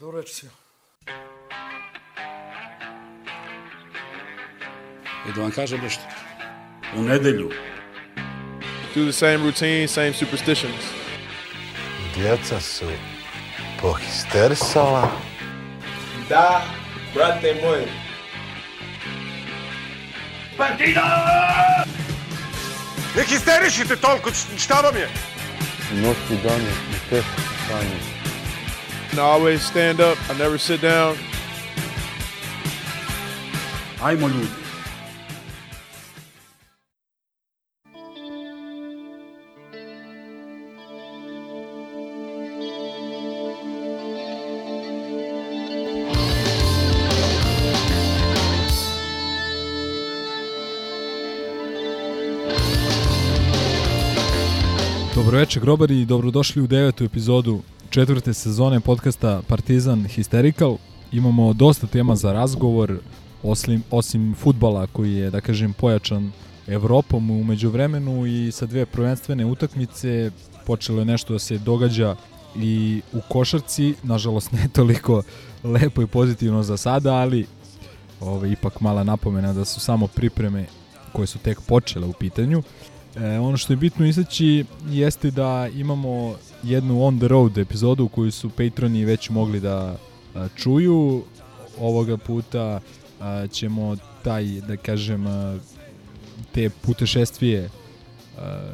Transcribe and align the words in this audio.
Добре, 0.00 0.20
и 0.26 0.28
си. 0.28 0.46
И 5.28 5.32
да 5.34 5.40
вам 5.40 5.52
кажа 5.52 5.78
нешто. 5.78 6.02
У 6.96 7.02
неделю. 7.02 7.50
Do 8.94 9.06
the 9.06 9.12
same 9.12 9.42
routine, 9.42 9.86
same 9.86 10.14
superstitions. 10.14 10.84
Деца 12.16 12.60
су 12.60 12.86
похистерсала. 13.80 15.10
Да, 16.28 16.62
брате 17.14 17.52
мој. 17.62 17.84
Партида! 20.56 21.84
Не 23.16 23.24
хистеришите 23.24 23.96
толку, 23.96 24.30
шта 24.58 24.80
вам 24.80 24.96
е? 24.96 25.08
Ноќи 25.92 26.42
дани, 26.42 26.72
и 26.96 26.98
те 27.10 27.20
стање. 27.20 28.19
And 29.10 29.18
I 29.18 29.22
always 29.22 29.62
stand 29.62 30.00
up. 30.00 30.16
I 30.30 30.38
never 30.38 30.58
sit 30.58 30.80
down. 30.80 31.16
Ajmo 34.02 34.28
ljudi. 34.28 34.60
Dobro 55.14 55.38
večer 55.38 55.62
grobari 55.62 56.00
i 56.00 56.06
dobrodošli 56.06 56.62
u 56.62 56.66
devetu 56.66 57.04
epizodu 57.04 57.62
četvrte 57.90 58.34
sezone 58.34 58.80
podcasta 58.80 59.42
Partizan 59.48 60.04
Hysterical. 60.04 60.76
Imamo 61.12 61.52
dosta 61.52 61.86
tema 61.86 62.16
za 62.16 62.32
razgovor, 62.32 62.98
osim, 63.42 63.82
osim 63.90 64.34
futbala 64.38 64.86
koji 64.86 65.14
je, 65.14 65.30
da 65.30 65.40
kažem, 65.40 65.72
pojačan 65.72 66.32
Evropom 66.66 67.30
u 67.30 67.44
međuvremenu 67.44 68.26
i 68.26 68.52
sa 68.52 68.66
dve 68.66 68.86
prvenstvene 68.86 69.44
utakmice 69.44 70.30
počelo 70.66 70.98
je 70.98 71.04
nešto 71.04 71.32
da 71.32 71.38
se 71.38 71.58
događa 71.58 72.16
i 72.56 73.02
u 73.12 73.20
košarci, 73.28 73.94
nažalost 74.02 74.52
ne 74.52 74.68
toliko 74.72 75.22
lepo 75.64 76.02
i 76.02 76.06
pozitivno 76.06 76.62
za 76.62 76.76
sada, 76.76 77.14
ali 77.14 77.46
ove, 78.20 78.52
ipak 78.52 78.80
mala 78.80 79.04
napomena 79.04 79.52
da 79.52 79.64
su 79.64 79.80
samo 79.80 80.06
pripreme 80.06 80.66
koje 81.12 81.26
su 81.26 81.38
tek 81.38 81.60
počele 81.60 82.06
u 82.06 82.12
pitanju. 82.12 82.62
E, 83.16 83.38
ono 83.38 83.56
što 83.56 83.72
je 83.72 83.76
bitno 83.76 84.06
istaći 84.06 84.64
jeste 84.88 85.30
da 85.30 85.68
imamo 85.74 86.36
jednu 86.62 87.04
on 87.04 87.18
the 87.18 87.28
road 87.28 87.58
epizodu 87.58 88.08
koju 88.08 88.32
su 88.32 88.50
patroni 88.50 89.04
već 89.04 89.30
mogli 89.30 89.60
da 89.60 89.96
a, 90.34 90.48
čuju. 90.56 91.22
Ovoga 91.80 92.16
puta 92.16 92.80
a, 93.20 93.46
ćemo 93.46 93.96
taj, 94.22 94.44
da 94.44 94.76
kažem, 94.76 95.26
a, 95.26 95.58
te 96.52 96.70
putešestvije 96.70 97.70
a, 98.38 98.72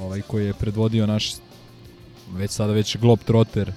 ovaj 0.00 0.20
koji 0.22 0.46
je 0.46 0.54
predvodio 0.54 1.06
naš 1.06 1.32
već 2.32 2.50
sada 2.50 2.72
već 2.72 2.96
Globetrotter 2.96 3.72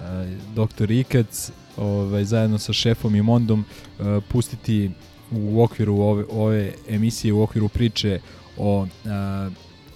a, 0.00 0.26
doktor 0.54 0.90
Ikac 0.90 1.50
ovaj, 1.76 2.24
zajedno 2.24 2.58
sa 2.58 2.72
šefom 2.72 3.14
i 3.14 3.22
Mondom 3.22 3.64
a, 3.98 4.20
pustiti 4.28 4.90
u 5.32 5.62
okviru 5.62 5.96
ove, 5.96 6.24
ove 6.30 6.72
emisije, 6.88 7.32
u 7.32 7.42
okviru 7.42 7.68
priče 7.68 8.20
o 8.60 8.86
a, 9.06 9.50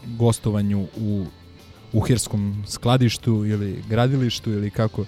gostovanju 0.06 0.86
u 0.96 1.26
uherskom 1.92 2.64
skladištu 2.68 3.44
ili 3.46 3.82
gradilištu 3.88 4.52
ili 4.52 4.70
kako 4.70 5.04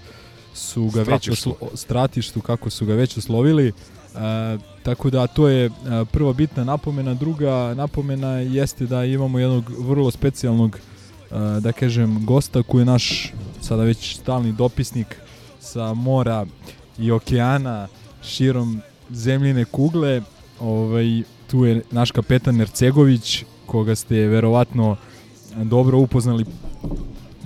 su 0.53 0.89
ga 0.93 1.01
već 1.01 1.29
oslo, 1.29 1.55
stratištu 1.73 2.41
kako 2.41 2.69
su 2.69 2.85
ga 2.85 2.93
već 2.93 3.17
oslovili. 3.17 3.71
A, 4.15 4.57
tako 4.83 5.09
da 5.09 5.27
to 5.27 5.47
je 5.47 5.69
a, 5.69 6.05
prva 6.11 6.33
bitna 6.33 6.63
napomena, 6.63 7.13
druga 7.13 7.73
napomena 7.73 8.31
jeste 8.31 8.85
da 8.85 9.05
imamo 9.05 9.39
jednog 9.39 9.71
vrlo 9.79 10.11
specijalnog 10.11 10.79
a, 11.31 11.59
da 11.59 11.71
kažem 11.71 12.25
gosta 12.25 12.63
koji 12.63 12.81
je 12.81 12.85
naš 12.85 13.33
sada 13.61 13.83
već 13.83 14.15
stalni 14.17 14.51
dopisnik 14.51 15.15
sa 15.59 15.93
mora 15.93 16.45
i 16.97 17.11
okeana 17.11 17.87
širom 18.23 18.81
zemljine 19.09 19.65
kugle. 19.65 20.21
Ovaj 20.59 21.23
tu 21.47 21.65
je 21.65 21.81
naš 21.91 22.11
kapetan 22.11 22.61
Ercegović, 22.61 23.43
koga 23.65 23.95
ste 23.95 24.15
verovatno 24.15 24.95
dobro 25.55 25.97
upoznali 25.97 26.45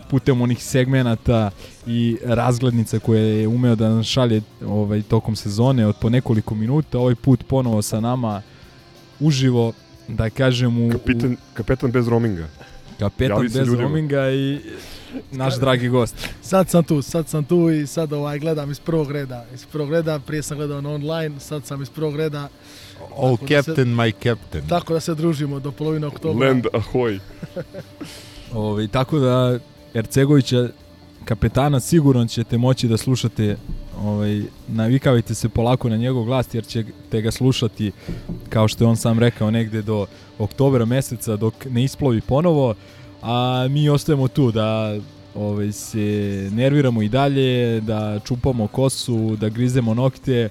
putem 0.10 0.42
onih 0.42 0.64
segmenata 0.64 1.52
i 1.88 2.18
razglednica 2.24 3.00
koje 3.00 3.40
je 3.40 3.48
umeo 3.48 3.76
da 3.76 3.90
nam 3.90 4.04
šalje 4.04 4.42
ovaj, 4.66 5.02
tokom 5.02 5.36
sezone 5.36 5.88
od 5.88 5.96
po 6.02 6.10
nekoliko 6.10 6.56
minuta. 6.56 7.00
Ovaj 7.00 7.16
put 7.16 7.44
ponovo 7.48 7.82
sa 7.82 8.00
nama 8.00 8.42
uživo, 9.20 9.74
da 10.08 10.30
kažem 10.30 10.88
u... 10.88 10.92
Kapitan, 10.92 11.38
kapetan 11.54 11.92
bez 11.92 12.08
roaminga. 12.08 12.48
Kapetan 13.00 13.42
bez 13.42 13.56
ljudima. 13.56 13.82
roaminga 13.82 14.32
i 14.32 14.60
naš 15.32 15.60
dragi 15.60 15.88
gost. 15.88 16.16
Sad 16.42 16.70
sam 16.70 16.84
tu, 16.84 17.02
sad 17.02 17.28
sam 17.28 17.44
tu 17.44 17.70
i 17.70 17.88
sad 17.88 18.14
ovaj 18.14 18.40
gledam 18.40 18.72
iz 18.72 18.80
prvog 18.80 19.12
reda. 19.12 19.46
Iz 19.54 19.66
prvog 19.66 19.92
reda, 19.92 20.20
prije 20.20 20.44
sam 20.44 20.58
gledao 20.58 20.82
na 20.82 20.90
online, 20.90 21.40
sad 21.40 21.66
sam 21.66 21.82
iz 21.82 21.90
prvog 21.90 22.16
reda. 22.16 22.50
Oh, 23.16 23.40
Tako 23.40 23.46
da 23.54 23.64
se- 23.64 23.70
captain, 23.72 23.88
my 23.96 24.14
captain. 24.24 24.68
Tako 24.68 24.94
da 24.94 25.00
se 25.00 25.16
družimo 25.16 25.60
do 25.60 25.72
polovine 25.72 26.08
oktobra. 26.08 26.48
Land 26.48 26.66
ahoy. 26.74 27.20
Ovaj, 28.54 28.88
tako 28.88 29.20
da 29.20 29.60
Ercegovića 29.94 30.70
kapetana 31.26 31.80
sigurno 31.80 32.28
ćete 32.28 32.58
moći 32.58 32.88
da 32.88 32.98
slušate 32.98 33.58
ovaj, 34.04 34.42
navikavajte 34.68 35.36
se 35.36 35.50
polako 35.50 35.90
na 35.90 35.98
njegov 35.98 36.24
glas 36.24 36.54
jer 36.54 36.66
ćete 36.66 37.22
ga 37.22 37.32
slušati 37.32 37.92
kao 38.50 38.68
što 38.68 38.84
je 38.84 38.88
on 38.88 38.98
sam 38.98 39.20
rekao 39.20 39.52
negde 39.52 39.82
do 39.82 40.06
oktobra 40.40 40.86
meseca 40.86 41.36
dok 41.36 41.54
ne 41.66 41.84
isplovi 41.84 42.22
ponovo 42.22 42.76
a 43.22 43.68
mi 43.70 43.90
ostajemo 43.90 44.28
tu 44.28 44.52
da 44.52 44.98
ovaj, 45.36 45.72
se 45.72 46.00
nerviramo 46.54 47.02
i 47.02 47.10
dalje 47.10 47.82
da 47.82 48.20
čupamo 48.26 48.68
kosu, 48.68 49.36
da 49.40 49.50
grizemo 49.50 49.94
nokte 49.94 50.50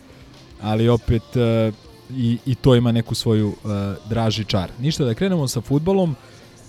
ali 0.62 0.88
opet 0.88 1.36
eh, 1.36 1.72
i, 2.16 2.38
i 2.46 2.54
to 2.54 2.74
ima 2.74 2.92
neku 2.92 3.14
svoju 3.14 3.48
uh, 3.48 3.54
draži 4.08 4.44
čar. 4.44 4.70
Ništa 4.80 5.04
da 5.04 5.14
krenemo 5.14 5.48
sa 5.48 5.60
futbolom. 5.60 6.16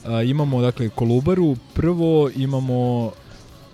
A, 0.05 0.21
imamo 0.21 0.61
dakle 0.61 0.89
Kolubaru, 0.89 1.55
prvo 1.73 2.29
imamo 2.35 3.11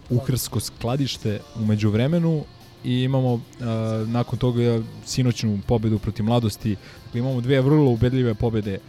Uhrsko 0.10 0.60
skladište 0.60 1.40
u 1.56 1.66
međuvremenu 1.66 2.44
i 2.84 3.04
imamo 3.04 3.42
a, 3.62 4.06
nakon 4.08 4.40
toga 4.40 4.82
sinoćnu 5.06 5.60
pobedu 5.68 6.00
protiv 6.00 6.26
mladosti. 6.26 6.76
Dakle, 7.06 7.20
imamo 7.20 7.42
dve 7.42 7.62
vrlo 7.62 7.92
ubedljive 7.92 8.34
pobede 8.34 8.80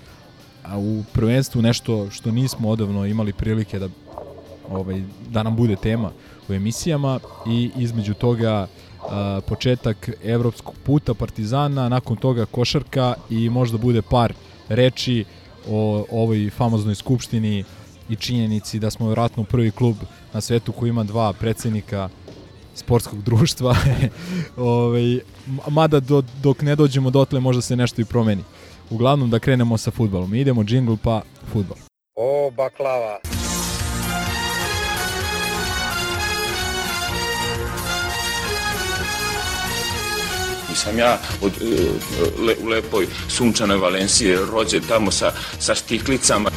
a 0.69 0.78
u 0.78 1.05
prvenstvu 1.12 1.62
nešto 1.62 2.11
što 2.11 2.31
nismo 2.31 2.69
odavno 2.69 3.06
imali 3.06 3.33
prilike 3.33 3.78
da 3.78 3.88
ovaj 4.71 5.03
da 5.31 5.43
nam 5.43 5.56
bude 5.56 5.77
tema 5.77 6.11
u 6.49 6.53
emisijama 6.53 7.21
i 7.47 7.71
između 7.77 8.15
toga 8.15 8.67
početak 9.47 10.11
evropskog 10.25 10.75
puta 10.85 11.15
Partizana, 11.15 11.89
nakon 11.89 12.17
toga 12.17 12.47
košarka 12.47 13.15
i 13.31 13.51
možda 13.51 13.79
bude 13.79 14.03
par 14.03 14.33
reči 14.69 15.25
o 15.69 16.07
ovoj 16.11 16.51
famoznoj 16.51 16.95
skupštini 16.95 17.65
i 18.09 18.17
činjenici 18.17 18.79
da 18.79 18.91
smo 18.91 19.07
vjerojatno 19.07 19.45
prvi 19.45 19.71
klub 19.71 19.97
na 20.33 20.41
svetu 20.41 20.73
koji 20.73 20.89
ima 20.89 21.05
dva 21.05 21.33
predsednika 21.33 22.09
sportskog 22.75 23.23
društva. 23.23 23.77
ovaj, 24.57 25.15
m- 25.15 25.21
mada 25.69 26.01
do, 26.01 26.23
dok 26.43 26.63
ne 26.63 26.77
dođemo 26.77 27.11
dotle 27.11 27.41
možda 27.41 27.63
se 27.63 27.77
nešto 27.77 28.01
i 28.01 28.05
promeni. 28.05 28.45
Uglavnom 28.91 29.31
da 29.31 29.39
krenemo 29.39 29.79
sa 29.79 29.91
futbolom. 29.91 30.35
Idemo 30.35 30.65
džingl 30.65 30.95
pa 31.03 31.23
futbol. 31.53 31.77
O, 32.17 32.51
baklava. 32.51 33.19
Nisam 40.88 40.99
ja 40.99 41.19
od, 41.43 41.52
e, 41.62 42.44
le, 42.44 42.56
u 42.62 42.67
lepoj 42.67 43.06
sunčanoj 43.29 43.76
Valenciji 43.76 44.37
rođen 44.52 44.82
tamo 44.88 45.11
sa, 45.11 45.32
sa 45.58 45.75
štiklicama. 45.75 46.50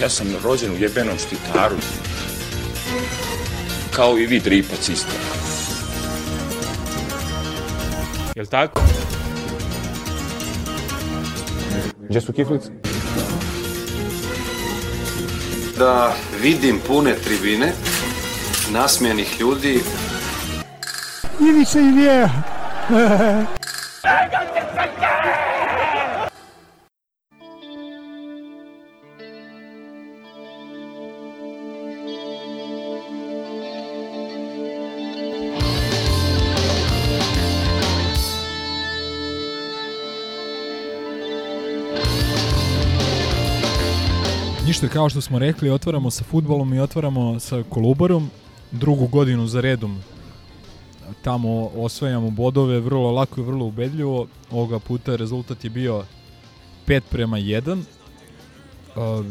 Ja 0.00 0.08
sam 0.08 0.26
rođen 0.44 0.72
u 0.72 0.76
jebenom 0.76 1.18
štitaru. 1.18 1.76
Kao 3.90 4.18
i 4.18 4.26
vi 4.26 4.40
dripac 4.40 4.88
isto. 4.88 5.12
Jel 8.34 8.46
tako? 8.46 8.82
Gdje 12.08 12.20
su 12.20 12.32
kiflice? 12.32 12.70
da 15.78 16.14
vidim 16.42 16.80
pune 16.86 17.14
tribine, 17.24 17.72
nasmijenih 18.72 19.40
ljudi. 19.40 19.80
Ivica 21.40 21.80
i 21.80 21.92
Vjeja. 21.92 22.30
Ništa, 44.66 44.88
kao 44.88 45.08
što 45.08 45.20
smo 45.20 45.38
rekli, 45.38 45.70
otvaramo 45.70 46.10
sa 46.10 46.24
futbolom 46.24 46.74
i 46.74 46.80
otvaramo 46.80 47.40
sa 47.40 47.62
Kolubarom 47.68 48.30
drugu 48.72 49.06
godinu 49.06 49.46
za 49.46 49.60
redom 49.60 49.98
tamo 51.22 51.70
osvajamo 51.76 52.30
bodove 52.30 52.80
vrlo 52.80 53.10
lako 53.10 53.40
i 53.40 53.44
vrlo 53.44 53.64
ubedljivo. 53.64 54.26
Ovoga 54.50 54.78
puta 54.78 55.16
rezultat 55.16 55.64
je 55.64 55.70
bio 55.70 56.04
5 56.86 57.00
prema 57.10 57.36
1. 57.38 57.82
Uh, 58.96 59.26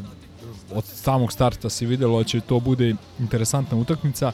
od 0.74 0.86
samog 0.86 1.32
starta 1.32 1.70
se 1.70 1.86
videlo 1.86 2.18
da 2.18 2.24
će 2.24 2.42
to 2.42 2.60
bude 2.60 2.96
interesantna 3.20 3.78
utakmica. 3.78 4.32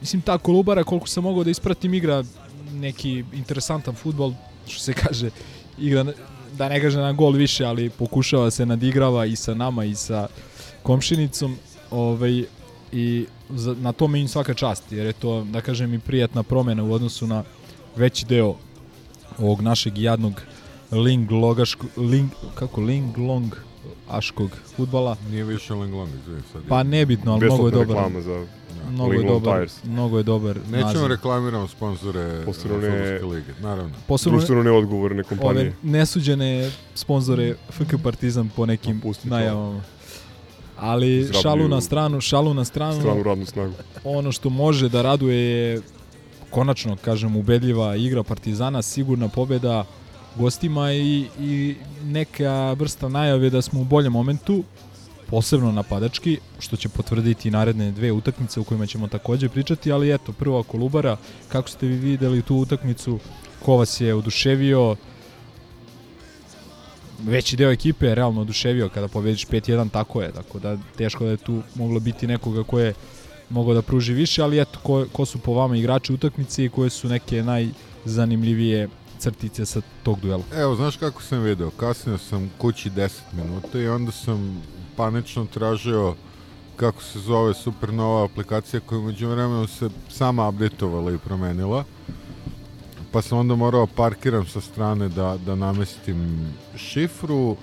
Mislim, 0.00 0.22
ta 0.22 0.38
Kolubara, 0.38 0.84
koliko 0.84 1.06
sam 1.06 1.24
mogao 1.24 1.44
da 1.44 1.50
ispratim, 1.50 1.94
igra 1.94 2.24
neki 2.72 3.24
interesantan 3.32 3.94
futbol, 3.94 4.32
što 4.66 4.80
se 4.80 4.92
kaže, 4.92 5.30
igra, 5.78 6.04
da 6.52 6.68
ne 6.68 6.80
kaže 6.80 6.98
na 6.98 7.12
gol 7.12 7.32
više, 7.32 7.64
ali 7.64 7.90
pokušava 7.90 8.50
se 8.50 8.66
nadigrava 8.66 9.26
i 9.26 9.36
sa 9.36 9.54
nama 9.54 9.84
i 9.84 9.94
sa 9.94 10.28
komšinicom. 10.82 11.56
Ovaj, 11.90 12.44
I 12.94 13.26
za, 13.50 13.74
na 13.74 13.92
tome 13.92 14.20
im 14.20 14.28
svaka 14.28 14.54
čast, 14.54 14.92
jer 14.92 15.06
je 15.06 15.12
to, 15.12 15.44
da 15.44 15.60
kažem, 15.60 15.94
i 15.94 15.98
prijatna 15.98 16.42
promena 16.42 16.84
u 16.84 16.92
odnosu 16.92 17.26
na 17.26 17.44
veći 17.96 18.26
deo 18.26 18.54
ovog 19.38 19.60
našeg 19.60 19.98
jadnog 19.98 20.42
ling 20.92 21.30
logaško, 21.32 21.86
ling, 21.98 22.30
kako 22.54 22.80
ling 22.80 23.18
long 23.18 23.54
aškog 24.08 24.50
futbala. 24.76 25.16
Nije 25.30 25.44
više 25.44 25.74
ling 25.74 25.94
long, 25.94 26.08
izvijek 26.16 26.44
sad. 26.52 26.62
Pa 26.68 26.82
nebitno, 26.82 27.32
ali 27.32 27.44
mnogo 27.44 27.66
je 27.66 27.72
dobar. 27.72 27.86
reklama 27.88 28.20
za 28.20 28.46
Mnogo 28.90 29.12
je 29.12 29.22
dobar, 29.24 29.56
Tires. 29.56 29.84
mnogo 29.84 30.18
je 30.18 30.22
dobar 30.24 30.56
Nećemo 30.60 30.80
naziv. 30.82 31.06
reklamiramo 31.06 31.68
sponzore 31.68 32.42
Posebno 32.44 32.76
ne- 32.76 32.82
Fudbalske 32.82 33.26
lige, 33.26 33.52
naravno. 33.60 33.94
Posebno 34.08 34.38
društveno 34.38 34.62
neodgovorne 34.62 35.16
ove 35.16 35.28
kompanije. 35.28 35.74
nesuđene 35.82 36.70
sponzore 36.94 37.54
FK 37.70 37.94
Partizan 38.02 38.48
po 38.48 38.66
nekim 38.66 39.00
Pa 39.00 39.04
to. 39.04 39.18
najavama. 39.24 39.80
Ali 40.84 41.18
Izrabljuju 41.18 41.42
šalu 41.42 41.68
na 41.68 41.80
stranu, 41.80 42.20
šalu 42.20 42.54
na 42.54 42.64
stranu, 42.64 43.00
Stranu 43.00 43.22
radnu 43.22 43.46
snagu. 43.46 43.72
ono 44.04 44.32
što 44.32 44.50
može 44.50 44.88
da 44.88 45.02
raduje 45.02 45.38
je 45.38 45.82
konačno, 46.50 46.96
kažem, 46.96 47.36
ubedljiva 47.36 47.96
igra 47.96 48.22
Partizana, 48.22 48.82
sigurna 48.82 49.28
pobeda 49.28 49.84
gostima 50.36 50.92
i, 50.92 51.26
i 51.40 51.74
neka 52.04 52.72
vrsta 52.72 53.08
najave 53.08 53.50
da 53.50 53.62
smo 53.62 53.80
u 53.80 53.84
boljem 53.84 54.12
momentu, 54.12 54.62
posebno 55.26 55.72
napadački, 55.72 56.38
što 56.58 56.76
će 56.76 56.88
potvrditi 56.88 57.50
naredne 57.50 57.92
dve 57.92 58.12
utakmice 58.12 58.60
u 58.60 58.64
kojima 58.64 58.86
ćemo 58.86 59.08
takođe 59.08 59.48
pričati, 59.48 59.92
ali 59.92 60.14
eto, 60.14 60.32
prva 60.32 60.62
Kolubara, 60.62 61.16
kako 61.48 61.68
ste 61.68 61.86
vi 61.86 61.96
videli 61.96 62.42
tu 62.42 62.56
utakmicu, 62.56 63.18
ko 63.64 63.76
vas 63.76 64.00
je 64.00 64.14
oduševio, 64.14 64.96
veći 67.26 67.56
deo 67.56 67.70
ekipe 67.70 68.06
je 68.06 68.14
realno 68.14 68.40
oduševio 68.40 68.88
kada 68.88 69.08
pobediš 69.08 69.46
5-1, 69.46 69.90
tako 69.90 70.22
je, 70.22 70.32
tako 70.32 70.58
da 70.58 70.76
teško 70.96 71.24
da 71.24 71.30
je 71.30 71.36
tu 71.36 71.62
moglo 71.74 72.00
biti 72.00 72.26
nekoga 72.26 72.62
ko 72.62 72.78
je 72.78 72.94
mogao 73.50 73.74
da 73.74 73.82
pruži 73.82 74.12
više, 74.12 74.42
ali 74.42 74.60
eto, 74.60 74.78
ko, 74.82 75.06
ko 75.12 75.24
su 75.24 75.38
po 75.38 75.52
vama 75.52 75.76
igrači 75.76 76.12
utakmice 76.12 76.64
i 76.64 76.68
koje 76.68 76.90
su 76.90 77.08
neke 77.08 77.42
najzanimljivije 77.42 78.88
crtice 79.18 79.66
sa 79.66 79.80
tog 80.02 80.20
duela? 80.20 80.42
Evo, 80.54 80.76
znaš 80.76 80.96
kako 80.96 81.22
sam 81.22 81.42
video? 81.42 81.70
Kasnio 81.70 82.18
sam 82.18 82.50
kući 82.58 82.90
10 82.90 83.10
minuta 83.32 83.78
i 83.78 83.88
onda 83.88 84.12
sam 84.12 84.62
panično 84.96 85.46
tražio 85.46 86.14
kako 86.76 87.02
se 87.02 87.18
zove 87.18 87.54
Supernova 87.54 88.24
aplikacija 88.24 88.80
koja 88.80 89.00
među 89.00 89.28
vremenu 89.28 89.66
se 89.66 89.88
sama 90.10 90.48
updateovala 90.48 91.12
i 91.12 91.18
promenila. 91.18 91.84
Pa 93.14 93.22
sam 93.22 93.38
onda 93.38 93.54
morao 93.54 93.86
parkiram 93.86 94.46
sa 94.46 94.60
strane 94.60 95.08
da, 95.08 95.38
da 95.46 95.54
namestim 95.54 96.46
šifru 96.76 97.56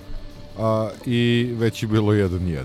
a, 0.59 0.89
i 1.05 1.49
već 1.57 1.83
je 1.83 1.87
bilo 1.87 2.13
1-1. 2.13 2.63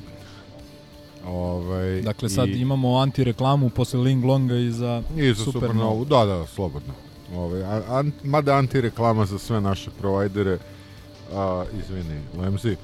Ovaj, 1.26 2.00
Dakle, 2.02 2.28
sad 2.28 2.48
i- 2.48 2.52
imamo 2.52 2.98
antireklamu 2.98 3.70
posle 3.70 4.00
Ling 4.00 4.24
Longa 4.24 4.54
i 4.54 4.70
za, 4.70 5.02
I 5.16 5.28
za 5.28 5.34
Supernovu. 5.34 5.52
Supernovu, 5.52 6.04
da, 6.04 6.24
da, 6.24 6.46
slobodno. 6.46 6.92
Ove, 7.34 7.64
a, 7.64 7.82
an, 7.88 8.12
mada 8.24 8.54
antireklama 8.54 9.26
za 9.26 9.38
sve 9.38 9.60
naše 9.60 9.90
provajdere, 9.90 10.58
a, 11.32 11.64
izvini, 11.74 12.20
Lemzi. 12.38 12.76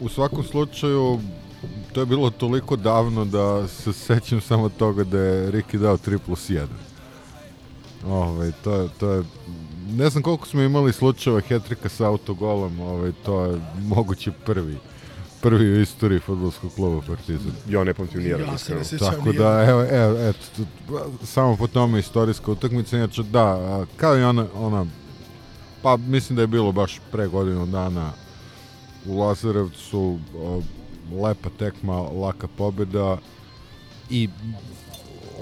U 0.00 0.08
svakom 0.08 0.44
slučaju, 0.44 1.20
to 1.92 2.00
je 2.00 2.06
bilo 2.06 2.30
toliko 2.30 2.76
davno 2.76 3.24
da 3.24 3.68
se 3.68 3.92
sećam 3.92 4.40
samo 4.40 4.68
toga 4.68 5.04
da 5.04 5.18
je 5.18 5.50
Riki 5.50 5.78
dao 5.78 5.96
3 5.98 6.18
plus 6.18 6.50
1. 6.50 6.66
Ove, 8.06 8.52
to, 8.64 8.74
je, 8.74 8.88
to 9.00 9.10
je, 9.10 9.24
ne 9.90 10.10
znam 10.10 10.22
koliko 10.22 10.46
smo 10.46 10.62
imali 10.62 10.92
slučajeva 10.92 11.40
hetrika 11.40 11.88
sa 11.88 12.06
autogolom, 12.06 12.80
ove, 12.80 13.12
to 13.24 13.44
je 13.44 13.60
moguće 13.82 14.32
prvi 14.46 14.76
prvi 15.40 15.72
u 15.72 15.80
istoriji 15.80 16.20
fudbalskog 16.20 16.74
kluba 16.74 17.00
Partizan. 17.06 17.52
Ja 17.68 17.84
ne 17.84 17.94
pamtim 17.94 18.22
nijedan. 18.22 18.46
Ja 18.48 18.58
se 18.58 18.82
iskreno. 18.82 19.10
ne 19.10 19.16
Tako 19.16 19.32
da, 19.32 19.64
evo, 19.68 19.84
evo, 19.90 20.28
eto, 20.28 20.38
tu- 20.56 20.66
samo 21.26 21.56
po 21.56 21.66
tome 21.66 21.98
istorijska 21.98 22.50
utakmica, 22.50 22.96
inače 22.96 23.22
da, 23.22 23.84
kao 23.96 24.18
i 24.18 24.22
ona, 24.22 24.46
ona, 24.54 24.86
pa 25.82 25.96
mislim 25.96 26.36
da 26.36 26.42
je 26.42 26.46
bilo 26.46 26.72
baš 26.72 27.00
pre 27.12 27.26
godinu 27.26 27.66
dana 27.66 28.12
u 29.06 29.18
Lazarevcu, 29.20 30.18
lepa 31.22 31.48
tekma, 31.58 31.96
laka 32.00 32.48
pobjeda 32.56 33.18
i 34.10 34.28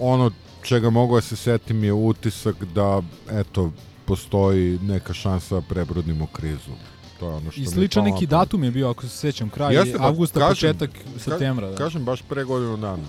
ono 0.00 0.30
čega 0.68 0.90
mogu 0.90 1.14
da 1.14 1.20
se 1.20 1.36
setim 1.36 1.84
je 1.84 1.92
utisak 1.92 2.64
da, 2.64 3.02
eto, 3.30 3.72
postoji 4.04 4.78
neka 4.78 5.14
šansa 5.14 5.54
da 5.54 5.60
prebrodimo 5.60 6.26
krizu. 6.26 6.72
To 7.20 7.28
je 7.28 7.34
ono 7.34 7.50
što 7.50 7.60
I 7.60 7.66
sličan 7.66 8.04
neki 8.04 8.26
pamet. 8.26 8.30
datum 8.30 8.64
je 8.64 8.70
bio, 8.70 8.90
ako 8.90 9.02
se 9.02 9.08
sećam, 9.08 9.50
kraj 9.50 9.74
Jeste, 9.74 9.98
pa, 9.98 10.06
avgusta, 10.06 10.40
kažem, 10.40 10.74
početak 10.74 10.90
septembra. 11.18 11.70
Da. 11.70 11.76
Kažem, 11.76 12.04
baš 12.04 12.22
pre 12.22 12.44
godinu 12.44 12.76
dana. 12.76 13.04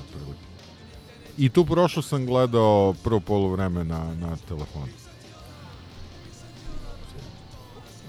I 1.38 1.50
tu 1.50 1.66
prošlo 1.66 2.02
sam 2.02 2.26
gledao 2.26 2.94
prvo 3.04 3.20
polovreme 3.20 3.84
na, 3.84 4.16
na 4.16 4.36
telefonu. 4.48 4.88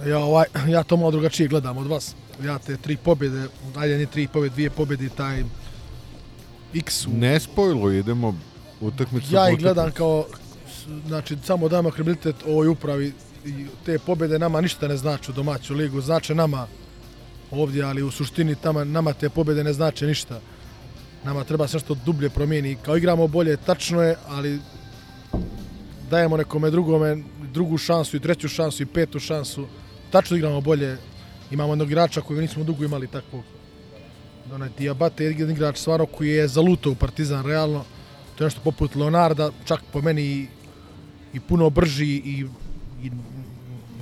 Ja, 0.06 0.18
ovaj, 0.18 0.46
ja 0.74 0.82
to 0.82 0.96
malo 0.96 1.10
drugačije 1.10 1.48
gledam 1.48 1.76
od 1.76 1.86
vas. 1.86 2.14
Ja 2.44 2.58
te 2.58 2.76
tri 2.76 2.96
pobjede, 2.96 3.48
ajde 3.76 3.98
ne 3.98 4.06
tri 4.06 4.28
pobjede, 4.32 4.54
dvije 4.54 4.70
pobjede, 4.70 5.08
taj 5.08 5.44
X 6.74 7.06
u... 7.06 7.10
Ne 7.10 7.40
spojlu, 7.40 7.92
idemo 7.92 8.34
utakmicu. 8.80 9.34
ja 9.34 9.50
ih 9.50 9.58
gledam 9.58 9.90
kao, 9.90 10.26
znači, 11.06 11.36
samo 11.44 11.68
damo 11.68 11.90
kredibilitet 11.90 12.36
ovoj 12.46 12.68
upravi 12.68 13.12
i 13.44 13.66
te 13.84 13.98
pobjede 13.98 14.38
nama 14.38 14.60
ništa 14.60 14.88
ne 14.88 14.96
znači 14.96 15.30
u 15.30 15.34
domaću 15.34 15.74
ligu, 15.74 16.00
znače 16.00 16.34
nama 16.34 16.66
ovdje, 17.50 17.84
ali 17.84 18.02
u 18.02 18.10
suštini 18.10 18.54
tamo, 18.54 18.84
nama 18.84 19.12
te 19.12 19.28
pobjede 19.28 19.64
ne 19.64 19.72
znače 19.72 20.06
ništa. 20.06 20.40
Nama 21.24 21.44
treba 21.44 21.68
se 21.68 21.76
nešto 21.76 21.94
dublje 22.06 22.30
promijeni. 22.30 22.76
Kao 22.82 22.96
igramo 22.96 23.28
bolje, 23.28 23.56
tačno 23.56 24.02
je, 24.02 24.16
ali 24.28 24.60
dajemo 26.10 26.36
nekome 26.36 26.70
drugome 26.70 27.22
drugu 27.52 27.78
šansu 27.78 28.16
i 28.16 28.20
treću 28.20 28.48
šansu 28.48 28.82
i 28.82 28.86
petu 28.86 29.20
šansu. 29.20 29.66
Tačno 30.10 30.36
igramo 30.36 30.60
bolje. 30.60 30.96
Imamo 31.50 31.72
jednog 31.72 31.88
igrača 31.90 32.20
kojeg 32.20 32.42
nismo 32.42 32.64
dugo 32.64 32.84
imali 32.84 33.06
takvog. 33.06 33.42
Onaj 34.52 34.68
Diabate 34.78 35.24
je 35.24 35.30
jedan 35.30 35.50
igrač 35.50 35.78
stvarno 35.78 36.06
koji 36.06 36.28
je 36.28 36.48
zalutao 36.48 36.92
u 36.92 36.94
Partizan 36.94 37.46
realno. 37.46 37.84
To 38.40 38.44
je 38.44 38.46
nešto 38.46 38.60
poput 38.64 38.94
Leonarda, 38.96 39.50
čak 39.64 39.80
po 39.92 40.00
meni 40.00 40.22
i, 40.22 40.46
i 41.32 41.40
puno 41.40 41.70
brži 41.70 42.06
i, 42.06 42.44
i, 43.02 43.10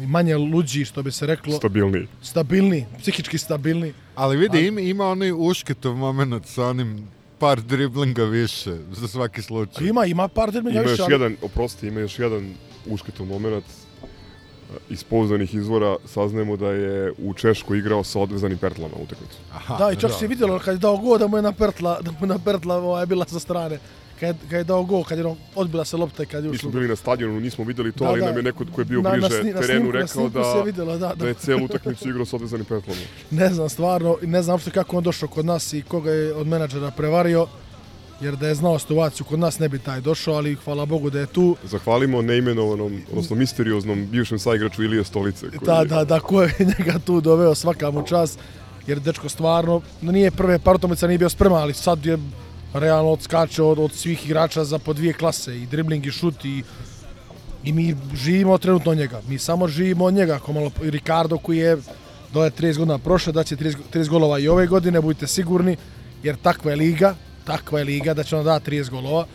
i 0.03 0.07
manje 0.07 0.37
luđi, 0.37 0.85
što 0.85 1.03
bi 1.03 1.13
se 1.13 1.27
reklo. 1.27 1.57
Stabilniji. 1.57 2.07
Stabilni, 2.23 2.87
psihički 2.99 3.39
stabilni. 3.39 3.93
Ali 4.15 4.37
vidi, 4.37 4.67
ima, 4.67 4.81
ima 4.81 5.07
onaj 5.07 5.33
ušketov 5.33 5.97
moment 5.97 6.47
sa 6.47 6.67
onim 6.67 7.09
par 7.39 7.61
driblinga 7.61 8.25
više 8.25 8.77
za 8.93 9.09
svaki 9.09 9.43
slučaj. 9.43 9.87
Ima, 9.87 10.07
ima 10.07 10.29
par 10.29 10.53
termina 10.53 10.81
Ima 10.81 10.83
još 10.83 10.91
više, 10.91 11.03
ali- 11.03 11.15
jedan, 11.15 11.37
oprosti, 11.43 11.89
ima 11.89 12.01
još 12.01 12.19
jedan 12.19 12.55
ušketov 12.87 13.27
moment 13.27 13.65
iz 14.91 15.05
pouzdanih 15.05 15.55
izvora 15.55 15.97
saznajemo 16.07 16.57
da 16.57 16.71
je 16.71 17.13
u 17.19 17.35
Češkoj 17.35 17.79
igrao 17.79 18.05
sa 18.05 18.21
odvezanim 18.21 18.59
pertlama 18.59 18.95
utakmicu. 19.03 19.37
Da, 19.79 19.93
i 19.93 19.97
čak 19.97 20.13
se 20.19 20.27
vidjelo 20.27 20.59
kad 20.59 20.75
je 20.75 20.79
dao 20.79 20.97
gol 20.97 21.19
da 21.19 21.27
mu 21.27 21.37
je 21.37 21.43
na 21.43 21.53
pertla, 21.53 22.01
da 22.01 22.11
mu 22.15 22.19
je 22.21 22.27
na 22.27 22.39
pertla 22.39 22.77
ovaj, 22.77 23.07
bila 23.07 23.27
sa 23.29 23.39
strane. 23.39 23.79
Kad, 24.21 24.29
je- 24.29 24.51
kad 24.51 24.59
je 24.59 24.65
dao 24.65 24.83
gol, 24.85 25.05
kad 25.05 25.19
je 25.19 25.25
odbila 25.55 25.85
se 25.85 25.97
lopta 25.97 26.23
i 26.23 26.27
kad 26.27 26.45
je 26.45 26.51
Mi 26.51 26.57
ušlo. 26.57 26.61
smo 26.61 26.71
bili 26.73 26.89
na 26.89 26.97
stadionu, 26.97 27.41
nismo 27.41 27.65
videli 27.65 27.93
to, 27.93 28.05
Da, 28.05 28.11
ali 28.11 28.21
da. 28.21 28.27
nam 28.27 28.37
je 28.37 28.43
neko 28.43 28.65
ko 28.67 28.81
je 28.81 28.85
bio 28.85 29.03
Na- 29.03 29.11
na 29.11 29.17
bliže 29.19 29.45
na 29.45 29.61
terenu 29.61 29.81
snimku- 29.83 29.93
rekao 29.93 30.29
da, 30.29 30.45
se 30.67 30.73
da, 30.75 30.97
da. 30.99 31.15
da 31.15 31.29
je 31.29 31.35
celu 31.35 31.65
utakmicu 31.65 32.09
igrao 32.09 32.25
sa 32.25 32.37
odvezanim 32.37 32.65
pertlama. 32.67 33.01
Ne 33.33 33.49
znam 33.49 33.69
stvarno, 33.69 34.17
ne 34.23 34.43
znam 34.43 34.55
uopšte 34.55 34.71
kako 34.71 34.97
on 34.97 35.03
došao 35.03 35.29
kod 35.29 35.45
nas 35.45 35.73
i 35.73 35.83
koga 35.83 36.11
je 36.13 36.35
od 36.35 36.47
menadžera 36.47 36.91
prevario. 36.91 37.47
Jer 38.21 38.37
da 38.37 38.49
je 38.49 38.55
znao 38.55 38.79
situaciju 38.79 39.27
kod 39.27 39.39
nas 39.39 39.59
ne 39.59 39.69
bi 39.69 39.79
taj 39.79 40.01
došao, 40.01 40.35
ali 40.35 40.55
hvala 40.57 40.87
Bogu 40.87 41.11
da 41.11 41.21
je 41.21 41.27
tu. 41.27 41.57
Zahvalimo 41.65 42.23
neimenovanom, 42.23 43.03
odnosno 43.11 43.37
misterioznom 43.37 44.07
bivšem 44.07 44.39
saigraču 44.39 44.83
Ilije 44.83 45.05
Stolice. 45.05 45.41
Koji 45.49 45.59
Da, 45.63 45.85
da, 45.87 46.05
da, 46.05 46.21
ko 46.21 46.43
je 46.43 46.51
njega 46.79 46.99
tu 46.99 47.21
doveo 47.21 47.55
svaka 47.55 47.91
mu 47.91 48.03
čast. 48.03 48.39
Jer 48.87 49.01
dečko 49.01 49.29
stvarno, 49.29 49.81
no 50.01 50.13
nije 50.13 50.31
prve 50.31 50.59
par 50.59 50.75
utakmica 50.75 51.07
nije 51.07 51.19
bio 51.19 51.29
spreman, 51.29 51.63
ali 51.63 51.75
sad 51.75 52.07
je 52.07 52.19
realno 52.73 53.11
odskačao 53.11 53.69
od, 53.71 53.79
od 53.79 53.93
svih 53.93 54.27
igrača 54.27 54.65
za 54.65 54.79
po 54.79 54.93
dvije 54.93 55.13
klase. 55.13 55.57
I 55.57 55.67
dribling 55.67 56.07
i 56.07 56.11
šut 56.11 56.45
i 56.45 56.63
I 57.65 57.73
mi 57.73 57.97
živimo 58.15 58.59
trenutno 58.59 58.93
od 58.93 58.99
njega. 58.99 59.21
Mi 59.29 59.39
samo 59.39 59.69
živimo 59.69 60.05
od 60.05 60.15
njega. 60.15 60.35
Ako 60.35 60.53
malo, 60.53 60.71
i 60.85 60.91
Ricardo 60.91 61.39
koji 61.39 61.59
je 61.59 61.77
da 62.33 62.45
je 62.45 62.51
30 62.51 62.79
godina 62.79 62.99
prošle, 62.99 63.33
da 63.33 63.45
će 63.45 63.57
30, 63.57 63.77
30 63.93 64.09
golova 64.09 64.39
i 64.39 64.49
ove 64.49 64.67
godine, 64.67 65.01
budite 65.01 65.27
sigurni, 65.27 65.77
jer 66.23 66.37
takva 66.37 66.71
je 66.71 66.77
liga, 66.77 67.15
takva 67.45 67.79
je 67.79 67.85
liga 67.85 68.15
da 68.15 68.23
će 68.23 68.37
on 68.37 68.45
dati 68.45 68.71
30 68.71 68.91
golova. 68.91 69.27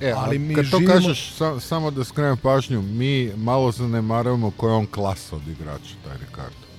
E, 0.00 0.12
ali 0.16 0.38
mi 0.38 0.54
kad 0.54 0.64
živimo... 0.64 0.88
to 0.88 0.92
kažeš, 0.92 1.32
sa, 1.36 1.60
samo 1.60 1.90
da 1.90 2.04
skrenem 2.04 2.36
pažnju, 2.36 2.82
mi 2.82 3.32
malo 3.36 3.72
zanemarujemo 3.72 4.50
koja 4.50 4.70
je 4.70 4.76
on 4.76 4.86
klasa 4.86 5.36
od 5.36 5.48
igrača, 5.48 5.94
taj 6.04 6.16
Ricardo. 6.16 6.69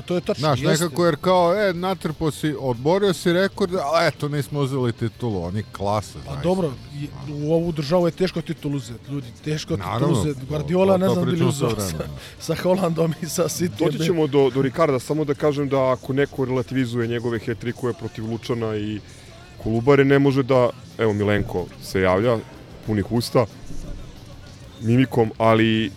Pa 0.00 0.04
to 0.04 0.14
je 0.14 0.20
tačno, 0.22 0.40
Znaš, 0.40 0.60
jeste. 0.60 0.72
nekako 0.74 1.04
jer 1.04 1.16
kao, 1.16 1.54
e, 1.54 1.72
natrpo 1.74 2.30
si, 2.30 2.54
odborio 2.60 3.12
si 3.12 3.32
rekord, 3.32 3.74
a 3.74 4.06
eto, 4.06 4.28
nismo 4.28 4.60
uzeli 4.60 4.92
titulu, 4.92 5.42
oni 5.42 5.62
klasa, 5.64 6.18
Pa 6.18 6.32
znaš. 6.32 6.42
dobro, 6.44 6.70
i- 6.94 7.08
u 7.34 7.52
ovu 7.52 7.72
državu 7.72 8.06
je 8.06 8.12
teško 8.12 8.42
titul 8.42 8.76
uzeti, 8.76 9.12
ljudi, 9.12 9.26
teško 9.44 9.76
Naravno, 9.76 10.08
uzeti. 10.12 10.40
to- 10.40 10.46
Guardiola 10.46 10.94
to- 10.94 10.98
ne 10.98 11.08
znam 11.08 11.24
bili 11.24 11.44
uzeo 11.44 11.70
sa, 11.70 11.98
sa 12.40 12.54
Holandom 12.54 13.14
i 13.22 13.26
sa 13.26 13.42
City. 13.44 13.78
Doći 13.78 13.98
ćemo 14.00 14.26
do, 14.26 14.50
do 14.50 14.62
Ricarda, 14.62 14.98
samo 14.98 15.24
da 15.24 15.34
kažem 15.34 15.68
da 15.68 15.92
ako 15.92 16.12
neko 16.12 16.44
relativizuje 16.44 17.08
njegove 17.08 17.38
hetrikuje 17.38 17.92
protiv 17.94 18.24
Lučana 18.26 18.76
i 18.76 19.00
Kolubare, 19.58 20.04
ne 20.04 20.18
može 20.18 20.42
da, 20.42 20.70
evo 20.98 21.12
Milenko 21.12 21.66
se 21.82 22.00
javlja, 22.00 22.38
punih 22.86 23.12
usta, 23.12 23.46
mimikom, 24.80 25.30
ali 25.38 25.90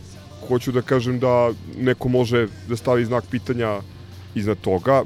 hoću 0.43 0.71
da 0.71 0.81
kažem 0.81 1.19
da 1.19 1.51
neko 1.77 2.09
može 2.09 2.47
da 2.67 2.75
stavi 2.75 3.05
znak 3.05 3.23
pitanja 3.25 3.79
iznad 4.35 4.57
toga. 4.61 5.03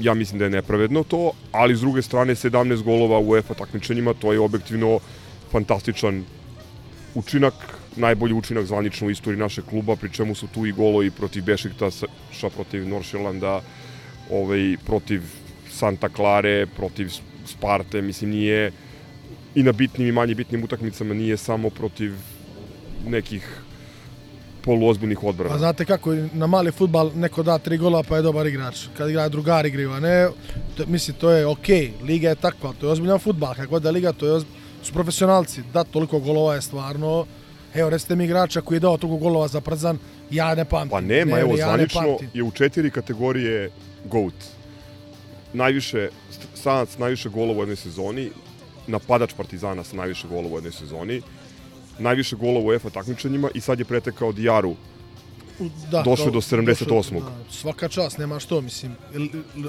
Ja 0.00 0.14
mislim 0.14 0.38
da 0.38 0.44
je 0.44 0.50
nepravedno 0.50 1.02
to, 1.02 1.32
ali 1.52 1.76
s 1.76 1.80
druge 1.80 2.02
strane 2.02 2.34
17 2.34 2.82
golova 2.82 3.18
u 3.18 3.28
UEFA 3.28 3.54
takmičenjima, 3.54 4.14
to 4.14 4.32
je 4.32 4.40
objektivno 4.40 5.00
fantastičan 5.50 6.24
učinak, 7.14 7.54
najbolji 7.96 8.34
učinak 8.34 8.66
zvanično 8.66 9.06
u 9.06 9.10
istoriji 9.10 9.40
našeg 9.40 9.64
kluba, 9.64 9.96
pri 9.96 10.10
čemu 10.12 10.34
su 10.34 10.46
tu 10.46 10.66
i 10.66 10.72
golovi 10.72 11.10
protiv 11.10 11.44
Bešiktaša, 11.44 12.50
protiv 12.54 12.88
Noršelanda, 12.88 13.60
ovaj, 14.30 14.76
protiv 14.86 15.22
Santa 15.70 16.08
Clare, 16.08 16.66
protiv 16.66 17.10
Sparte, 17.46 18.02
mislim 18.02 18.30
nije 18.30 18.72
i 19.54 19.62
na 19.62 19.72
bitnim 19.72 20.08
i 20.08 20.12
manje 20.12 20.34
bitnim 20.34 20.64
utakmicama 20.64 21.14
nije 21.14 21.36
samo 21.36 21.70
protiv 21.70 22.14
nekih 23.06 23.61
poluozbiljnih 24.64 25.24
odbrana. 25.24 25.54
Pa 25.54 25.58
znate 25.58 25.84
kako, 25.84 26.14
na 26.32 26.46
mali 26.46 26.72
futbal 26.72 27.10
neko 27.14 27.42
da 27.42 27.58
tri 27.58 27.78
gola 27.78 28.02
pa 28.02 28.16
je 28.16 28.22
dobar 28.22 28.46
igrač. 28.46 28.86
Kad 28.96 29.10
igra 29.10 29.28
drugari 29.28 29.68
igraju, 29.68 29.92
a 29.92 30.00
ne, 30.00 30.28
to, 30.76 30.86
mislim, 30.86 31.16
to 31.16 31.30
je 31.30 31.46
okej, 31.46 31.92
liga 32.02 32.28
je 32.28 32.34
takva, 32.34 32.72
to 32.80 32.86
je 32.86 32.92
ozbiljan 32.92 33.18
futbal, 33.18 33.54
kako 33.54 33.78
da 33.78 33.90
liga, 33.90 34.12
to 34.12 34.26
je 34.26 34.32
oz... 34.32 34.44
su 34.82 34.92
profesionalci, 34.92 35.62
da 35.72 35.84
toliko 35.84 36.18
golova 36.18 36.54
je 36.54 36.62
stvarno, 36.62 37.26
evo 37.74 37.90
recite 37.90 38.16
mi 38.16 38.24
igrača 38.24 38.60
koji 38.60 38.76
je 38.76 38.80
dao 38.80 38.96
toliko 38.96 39.18
golova 39.18 39.48
za 39.48 39.60
Przan, 39.60 39.98
ja 40.30 40.54
ne 40.54 40.64
pamtim. 40.64 40.90
Pa 40.90 41.00
nema, 41.00 41.36
ne, 41.36 41.40
evo, 41.40 41.56
ja 41.56 41.66
zvanično 41.66 42.18
je 42.34 42.42
u 42.42 42.50
četiri 42.50 42.90
kategorije 42.90 43.70
GOAT. 44.04 44.34
Najviše, 45.52 46.08
st- 46.30 46.46
stranac 46.54 46.98
najviše 46.98 47.28
golova 47.28 47.58
u 47.58 47.62
jednoj 47.62 47.76
sezoni, 47.76 48.30
napadač 48.86 49.34
Partizana 49.36 49.84
sa 49.84 49.96
najviše 49.96 50.28
golova 50.28 50.54
u 50.54 50.58
jednoj 50.58 50.72
sezoni, 50.72 51.22
najviše 51.98 52.36
golova 52.36 52.64
u 52.64 52.68
UEFA 52.68 52.90
takmičenjima 52.90 53.50
i 53.54 53.60
sad 53.60 53.78
je 53.78 53.84
pretekao 53.84 54.32
Dijaru 54.32 54.76
da, 55.90 56.02
došao 56.02 56.30
do 56.30 56.40
78. 56.40 57.20
da, 57.20 57.32
svaka 57.50 57.88
čast, 57.88 58.18
nema 58.18 58.38
što, 58.38 58.60
mislim. 58.60 58.96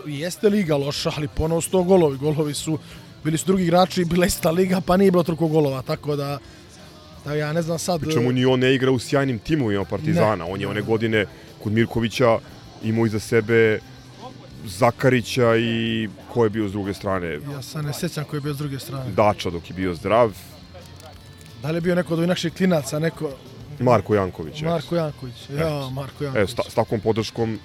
Jeste 0.06 0.50
liga 0.50 0.78
loša, 0.78 1.12
ali 1.18 1.28
ponovo 1.28 1.62
100 1.62 1.86
golovi. 1.86 2.18
Golovi 2.18 2.54
su, 2.54 2.80
bili 3.24 3.38
su 3.38 3.46
drugi 3.46 3.64
igrači, 3.64 4.06
bila 4.06 4.26
je 4.26 4.28
ista 4.28 4.52
liga, 4.52 4.82
pa 4.82 4.98
nije 4.98 5.12
bilo 5.12 5.24
toliko 5.24 5.48
golova, 5.48 5.82
tako 5.82 6.16
da, 6.16 6.40
da 7.26 7.34
ja 7.34 7.54
ne 7.54 7.62
znam 7.62 7.80
sad... 7.80 8.02
Pri 8.02 8.14
čemu 8.14 8.32
ni 8.32 8.46
on 8.46 8.60
ne 8.60 8.76
igra 8.76 8.92
u 8.92 9.00
sjajnim 9.00 9.40
timovima 9.40 9.86
Partizana. 9.86 10.46
Ne. 10.46 10.52
on 10.52 10.62
je 10.62 10.68
one 10.68 10.82
godine 10.82 11.26
kod 11.64 11.74
Mirkovića 11.74 12.40
imao 12.84 13.06
iza 13.06 13.20
sebe 13.20 13.80
Zakarića 14.66 15.56
i 15.56 16.10
ko 16.34 16.44
je 16.44 16.50
bio 16.50 16.70
s 16.70 16.72
druge 16.72 16.94
strane? 16.94 17.40
Ja 17.52 17.62
sad 17.62 17.86
ne 17.86 17.94
sećam 17.94 18.24
ko 18.24 18.36
je 18.36 18.42
bio 18.42 18.54
s 18.54 18.58
druge 18.58 18.80
strane. 18.80 19.12
Dača 19.12 19.50
dok 19.50 19.70
je 19.70 19.74
bio 19.74 19.96
zdrav, 19.96 20.32
Da 21.64 21.72
li 21.72 21.78
je 21.78 21.82
bio 21.82 21.96
neko 21.96 22.14
od 22.14 22.28
naših 22.28 22.54
klinaca, 22.54 23.00
neko... 23.00 23.30
Marko 23.80 24.16
Janković. 24.16 24.62
Marko 24.62 24.96
Janković. 24.96 25.36
Ja, 25.52 25.90
Marko 25.90 26.24
E, 26.24 26.26
Janković. 26.26 26.50
s, 26.50 26.56
ta- 26.56 26.70
s 26.70 26.74
takvom 26.74 27.00
podrškom 27.00 27.60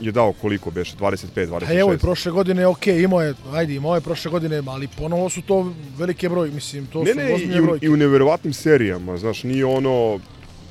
je 0.00 0.12
dao 0.12 0.32
koliko 0.32 0.70
beše, 0.70 0.96
25, 0.96 1.26
26. 1.48 1.64
A 1.66 1.74
evo 1.74 1.94
i 1.94 1.98
prošle 1.98 2.32
godine, 2.32 2.66
ok, 2.66 2.86
imao 2.86 3.22
je, 3.22 3.34
ajde, 3.52 3.74
imao 3.74 3.94
je 3.94 4.00
prošle 4.00 4.30
godine, 4.30 4.62
ali 4.66 4.88
ponovo 4.88 5.28
su 5.28 5.42
to 5.42 5.72
velike 5.98 6.28
broj, 6.28 6.50
mislim, 6.50 6.86
to 6.86 7.02
ne, 7.02 7.12
su 7.12 7.18
ne, 7.18 7.34
ozbiljne 7.34 7.62
brojke. 7.62 7.86
i 7.86 7.88
u 7.88 7.96
neverovatnim 7.96 8.52
serijama, 8.52 9.16
znaš, 9.16 9.42
nije 9.42 9.64
ono 9.64 10.18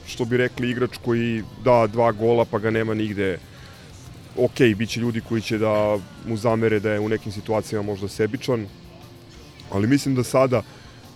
što 0.08 0.26
bi 0.26 0.38
rekli 0.38 0.70
igrač 0.70 0.98
koji 0.98 1.44
da 1.64 1.88
dva 1.88 2.12
gola 2.12 2.46
pa 2.46 2.60
ga 2.60 2.72
nema 2.72 2.94
nigde. 2.94 3.40
Ok, 4.38 4.58
bit 4.78 4.90
će 4.90 5.00
ljudi 5.00 5.22
koji 5.22 5.42
će 5.42 5.58
da 5.58 5.98
mu 6.28 6.38
zamere 6.38 6.80
da 6.80 6.92
je 6.92 7.00
u 7.00 7.10
nekim 7.10 7.32
situacijama 7.32 7.86
možda 7.86 8.08
sebičan, 8.08 8.68
ali 9.72 9.88
mislim 9.88 10.16
da 10.16 10.24
sada 10.24 10.62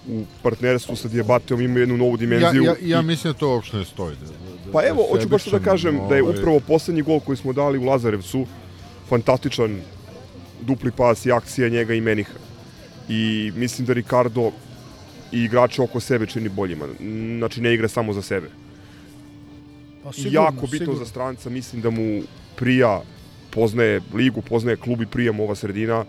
u 0.08 0.24
partnerstvu 0.43 0.96
sa 0.96 1.08
Diabateom 1.08 1.62
ima 1.62 1.79
jednu 1.79 1.98
novu 1.98 2.12
Ja, 2.12 2.17
dimenziju. 2.17 2.63
ja, 2.63 2.75
ja 2.81 3.00
i- 3.00 3.03
mislim 3.03 3.34
da 3.34 3.39
to 3.39 3.50
uopšte 3.50 3.77
ne 3.77 3.86
stoji. 3.86 4.15
Da, 4.15 4.25
da, 4.65 4.72
Pa 4.72 4.84
evo, 4.84 5.08
hoću 5.12 5.27
baš 5.27 5.46
da 5.46 5.60
kažem 5.60 6.00
da 6.10 6.15
je 6.15 6.24
ovaj, 6.24 6.34
upravo 6.34 6.60
poslednji 6.60 7.01
gol 7.01 7.20
koji 7.20 7.38
smo 7.38 7.53
dali 7.53 7.77
u 7.77 7.84
Lazarevcu 7.84 8.46
fantastičan 9.10 9.81
dupli 10.62 10.91
pas 10.91 11.25
i 11.25 11.31
akcija 11.31 11.70
njega 11.70 11.93
i 11.93 12.01
Meniha. 12.01 12.34
I 13.10 13.51
mislim 13.55 13.86
da 13.86 13.93
Ricardo 13.93 14.51
i 15.31 15.39
igrače 15.39 15.81
oko 15.81 16.00
sebe 16.00 16.25
čini 16.25 16.50
boljima. 16.50 16.86
Znači 17.38 17.62
ne 17.62 17.74
igra 17.74 17.88
samo 17.88 18.13
za 18.13 18.22
sebe. 18.22 18.50
Pa, 20.03 20.10
jako 20.17 20.67
bitno 20.67 20.96
za 20.96 21.05
stranca, 21.05 21.50
mislim 21.50 21.81
da 21.81 21.89
mu 21.89 22.22
prija, 22.55 23.01
poznaje 23.50 24.01
ligu, 24.13 24.41
poznaje 24.41 24.77
klub 24.77 25.01
i 25.01 25.05
prija 25.05 25.31
mu 25.31 25.43
ova 25.43 25.55
sredina. 25.55 26.05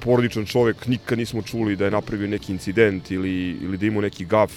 Porodičan 0.00 0.46
čovek, 0.46 0.86
nikad 0.86 1.18
nismo 1.18 1.42
čuli 1.42 1.76
da 1.76 1.84
je 1.84 1.90
napravio 1.90 2.28
neki 2.28 2.52
incident 2.52 3.10
ili, 3.10 3.32
ili 3.62 3.76
da 3.76 3.86
imao 3.86 4.00
neki 4.02 4.24
gaf. 4.24 4.52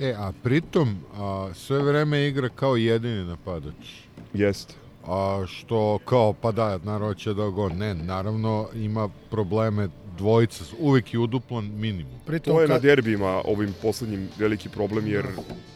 E, 0.00 0.14
a 0.18 0.32
pritom, 0.42 0.96
a, 1.14 1.50
sve 1.54 1.78
vreme 1.78 2.26
igra 2.28 2.48
kao 2.48 2.76
jedini 2.76 3.24
napadač. 3.24 3.90
Jeste. 4.34 4.74
A 5.06 5.44
što 5.48 5.98
kao, 6.04 6.32
pa 6.32 6.52
da, 6.52 6.78
naravno 6.78 7.14
će 7.14 7.34
da 7.34 7.48
go. 7.48 7.68
Ne, 7.68 7.94
naravno 7.94 8.68
ima 8.74 9.08
probleme 9.30 9.88
dvojica, 10.18 10.64
uvek 10.78 11.14
je 11.14 11.20
uduplan 11.20 11.64
minimum. 11.64 12.12
Pritom, 12.26 12.54
To 12.54 12.60
je 12.60 12.66
kad- 12.66 12.74
na 12.74 12.80
derbima 12.80 13.42
ovim 13.44 13.74
poslednjim 13.82 14.28
veliki 14.38 14.68
problem 14.68 15.06
jer 15.06 15.26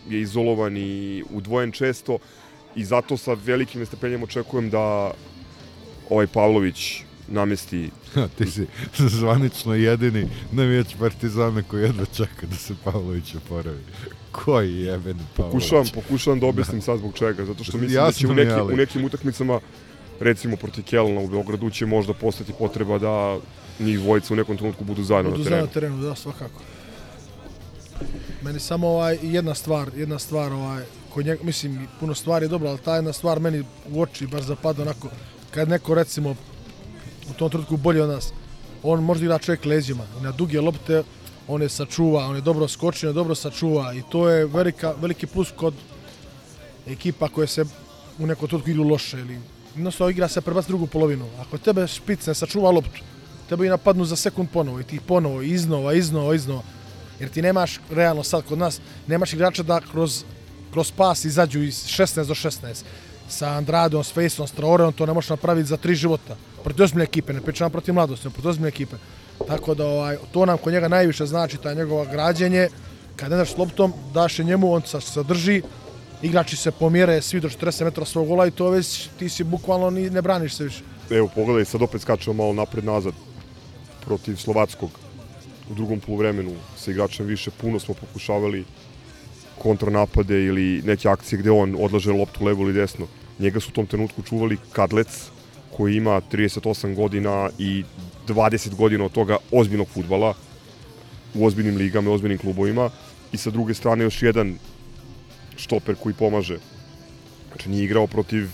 je 0.08 0.20
izolovan 0.20 0.76
i 0.76 1.24
udvojen 1.30 1.72
često 1.72 2.18
i 2.76 2.84
zato 2.84 3.16
sa 3.16 3.36
velikim 3.44 3.80
nestrpljenjem 3.80 4.22
očekujem 4.22 4.70
da 4.70 5.10
ovaj 6.10 6.26
Pavlović 6.26 7.02
namesti 7.28 7.90
Ti 8.38 8.50
si 8.50 8.66
zvanično 9.18 9.74
jedini 9.74 10.28
navijač 10.52 10.86
Partizana 10.98 11.62
koji 11.62 11.82
jedva 11.82 12.04
čeka 12.04 12.46
da 12.46 12.56
se 12.56 12.74
Pavlović 12.84 13.34
oporavi. 13.34 13.82
Koji 14.32 14.74
jebeni 14.74 15.20
Pavlović? 15.36 15.52
Pokušavam, 15.52 15.86
pokušavam 15.94 16.40
da 16.40 16.46
objasnim 16.46 16.82
sad 16.82 16.98
zbog 16.98 17.14
čega, 17.14 17.44
zato 17.44 17.64
što 17.64 17.78
mislim 17.78 18.04
da 18.04 18.12
će 18.12 18.26
Jasno 18.26 18.30
u, 18.30 18.34
mi 18.34 18.40
je, 18.40 18.46
neki, 18.46 18.72
u 18.72 18.76
nekim 18.76 19.04
utakmicama, 19.04 19.60
recimo 20.20 20.56
protiv 20.56 20.84
Kelna 20.84 21.20
u 21.20 21.28
Beogradu, 21.28 21.70
će 21.70 21.86
možda 21.86 22.12
postati 22.12 22.52
potreba 22.58 22.98
da 22.98 23.38
njih 23.80 23.98
dvojica 23.98 24.34
u 24.34 24.36
nekom 24.36 24.56
trenutku 24.56 24.84
budu 24.84 25.02
zajedno 25.02 25.30
Budu 25.30 25.42
na 25.42 25.50
zajedno 25.50 25.66
terenu. 25.66 25.92
na 25.92 25.98
terenu, 25.98 26.08
da, 26.08 26.14
svakako. 26.14 26.60
Meni 28.42 28.60
samo 28.60 28.88
ovaj, 28.88 29.18
jedna 29.22 29.54
stvar, 29.54 29.90
jedna 29.96 30.18
stvar, 30.18 30.52
ovaj, 30.52 30.84
kod 31.14 31.26
njega, 31.26 31.44
mislim, 31.44 31.88
puno 32.00 32.14
stvari 32.14 32.44
je 32.44 32.48
dobro, 32.48 32.68
ali 32.68 32.78
ta 32.78 32.94
jedna 32.94 33.12
stvar 33.12 33.40
meni 33.40 33.64
u 33.90 34.02
oči 34.02 34.26
baš 34.26 34.42
zapada 34.42 34.82
onako, 34.82 35.08
kad 35.50 35.68
neko 35.68 35.94
recimo 35.94 36.36
u 37.30 37.34
tom 37.34 37.50
trenutku 37.50 37.76
bolje 37.76 38.02
od 38.02 38.08
nas, 38.08 38.32
on 38.82 39.04
možda 39.04 39.24
igra 39.24 39.38
čovjek 39.38 39.64
leđima, 39.64 40.04
na 40.20 40.32
duge 40.32 40.60
lopte 40.60 41.02
on 41.48 41.62
je 41.62 41.68
sačuva, 41.68 42.26
on 42.26 42.36
je 42.36 42.40
dobro 42.40 42.68
skočio, 42.68 43.12
dobro 43.12 43.34
sačuva 43.34 43.94
i 43.94 44.02
to 44.10 44.28
je 44.28 44.46
velika, 44.46 44.94
veliki 45.00 45.26
plus 45.26 45.52
kod 45.56 45.74
ekipa 46.86 47.28
koje 47.28 47.46
se 47.46 47.64
u 48.18 48.26
nekom 48.26 48.48
trenutku 48.48 48.70
igru 48.70 48.84
loše 48.84 49.20
ili 49.20 49.38
jednostavno 49.74 50.10
igra 50.10 50.28
se 50.28 50.40
prebaci 50.40 50.68
drugu 50.68 50.86
polovinu. 50.86 51.26
Ako 51.40 51.58
tebe 51.58 51.86
špic 51.86 52.26
ne 52.26 52.34
sačuva 52.34 52.70
loptu, 52.70 53.00
tebe 53.48 53.66
i 53.66 53.68
napadnu 53.68 54.04
za 54.04 54.16
sekund 54.16 54.48
ponovo 54.52 54.80
i 54.80 54.84
ti 54.84 55.00
ponovo 55.06 55.42
iznova, 55.42 55.94
iznova, 55.94 56.34
iznova. 56.34 56.62
Jer 57.20 57.30
ti 57.30 57.42
nemaš, 57.42 57.80
realno 57.90 58.22
sad 58.22 58.44
kod 58.44 58.58
nas, 58.58 58.80
nemaš 59.06 59.32
igrača 59.32 59.62
da 59.62 59.80
kroz, 59.80 60.24
kroz 60.72 60.90
pas 60.90 61.24
izađu 61.24 61.62
iz 61.62 61.84
16 61.86 62.26
do 62.26 62.34
16. 62.34 62.84
Sa 63.34 63.56
Andradom, 63.58 64.04
s 64.04 64.12
Fejsom, 64.12 64.46
s 64.46 64.52
Traoreom 64.52 64.92
to 64.92 65.06
ne 65.06 65.12
možeš 65.12 65.30
napraviti 65.34 65.68
za 65.68 65.76
tri 65.76 65.94
života. 65.94 66.36
Protiv 66.62 66.84
ozbiljne 66.84 67.04
ekipe, 67.04 67.32
ne 67.32 67.40
pričam 67.40 67.70
protiv 67.70 67.94
mladosti, 67.94 68.26
nego 68.26 68.34
protiv 68.34 68.50
ozbiljne 68.50 68.68
ekipe. 68.68 68.96
Tako 69.46 69.74
da 69.74 69.86
ovaj, 69.86 70.16
to 70.32 70.46
nam 70.46 70.58
kod 70.58 70.72
njega 70.72 70.88
najviše 70.88 71.26
znači, 71.26 71.56
ta 71.56 71.74
njegova 71.74 72.04
građenje. 72.04 72.68
Kad 73.16 73.30
ne 73.30 73.36
daš 73.36 73.52
s 73.52 73.56
loptom, 73.56 73.92
daš 74.14 74.38
je 74.38 74.44
njemu, 74.44 74.72
on 74.72 74.82
se 74.82 75.00
sadrži, 75.00 75.62
igrači 76.22 76.56
se 76.56 76.70
pomjere 76.70 77.22
svi 77.22 77.40
do 77.40 77.48
40 77.48 77.84
metara 77.84 78.06
svog 78.06 78.28
gola 78.28 78.46
i 78.46 78.50
to 78.50 78.70
već 78.70 79.08
ti 79.18 79.28
si 79.28 79.44
bukvalno 79.44 79.90
ni, 79.90 80.10
ne 80.10 80.22
braniš 80.22 80.54
se 80.54 80.64
više. 80.64 80.82
Evo, 81.10 81.28
pogledaj, 81.34 81.64
sad 81.64 81.82
opet 81.82 82.00
skačemo 82.00 82.34
malo 82.34 82.52
napred-nazad 82.52 83.14
protiv 84.04 84.36
Slovackog 84.36 84.90
u 85.70 85.74
drugom 85.74 86.00
poluvremenu 86.00 86.52
sa 86.76 86.90
igračem 86.90 87.26
više. 87.26 87.50
Puno 87.50 87.78
smo 87.78 87.94
pokušavali 87.94 88.64
kontranapade 89.58 90.44
ili 90.44 90.82
neke 90.84 91.08
akcije 91.08 91.38
gde 91.38 91.50
on 91.50 91.76
odlaže 91.80 92.12
loptu 92.12 92.44
levo 92.44 92.62
ili 92.62 92.72
desno. 92.72 93.06
Njega 93.38 93.60
su 93.60 93.68
u 93.70 93.74
tom 93.74 93.86
trenutku 93.86 94.22
čuvali 94.22 94.56
Kadlec, 94.72 95.30
koji 95.76 95.96
ima 95.96 96.20
38 96.32 96.94
godina 96.94 97.50
i 97.58 97.84
20 98.28 98.74
godina 98.74 99.04
od 99.04 99.12
toga 99.12 99.36
ozbiljnog 99.50 99.88
futbala 99.88 100.34
u 101.34 101.46
ozbiljnim 101.46 101.76
ligama, 101.76 102.10
u 102.10 102.12
ozbiljnim 102.12 102.38
klubovima 102.38 102.90
i 103.32 103.36
sa 103.36 103.50
druge 103.50 103.74
strane 103.74 104.04
još 104.04 104.22
jedan 104.22 104.58
štoper 105.56 105.94
koji 106.02 106.14
pomaže. 106.14 106.58
Znači 107.48 107.68
nije 107.68 107.84
igrao 107.84 108.06
protiv 108.06 108.48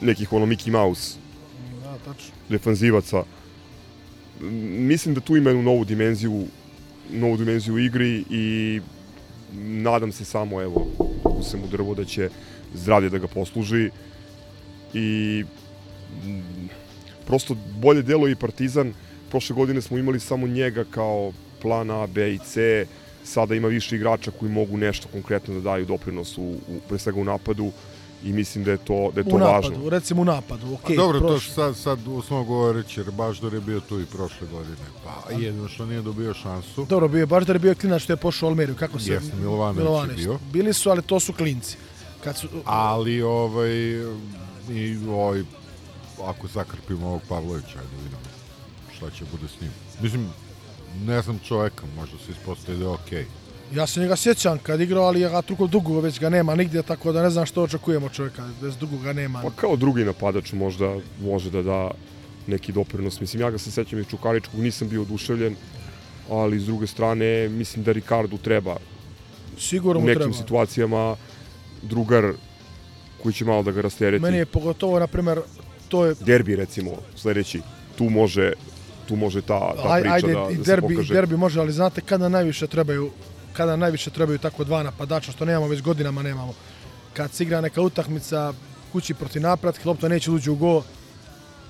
nekih 0.00 0.32
ono 0.32 0.46
Mickey 0.46 0.70
Mouse 0.70 1.16
Da, 1.82 1.98
tačno. 1.98 2.34
defanzivaca. 2.48 3.24
Mislim 4.40 5.14
da 5.14 5.20
tu 5.20 5.36
ima 5.36 5.50
jednu 5.50 5.62
novu 5.62 5.84
dimenziju 5.84 6.46
novu 7.10 7.36
dimenziju 7.36 7.74
u 7.74 7.78
igri 7.78 8.24
i 8.30 8.80
nadam 9.54 10.12
se 10.12 10.24
samo, 10.24 10.62
evo, 10.62 10.86
se 11.50 11.56
mu 11.56 11.66
drvo 11.66 11.94
da 11.94 12.04
će 12.04 12.30
zdravlje 12.74 13.10
da 13.10 13.18
ga 13.18 13.26
posluži 13.26 13.90
i 14.94 15.44
mm, 16.24 16.68
prosto 17.26 17.56
bolje 17.80 18.02
delo 18.02 18.28
i 18.28 18.34
Partizan. 18.34 18.94
Prošle 19.30 19.56
godine 19.56 19.80
smo 19.80 19.98
imali 19.98 20.20
samo 20.20 20.46
njega 20.46 20.84
kao 20.90 21.32
plan 21.62 21.90
A, 21.90 22.06
B 22.06 22.34
i 22.34 22.38
C. 22.38 22.86
Sada 23.24 23.54
ima 23.54 23.68
više 23.68 23.96
igrača 23.96 24.30
koji 24.30 24.52
mogu 24.52 24.76
nešto 24.76 25.08
konkretno 25.12 25.54
da 25.54 25.60
daju 25.60 25.86
doprinos 25.86 26.38
u, 26.38 26.42
u 26.42 26.80
pre 26.88 26.98
svega 26.98 27.20
u 27.20 27.24
napadu 27.24 27.72
i 28.24 28.32
mislim 28.32 28.64
da 28.64 28.70
je 28.70 28.76
to, 28.76 29.10
da 29.14 29.20
je 29.20 29.24
to 29.24 29.36
u 29.36 29.38
napadu, 29.38 29.74
važno. 29.74 29.90
recimo 29.90 30.22
u 30.22 30.24
napadu, 30.24 30.74
okej. 30.74 30.96
A 30.96 30.96
dobro, 30.96 31.20
to 31.20 31.26
prošlo. 31.26 31.54
sad, 31.54 31.76
sad 31.76 31.98
uslovno 32.06 32.44
govoreći, 32.44 33.00
jer 33.00 33.10
Baždar 33.10 33.54
je 33.54 33.60
bio 33.60 33.80
tu 33.80 34.00
i 34.00 34.06
prošle 34.06 34.46
godine. 34.52 34.86
Pa 35.04 35.32
jedino 35.32 35.68
što 35.68 35.86
nije 35.86 36.02
dobio 36.02 36.34
šansu. 36.34 36.86
Dobro, 36.88 37.08
bio 37.08 37.20
je 37.20 37.26
baš 37.26 37.44
da 37.44 37.52
je 37.52 37.58
bio 37.58 37.74
klinac 37.74 38.02
što 38.02 38.12
je 38.12 38.16
pošao 38.16 38.46
u 38.46 38.50
Almeriju, 38.50 38.76
kako 38.76 38.98
se... 38.98 39.12
Jeste, 39.12 39.36
Milovanović 39.36 40.10
je 40.10 40.16
bio. 40.16 40.38
Bili 40.52 40.72
su, 40.72 40.90
ali 40.90 41.02
to 41.02 41.20
su 41.20 41.32
klinci. 41.32 41.76
Kad 42.24 42.36
su, 42.36 42.48
Ali 42.64 43.22
ovaj, 43.22 43.72
i 44.70 44.98
ovaj, 45.10 45.42
ako 46.24 46.46
zakrpimo 46.54 47.06
ovog 47.06 47.22
Pavlovića, 47.28 47.78
ajde 47.78 47.96
vidimo 48.04 48.22
šta 48.96 49.10
će 49.10 49.24
bude 49.32 49.48
s 49.48 49.60
njim. 49.60 49.70
Mislim, 50.02 50.28
ne 51.04 51.22
znam 51.22 51.38
čoveka, 51.48 51.82
možda 51.96 52.18
se 52.18 52.32
ispostavi 52.32 52.78
da 52.78 52.84
je 52.84 52.88
okej. 52.90 53.26
ja 53.74 53.86
se 53.86 54.00
njega 54.00 54.16
sjećam 54.16 54.58
kad 54.58 54.80
igrao, 54.80 55.04
ali 55.04 55.20
ja 55.20 55.42
toliko 55.42 55.66
dugo 55.66 56.00
već 56.00 56.20
ga 56.20 56.28
nema 56.28 56.54
nigdje, 56.54 56.82
tako 56.82 57.12
da 57.12 57.22
ne 57.22 57.30
znam 57.30 57.46
što 57.46 57.62
očekujemo 57.62 58.06
od 58.06 58.12
čovjeka, 58.12 58.48
bez 58.60 58.76
dugo 58.76 58.96
ga 58.98 59.12
nema. 59.12 59.42
Pa 59.42 59.50
kao 59.50 59.76
drugi 59.76 60.04
napadač 60.04 60.52
možda 60.52 60.96
može 61.22 61.50
da 61.50 61.62
da 61.62 61.90
neki 62.46 62.72
doprinos. 62.72 63.20
Mislim, 63.20 63.42
ja 63.42 63.50
ga 63.50 63.58
se 63.58 63.70
sećam 63.70 63.98
iz 63.98 64.06
Čukaričkog, 64.06 64.60
nisam 64.60 64.88
bio 64.88 65.02
oduševljen, 65.02 65.56
ali 66.30 66.60
s 66.60 66.66
druge 66.66 66.86
strane, 66.86 67.48
mislim 67.48 67.84
da 67.84 67.92
Ricardu 67.92 68.38
treba 68.38 68.76
Sigurno 69.58 69.98
u 69.98 70.02
mu 70.02 70.06
nekim 70.08 70.20
treba. 70.22 70.36
situacijama 70.36 71.16
drugar 71.82 72.32
koji 73.22 73.32
će 73.32 73.44
malo 73.44 73.62
da 73.62 73.70
ga 73.72 73.80
rastereti. 73.80 74.22
Meni 74.22 74.38
je 74.38 74.46
pogotovo, 74.46 74.98
na 74.98 75.06
primjer, 75.06 75.40
to 75.88 76.06
je 76.06 76.14
Derbi, 76.20 76.56
recimo, 76.56 76.90
sledeći, 77.16 77.60
tu 77.98 78.04
može 78.10 78.52
tu 79.08 79.16
može 79.16 79.42
ta, 79.42 79.74
ta 79.82 79.98
priča 80.00 80.14
ajde, 80.14 80.32
da, 80.32 80.40
da 80.40 80.62
derbi, 80.64 80.88
se 80.88 80.94
pokaže. 80.94 81.14
derbi 81.14 81.36
može, 81.36 81.60
ali 81.60 81.72
znate 81.72 82.00
kada 82.00 82.28
najviše 82.28 82.66
trebaju 82.66 83.10
kada 83.52 83.76
najviše 83.76 84.10
trebaju 84.10 84.38
tako 84.38 84.64
dva 84.64 84.82
napadača, 84.82 85.32
što 85.32 85.44
nemamo 85.44 85.68
već 85.68 85.82
godinama 85.82 86.22
nemamo. 86.22 86.54
Kad 87.12 87.32
se 87.32 87.44
igra 87.44 87.60
neka 87.60 87.80
utakmica 87.82 88.52
kući 88.92 89.14
protiv 89.14 89.42
napratke, 89.42 89.88
lopta 89.88 90.08
neće 90.08 90.30
da 90.30 90.36
uđe 90.36 90.50
u 90.50 90.56
go 90.56 90.82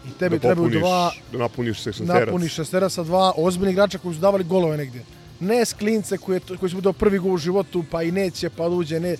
i 0.07 0.11
tebi 0.19 0.38
da 0.38 0.42
trebaju 0.42 0.78
dva, 0.78 1.12
Da 1.33 1.38
napuniš 1.38 1.83
šesterac. 1.83 2.26
napuniš 2.26 2.54
šestera 2.54 2.88
sa 2.88 3.02
dva 3.02 3.33
ozbiljni 3.37 3.73
igrača 3.73 3.99
koji 3.99 4.14
su 4.14 4.21
davali 4.21 4.45
golove 4.45 4.76
negdje. 4.76 5.04
Ne 5.40 5.64
sklince 5.64 6.19
koji, 6.19 6.37
je, 6.37 6.57
koji 6.61 6.71
su 6.71 6.81
dao 6.81 6.92
prvi 6.92 7.19
gol 7.19 7.33
u 7.33 7.38
životu, 7.38 7.84
pa 7.91 8.02
i 8.02 8.10
neće, 8.13 8.50
pa 8.50 8.69
uđe, 8.69 9.00
ne, 9.00 9.17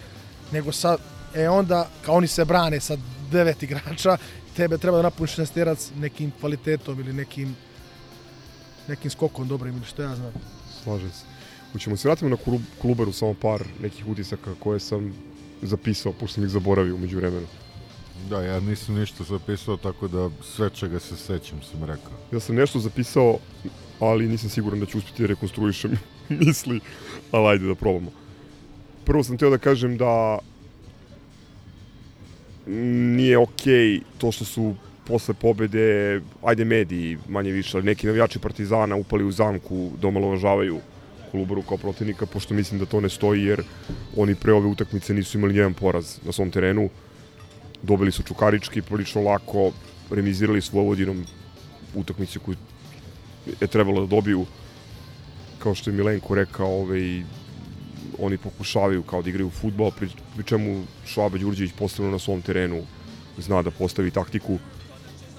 nego 0.53 0.73
sad, 0.73 0.99
e 1.35 1.49
onda, 1.49 1.89
kao 2.05 2.15
oni 2.15 2.27
se 2.27 2.45
brane 2.45 2.81
sa 2.81 2.97
devet 3.31 3.63
igrača, 3.63 4.17
tebe 4.57 4.79
treba 4.79 4.97
da 4.97 5.03
napuniš 5.03 5.35
šesterac 5.35 5.91
nekim 5.97 6.33
kvalitetom 6.41 7.01
ili 7.01 7.13
nekim 7.13 7.57
nekim 8.89 9.11
skokom 9.11 9.49
dobrim 9.49 9.77
ili 9.77 9.87
što 9.87 10.03
ja 10.03 10.17
znam. 10.17 10.33
Slažem 10.83 11.11
se. 11.11 11.25
Hoćemo 11.73 11.97
se 11.97 12.09
vratimo 12.09 12.31
na 12.31 12.37
klub, 12.37 12.61
klubaru 12.81 13.13
samo 13.13 13.35
par 13.35 13.65
nekih 13.81 14.09
utisaka 14.09 14.55
koje 14.59 14.81
sam 14.81 15.15
zapisao, 15.63 16.13
pošto 16.13 16.35
sam 16.35 16.45
ih 16.45 16.51
zaboravio 16.51 16.95
umeđu 16.95 17.17
vremenu. 17.17 17.47
Da, 18.31 18.43
ja 18.43 18.61
nisam 18.61 18.95
ništa 18.95 19.25
zapisao, 19.25 19.77
tako 19.77 20.09
da 20.09 20.31
sve 20.43 20.71
čega 20.71 21.01
se 21.01 21.17
sećam 21.17 21.63
sam 21.63 21.85
rekao. 21.85 22.13
Ja 22.33 22.41
sam 22.41 22.57
nešto 22.57 22.79
zapisao, 22.79 23.39
ali 24.01 24.29
nisam 24.29 24.51
siguran 24.51 24.81
da 24.81 24.87
ću 24.87 24.99
uspjeti 24.99 25.23
da 25.23 25.29
rekonstruišem 25.29 25.99
misli, 26.41 26.81
ali 27.31 27.47
ajde 27.47 27.67
da 27.67 27.75
probamo. 27.75 28.22
Prvo 29.05 29.23
sam 29.23 29.39
teo 29.39 29.51
da 29.51 29.59
kažem 29.59 29.97
da 29.97 30.39
nije 33.17 33.39
okej 33.39 34.01
to 34.19 34.33
što 34.33 34.45
su 34.45 34.75
posle 35.07 35.35
pobede, 35.35 36.21
ajde 36.43 36.65
mediji 36.65 37.19
manje 37.29 37.51
više, 37.51 37.77
ali 37.77 37.87
neki 37.87 38.07
navijači 38.07 38.39
Partizana 38.39 38.97
upali 38.97 39.25
u 39.25 39.33
zamku 39.33 39.91
da 40.01 40.09
omalovažavaju 40.09 40.81
Kolubaru 41.31 41.63
kao 41.63 41.77
protivnika, 41.77 42.27
pošto 42.27 42.55
mislim 42.55 42.81
da 42.81 42.87
to 42.87 43.01
ne 43.01 43.09
stoji, 43.09 43.45
jer 43.45 43.63
oni 44.17 44.35
pre 44.35 44.53
ove 44.53 44.67
utakmice 44.67 45.15
nisu 45.15 45.39
imali 45.39 45.57
jedan 45.57 45.75
poraz 45.75 46.19
na 46.25 46.33
svom 46.33 46.51
terenu. 46.51 46.89
Dobili 47.83 48.13
su 48.13 48.23
Čukarički 48.23 48.83
prilično 48.83 49.23
lako, 49.23 49.73
remizirali 50.11 50.63
s 50.63 50.73
Vojvodinom 50.73 51.25
utakmicu 51.95 52.41
koju 52.41 52.57
je 53.61 53.67
trebalo 53.67 54.01
da 54.01 54.07
dobiju. 54.07 54.47
Kao 55.59 55.75
što 55.75 55.91
je 55.91 55.97
Milenko 55.97 56.35
rekao, 56.35 56.69
ovaj, 56.69 57.23
oni 58.19 58.39
pokušavaju 58.39 59.03
kao 59.03 59.23
da 59.23 59.31
igraju 59.31 59.51
futbol, 59.51 59.91
pri, 59.91 60.09
pri 60.35 60.45
čemu 60.45 60.85
Švaba 61.07 61.39
Đurđević 61.39 61.73
posebno 61.79 62.11
na 62.11 62.19
svom 62.19 62.43
terenu 62.43 62.83
zna 63.39 63.63
da 63.63 63.71
postavi 63.71 64.11
taktiku, 64.11 64.59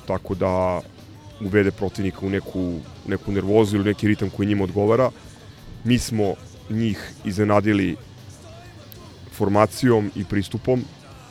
tako 0.08 0.36
da 0.36 0.82
uvede 1.42 1.72
protivnika 1.72 2.26
u 2.26 2.30
neku, 2.30 2.80
neku 3.08 3.32
nervozu 3.32 3.76
ili 3.76 3.86
neki 3.86 4.08
ritam 4.08 4.30
koji 4.30 4.48
njima 4.48 4.64
odgovara. 4.64 5.12
Mi 5.84 6.00
smo 6.00 6.34
njih 6.70 7.12
iznenadili 7.26 7.96
formacijom 9.32 10.12
i 10.16 10.26
pristupom. 10.26 10.84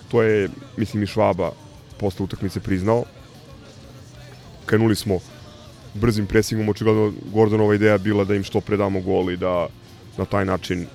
To 0.09 0.23
je, 0.23 0.49
mislim, 0.77 1.03
i 1.03 1.07
Švaba 1.07 1.53
posle 1.99 2.25
utakmice 2.25 2.61
priznao. 2.61 3.05
Krenuli 4.67 4.97
smo 4.97 5.19
brzim 5.95 6.27
presingom, 6.27 6.69
očigledno 6.69 7.13
Gordonova 7.33 7.75
ideja 7.75 7.99
bila 7.99 8.25
da 8.25 8.35
im 8.35 8.45
što 8.45 8.61
pre 8.61 8.77
damo 8.77 9.01
gol 9.01 9.31
i 9.31 9.37
da 9.37 9.69
na 10.17 10.25
taj 10.25 10.45
način 10.45 10.87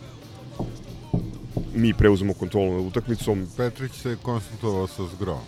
mi 1.77 1.93
preuzemo 1.93 2.33
kontrolu 2.33 2.73
nad 2.73 2.85
utakmicom. 2.85 3.47
Petrić 3.57 3.91
se 3.91 4.09
je 4.09 4.17
konsultovao 4.21 4.87
sa 4.87 5.03
Zgrom. 5.15 5.41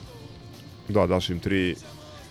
Da, 0.87 1.07
daš 1.07 1.29
im 1.29 1.39
tri, 1.39 1.75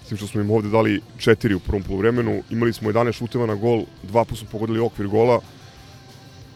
s 0.05 0.09
tim 0.09 0.17
što 0.17 0.27
smo 0.27 0.41
im 0.41 0.51
ovde 0.51 0.69
dali 0.69 1.01
četiri 1.19 1.55
u 1.55 1.61
prvom 1.61 1.83
polovremenu. 1.83 2.43
Imali 2.51 2.73
smo 2.73 2.91
11 2.91 3.13
šuteva 3.13 3.47
na 3.47 3.55
gol, 3.55 3.85
dva 4.03 4.25
put 4.25 4.39
smo 4.39 4.49
pogodili 4.51 4.81
okvir 4.81 5.09
gola 5.09 5.41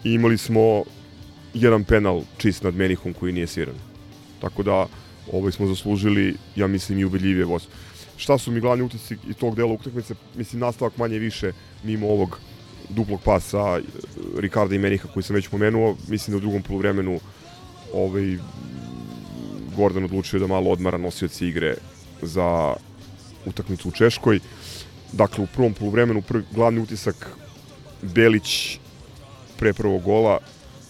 i 0.03 0.13
imali 0.13 0.37
smo 0.37 0.83
jedan 1.53 1.83
penal 1.83 2.21
čist 2.37 2.63
nad 2.63 2.75
Menihom 2.75 3.13
koji 3.13 3.33
nije 3.33 3.47
sviran. 3.47 3.75
Tako 4.41 4.63
da 4.63 4.87
ovaj 5.31 5.51
smo 5.51 5.67
zaslužili, 5.67 6.35
ja 6.55 6.67
mislim, 6.67 6.99
i 6.99 7.05
ubedljivije 7.05 7.45
voz. 7.45 7.67
Šta 8.17 8.37
su 8.37 8.51
mi 8.51 8.59
glavni 8.59 8.83
utisci 8.83 9.17
iz 9.27 9.35
tog 9.35 9.55
dela 9.55 9.73
utakmice? 9.73 10.15
Mislim, 10.35 10.59
nastavak 10.59 10.97
manje 10.97 11.19
više 11.19 11.51
mimo 11.83 12.07
ovog 12.07 12.39
duplog 12.89 13.21
pasa 13.21 13.77
eh, 13.77 13.81
Ricarda 14.37 14.75
i 14.75 14.79
Meniha 14.79 15.07
koji 15.13 15.23
sam 15.23 15.35
već 15.35 15.47
pomenuo. 15.47 15.95
Mislim 16.07 16.31
da 16.31 16.37
u 16.37 16.41
drugom 16.41 16.61
polovremenu 16.61 17.19
ovaj, 17.93 18.37
Gordon 19.75 20.03
odlučio 20.03 20.39
da 20.39 20.47
malo 20.47 20.71
odmara 20.71 20.97
nosioci 20.97 21.47
igre 21.47 21.75
za 22.21 22.73
utakmicu 23.45 23.89
u 23.89 23.91
Češkoj. 23.91 24.39
Dakle, 25.11 25.43
u 25.43 25.47
prvom 25.47 25.73
poluvremenu 25.73 26.21
prvi, 26.21 26.43
glavni 26.51 26.81
utisak 26.81 27.29
Belić 28.01 28.79
pre 29.57 29.73
prvog 29.73 30.01
gola, 30.03 30.39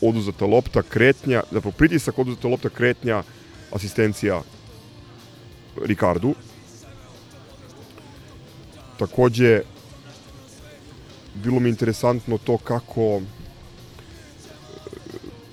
oduzeta 0.01 0.45
lopta, 0.45 0.81
kretnja, 0.81 1.43
zapravo 1.51 1.75
pritisak, 1.77 2.19
oduzeta 2.19 2.47
lopta, 2.47 2.69
kretnja, 2.69 3.23
asistencija 3.71 4.41
Ricardu. 5.85 6.35
Takođe, 8.99 9.61
bilo 11.35 11.59
mi 11.59 11.69
interesantno 11.69 12.37
to 12.37 12.57
kako 12.57 13.21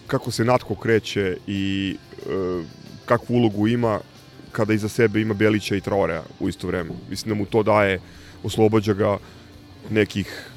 kako 0.07 0.31
se 0.31 0.45
Natko 0.45 0.75
kreće 0.75 1.37
i 1.47 1.97
e, 2.19 2.63
kakvu 3.05 3.35
ulogu 3.35 3.69
ima 3.69 4.01
kada 4.53 4.75
iza 4.75 4.89
sebe 4.89 5.21
ima 5.21 5.35
Belića 5.35 5.77
i 5.77 5.81
Traorea 5.81 6.23
u 6.41 6.49
isto 6.49 6.67
vreme. 6.67 6.91
Mislim 7.11 7.35
da 7.35 7.39
mu 7.39 7.47
to 7.47 7.63
daje, 7.63 8.01
oslobađa 8.43 8.95
ga 8.95 9.19
nekih 9.91 10.51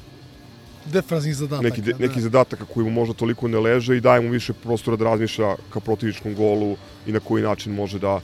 Defanzivnih 0.84 1.36
zadataka. 1.36 1.68
neki, 1.68 1.82
de, 1.82 1.92
da. 1.92 1.98
neki 1.98 2.20
zadataka 2.20 2.64
koji 2.64 2.84
mu 2.84 2.90
možda 2.90 3.14
toliko 3.14 3.48
ne 3.48 3.58
leže 3.58 3.96
i 3.96 4.00
daje 4.00 4.20
mu 4.20 4.30
više 4.30 4.52
prostora 4.52 4.96
da 4.96 5.04
razmišlja 5.04 5.54
ka 5.70 5.80
protivničkom 5.80 6.34
golu 6.34 6.76
i 7.06 7.12
na 7.12 7.20
koji 7.20 7.42
način 7.42 7.74
može 7.74 7.98
da 7.98 8.20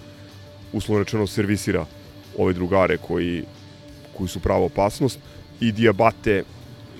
uslovno 0.72 1.04
rečeno 1.04 1.26
servisira 1.26 1.86
ove 2.38 2.52
drugare 2.52 2.96
koji, 2.96 3.44
koji 4.16 4.28
su 4.28 4.40
prava 4.40 4.64
opasnost 4.64 5.18
i 5.60 5.72
Diabate 5.72 6.42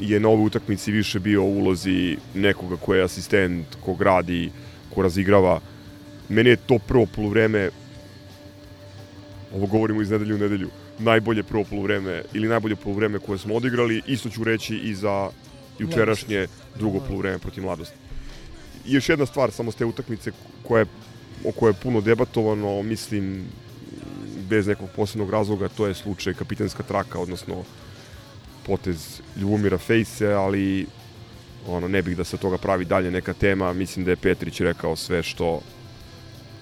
je 0.01 0.21
na 0.21 0.29
ovoj 0.29 0.47
utakmici 0.47 0.93
više 0.93 1.21
bio 1.21 1.43
u 1.43 1.59
ulozi 1.59 2.17
nekoga 2.35 2.77
ko 2.77 2.95
je 2.95 3.05
asistent, 3.05 3.67
ko 3.85 3.95
gradi, 3.95 4.51
ko 4.95 5.03
razigrava. 5.03 5.61
Meni 6.29 6.51
je 6.51 6.57
to 6.57 6.79
prvo 6.79 7.07
polovreme 7.07 7.71
ovo 9.55 9.67
govorimo 9.67 10.03
iz 10.03 10.11
nedelju 10.11 10.35
u 10.35 10.39
nedelju, 10.39 10.71
najbolje 10.99 11.43
prvo 11.43 11.65
poluvreme 11.65 12.23
ili 12.33 12.49
najbolje 12.49 12.77
poluvreme 12.77 13.19
koje 13.19 13.39
smo 13.39 13.55
odigrali, 13.55 14.03
isto 14.07 14.31
ću 14.31 14.45
reći 14.45 14.77
i 14.77 14.95
za 14.95 15.31
jučerašnje 15.79 16.47
drugo 16.79 17.01
poluvreme 17.01 17.39
protiv 17.39 17.65
mladosti. 17.65 17.97
I 18.87 18.95
još 18.95 19.09
jedna 19.09 19.27
stvar, 19.27 19.51
samo 19.51 19.73
s 19.73 19.75
te 19.75 19.85
utakmice 19.85 20.33
koja 20.63 20.81
je, 20.81 20.87
o 21.45 21.53
kojoj 21.53 21.71
je 21.71 21.83
puno 21.83 22.01
debatovano, 22.01 22.83
mislim, 22.83 23.45
bez 24.49 24.67
nekog 24.67 24.89
posebnog 24.97 25.31
razloga, 25.31 25.69
to 25.69 25.87
je 25.87 25.95
slučaj 25.95 26.35
kapitenska 26.35 26.83
traka, 26.83 27.19
odnosno 27.19 27.65
potez 28.66 29.20
Ljubomira 29.37 29.79
Fejse, 29.79 30.33
ali 30.33 30.87
ono, 31.68 31.88
ne 31.88 32.03
bih 32.03 32.16
da 32.16 32.25
se 32.25 32.37
toga 32.37 32.59
pravi 32.59 32.85
dalje 32.85 33.11
neka 33.11 33.33
tema, 33.33 33.73
mislim 33.73 34.05
da 34.05 34.11
je 34.11 34.16
Petrić 34.16 34.61
rekao 34.61 34.96
sve 34.96 35.23
što 35.23 35.61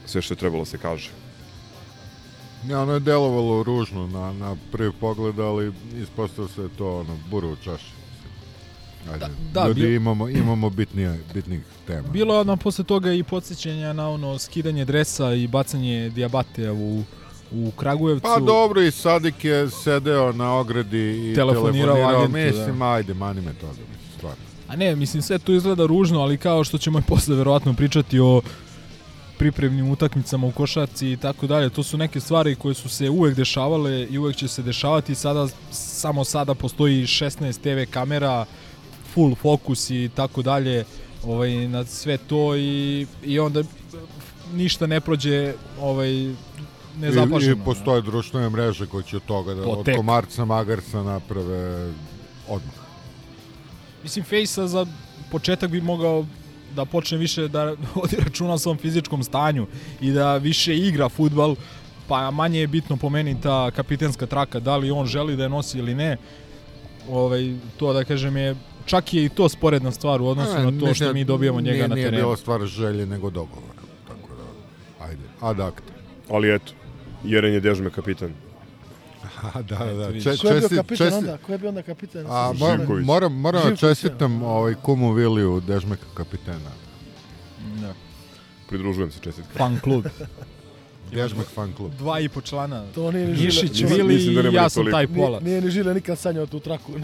sve 0.07 0.23
što 0.23 0.35
je 0.35 0.39
trebalo 0.39 0.63
da 0.63 0.71
se 0.71 0.79
kaže. 0.79 1.11
Ja, 2.69 2.83
ono 2.83 2.95
je 2.95 3.01
delovalo 3.01 3.63
ružno 3.63 4.07
na, 4.07 4.33
na 4.33 4.57
prvi 4.73 4.93
pogled, 5.01 5.39
ali 5.39 5.73
ispostavio 6.03 6.49
se 6.49 6.63
da 6.63 6.69
to 6.69 6.99
ono, 6.99 7.19
bura 7.31 7.47
u 7.49 7.57
čaši. 7.57 7.93
Ajde, 9.13 9.27
da, 9.53 9.61
da, 9.61 9.69
ljudi 9.69 9.81
bil- 9.81 9.97
imamo, 9.97 10.29
imamo 10.29 10.71
bitnije, 10.71 11.19
bitnih 11.35 11.61
tema. 11.87 12.09
Bilo 12.09 12.35
je 12.35 12.41
odmah 12.41 12.59
posle 12.63 12.85
toga 12.85 13.13
i 13.13 13.23
podsjećanja 13.23 13.93
na 13.93 14.11
ono 14.11 14.39
skidanje 14.39 14.85
dresa 14.85 15.35
i 15.35 15.47
bacanje 15.47 16.11
diabate 16.11 16.71
u, 16.71 17.03
u 17.53 17.71
Kragujevcu. 17.77 18.23
Pa 18.23 18.41
dobro, 18.41 18.83
i 18.83 18.91
Sadik 18.91 19.45
je 19.45 19.71
sedeo 19.71 20.33
na 20.33 20.55
ogradi 20.55 20.99
i 20.99 21.35
Telefonirao 21.35 21.95
telefonirao. 21.95 22.21
agentu, 22.23 22.57
Mislim, 22.59 22.79
da. 22.79 22.85
ajde, 22.93 23.15
mani 23.15 23.41
me 23.41 23.53
toga, 23.55 23.73
stvarno. 24.17 24.37
A 24.69 24.77
ne, 24.77 24.97
mislim, 24.97 25.23
sve 25.23 25.39
to 25.39 25.53
izgleda 25.53 25.87
ružno, 25.87 26.21
ali 26.21 26.37
kao 26.37 26.65
što 26.65 26.79
ćemo 26.79 26.99
i 26.99 27.03
posle 27.03 27.37
verovatno 27.37 27.75
pričati 27.75 28.21
o 28.21 28.43
pripremnim 29.39 29.91
utakmicama 29.91 30.47
u 30.47 30.53
košarci 30.53 31.13
i 31.13 31.17
tako 31.17 31.47
dalje, 31.47 31.71
to 31.71 31.83
su 31.83 31.97
neke 31.99 32.21
stvari 32.21 32.55
koje 32.55 32.75
su 32.75 32.89
se 32.89 33.11
uvek 33.11 33.35
dešavale 33.37 34.07
i 34.11 34.19
uvek 34.19 34.37
će 34.37 34.49
se 34.49 34.63
dešavati. 34.63 35.15
Sada, 35.15 35.49
samo 35.71 36.25
sada 36.25 36.55
postoji 36.55 37.03
16 37.03 37.59
TV 37.87 37.93
kamera, 37.93 38.45
full 39.15 39.35
fokus 39.35 39.91
i 39.91 40.11
tako 40.15 40.43
dalje 40.43 40.85
ovaj, 41.25 41.69
na 41.69 41.85
sve 41.85 42.17
to 42.19 42.57
i, 42.57 43.07
i 43.25 43.39
onda 43.39 43.63
ništa 44.55 44.87
ne 44.87 45.01
prođe 45.01 45.55
ovaj, 45.81 46.35
nezapaženo. 46.99 47.53
I 47.53 47.65
postoje 47.65 48.03
društvene 48.03 48.51
mreže 48.51 48.87
koje 48.87 49.05
će 49.05 49.17
od 49.17 49.25
toga 49.25 49.55
da 49.55 49.63
od 49.65 49.89
komarca 49.97 50.45
magarca 50.45 51.03
naprave 51.03 51.93
odmah. 52.49 52.75
Mislim, 54.03 54.25
Fejsa 54.25 54.67
za 54.67 54.87
početak 55.31 55.71
bi 55.71 55.81
mogao 55.81 56.27
da 56.71 56.85
počne 56.85 57.19
više 57.19 57.49
da 57.49 57.65
vodi 57.95 58.17
računa 58.19 58.53
o 58.53 58.59
svom 58.59 58.79
fizičkom 58.79 59.23
stanju 59.23 59.67
i 60.01 60.11
da 60.11 60.37
više 60.37 60.77
igra 60.79 61.09
futbal, 61.09 61.57
pa 62.09 62.31
manje 62.31 62.61
je 62.61 62.67
bitno 62.67 62.97
po 62.97 63.09
meni 63.09 63.41
ta 63.41 63.71
kapitenska 63.71 64.27
traka, 64.27 64.61
da 64.61 64.77
li 64.77 64.91
on 64.91 65.07
želi 65.07 65.37
da 65.37 65.43
je 65.43 65.49
nosi 65.49 65.79
ili 65.79 65.95
ne. 65.95 66.17
Ovaj, 67.09 67.55
to 67.77 67.93
da 67.93 68.05
kažem 68.05 68.37
je, 68.37 68.57
čak 68.87 69.15
je 69.15 69.25
i 69.25 69.29
to 69.29 69.49
sporedna 69.49 69.91
stvar 69.91 70.23
u 70.23 70.27
odnosu 70.27 70.53
A, 70.53 70.59
na 70.61 70.81
to 70.81 70.95
što 70.95 71.05
nije- 71.05 71.15
mi 71.15 71.25
dobijamo 71.25 71.61
njega 71.61 71.73
nije, 71.75 71.89
na 71.89 71.95
Nije 71.95 72.05
terenu. 72.05 72.23
bilo 72.23 72.37
stvar 72.37 72.61
želje 72.63 73.07
nego 73.07 73.31
dogovora. 73.31 73.73
Tako 74.09 74.29
da, 74.31 75.05
ajde, 75.05 75.23
ad 75.41 75.61
acta. 75.61 75.93
Ali 76.31 76.55
eto, 76.55 76.73
Jeren 77.25 77.55
je 77.55 77.61
Dežme 77.61 77.91
kapitan. 77.91 78.33
A, 79.43 79.63
da, 79.63 79.77
da, 79.77 80.13
če, 80.13 80.37
Ko 80.37 80.49
je 80.49 80.61
bio 80.61 80.69
kapitan 80.69 80.97
česti, 80.97 81.15
onda? 81.15 81.39
Ko 81.39 81.53
je 81.53 81.59
bio 81.59 81.69
onda 81.69 81.83
kapitan? 81.83 82.27
A, 82.27 82.29
Sad 82.29 82.59
moram, 82.59 82.79
Živković. 82.79 83.07
moram, 83.07 83.33
moram 83.35 83.63
da 83.63 83.69
Živković, 83.69 83.81
čestitam 83.99 84.43
ovaj, 84.43 84.75
kumu 84.75 85.13
Viliju 85.13 85.61
Dežmeka 85.61 86.07
kapitena. 86.15 86.71
Da. 87.81 87.93
Pridružujem 88.69 89.11
se 89.11 89.21
čestitke. 89.21 89.59
Fan 89.59 89.79
klub. 89.81 90.05
Dežmek 91.13 91.47
fan 91.47 91.73
klub. 91.73 91.93
Dva 91.99 92.21
i 92.21 92.29
po 92.29 92.41
člana. 92.41 92.85
To 92.95 93.13
nije 93.13 93.27
ni 93.27 93.35
Žile. 93.35 93.47
Mišić, 93.47 93.83
Vili 93.83 94.35
da 94.43 94.49
i 94.49 94.55
ja 94.55 94.69
sam 94.69 94.91
taj 94.91 95.07
Nije, 95.07 95.17
pola. 95.17 95.41
nije 95.41 95.61
ni 95.61 95.71
Žile 95.71 95.95
nikad 95.95 96.19
sanjao 96.19 96.47
tu 96.47 96.61
traku. 96.61 96.93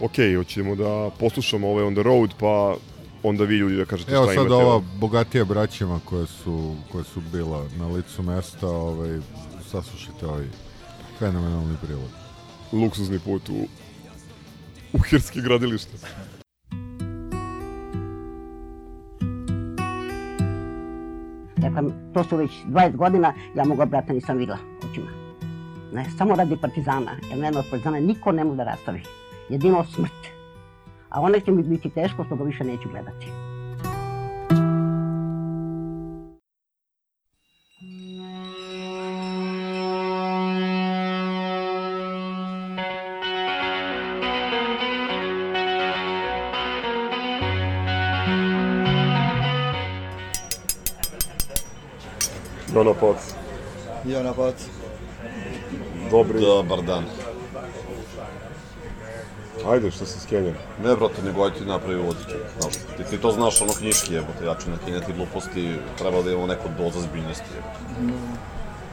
Ok, 0.00 0.12
hoćemo 0.36 0.74
da 0.74 1.10
poslušamo 1.18 1.68
ove 1.70 1.84
on 1.84 1.94
the 1.94 2.02
road, 2.02 2.30
pa 2.40 2.76
onda 3.24 3.44
vi 3.44 3.56
ljudi 3.56 3.76
da 3.76 3.84
kažete 3.84 4.12
Evo 4.12 4.24
šta 4.24 4.34
sad 4.34 4.46
imate. 4.46 4.64
ova 4.64 4.82
bogatija 5.00 5.44
braćima 5.44 6.00
koje 6.04 6.26
su, 6.26 6.74
koje 6.92 7.04
su 7.04 7.20
bila 7.32 7.64
na 7.78 7.86
licu 7.86 8.22
mesta, 8.22 8.68
ovaj, 8.68 9.18
saslušajte 9.70 10.26
ovaj 10.26 10.44
fenomenalni 11.18 11.76
prilog. 11.82 12.10
Luksuzni 12.72 13.18
put 13.18 13.48
u, 13.48 13.66
u 14.92 14.98
Hirski 14.98 15.40
gradilište. 15.42 15.92
Rekla, 21.56 21.82
to 22.14 22.24
su 22.24 22.36
već 22.36 22.50
20 22.68 22.96
godina, 22.96 23.34
ja 23.56 23.64
moga 23.64 23.84
brata 23.84 24.12
nisam 24.12 24.36
videla 24.38 24.58
očima. 24.90 25.10
Ne, 25.92 26.06
samo 26.18 26.34
radi 26.36 26.56
partizana, 26.60 27.16
jer 27.30 27.38
mene 27.38 27.58
od 27.58 27.64
partizana 27.70 28.00
niko 28.00 28.32
ne 28.32 28.44
može 28.44 28.56
da 28.56 28.64
rastavi. 28.64 29.02
Jedino 29.48 29.84
smrt. 29.94 30.43
а 31.14 31.20
оне 31.22 31.38
ќе 31.38 31.52
ми 31.54 31.62
биде 31.62 31.90
тешко 31.94 32.26
што 32.26 32.36
го 32.36 32.44
више 32.50 32.66
неќе 32.66 32.90
гледати. 32.90 33.30
Јона 52.74 52.92
Поц. 52.98 53.28
Јона 54.10 54.32
Поц. 54.34 54.66
Добри. 56.10 56.42
Добар 56.42 56.82
дан. 56.82 57.06
Ajde, 59.66 59.90
što 59.90 60.06
se 60.06 60.20
skenjam? 60.20 60.54
Ne, 60.84 60.96
brate, 60.96 61.22
nego 61.24 61.44
ajde 61.44 61.58
ti 61.58 61.64
napravi 61.64 62.00
uvod. 62.00 62.16
Znaš, 62.60 62.74
ti, 62.74 63.04
ti 63.10 63.18
to 63.18 63.32
znaš, 63.32 63.60
ono 63.60 63.72
knjiški 63.72 64.14
jebote, 64.14 64.44
ja 64.44 64.54
ću 64.54 64.70
na 64.70 64.76
kineti 64.84 65.12
gluposti, 65.12 65.76
treba 65.98 66.22
da 66.22 66.30
imamo 66.30 66.46
neku 66.46 66.68
doza 66.78 67.00
zbiljnosti 67.00 67.44
jebote. 67.54 68.14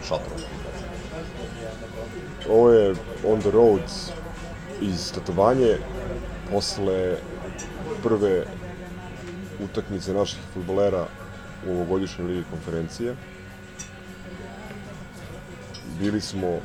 Šatro. 0.07 0.35
Ovo 2.49 2.71
je 2.71 2.95
on 3.27 3.39
the 3.39 3.51
road 3.51 3.81
iz 4.81 5.11
tatovanje 5.13 5.77
posle 6.51 7.17
prve 8.03 8.45
utakmice 9.63 10.13
naših 10.13 10.39
futbolera 10.53 11.05
u 11.67 11.71
ovogodišnjoj 11.71 12.27
ligi 12.27 12.43
konferencije. 12.51 13.15
Bili 15.99 16.21
smo 16.21 16.59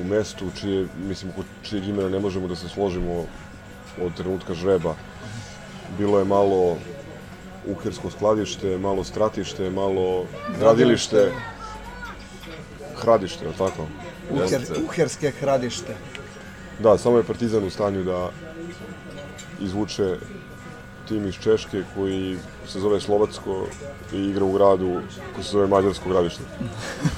u 0.00 0.04
mestu 0.04 0.50
čije, 0.60 0.86
mislim, 1.08 1.32
kod 1.32 1.44
čijeg 1.62 1.88
imena 1.88 2.08
ne 2.08 2.18
možemo 2.18 2.48
da 2.48 2.56
se 2.56 2.68
složimo 2.68 3.24
od 4.02 4.14
trenutka 4.16 4.54
žreba. 4.54 4.94
Bilo 5.98 6.18
je 6.18 6.24
malo 6.24 6.76
uhersko 7.66 8.10
skladište, 8.10 8.78
malo 8.78 9.04
stratište, 9.04 9.70
malo 9.70 10.26
gradilište, 10.58 11.32
hradište, 12.96 13.44
je 13.44 13.52
tako? 13.52 13.86
Uher, 14.30 14.62
uherske 14.88 15.30
hradište. 15.30 15.94
Da, 16.78 16.98
samo 16.98 17.16
je 17.16 17.24
Partizan 17.24 17.64
u 17.64 17.70
stanju 17.70 18.04
da 18.04 18.30
izvuče 19.60 20.16
tim 21.08 21.26
iz 21.26 21.34
Češke 21.34 21.82
koji 21.94 22.38
se 22.68 22.80
zove 22.80 23.00
Slovacko 23.00 23.66
i 24.12 24.24
igra 24.24 24.44
u 24.44 24.52
gradu 24.52 25.00
koji 25.34 25.44
se 25.44 25.50
zove 25.50 25.66
Mađarsko 25.66 26.08
gradište. 26.08 26.42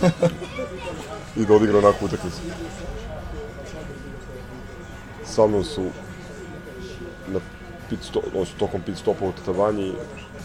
I 1.39 1.45
da 1.47 1.55
odigra 1.55 1.79
onakvu 1.79 2.07
utakmicu. 2.07 2.41
Sa 5.25 5.47
mnom 5.47 5.65
su 5.65 5.85
na 7.29 7.41
pit 7.91 7.99
stop, 8.03 8.25
odnosno 8.27 8.55
tokom 8.59 8.81
pit 8.81 8.97
stopa 8.99 9.25
u 9.25 9.33
Tatavanji 9.33 9.93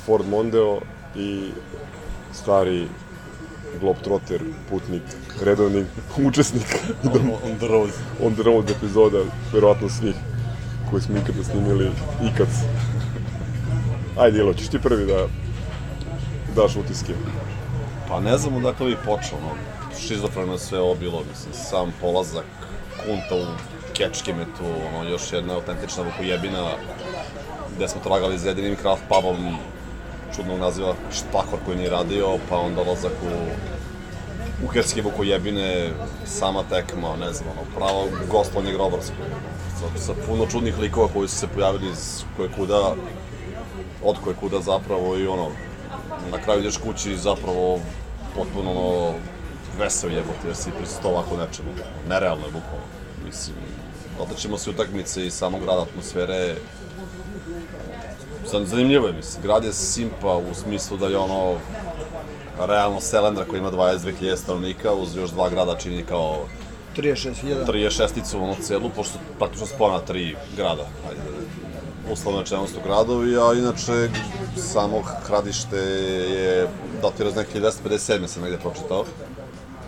Ford 0.06 0.28
Mondeo 0.30 0.80
i 1.16 1.52
stari 2.34 2.88
Globetrotter, 3.80 4.42
putnik, 4.70 5.02
redovni 5.42 5.86
učesnik 6.28 6.80
On 7.04 7.58
the 7.58 7.68
road. 7.68 7.90
on 8.24 8.36
the 8.36 8.44
road 8.44 8.70
epizoda, 8.70 9.18
verovatno 9.54 9.90
svih 9.90 10.16
koje 10.90 11.02
smo 11.02 11.18
ikada 11.18 11.44
snimili, 11.44 11.92
ikad. 12.34 12.48
Ajde, 14.18 14.40
Ilo, 14.40 14.54
ćeš 14.54 14.68
ti 14.68 14.80
prvi 14.80 15.06
da 15.06 15.28
daš 16.56 16.76
utiske. 16.76 17.14
Pa 18.08 18.20
ne 18.20 18.38
znam 18.38 18.56
odakle 18.56 18.86
bi 18.86 18.96
počeo, 18.96 19.38
ono, 19.38 19.56
šizofreno 20.08 20.58
sve 20.58 20.80
ovo 20.80 20.96
bilo, 20.96 21.24
mislim, 21.30 21.54
sam 21.54 21.94
polazak, 22.02 22.46
kunta 23.06 23.36
u 23.36 23.46
kečke 23.94 24.34
me 24.34 24.46
tu, 24.46 24.66
ono, 24.88 25.10
još 25.10 25.34
jedna 25.34 25.54
autentična 25.54 26.04
vukojebina, 26.04 26.72
gde 27.76 27.88
smo 27.88 28.02
tragali 28.02 28.40
s 28.40 28.46
jedinim 28.46 28.76
craft 28.82 29.04
pubom, 29.10 29.58
čudnog 30.36 30.60
naziva 30.60 30.94
štakor 31.12 31.60
koji 31.66 31.78
nije 31.78 31.90
radio, 31.90 32.38
pa 32.50 32.58
onda 32.58 32.84
dolazak 32.84 33.12
u 33.24 34.66
uherske 34.66 35.02
vukojebine, 35.02 35.90
sama 36.26 36.64
tekma, 36.70 37.16
ne 37.16 37.34
znam, 37.34 37.50
ono, 37.50 37.76
pravo 37.76 38.08
gostovanje 38.32 38.74
grobarsko, 38.74 39.16
sa, 39.80 40.00
sa 40.00 40.14
puno 40.28 40.46
čudnih 40.52 40.80
likova 40.80 41.08
koji 41.14 41.28
su 41.28 41.36
se 41.36 41.48
pojavili 41.48 41.92
iz 41.92 42.24
koje 42.38 42.50
kuda, 42.50 42.96
od 44.04 44.16
koje 44.24 44.36
kuda 44.36 44.62
zapravo 44.62 45.18
i 45.18 45.28
ono, 45.28 45.50
na 46.32 46.38
kraju 46.38 46.60
ideš 46.60 46.78
kući 46.78 47.18
zapravo 47.18 47.80
potpuno 48.36 48.72
ono, 48.72 49.14
vesel 49.80 50.12
jebote, 50.12 50.48
jer 50.48 50.56
si 50.56 50.72
prisuto 50.72 51.10
ovako 51.10 51.38
nečemu. 51.38 51.70
Nerealno 52.10 52.46
je 52.46 52.52
bukvalno. 52.52 52.86
Mislim, 53.26 53.56
otačemo 54.20 54.58
se 54.58 54.70
utakmice 54.70 55.26
i 55.26 55.32
samog 55.32 55.62
grada 55.64 55.82
atmosfere. 55.82 56.56
Zan- 58.52 58.66
Zanimljivo 58.66 59.08
je, 59.08 59.14
mislim. 59.14 59.44
Grad 59.44 59.64
je 59.64 59.74
simpa 59.74 60.36
u 60.36 60.54
smislu 60.54 60.98
da 60.98 61.08
je 61.08 61.18
ono 61.18 61.54
realno 62.60 63.02
Selendra 63.02 63.46
koji 63.46 63.60
ima 63.60 63.72
22.000 63.72 64.36
stanovnika 64.36 64.94
uz 64.94 65.16
još 65.16 65.30
dva 65.30 65.50
grada 65.50 65.78
čini 65.78 66.04
kao 66.04 66.46
36.000. 66.98 67.66
36-icu 67.66 68.44
ono 68.44 68.56
celu, 68.56 68.90
pošto 68.90 69.14
praktično 69.40 69.66
spojena 69.68 70.00
tri 70.00 70.36
grada. 70.58 70.86
Ajde, 71.10 71.22
uslovno 72.12 72.40
rečeno 72.42 72.68
su 72.68 72.80
gradovi, 72.86 73.38
a 73.38 73.54
inače 73.54 74.10
samo 74.58 75.02
Hradište 75.02 75.78
je 75.78 76.68
datira 77.02 77.30
iz 77.30 77.36
neke 77.36 77.60
1957. 77.60 78.28
sam 78.28 78.44
negde 78.44 78.58
pročitao. 78.58 79.06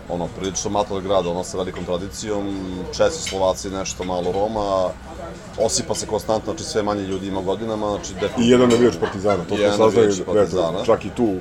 Ono, 0.08 0.28
prilično 0.38 0.70
mator 0.70 1.02
grad, 1.02 1.26
ono 1.26 1.44
sa 1.44 1.58
velikom 1.58 1.84
tradicijom, 1.84 2.54
Česi, 2.96 3.22
Slovaci, 3.28 3.70
nešto 3.70 4.04
malo 4.04 4.32
Roma, 4.32 4.90
osipa 5.58 5.94
se 5.94 6.06
konstantno, 6.06 6.52
znači 6.52 6.64
sve 6.64 6.82
manje 6.82 7.02
ljudi 7.02 7.26
ima 7.28 7.40
godinama, 7.40 7.90
znači 7.90 8.12
I 8.38 8.48
jedan 8.50 8.68
navijač 8.68 8.94
Partizana, 9.00 9.44
to 9.48 9.54
I 9.54 9.58
smo 9.58 9.90
saznali, 9.90 10.42
eto, 10.42 10.82
čak 10.86 11.04
i 11.04 11.10
tu 11.10 11.34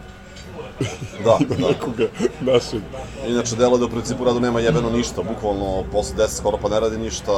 Da, 1.24 1.38
ima 1.46 1.56
da. 1.56 1.68
nekoga 1.68 2.08
našeg. 2.42 2.82
Inače, 3.28 3.56
delo 3.56 3.78
da 3.78 3.86
u 3.86 3.90
principu 3.90 4.24
radu 4.24 4.40
nema 4.40 4.60
jebeno 4.60 4.90
ništa, 4.90 5.22
bukvalno 5.22 5.84
posle 5.92 6.16
10 6.18 6.38
skoro 6.38 6.58
pa 6.58 6.70
ne 6.70 6.80
radi 6.80 6.98
ništa, 6.98 7.32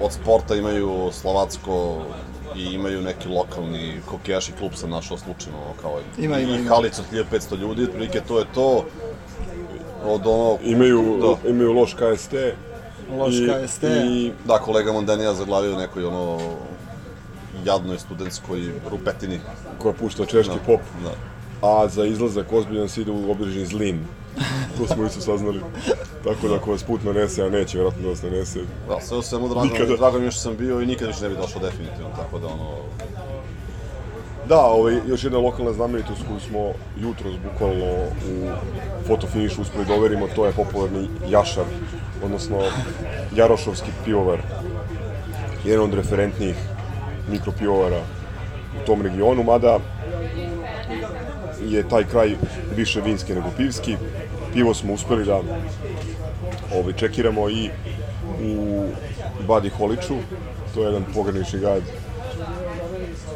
od 0.00 0.12
sporta 0.12 0.54
imaju 0.54 1.10
Slovacko 1.12 2.02
i 2.56 2.64
imaju 2.64 3.02
neki 3.02 3.28
lokalni 3.28 4.00
kokejaši 4.10 4.52
klub 4.58 4.72
sam 4.74 4.90
našao 4.90 5.18
slučajno, 5.18 5.58
kao 5.82 5.98
Ima, 6.18 6.38
ima, 6.38 6.52
i 6.52 6.60
ima. 6.60 6.68
halica 6.68 7.02
od 7.02 7.26
1500 7.32 7.58
ljudi, 7.58 7.84
otprilike 7.84 8.20
to 8.20 8.38
je 8.38 8.44
to, 8.54 8.84
od 10.04 10.20
ono... 10.26 10.58
Imaju, 10.62 11.18
Da. 11.42 11.48
imaju 11.50 11.72
loš 11.72 11.94
KST. 11.94 12.34
Loš 13.18 13.34
i, 13.34 13.48
KST. 13.48 13.82
I 13.84 14.32
Da, 14.44 14.58
kolega 14.58 14.92
Mondenija 14.92 15.34
zaglavio 15.34 15.76
nekoj 15.76 16.04
ono 16.04 16.38
jadnoj 17.64 17.98
studentskoj 17.98 18.60
rupetini. 18.90 19.40
koja 19.78 19.94
pušta 19.94 20.26
češki 20.26 20.54
Da, 20.54 20.60
pop. 20.66 20.80
Da. 21.04 21.10
A 21.68 21.88
za 21.88 22.04
izlazak 22.04 22.52
ozbiljan 22.52 22.88
se 22.88 23.00
ide 23.00 23.10
u 23.10 23.30
obližnji 23.30 23.66
Zlin. 23.66 24.00
To 24.78 24.86
smo 24.86 25.06
isto 25.06 25.20
saznali. 25.20 25.60
Tako 26.24 26.48
da 26.48 26.54
ako 26.54 26.70
vas 26.70 26.82
put 26.82 27.04
nanese, 27.04 27.42
a 27.42 27.50
neće 27.50 27.76
vjerojatno 27.78 28.02
da 28.02 28.08
vas 28.08 28.22
nanese. 28.22 28.60
Da, 28.88 29.00
sve 29.00 29.16
u 29.16 29.22
svemu 29.22 29.48
drago, 29.48 29.64
Nikada. 29.64 29.96
drago 29.96 30.18
mi 30.18 30.30
što 30.30 30.40
sam 30.40 30.56
bio 30.56 30.80
i 30.80 30.86
nikad 30.86 31.08
više 31.08 31.22
ne 31.22 31.28
bi 31.28 31.36
došao 31.36 31.62
definitivno, 31.62 32.10
tako 32.16 32.38
da 32.38 32.46
ono... 32.46 32.68
Da, 34.52 34.60
ovaj, 34.60 34.96
još 35.06 35.24
jedna 35.24 35.38
lokalna 35.38 35.72
znamenitost 35.72 36.20
koju 36.28 36.40
smo 36.40 36.72
jutros 37.00 37.34
bukvalno 37.44 37.84
u 38.28 38.50
fotofinišu 39.06 39.62
uspeli 39.62 39.84
da 39.84 39.94
overimo, 39.94 40.28
to 40.36 40.46
je 40.46 40.52
popularni 40.52 41.08
Jašar, 41.28 41.64
odnosno 42.24 42.58
Jarošovski 43.36 43.90
pivovar. 44.04 44.38
Jedan 45.64 45.84
od 45.84 45.94
referentnijih 45.94 46.56
mikropivovara 47.30 48.00
u 48.82 48.86
tom 48.86 49.02
regionu, 49.02 49.42
mada 49.42 49.78
je 51.64 51.88
taj 51.88 52.04
kraj 52.04 52.36
više 52.76 53.00
vinski 53.00 53.34
nego 53.34 53.48
pivski. 53.56 53.96
Pivo 54.52 54.74
smo 54.74 54.92
uspeli 54.92 55.24
da 55.24 55.40
ovaj, 56.74 56.92
čekiramo 56.96 57.50
i 57.50 57.70
u 58.44 58.84
Badi 59.46 59.68
Holiču, 59.68 60.14
to 60.74 60.80
je 60.80 60.86
jedan 60.86 61.04
pogranični 61.14 61.58
grad 61.58 61.82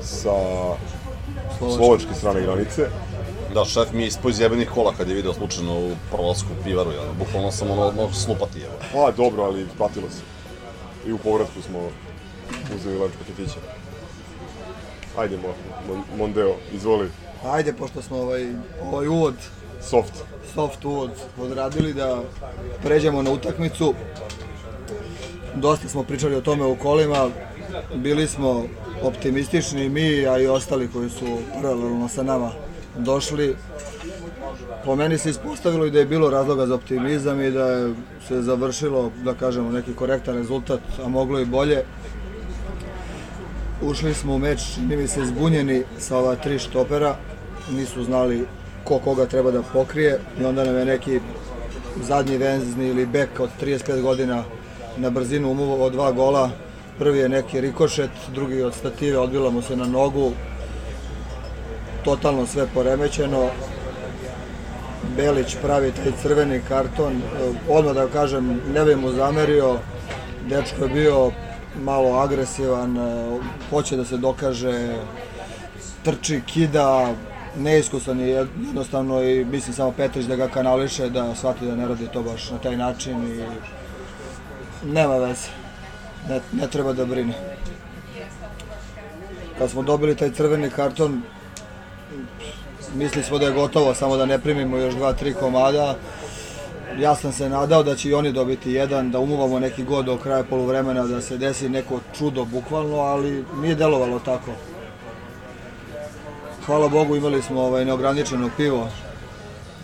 sa 0.02 0.32
slovačke 1.58 2.14
strane 2.14 2.40
granice. 2.42 2.88
Da, 3.54 3.64
šef 3.64 3.92
mi 3.92 4.02
je 4.02 4.06
ispao 4.06 4.28
iz 4.30 4.40
jebenih 4.40 4.70
kola 4.70 4.92
kad 4.96 5.08
je 5.08 5.14
video 5.14 5.34
slučajno 5.34 5.78
u 5.78 5.90
prolasku 6.10 6.48
pivaru, 6.64 6.92
ja, 6.92 7.02
bukvalno 7.18 7.52
sam 7.52 7.70
ono, 7.70 7.86
ono 7.86 8.12
slupati, 8.12 8.60
evo. 8.60 8.74
Pa, 8.92 9.12
dobro, 9.16 9.42
ali 9.42 9.62
isplatilo 9.62 10.10
se. 10.10 10.22
I 11.08 11.12
u 11.12 11.18
povratku 11.18 11.62
smo 11.62 11.78
uzeli 12.76 12.98
lanč 12.98 13.12
paketića. 13.18 13.58
Ajde, 15.18 15.36
Mo, 15.36 15.48
Mon, 15.88 16.02
Mondeo, 16.18 16.54
izvoli. 16.72 17.10
Ajde, 17.44 17.72
pošto 17.72 18.02
smo 18.02 18.16
ovaj, 18.16 18.46
ovaj 18.82 19.08
uvod, 19.08 19.34
Soft. 19.80 20.12
soft 20.54 20.84
uvod 20.84 21.10
odradili, 21.40 21.94
da 21.94 22.22
pređemo 22.82 23.22
na 23.22 23.30
utakmicu. 23.30 23.94
Dosta 25.54 25.88
smo 25.88 26.02
pričali 26.02 26.36
o 26.36 26.40
tome 26.40 26.64
u 26.64 26.76
kolima, 26.76 27.28
bili 27.94 28.26
smo 28.26 28.64
optimistični 29.02 29.88
mi, 29.88 30.26
a 30.26 30.38
i 30.38 30.46
ostali 30.46 30.88
koji 30.92 31.10
su 31.10 31.38
paralelno 31.54 32.08
sa 32.08 32.22
nama 32.22 32.50
došli. 32.98 33.56
Po 34.84 34.96
meni 34.96 35.18
se 35.18 35.30
ispostavilo 35.30 35.86
i 35.86 35.90
da 35.90 35.98
je 35.98 36.06
bilo 36.06 36.30
razloga 36.30 36.66
za 36.66 36.74
optimizam 36.74 37.40
i 37.40 37.50
da 37.50 37.66
je 37.66 37.94
se 38.28 38.42
završilo, 38.42 39.10
da 39.24 39.34
kažemo, 39.34 39.70
neki 39.70 39.94
korektan 39.94 40.34
rezultat, 40.34 40.80
a 41.04 41.08
moglo 41.08 41.40
i 41.40 41.44
bolje. 41.44 41.84
Ušli 43.82 44.14
smo 44.14 44.34
u 44.34 44.38
meč, 44.38 44.60
mi 44.88 45.08
se, 45.08 45.24
zbunjeni 45.24 45.82
sa 45.98 46.18
ova 46.18 46.36
tri 46.36 46.58
štopera. 46.58 47.16
Nisu 47.70 48.04
znali 48.04 48.46
ko 48.84 48.98
koga 48.98 49.26
treba 49.26 49.50
da 49.50 49.62
pokrije 49.62 50.20
i 50.40 50.44
onda 50.44 50.64
nam 50.64 50.76
je 50.76 50.84
neki 50.84 51.20
zadnji 52.02 52.38
venzni 52.38 52.88
ili 52.88 53.06
bek 53.06 53.40
od 53.40 53.50
35 53.62 54.02
godina 54.02 54.44
na 54.96 55.10
brzinu 55.10 55.50
umuvao 55.50 55.90
dva 55.90 56.12
gola. 56.12 56.50
Prvi 56.98 57.18
je 57.18 57.28
neki 57.28 57.60
rikošet, 57.60 58.10
drugi 58.34 58.62
od 58.62 58.74
stative, 58.74 59.18
odbila 59.18 59.50
mu 59.50 59.62
se 59.62 59.76
na 59.76 59.86
nogu. 59.86 60.32
Totalno 62.04 62.46
sve 62.46 62.66
poremećeno. 62.74 63.48
Belić 65.16 65.56
pravi 65.62 65.92
taj 65.92 66.12
crveni 66.22 66.60
karton. 66.68 67.12
E, 67.12 67.20
Odmah 67.68 67.94
da 67.94 68.06
kažem, 68.06 68.60
ne 68.74 68.84
bi 68.84 68.96
mu 68.96 69.10
zamerio. 69.12 69.78
Dečko 70.48 70.84
je 70.84 70.88
bio 70.88 71.30
malo 71.82 72.18
agresivan, 72.18 72.96
e, 72.96 73.38
hoće 73.70 73.96
da 73.96 74.04
se 74.04 74.16
dokaže, 74.16 74.96
trči, 76.02 76.40
kida, 76.46 77.14
neiskusan 77.56 78.20
je 78.20 78.28
jednostavno 78.28 79.22
i 79.22 79.44
mislim 79.44 79.74
samo 79.74 79.92
Petrić 79.92 80.26
da 80.26 80.36
ga 80.36 80.48
kanališe, 80.48 81.10
da 81.10 81.34
shvati 81.34 81.66
da 81.66 81.76
ne 81.76 81.88
radi 81.88 82.08
to 82.12 82.22
baš 82.22 82.50
na 82.50 82.58
taj 82.58 82.76
način 82.76 83.24
i 83.24 83.44
nema 84.92 85.16
veze. 85.16 85.65
Ne, 86.28 86.40
ne 86.52 86.68
treba 86.68 86.92
da 86.92 87.04
brine. 87.04 87.34
Kad 89.58 89.70
smo 89.70 89.82
dobili 89.82 90.16
taj 90.16 90.30
crveni 90.30 90.70
karton, 90.70 91.22
mislili 92.94 93.24
smo 93.24 93.38
da 93.38 93.46
je 93.46 93.52
gotovo, 93.52 93.94
samo 93.94 94.16
da 94.16 94.26
ne 94.26 94.38
primimo 94.38 94.76
još 94.76 94.94
dva, 94.94 95.12
tri 95.12 95.34
komada. 95.34 95.96
Ja 96.98 97.14
sam 97.14 97.32
se 97.32 97.48
nadao 97.48 97.82
da 97.82 97.94
će 97.96 98.08
i 98.08 98.14
oni 98.14 98.32
dobiti 98.32 98.72
jedan, 98.72 99.10
da 99.10 99.18
umuvamo 99.18 99.58
neki 99.58 99.84
god 99.84 100.04
do 100.04 100.16
kraja 100.16 100.44
poluvremena, 100.44 101.04
da 101.04 101.20
se 101.20 101.38
desi 101.38 101.68
neko 101.68 102.00
čudo 102.18 102.44
bukvalno, 102.44 102.96
ali 102.96 103.44
nije 103.56 103.74
delovalo 103.74 104.18
tako. 104.18 104.50
Hvala 106.66 106.88
Bogu 106.88 107.16
imali 107.16 107.42
smo 107.42 107.60
ovaj 107.62 107.84
neograničeno 107.84 108.50
pivo 108.56 108.88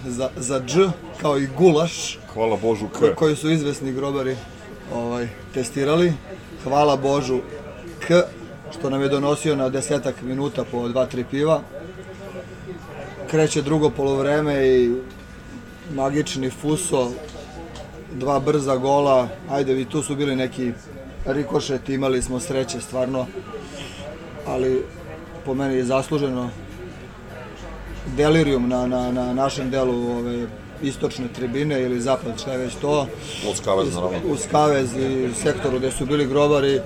za, 0.06 0.30
za 0.36 0.60
dž, 0.60 0.78
kao 1.20 1.38
i 1.38 1.46
gulaš. 1.58 2.18
Hvala 2.34 2.56
Božu 2.56 2.88
K. 2.88 2.98
ko- 2.98 3.14
koji 3.14 3.36
su 3.36 3.50
izvesni 3.50 3.92
grobari 3.92 4.36
ovaj, 4.94 5.28
testirali. 5.54 6.12
Hvala 6.64 6.96
Božu 6.96 7.40
K, 8.00 8.22
što 8.78 8.90
nam 8.90 9.02
je 9.02 9.08
donosio 9.08 9.56
na 9.56 9.68
desetak 9.68 10.22
minuta 10.22 10.64
po 10.64 10.88
dva, 10.88 11.06
tri 11.06 11.24
piva. 11.30 11.60
Kreće 13.30 13.62
drugo 13.62 13.90
polovreme 13.90 14.68
i 14.68 14.94
magični 15.94 16.50
fuso, 16.50 17.10
dva 18.14 18.40
brza 18.40 18.76
gola, 18.76 19.28
ajde 19.50 19.80
i 19.80 19.84
tu 19.84 20.02
su 20.02 20.16
bili 20.16 20.36
neki 20.36 20.72
rikošeti, 21.26 21.94
imali 21.94 22.22
smo 22.22 22.40
sreće 22.40 22.80
stvarno, 22.80 23.26
ali 24.46 24.84
po 25.44 25.54
meni 25.54 25.74
je 25.74 25.84
zasluženo 25.84 26.50
delirium 28.16 28.68
na, 28.68 28.86
na, 28.86 29.12
na 29.12 29.32
našem 29.32 29.70
delu 29.70 30.18
ove 30.18 30.46
istočne 30.82 31.28
tribine 31.28 31.82
ili 31.82 32.00
zapad, 32.00 32.40
šta 32.40 32.52
je 32.52 32.58
već 32.58 32.74
to. 32.74 33.06
Uz 33.50 33.60
kavez, 33.64 33.94
naravno. 33.94 34.18
Uz 34.28 34.40
kavez 34.50 34.96
i 34.96 35.28
sektoru 35.42 35.78
gde 35.78 35.90
su 35.90 36.06
bili 36.06 36.26
grobari. 36.26 36.80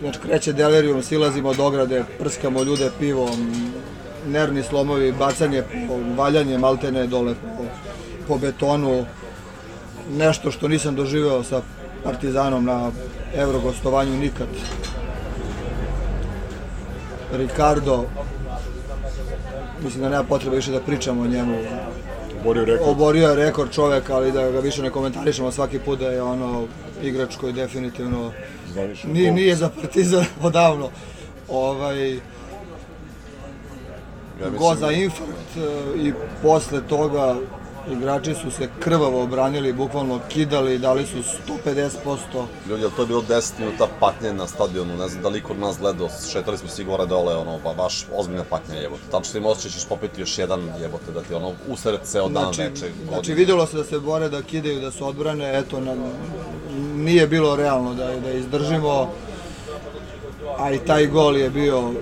Znači, 0.00 0.18
kreće 0.18 0.52
delirium, 0.52 1.02
silazimo 1.02 1.48
od 1.48 1.60
ograde, 1.60 2.04
prskamo 2.18 2.62
ljude 2.62 2.90
pivom, 2.98 3.52
nervni 4.26 4.62
slomovi, 4.62 5.12
bacanje, 5.12 5.62
valjanje 6.16 6.58
maltene 6.58 7.06
dole 7.06 7.34
po, 7.34 7.64
po 8.28 8.38
betonu. 8.38 9.06
Nešto 10.10 10.50
što 10.50 10.68
nisam 10.68 10.94
doživeo 10.94 11.42
sa 11.42 11.62
Partizanom 12.04 12.64
na 12.64 12.90
Eurogostovanju 13.34 14.16
nikad. 14.16 14.48
Ricardo, 17.32 18.04
mislim 19.84 20.02
da 20.02 20.08
nema 20.08 20.24
potrebe 20.24 20.56
više 20.56 20.70
da 20.70 20.80
pričamo 20.80 21.22
o 21.22 21.26
njemu. 21.26 21.56
Oborio 22.42 22.64
rekord. 22.64 22.90
Oborio 22.90 23.28
je 23.28 23.36
rekord 23.36 23.70
čovek, 23.72 24.10
ali 24.10 24.32
da 24.32 24.50
ga 24.50 24.60
više 24.60 24.82
ne 24.82 24.90
komentarišemo 24.90 25.52
svaki 25.52 25.78
put 25.78 25.98
da 25.98 26.08
je 26.08 26.22
ono 26.22 26.66
igrač 27.02 27.36
koji 27.36 27.52
definitivno 27.52 28.32
Zvanično 28.72 29.12
nije, 29.12 29.32
nije 29.32 29.56
za 29.56 29.68
Partizan 29.68 30.24
odavno. 30.42 30.90
Ovaj, 31.48 32.12
Ja 34.42 34.50
mislim- 34.50 34.58
go 34.58 34.74
za 34.74 34.90
infarkt 34.90 35.56
e, 35.56 35.98
i 36.02 36.12
posle 36.42 36.80
toga 36.88 37.36
igrači 37.90 38.34
su 38.34 38.50
se 38.50 38.68
krvavo 38.80 39.22
obranili, 39.22 39.72
bukvalno 39.72 40.20
kidali, 40.28 40.78
dali 40.78 41.06
su 41.06 41.16
150%. 41.66 42.44
Ljudi, 42.68 42.84
to 42.96 43.02
je 43.02 43.06
bilo 43.06 43.22
10 43.22 43.52
minuta 43.58 43.88
patnje 44.00 44.32
na 44.32 44.46
stadionu, 44.46 44.96
ne 44.96 45.08
znam 45.08 45.22
da 45.22 45.28
li 45.28 45.42
kod 45.42 45.58
nas 45.58 45.78
gledao, 45.78 46.08
šetali 46.32 46.58
smo 46.58 46.68
svi 46.68 46.84
gore 46.84 47.06
dole, 47.06 47.36
ono, 47.36 47.58
ba, 47.64 47.74
baš 47.74 48.06
ozbiljna 48.14 48.44
patnja 48.50 48.74
jebote. 48.74 49.02
Tačno 49.10 49.38
im 49.38 49.46
osjećaj 49.46 49.70
ćeš 49.70 49.88
popiti 49.88 50.20
još 50.20 50.38
jedan 50.38 50.60
jebote, 50.80 51.12
da 51.14 51.20
ti 51.20 51.34
ono 51.34 51.52
usred 51.68 52.00
ceo 52.04 52.28
dan 52.28 52.42
Znači, 52.42 52.62
veče, 52.62 52.74
znači 52.78 53.10
godine. 53.10 53.34
videlo 53.34 53.66
se 53.66 53.76
da 53.76 53.84
se 53.84 53.98
bore, 53.98 54.28
da 54.28 54.42
kidaju, 54.42 54.80
da 54.80 54.90
se 54.90 55.04
odbrane, 55.04 55.58
eto, 55.58 55.80
nam, 55.80 55.98
nije 56.96 57.26
bilo 57.26 57.56
realno 57.56 57.94
da, 57.94 58.20
da 58.20 58.32
izdržimo, 58.32 59.10
a 60.58 60.72
i 60.72 60.78
taj 60.78 61.06
gol 61.06 61.36
je 61.36 61.50
bio, 61.50 61.92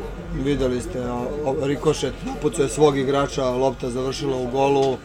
videli 0.44 0.80
ste, 0.80 1.02
rikošet 1.62 2.14
napucao 2.26 2.62
je 2.62 2.68
svog 2.68 2.98
igrača, 2.98 3.50
lopta 3.50 3.90
završila 3.90 4.36
u 4.36 4.46
golu, 4.46 4.96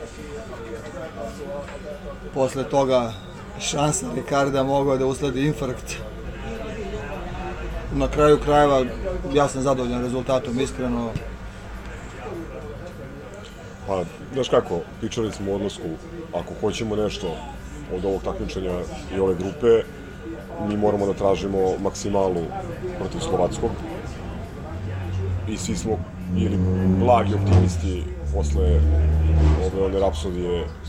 posle 2.36 2.64
toga 2.64 3.14
šansa 3.60 4.06
Ricarda 4.16 4.64
mogao 4.64 4.98
da 4.98 5.06
usledi 5.06 5.48
infarkt. 5.48 5.96
Na 7.94 8.08
kraju 8.08 8.40
krajeva, 8.40 8.86
ja 9.34 9.48
sam 9.48 9.62
zadovoljan 9.62 10.02
rezultatom, 10.02 10.60
iskreno, 10.60 11.12
Pa, 13.88 14.04
znaš 14.34 14.50
kako, 14.50 14.80
pričali 15.00 15.32
smo 15.32 15.52
o 15.52 15.56
odnosku, 15.56 15.84
ako 16.34 16.54
hoćemo 16.62 16.96
nešto 16.96 17.28
od 17.96 18.06
ovog 18.06 18.24
takmičenja 18.24 18.80
i 19.16 19.20
ove 19.20 19.36
grupe, 19.36 19.84
mi 20.68 20.78
moramo 20.78 21.06
da 21.06 21.14
tražimo 21.14 21.78
maksimalu 21.84 22.44
protiv 23.00 23.20
Slovackog. 23.20 23.70
I 25.48 25.58
svi 25.58 25.76
smo 25.76 25.98
bili 26.34 26.58
blagi 27.00 27.34
optimisti 27.34 28.04
posle 28.34 28.80
ove 29.66 29.86
one 29.86 30.00
rapsodije 30.00 30.64
u 30.64 30.85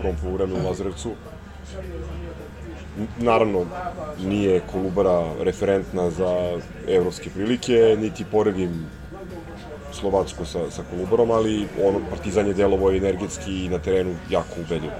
prvom 0.00 0.16
poluvremenu 0.22 0.60
u 0.60 0.68
Lazarevcu. 0.68 1.10
Naravno, 3.18 3.66
nije 4.24 4.60
Kolubara 4.72 5.32
referentna 5.40 6.10
za 6.10 6.58
evropske 6.88 7.30
prilike, 7.30 7.96
niti 8.00 8.24
poredim 8.24 8.86
Slovacku 9.92 10.44
sa, 10.44 10.70
sa 10.70 10.82
Kolubarom, 10.90 11.30
ali 11.30 11.68
ono, 11.84 12.00
Partizan 12.10 12.46
je 12.46 12.54
delovo 12.54 12.90
energetski 12.90 13.64
i 13.64 13.68
na 13.68 13.78
terenu 13.78 14.14
jako 14.30 14.60
ubedljivo. 14.60 14.94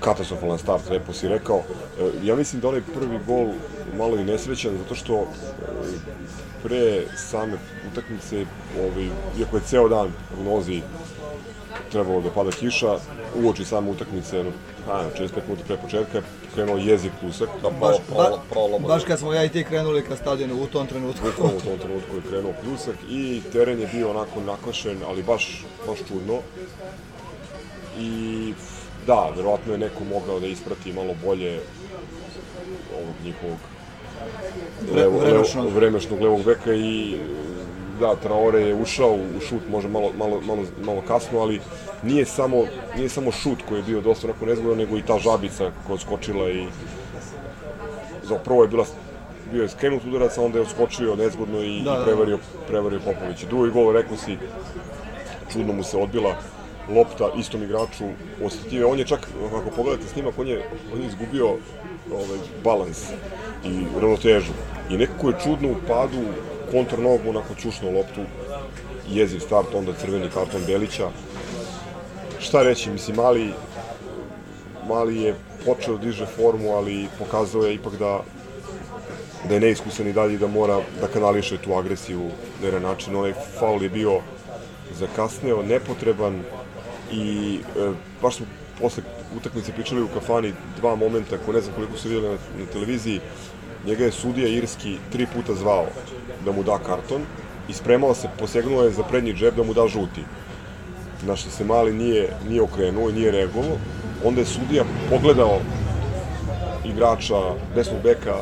Katastrofalan 0.00 0.58
start, 0.58 0.90
lepo 0.90 1.12
si 1.12 1.28
rekao. 1.28 1.62
E, 2.00 2.10
Ja 2.22 2.36
mislim 2.36 2.60
da 2.60 2.68
onaj 2.68 2.82
prvi 2.94 3.18
gol 3.26 3.48
malo 3.96 4.16
i 4.16 4.24
nesrećan, 4.24 4.78
zato 4.78 4.94
što 4.94 5.20
e, 5.20 5.26
pre 6.62 7.02
same 7.16 7.58
utakmice, 7.92 8.44
ovaj, 8.80 9.08
iako 9.38 9.56
je 9.56 9.62
ceo 9.66 9.88
dan 9.88 10.12
u 10.40 10.44
nozi 10.44 10.82
trebalo 11.92 12.20
da 12.20 12.30
pada 12.30 12.50
kiša, 12.50 12.98
uoči 13.42 13.64
same 13.64 13.90
utakmice, 13.90 14.44
no, 14.44 14.50
pa, 14.86 15.04
45 15.18 15.42
minuta 15.46 15.64
pre 15.66 15.76
početka, 15.76 16.22
krenuo 16.54 16.76
jezik 16.76 17.12
plusak. 17.20 17.48
Da, 17.62 17.70
baš, 17.70 17.96
ba, 18.16 18.38
baš 18.88 19.04
kad 19.04 19.18
smo 19.18 19.34
ja 19.34 19.44
i 19.44 19.48
ti 19.48 19.64
krenuli 19.64 20.02
ka 20.02 20.16
stadionu 20.16 20.62
u 20.62 20.66
tom 20.66 20.86
trenutku. 20.86 21.26
Bukvalno 21.26 21.56
u 21.56 21.60
tom 21.60 21.78
trenutku 21.78 22.16
je 22.16 22.22
krenuo 22.28 22.52
pljusak 22.62 22.96
i 23.10 23.42
teren 23.52 23.80
je 23.80 23.88
bio 23.92 24.10
onako 24.10 24.40
nakvašen, 24.40 24.98
ali 25.08 25.22
baš, 25.22 25.64
baš 25.86 25.98
čudno. 26.08 26.38
I 27.98 28.54
da, 29.06 29.30
verovatno 29.36 29.72
je 29.72 29.78
neko 29.78 30.04
mogao 30.04 30.40
da 30.40 30.46
isprati 30.46 30.92
malo 30.92 31.14
bolje 31.24 31.60
ovog 32.94 33.14
njihovog 33.24 33.58
levo, 34.94 35.18
vremešnog. 35.18 35.64
levo, 35.64 35.78
vremešnog 35.78 36.20
levog 36.20 36.44
beka 36.44 36.74
i 36.74 37.16
da, 38.00 38.16
Traore 38.16 38.60
je 38.60 38.74
ušao 38.74 39.12
u 39.14 39.40
šut 39.48 39.62
možda 39.70 39.90
malo, 39.90 40.12
malo, 40.18 40.40
malo, 40.40 40.62
malo 40.84 41.02
kasno, 41.08 41.40
ali 41.40 41.60
nije 42.02 42.24
samo, 42.24 42.64
nije 42.96 43.08
samo 43.08 43.32
šut 43.32 43.58
koji 43.68 43.78
je 43.78 43.82
bio 43.82 44.00
dosta 44.00 44.26
onako 44.26 44.46
nezgodan, 44.46 44.78
nego 44.78 44.98
i 44.98 45.02
ta 45.02 45.18
žabica 45.18 45.70
koja 45.86 45.94
je 45.94 46.00
skočila 46.00 46.50
i 46.50 46.66
za 48.22 48.38
prvo 48.38 48.62
je 48.62 48.68
bila 48.68 48.84
bio 49.52 49.62
je 49.62 49.68
skrenut 49.68 50.04
udarac, 50.04 50.38
a 50.38 50.42
onda 50.42 50.58
je 50.58 50.62
odskočio 50.62 51.16
nezgodno 51.16 51.60
i, 51.60 51.62
Da, 51.62 51.80
i 51.80 51.82
da, 51.84 51.98
da. 51.98 52.04
prevario, 52.04 52.38
prevario 52.68 53.00
Popović. 53.04 53.44
Drugi 53.44 53.70
gol, 53.70 53.92
rekao 53.92 54.16
si, 54.16 54.36
čudno 55.52 55.72
mu 55.72 55.82
se 55.82 55.96
odbila 55.96 56.36
lopta 56.88 57.30
istom 57.38 57.62
igraču 57.62 58.04
osetljive. 58.44 58.84
On 58.84 58.98
je 58.98 59.04
čak, 59.06 59.28
ako 59.54 59.70
pogledate 59.76 60.08
snimak, 60.08 60.38
on 60.38 60.48
je, 60.48 60.62
on 60.94 61.00
je 61.00 61.06
izgubio 61.06 61.46
ovaj, 62.12 62.38
balans 62.64 63.10
i 63.64 63.84
ravnotežu. 64.00 64.52
I 64.90 64.96
nekako 64.96 65.28
je 65.28 65.34
čudno 65.44 65.68
u 65.68 65.76
padu 65.88 66.22
kontra 66.72 66.98
nogu, 66.98 67.28
onako 67.28 67.54
čušno 67.54 67.90
loptu, 67.90 68.20
jeziv 69.10 69.40
start, 69.40 69.74
onda 69.74 69.92
crveni 69.92 70.30
karton 70.30 70.60
Belića. 70.66 71.08
Šta 72.40 72.62
reći, 72.62 72.90
mislim, 72.90 73.16
mali, 73.16 73.52
mali 74.88 75.22
je 75.22 75.34
počeo 75.64 75.96
da 75.96 76.04
diže 76.04 76.26
formu, 76.26 76.70
ali 76.70 77.08
pokazao 77.18 77.62
je 77.62 77.74
ipak 77.74 77.96
da 77.98 78.20
da 79.48 79.54
je 79.54 79.60
neiskusan 79.60 80.08
i 80.08 80.12
dalje 80.12 80.38
da 80.38 80.46
mora 80.46 80.80
da 81.00 81.08
kanališe 81.08 81.58
tu 81.58 81.74
agresiju 81.74 82.20
na 82.60 82.66
jedan 82.66 82.82
način. 82.82 83.16
Onaj 83.16 83.32
faul 83.58 83.82
je 83.82 83.88
bio 83.88 84.20
zakasneo, 84.98 85.62
nepotreban 85.62 86.42
i 87.12 87.58
e, 87.76 87.90
baš 88.22 88.36
smo 88.36 88.46
posle 88.80 89.02
utakmice 89.36 89.72
pričali 89.72 90.02
u 90.02 90.08
kafani 90.08 90.52
dva 90.80 90.96
momenta, 90.96 91.38
ko 91.46 91.52
ne 91.52 91.60
znam 91.60 91.74
koliko 91.74 91.96
su 91.96 92.08
vidjeli 92.08 92.28
na, 92.28 92.38
na 92.58 92.66
televiziji, 92.72 93.20
njega 93.86 94.04
je 94.04 94.12
sudija 94.12 94.48
Irski 94.48 94.96
tri 95.12 95.26
puta 95.34 95.54
zvao 95.54 95.86
da 96.48 96.52
mu 96.52 96.62
da 96.62 96.78
karton 96.78 97.22
i 97.68 97.72
spremao 97.72 98.14
se, 98.14 98.28
posegnuo 98.38 98.84
je 98.84 98.96
za 98.96 99.02
prednji 99.02 99.34
džep 99.34 99.56
da 99.56 99.62
mu 99.62 99.74
da 99.74 99.88
žuti. 99.88 100.24
Na 101.26 101.36
što 101.36 101.50
se 101.50 101.64
mali 101.64 101.92
nije, 101.92 102.28
nije 102.48 102.62
okrenuo 102.62 103.10
i 103.10 103.12
nije 103.12 103.32
reagovao. 103.32 103.76
Onda 104.24 104.40
je 104.40 104.46
sudija 104.46 104.84
pogledao 105.10 105.58
igrača 106.84 107.40
desnog 107.74 108.02
beka 108.02 108.36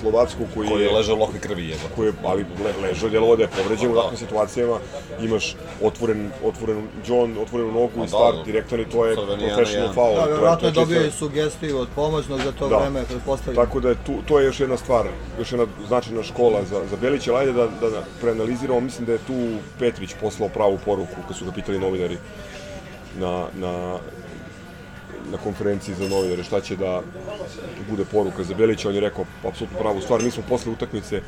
Slovackog 0.00 0.46
koji, 0.54 0.68
Koji 0.68 0.82
je 0.82 0.90
ležao 0.90 1.16
u 1.16 1.18
lokvi 1.18 1.38
krvi, 1.38 1.68
jeba. 1.68 1.82
Koji 1.96 2.06
je, 2.06 2.12
ali 2.24 2.42
le, 2.64 2.88
ležao 2.88 3.06
je 3.06 3.10
djelovo 3.10 3.36
da 3.36 3.42
je 3.42 3.48
povređen 3.48 3.90
u 3.90 3.94
takvim 3.94 4.18
situacijama. 4.18 4.78
Imaš 5.20 5.56
otvoren, 5.82 6.30
otvoren 6.44 6.76
John, 7.06 7.38
otvorenu 7.38 7.72
nogu 7.72 7.90
Pa 7.96 8.04
i 8.04 8.08
start 8.08 8.36
da. 8.36 8.42
direktan 8.42 8.80
i 8.80 8.84
to 8.84 9.06
je 9.06 9.16
professional 9.16 9.88
na 9.88 9.92
foul. 9.94 10.14
Da, 10.14 10.20
To 10.20 10.26
je- 10.26 10.32
vjerojatno 10.32 10.60
to 10.60 10.66
je 10.66 10.72
dobio 10.72 11.06
i 11.06 11.10
sugestiju 11.10 11.78
od 11.78 11.88
pomoćnog 11.94 12.40
za 12.40 12.52
to 12.52 12.68
Da. 12.68 12.76
vreme, 12.76 13.04
pretpostavljam. 13.04 13.64
Tako 13.64 13.80
da 13.80 13.88
je 13.88 13.96
tu, 14.06 14.12
to 14.28 14.40
je 14.40 14.46
još 14.46 14.60
jedna 14.60 14.76
stvar, 14.76 15.06
još 15.38 15.52
jedna 15.52 15.66
značajna 15.88 16.22
škola 16.22 16.60
za, 16.64 16.80
za 16.90 16.96
Belića, 16.96 17.34
ajde 17.34 17.52
da, 17.52 17.66
da, 17.80 17.90
da 17.90 18.02
preanaliziramo, 18.20 18.80
mislim 18.80 19.06
da 19.06 19.12
je 19.12 19.26
tu 19.26 19.36
Petrić 19.78 20.10
poslao 20.20 20.48
pravu 20.48 20.78
poruku 20.84 21.16
kad 21.28 21.36
su 21.36 21.44
ga 21.44 21.52
pitali 21.52 21.78
novinari 21.78 22.16
na, 23.14 23.46
na, 23.54 23.98
na 25.30 25.38
konferenciji 25.38 25.94
za 25.94 26.08
novinare 26.08 26.44
šta 26.44 26.60
će 26.60 26.76
da 26.76 27.00
bude 27.90 28.04
poruka 28.04 28.44
za 28.44 28.54
Belića, 28.54 28.88
on 28.88 28.94
je 28.94 29.00
rekao 29.00 29.24
apsolutno 29.48 29.78
pravu 29.78 30.00
stvar, 30.00 30.22
mi 30.22 30.30
smo 30.30 30.42
posle 30.48 30.72
utakmice 30.72 31.16
e, 31.16 31.22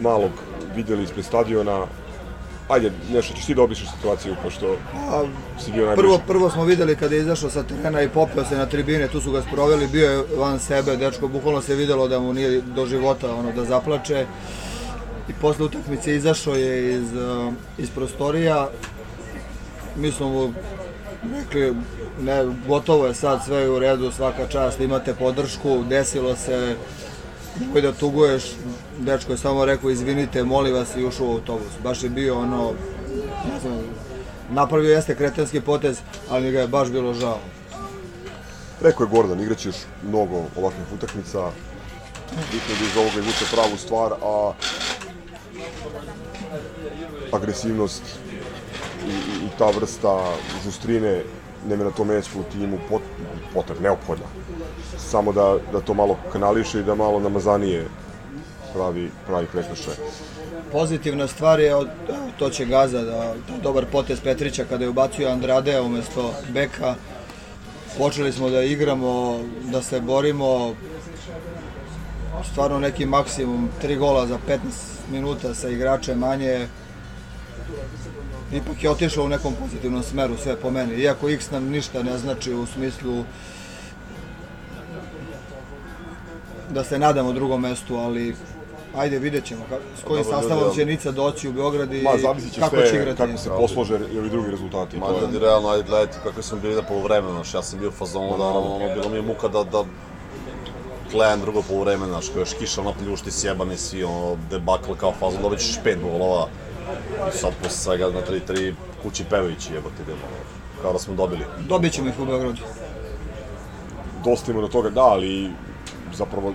malog 0.00 0.30
videli 0.76 1.02
ispred 1.02 1.24
stadiona, 1.24 1.86
ajde, 2.68 2.92
nešto 3.12 3.34
ćeš 3.34 3.46
ti 3.46 3.54
da 3.54 3.62
obišeš 3.62 3.88
situaciju, 3.96 4.34
pošto 4.42 4.76
A, 4.94 5.24
si 5.64 5.72
bio 5.72 5.86
najbliži. 5.86 6.02
Prvo, 6.02 6.20
prvo 6.26 6.50
smo 6.50 6.64
videli 6.64 6.96
kada 6.96 7.14
je 7.14 7.20
izašao 7.20 7.50
sa 7.50 7.62
terena 7.62 8.02
i 8.02 8.08
popeo 8.08 8.44
se 8.44 8.56
na 8.56 8.66
tribine, 8.66 9.08
tu 9.08 9.20
su 9.20 9.32
ga 9.32 9.42
sproveli, 9.42 9.86
bio 9.86 10.10
je 10.10 10.24
van 10.36 10.60
sebe, 10.60 10.96
dečko, 10.96 11.28
bukvalno 11.28 11.62
se 11.62 11.74
videlo 11.74 12.08
da 12.08 12.20
mu 12.20 12.32
nije 12.32 12.60
do 12.60 12.86
života 12.86 13.34
ono, 13.34 13.52
da 13.52 13.64
zaplače. 13.64 14.26
I 15.28 15.32
posle 15.40 15.64
utakmice 15.64 16.16
izašao 16.16 16.54
je 16.54 16.94
iz, 16.94 17.12
uh, 17.12 17.52
iz 17.78 17.90
prostorija, 17.90 18.68
mi 19.96 20.12
smo 20.12 20.28
mu 20.28 20.52
rekli, 21.32 21.74
ne, 22.20 22.44
gotovo 22.68 23.06
je 23.06 23.14
sad, 23.14 23.44
sve 23.44 23.70
u 23.70 23.78
redu, 23.78 24.12
svaka 24.12 24.46
čast, 24.46 24.80
imate 24.80 25.14
podršku, 25.14 25.84
desilo 25.88 26.36
se, 26.36 26.76
nemoj 27.60 27.82
da 27.82 27.92
tuguješ, 27.92 28.44
dečko 28.98 29.32
je 29.32 29.38
samo 29.38 29.64
rekao, 29.64 29.90
izvinite, 29.90 30.44
molim 30.44 30.74
vas 30.74 30.96
i 30.96 31.04
ušao 31.04 31.26
u 31.26 31.32
autobus. 31.32 31.72
Baš 31.82 32.02
je 32.02 32.08
bio 32.08 32.38
ono, 32.38 32.72
ne 33.52 33.60
znam, 33.60 33.78
napravio 34.50 34.94
jeste 34.94 35.14
kretenski 35.14 35.60
potez, 35.60 35.98
ali 36.30 36.44
mi 36.44 36.52
ga 36.52 36.60
je 36.60 36.68
baš 36.68 36.88
bilo 36.88 37.14
žao. 37.14 37.38
Rekao 38.80 39.04
je 39.04 39.10
Gordon, 39.10 39.40
igraćeš 39.40 39.76
mnogo 40.08 40.42
ovakvih 40.56 40.92
utakmica, 40.94 41.50
bitno 42.52 42.74
da 42.80 42.84
iz 42.84 42.96
ovoga 42.96 43.18
izvuče 43.18 43.44
pravu 43.52 43.76
stvar, 43.76 44.12
a 44.22 44.52
agresivnost 47.32 48.02
i, 49.06 49.10
i, 49.10 49.46
i 49.46 49.48
ta 49.58 49.70
vrsta 49.70 50.36
žustrine 50.64 51.22
nem 51.68 51.80
je 51.80 51.84
na 51.84 51.90
tom 51.90 52.08
mestu 52.08 52.40
u 52.40 52.42
timu 52.52 52.78
pot, 52.88 53.02
potreb, 53.54 53.80
neophodna. 53.80 54.26
Samo 54.98 55.32
da, 55.32 55.56
da 55.72 55.80
to 55.80 55.94
malo 55.94 56.18
kanališe 56.32 56.80
i 56.80 56.82
da 56.82 56.94
malo 56.94 57.20
namazanije 57.20 57.86
pravi, 58.74 59.10
pravi 59.26 59.46
prekršaj. 59.52 59.94
Pozitivna 60.72 61.26
stvar 61.28 61.60
je, 61.60 61.74
od, 61.74 61.88
evo, 62.08 62.28
to 62.38 62.50
će 62.50 62.64
Gaza, 62.64 63.02
da, 63.02 63.34
da 63.48 63.56
dobar 63.62 63.86
potez 63.92 64.20
Petrića 64.20 64.64
kada 64.64 64.84
je 64.84 64.90
ubacio 64.90 65.28
Andradea 65.28 65.82
umesto 65.82 66.34
Beka. 66.48 66.94
Počeli 67.98 68.32
smo 68.32 68.50
da 68.50 68.62
igramo, 68.62 69.40
da 69.72 69.82
se 69.82 70.00
borimo, 70.00 70.74
stvarno 72.52 72.78
neki 72.78 73.06
maksimum, 73.06 73.68
tri 73.80 73.96
gola 73.96 74.26
za 74.26 74.38
15 74.48 74.58
minuta 75.10 75.54
sa 75.54 75.68
igračem 75.68 76.18
manje. 76.18 76.68
Ipak 78.54 78.84
je 78.84 78.90
otišlo 78.90 79.24
u 79.24 79.28
nekom 79.28 79.54
pozitivnom 79.54 80.02
smeru 80.02 80.36
sve 80.36 80.56
po 80.56 80.70
meni. 80.70 80.94
Iako 80.94 81.28
X 81.28 81.50
nam 81.50 81.64
ništa 81.64 82.02
ne 82.02 82.18
znači 82.18 82.52
u 82.54 82.66
smislu 82.66 83.24
da 86.70 86.84
se 86.84 86.98
nadamo 86.98 87.32
drugom 87.32 87.60
mestu, 87.60 87.96
ali 87.96 88.36
ajde 88.96 89.18
vidjet 89.18 89.44
ćemo 89.44 89.64
s 90.00 90.04
kojim 90.04 90.24
Dobro, 90.24 90.38
sastavom 90.40 90.64
ljudi, 90.64 90.76
će 90.76 90.86
Nica 90.86 91.10
doći 91.10 91.48
u 91.48 91.52
Beograd 91.52 91.94
i 91.94 92.02
Ma, 92.02 92.10
kako 92.58 92.76
sve 92.76 92.90
će 92.90 92.96
igrati. 92.96 93.16
kako 93.16 93.38
se 93.38 93.48
poslože 93.48 93.98
i 94.12 94.18
ovi 94.18 94.30
drugi 94.30 94.50
rezultati. 94.50 94.98
Ma, 94.98 95.06
je- 95.06 95.20
ljudi, 95.20 95.38
realno, 95.38 95.68
ajde, 95.68 95.84
gledajte 95.88 96.18
kako 96.24 96.42
smo 96.42 96.58
bili 96.58 96.74
na 96.74 96.82
polovremenu, 96.82 97.34
znaš, 97.34 97.54
ja 97.54 97.62
sam 97.62 97.78
bio 97.78 97.88
u 97.88 97.92
fazonu 97.92 98.38
da, 98.38 98.44
ono, 98.44 98.74
ono, 98.74 98.94
bilo 98.94 99.08
mi 99.08 99.16
je 99.16 99.22
muka 99.22 99.48
da, 99.48 99.64
da 99.64 99.84
gledam 101.12 101.40
drugo 101.40 101.62
polovreme, 101.62 102.06
znaš, 102.06 102.28
kao 102.28 102.40
još 102.40 102.52
kiša 102.54 102.80
ono 102.80 102.92
pljušti 102.92 103.30
sjebani 103.30 103.76
svi, 103.76 104.04
ono, 104.04 104.36
debakl 104.50 104.92
kao 104.92 105.12
fazon, 105.20 105.42
dobit 105.42 105.58
ćeš 105.58 105.78
pet 105.84 105.98
golova, 106.02 106.48
i 107.34 107.36
sad 107.36 107.52
posle 107.62 107.70
svega 107.70 108.04
na 108.04 108.20
3-3 108.30 108.74
kući 109.02 109.24
pevajući, 109.30 109.74
jebote, 109.74 110.02
idemo, 110.02 110.20
kao 110.82 110.92
da 110.92 110.98
smo 110.98 111.14
dobili. 111.14 111.44
Dobit 111.68 111.92
ćemo 111.92 112.08
ih 112.08 112.20
u 112.20 112.26
Beogradu. 112.26 112.62
dosta 114.24 114.52
ima 114.52 114.60
do 114.60 114.68
toga, 114.68 114.90
da, 114.90 115.02
ali 115.02 115.50
zapravo 116.14 116.54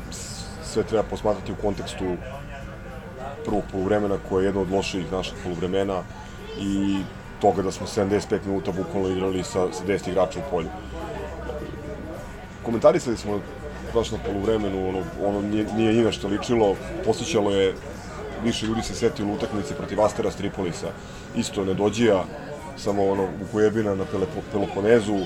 sve 0.63 0.83
treba 0.83 1.03
posmatrati 1.03 1.51
u 1.51 1.61
kontekstu 1.61 2.05
prvog 3.45 3.63
poluvremena 3.71 4.17
koje 4.29 4.43
je 4.43 4.47
jedno 4.47 4.61
od 4.61 4.71
loših 4.71 5.11
naših 5.11 5.33
poluvremena 5.43 6.03
i 6.59 6.97
toga 7.41 7.61
da 7.61 7.71
smo 7.71 7.87
75 7.87 8.39
minuta 8.45 8.71
bukvalno 8.71 9.09
igrali 9.09 9.43
sa, 9.43 9.67
sa 9.71 9.83
10 9.87 10.09
igrača 10.09 10.39
u 10.39 10.49
polju. 10.51 10.69
Komentarisali 12.65 13.17
smo 13.17 13.39
baš 13.93 14.11
na 14.11 14.17
poluvremenu, 14.25 14.89
ono, 14.89 15.03
ono 15.23 15.41
nije, 15.41 15.65
nije 15.75 15.93
ni 15.93 16.03
na 16.03 16.11
što 16.11 16.27
ličilo, 16.27 16.75
posjećalo 17.05 17.51
je, 17.51 17.73
više 18.43 18.65
ljudi 18.65 18.81
se 18.81 18.93
setilo 18.93 19.33
utakmice 19.33 19.75
protiv 19.75 20.01
Astera 20.01 20.31
Stripolisa, 20.31 20.87
isto 21.35 21.65
nedođija, 21.65 22.23
samo 22.77 23.09
ono, 23.09 23.27
Vukojebina 23.39 23.95
na 23.95 24.05
Peloponezu, 24.51 25.19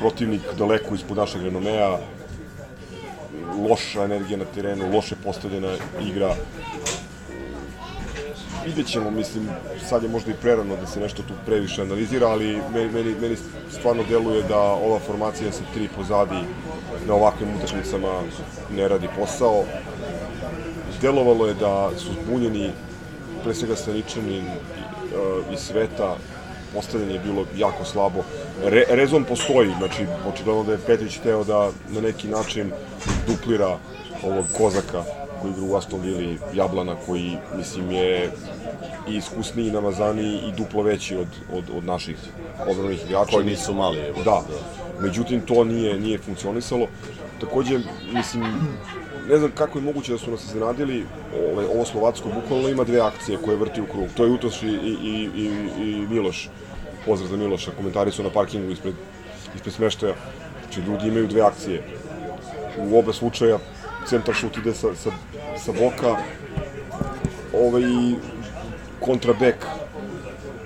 protivnik 0.00 0.40
daleko 0.58 0.94
ispod 0.94 1.16
našeg 1.16 1.42
renomea, 1.42 1.98
loša 3.68 4.04
energija 4.04 4.38
na 4.38 4.44
terenu, 4.44 4.94
loše 4.94 5.16
postavljena 5.24 5.72
igra. 6.00 6.34
Vidjet 8.66 8.86
ćemo, 8.86 9.10
mislim, 9.10 9.48
sad 9.88 10.02
je 10.02 10.08
možda 10.08 10.30
i 10.30 10.34
prerano 10.42 10.76
da 10.76 10.86
se 10.86 11.00
nešto 11.00 11.22
tu 11.22 11.34
previše 11.46 11.82
analizira, 11.82 12.28
ali 12.28 12.60
meni, 12.74 13.14
meni 13.20 13.36
stvarno 13.70 14.02
deluje 14.08 14.42
da 14.42 14.58
ova 14.58 14.98
formacija 14.98 15.52
sa 15.52 15.62
tri 15.74 15.88
pozadi 15.96 16.40
na 17.06 17.14
ovakvim 17.14 17.48
utakmicama 17.56 18.22
ne 18.76 18.88
radi 18.88 19.08
posao. 19.18 19.64
Delovalo 21.00 21.46
je 21.46 21.54
da 21.54 21.90
su 21.98 22.08
zbunjeni 22.24 22.70
pre 23.44 23.54
svega 23.54 23.76
Staničanin 23.76 24.44
i, 24.44 24.48
uh, 24.48 25.54
i 25.54 25.56
Sveta, 25.56 26.16
postavljanje 26.74 27.12
je 27.12 27.20
bilo 27.20 27.44
jako 27.56 27.84
slabo. 27.84 28.24
Re, 28.64 28.84
rezon 28.88 29.24
postoji, 29.24 29.70
znači 29.78 30.06
očigledno 30.32 30.64
da 30.64 30.72
je 30.72 30.78
Petrić 30.86 31.18
hteo 31.18 31.44
da 31.44 31.70
na 31.88 32.00
neki 32.00 32.28
način 32.28 32.72
duplira 33.26 33.78
ovog 34.22 34.46
Kozaka 34.56 35.02
koji 35.42 35.50
igra 35.50 35.64
u 35.64 35.76
Aston 35.76 36.00
Villa 36.00 36.36
Jablana 36.54 36.96
koji 37.06 37.36
mislim 37.56 37.90
je 37.90 38.30
i 39.08 39.16
iskusniji 39.16 39.68
i 39.68 39.70
namazaniji 39.70 40.38
i 40.48 40.52
duplo 40.52 40.82
veći 40.82 41.16
od, 41.16 41.28
od, 41.52 41.64
od 41.76 41.84
naših 41.84 42.16
odbranih 42.68 43.04
igrača. 43.04 43.32
Koji 43.32 43.46
nisu 43.46 43.74
mali, 43.74 43.98
evo. 43.98 44.22
Da, 44.24 44.42
međutim 45.00 45.40
to 45.40 45.64
nije, 45.64 46.00
nije 46.00 46.18
funkcionisalo. 46.18 46.86
Takođe, 47.40 47.80
mislim, 48.12 48.44
ne 49.30 49.38
znam 49.38 49.50
kako 49.54 49.78
je 49.78 49.82
moguće 49.82 50.12
da 50.12 50.18
su 50.18 50.30
nas 50.30 50.44
iznenadili, 50.44 51.04
ovo, 51.52 51.62
ovo 51.74 51.84
Slovacko 51.84 52.28
bukvalno 52.28 52.68
ima 52.68 52.84
dve 52.84 53.00
akcije 53.00 53.38
koje 53.44 53.56
vrti 53.56 53.80
u 53.80 53.86
krug. 53.86 54.08
To 54.16 54.24
je 54.24 54.30
Utoš 54.30 54.62
i, 54.62 54.66
i, 54.66 54.70
i, 55.02 55.30
i, 55.36 55.46
i 55.82 56.06
Miloš. 56.10 56.48
Pozdrav 57.06 57.30
za 57.30 57.36
Miloša, 57.36 57.70
komentari 57.76 58.10
su 58.10 58.22
na 58.22 58.30
parkingu 58.30 58.70
ispred, 58.72 58.94
ispred 59.54 59.74
smeštaja. 59.74 60.14
Znači, 60.62 60.80
ljudi 60.80 61.08
imaju 61.08 61.26
dve 61.26 61.40
akcije. 61.42 61.82
U 62.78 62.98
oba 62.98 63.12
slučaja 63.12 63.58
centar 64.06 64.34
šut 64.34 64.56
ide 64.56 64.74
sa, 64.74 64.94
sa, 64.94 65.10
sa 65.64 65.72
boka, 65.72 66.16
ovaj 67.52 67.82
kontra 69.00 69.32
bek 69.40 69.66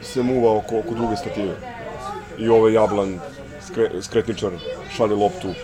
se 0.02 0.22
muva 0.22 0.56
oko, 0.56 0.78
oko 0.78 0.94
druge 0.94 1.16
stative. 1.16 1.54
I 2.38 2.48
ovaj 2.48 2.72
Jablan, 2.72 3.20
skre, 3.66 3.90
skretničar, 4.02 4.50
šalje 4.96 5.14
loptu. 5.14 5.54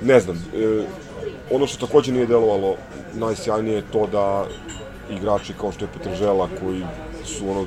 Ne 0.00 0.20
znam, 0.20 0.36
e, 0.54 0.84
ono 1.50 1.66
što 1.66 1.86
takođe 1.86 2.12
nije 2.12 2.26
delovalo 2.26 2.76
najsjajnije 3.14 3.76
je 3.76 3.90
to 3.92 4.06
da 4.06 4.46
igrači 5.10 5.52
kao 5.60 5.72
što 5.72 5.84
je 5.84 5.88
Petržela 5.92 6.48
koji 6.60 6.84
su 7.24 7.50
ono 7.50 7.66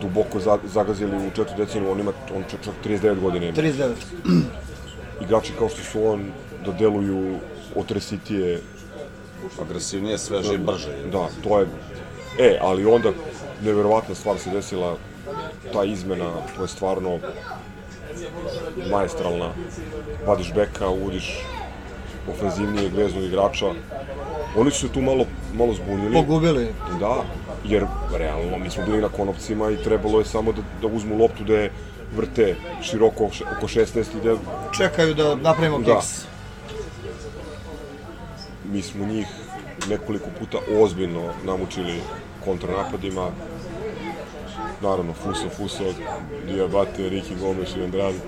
duboko 0.00 0.40
za, 0.40 0.58
zagazili 0.64 1.16
u 1.16 1.30
četvrtu 1.30 1.54
decenu, 1.56 1.90
on 1.90 2.00
ima 2.00 2.12
on 2.36 2.44
čak, 2.50 2.60
čak 2.64 2.74
39 2.84 3.20
godina 3.20 3.46
ima. 3.46 3.56
39. 3.56 3.92
Igrači 5.24 5.52
kao 5.58 5.68
što 5.68 5.82
su 5.82 6.04
on 6.04 6.30
da 6.64 6.72
deluju 6.72 7.38
otresitije 7.76 8.60
Agresivnije, 9.62 10.18
sveže 10.18 10.54
i 10.54 10.58
brže. 10.58 10.88
Da, 11.12 11.28
to 11.42 11.60
je 11.60 11.66
E, 12.38 12.58
ali 12.60 12.84
onda 12.84 13.10
neverovatna 13.64 14.14
stvar 14.14 14.38
se 14.38 14.50
desila 14.50 14.96
ta 15.72 15.84
izmena, 15.84 16.32
to 16.56 16.62
je 16.62 16.68
stvarno 16.68 17.18
maestralna. 18.90 19.50
Vadiš 20.26 20.52
beka, 20.54 20.88
uvodiš 20.88 21.44
ofenzivnijeg 22.30 22.94
veznog 22.94 23.24
igrača. 23.24 23.66
Oni 24.56 24.70
su 24.70 24.86
se 24.86 24.92
tu 24.92 25.00
malo, 25.00 25.24
malo 25.54 25.74
zbunili. 25.74 26.12
Pogubili. 26.14 26.68
Da, 27.00 27.24
jer 27.64 27.86
realno 28.12 28.58
mi 28.58 28.70
smo 28.70 28.84
bili 28.84 29.00
na 29.00 29.08
konopcima 29.08 29.70
i 29.70 29.76
trebalo 29.84 30.18
je 30.18 30.24
samo 30.24 30.52
da, 30.52 30.62
da 30.82 30.86
uzmu 30.86 31.16
loptu 31.18 31.44
da 31.44 31.54
je 31.54 31.70
vrte 32.16 32.56
široko 32.82 33.24
oko 33.24 33.66
16 33.66 33.98
i 33.98 34.24
da... 34.24 34.36
Čekaju 34.78 35.14
da 35.14 35.34
napravimo 35.34 35.78
Da. 35.78 35.94
kiks. 35.94 36.24
Mi 38.72 38.82
smo 38.82 39.06
njih 39.06 39.26
nekoliko 39.88 40.26
puta 40.38 40.58
ozbiljno 40.82 41.32
namučili 41.44 42.00
kontranapadima. 42.44 43.30
Naravno, 44.82 45.12
Fuso, 45.12 45.48
Fuso, 45.56 45.84
Diabate, 46.46 47.02
Ricky 47.10 47.38
Gomes 47.40 47.76
i 47.76 47.82
Andrade. 47.82 48.18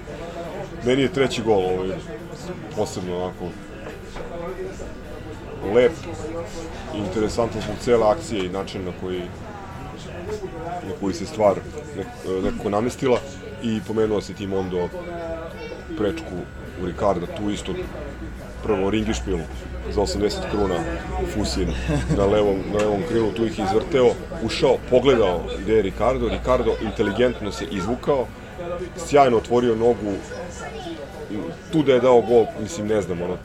Meni 0.86 1.03
je 1.03 1.12
treći 1.12 1.42
gol 1.42 1.59
ovaj, 1.64 1.88
posebno 2.76 3.16
onako 3.24 3.44
lep, 5.75 5.93
interesantan 6.95 7.63
zbog 7.63 7.77
cele 7.81 8.07
akcije 8.07 8.47
i 8.47 8.49
način 8.49 8.85
na 8.85 8.93
koji 9.01 9.21
na 10.89 10.93
koji 11.01 11.15
se 11.15 11.27
stvar 11.27 11.55
nek- 11.97 12.43
nekako 12.45 12.71
namestila. 12.71 13.19
I 13.63 13.81
pomenuo 13.87 14.21
se 14.21 14.35
tim 14.35 14.51
Mondo 14.51 14.89
prečku 15.99 16.35
u 16.83 16.87
Ricarda, 16.87 17.27
tu 17.27 17.51
isto 17.51 17.73
prvo 18.63 18.91
ringišpil 18.91 19.39
za 19.91 20.01
80 20.01 20.51
kruna 20.51 20.75
Fusin 21.35 21.69
na 22.17 22.25
levom, 22.27 22.57
na 22.73 22.79
levom 22.79 23.03
krilu, 23.09 23.33
tu 23.33 23.47
ih 23.47 23.59
izvrteo, 23.59 24.11
ušao, 24.43 24.77
pogledao 24.91 25.41
gde 25.63 25.75
je 25.75 25.83
Ricardo, 25.83 26.29
Ricardo 26.29 26.75
inteligentno 26.83 27.53
se 27.53 27.65
izvukao, 27.65 28.27
sjajno 28.97 29.37
otvorio 29.37 29.75
nogu, 29.75 30.13
tu 31.73 31.83
da 31.83 31.93
je 31.93 32.01
dao 32.01 32.21
gol, 32.21 32.47
mislim, 32.63 32.87
ne 32.87 33.03
znam, 33.03 33.23
ono, 33.23 33.37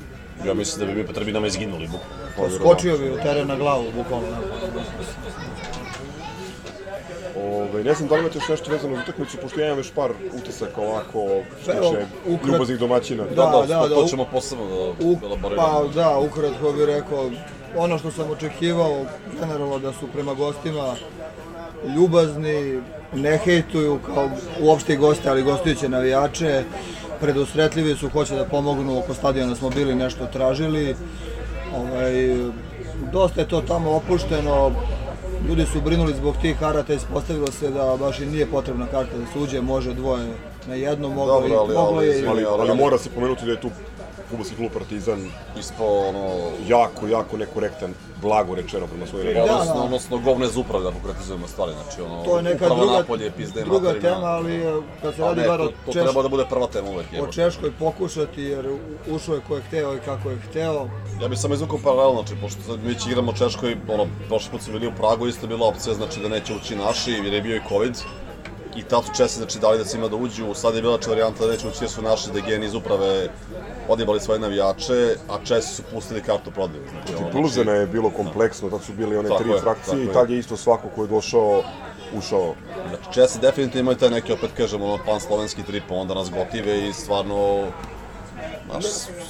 Ja 0.44 0.54
mislim 0.54 0.80
da 0.80 0.94
bi 0.94 1.02
mi 1.02 1.08
po 1.08 1.14
tribinama 1.14 1.48
izginuli, 1.48 1.88
bukvalno. 1.88 2.56
Skočio 2.56 2.98
bi 2.98 3.10
u 3.12 3.18
teren 3.18 3.48
na 3.48 3.56
glavu, 3.56 3.86
bukvalno. 3.94 4.28
Ove, 7.38 7.84
ne 7.84 7.94
znam 7.94 8.08
da 8.10 8.16
li 8.16 8.22
imate 8.22 8.38
još 8.38 8.48
nešto 8.50 8.72
vezano 8.72 8.96
za 8.96 9.02
utakmicu, 9.02 9.38
pošto 9.38 9.60
ja 9.60 9.66
imam 9.66 9.78
još 9.78 9.92
par 9.92 10.12
utisaka 10.34 10.82
ovako, 10.82 11.28
što 11.62 11.72
Pa 11.72 11.74
tiče 11.74 12.06
ukrat- 12.28 12.48
ljubaznih 12.48 12.80
domaćina. 12.80 13.24
Da, 13.26 13.36
da, 13.36 13.66
da, 13.68 13.90
to 13.90 14.02
u- 14.02 14.08
ćemo 14.08 14.26
posebno 14.26 14.66
da 14.66 14.76
U, 15.02 15.18
elaboriramo. 15.24 15.68
pa 15.88 15.94
da, 15.96 16.20
ukratko 16.20 16.72
bih 16.72 16.86
rekao, 16.86 17.30
ono 17.78 17.98
što 17.98 18.12
sam 18.12 18.32
očekivao, 18.32 19.06
generalno 19.40 19.80
da 19.80 19.94
su 19.94 20.08
prema 20.08 20.34
gostima 20.34 20.96
ljubazni, 21.88 22.82
ne 23.14 23.38
hejtuju 23.38 24.00
kao 24.06 24.30
uopšte 24.62 24.94
i 24.94 24.98
goste, 24.98 25.30
ali 25.30 25.44
gostujuće 25.44 25.90
navijače, 25.90 26.64
predusretljivi 27.16 27.96
su, 27.96 28.10
hoće 28.10 28.36
da 28.36 28.46
pomognu, 28.46 29.00
oko 29.00 29.14
stadiona 29.14 29.56
smo 29.56 29.70
bili 29.70 29.96
nešto 29.96 30.26
tražili, 30.26 30.96
ovaj, 31.76 32.14
dosta 33.12 33.42
je 33.42 33.48
to 33.48 33.62
tamo 33.62 33.92
opušteno, 33.92 34.72
ljudi 35.48 35.66
su 35.66 35.82
brinuli 35.82 36.14
zbog 36.14 36.36
tih 36.38 36.60
karata, 36.60 36.94
ispostavilo 36.94 37.48
se 37.50 37.70
da 37.70 37.98
baš 38.00 38.20
i 38.20 38.26
nije 38.26 38.46
potrebna 38.46 38.86
karta 38.86 39.18
da 39.18 39.26
se 39.26 39.40
uđe, 39.40 39.62
može 39.62 39.94
dvoje 39.94 40.28
na 40.68 40.76
jednu, 40.76 41.10
moglo, 41.10 41.34
Dobro, 41.34 41.48
i, 41.48 41.54
ali- 41.54 41.74
moglo 41.74 41.98
ali, 41.98 42.08
je 42.08 42.12
i- 42.12 42.16
izvini, 42.16 42.30
Ali, 42.32 42.62
ali 42.62 42.76
mora 42.76 42.98
se 42.98 43.10
pomenuti 43.10 43.46
da 43.46 43.52
je 43.52 43.62
tu 43.62 43.70
futbolski 44.30 44.56
klub 44.56 44.72
Partizan 44.74 45.32
ispao 45.60 46.00
ono 46.10 46.30
jako, 46.68 47.08
jako 47.08 47.38
nekorektan, 47.38 47.94
blago 48.22 48.56
rečeno 48.56 48.88
prema 48.88 49.08
svojim 49.08 49.34
Da, 49.34 49.44
odnosno, 49.44 49.74
da. 49.74 49.82
odnosno 49.82 50.18
govne 50.18 50.48
uprave 50.56 50.84
da 50.84 50.92
konkretizujemo 50.92 51.48
stvari, 51.48 51.72
znači 51.84 52.02
ono, 52.02 52.24
To 52.24 52.38
je 52.38 52.44
neka 52.44 52.70
druga, 52.70 52.92
napolje, 52.98 53.32
pizde, 53.32 53.64
druga 53.64 53.88
materina. 53.88 54.16
tema, 54.16 54.28
ali 54.28 54.56
e, 54.56 54.74
kad 55.02 55.16
se 55.16 55.24
A 55.24 55.26
radi 55.26 55.42
bar 55.48 55.58
to, 55.60 55.64
o, 55.64 55.68
to 55.86 55.92
Češ, 55.94 56.04
treba 56.04 56.22
da 56.22 56.30
bude 56.30 56.46
prva 56.50 56.68
tema 56.68 56.90
uvek. 56.90 57.06
o. 57.22 57.32
Češkoj 57.32 57.72
pokušati, 57.80 58.42
jer 58.44 58.66
ušao 59.12 59.36
je 59.36 59.42
ko 59.48 59.56
je 59.56 59.62
hteo 59.62 59.96
i 59.96 60.00
kako 60.00 60.30
je 60.30 60.38
hteo. 60.50 60.88
Ja 61.22 61.28
bih 61.28 61.40
samo 61.40 61.54
izvukao 61.54 61.80
paralel, 61.84 62.14
znači, 62.14 62.34
pošto 62.42 62.62
sad 62.62 62.84
mi 62.84 62.96
igramo 63.08 63.34
Češkoj, 63.34 63.78
ono, 63.88 64.06
prošli 64.28 64.52
put 64.52 64.62
smo 64.62 64.74
bili 64.74 64.88
u 64.88 64.96
Pragu, 64.98 65.28
isto 65.28 65.46
je 65.46 65.50
bila 65.50 65.68
opcija, 65.68 65.94
znači 65.94 66.20
da 66.20 66.30
neće 66.30 66.54
ući 66.54 66.76
naši, 66.76 67.12
jer 67.12 67.34
je 67.34 67.42
bio 67.42 67.56
i 67.56 67.62
COVID. 67.70 67.96
I 68.76 68.84
tad 68.84 69.06
su 69.06 69.12
Česi 69.18 69.38
znači 69.38 69.60
dali 69.60 69.78
da 69.78 69.86
se 69.86 69.98
ima 69.98 70.08
da 70.08 70.16
uđu, 70.16 70.54
sad 70.54 70.76
je 70.76 70.82
bila 70.82 70.98
če 70.98 71.10
varijanta 71.10 71.46
da 71.46 71.52
neće 71.52 71.68
ući 71.68 71.78
jer 71.82 71.90
su 71.90 72.02
naši 72.02 72.32
degeni 72.32 72.66
iz 72.66 72.74
uprave 72.76 73.30
odjebali 73.90 74.20
svoje 74.20 74.40
navijače, 74.40 75.16
a 75.30 75.38
Česi 75.44 75.76
su 75.76 75.84
pustili 75.94 76.22
kartu 76.22 76.52
prodaju. 76.52 76.84
Znači, 76.90 77.08
Protiv 77.08 77.26
ono, 77.26 77.32
Pilzena 77.32 77.72
je 77.72 77.88
bilo 77.88 78.10
kompleksno, 78.10 78.70
tad 78.70 78.84
su 78.84 78.94
bili 78.94 79.18
one 79.18 79.30
Tako 79.30 79.44
tri 79.44 79.52
je, 79.52 79.60
frakcije 79.60 80.04
i 80.04 80.14
tad 80.14 80.30
je 80.30 80.40
isto 80.40 80.58
svako 80.58 80.88
ko 80.96 81.02
je 81.02 81.08
došao, 81.08 81.64
ušao. 82.18 82.54
Znači, 82.90 83.14
Česi 83.14 83.40
definitivno 83.40 83.82
imaju 83.82 83.98
taj 83.98 84.10
neki, 84.10 84.34
opet 84.34 84.50
kažem, 84.58 84.82
ono, 84.82 84.98
pan 85.06 85.20
slovenski 85.20 85.64
trip, 85.64 85.84
pa 85.90 85.96
onda 85.96 86.14
nas 86.14 86.32
gotive 86.32 86.88
i 86.88 86.94
stvarno... 86.94 87.64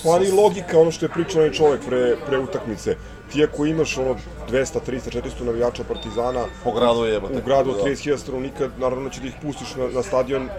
Pa 0.03 0.19
ni 0.19 0.31
logika, 0.31 0.79
ono 0.79 0.91
što 0.91 1.05
je 1.05 1.09
pričao 1.09 1.41
onaj 1.41 1.53
čovek 1.53 1.81
pre, 1.87 2.15
pre 2.27 2.39
utakmice. 2.39 2.95
Ti 3.31 3.43
ako 3.43 3.65
imaš 3.65 3.97
ono 3.97 4.15
200, 4.49 4.79
300, 4.87 5.21
400 5.21 5.43
navijača 5.43 5.83
Partizana 5.83 6.45
Po 6.63 6.71
gradu 6.71 7.05
je, 7.05 7.13
jebote. 7.13 7.37
u 7.37 7.41
gradu 7.45 7.69
od 7.69 7.77
Da. 7.77 7.83
30.000 7.83 8.17
stanovnika, 8.17 8.69
naravno 8.77 9.09
će 9.09 9.21
da 9.21 9.27
ih 9.27 9.33
pustiš 9.41 9.75
na, 9.75 9.87
na 9.87 10.03
stadion, 10.03 10.49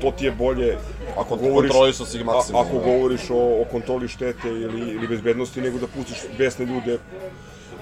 to 0.00 0.10
ti 0.10 0.24
je 0.24 0.32
bolje 0.32 0.78
ako 1.18 1.36
govoriš, 1.36 1.72
si 1.96 2.24
maksimalno, 2.24 2.68
ako 2.68 2.78
da. 2.78 2.84
govoriš 2.92 3.30
o, 3.30 3.62
o 3.62 3.64
kontroli 3.70 4.08
štete 4.08 4.48
ili, 4.48 4.80
ili 4.80 5.08
bezbednosti, 5.08 5.60
nego 5.60 5.78
da 5.78 5.86
pustiš 5.86 6.18
besne 6.38 6.64
ljude 6.64 6.98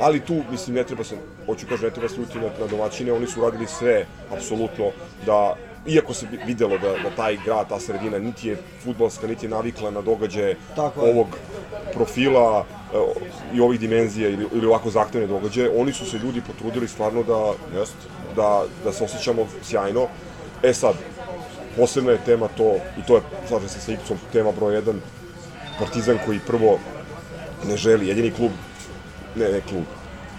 Ali 0.01 0.21
tu, 0.21 0.43
mislim, 0.51 0.77
ne 0.77 0.85
treba 0.85 1.05
se, 1.05 1.17
hoću 1.47 1.67
kažem, 1.67 1.85
ne 1.89 1.91
treba 1.91 2.09
se 2.09 2.17
ljuti 2.21 2.39
na, 2.39 2.49
na 2.61 2.67
domaćine, 2.67 3.13
oni 3.13 3.27
su 3.27 3.41
radili 3.41 3.67
sve, 3.67 4.07
apsolutno, 4.31 4.91
da, 5.27 5.55
iako 5.87 6.15
se 6.15 6.27
vi- 6.31 6.39
videlo 6.47 6.79
da, 6.79 6.89
da 6.99 7.11
taj 7.17 7.37
grad, 7.45 7.69
ta 7.69 7.81
sredina, 7.81 8.19
niti 8.19 8.49
je 8.49 8.57
futbalska, 8.85 9.27
niti 9.27 9.47
je 9.47 9.51
navikla 9.51 9.91
na 9.91 10.01
događaje 10.01 10.57
Tako 10.77 11.07
je. 11.07 11.13
ovog 11.13 11.27
profila 11.95 12.65
e, 12.95 12.97
i 13.55 13.61
ovih 13.61 13.81
dimenzija 13.81 14.29
ili, 14.29 14.47
ili 14.53 14.67
ovako 14.67 14.91
zahtevne 14.91 15.27
događaje, 15.27 15.71
oni 15.77 15.93
su 15.93 16.07
se 16.07 16.19
ljudi 16.19 16.41
potrudili 16.41 16.89
stvarno 16.89 17.23
da, 17.23 17.53
da, 18.37 18.65
da 18.85 18.93
se 18.93 19.05
osjećamo 19.05 19.47
sjajno. 19.63 20.07
E 20.63 20.75
sad, 20.75 20.95
posebna 21.77 22.13
je 22.13 22.25
tema 22.25 22.49
to, 22.49 22.75
i 22.99 23.07
to 23.07 23.15
je, 23.15 23.23
slažem 23.49 23.69
se 23.69 23.81
sa 23.81 23.93
Ipsom, 23.93 24.19
tema 24.33 24.53
broj 24.53 24.83
1, 24.83 24.95
Partizan 25.79 26.19
koji 26.27 26.39
prvo 26.39 26.79
ne 27.67 27.77
želi, 27.77 28.09
jedini 28.09 28.31
klub, 28.31 28.51
ne, 29.37 29.49
ne 29.49 29.61
klub, 29.61 29.85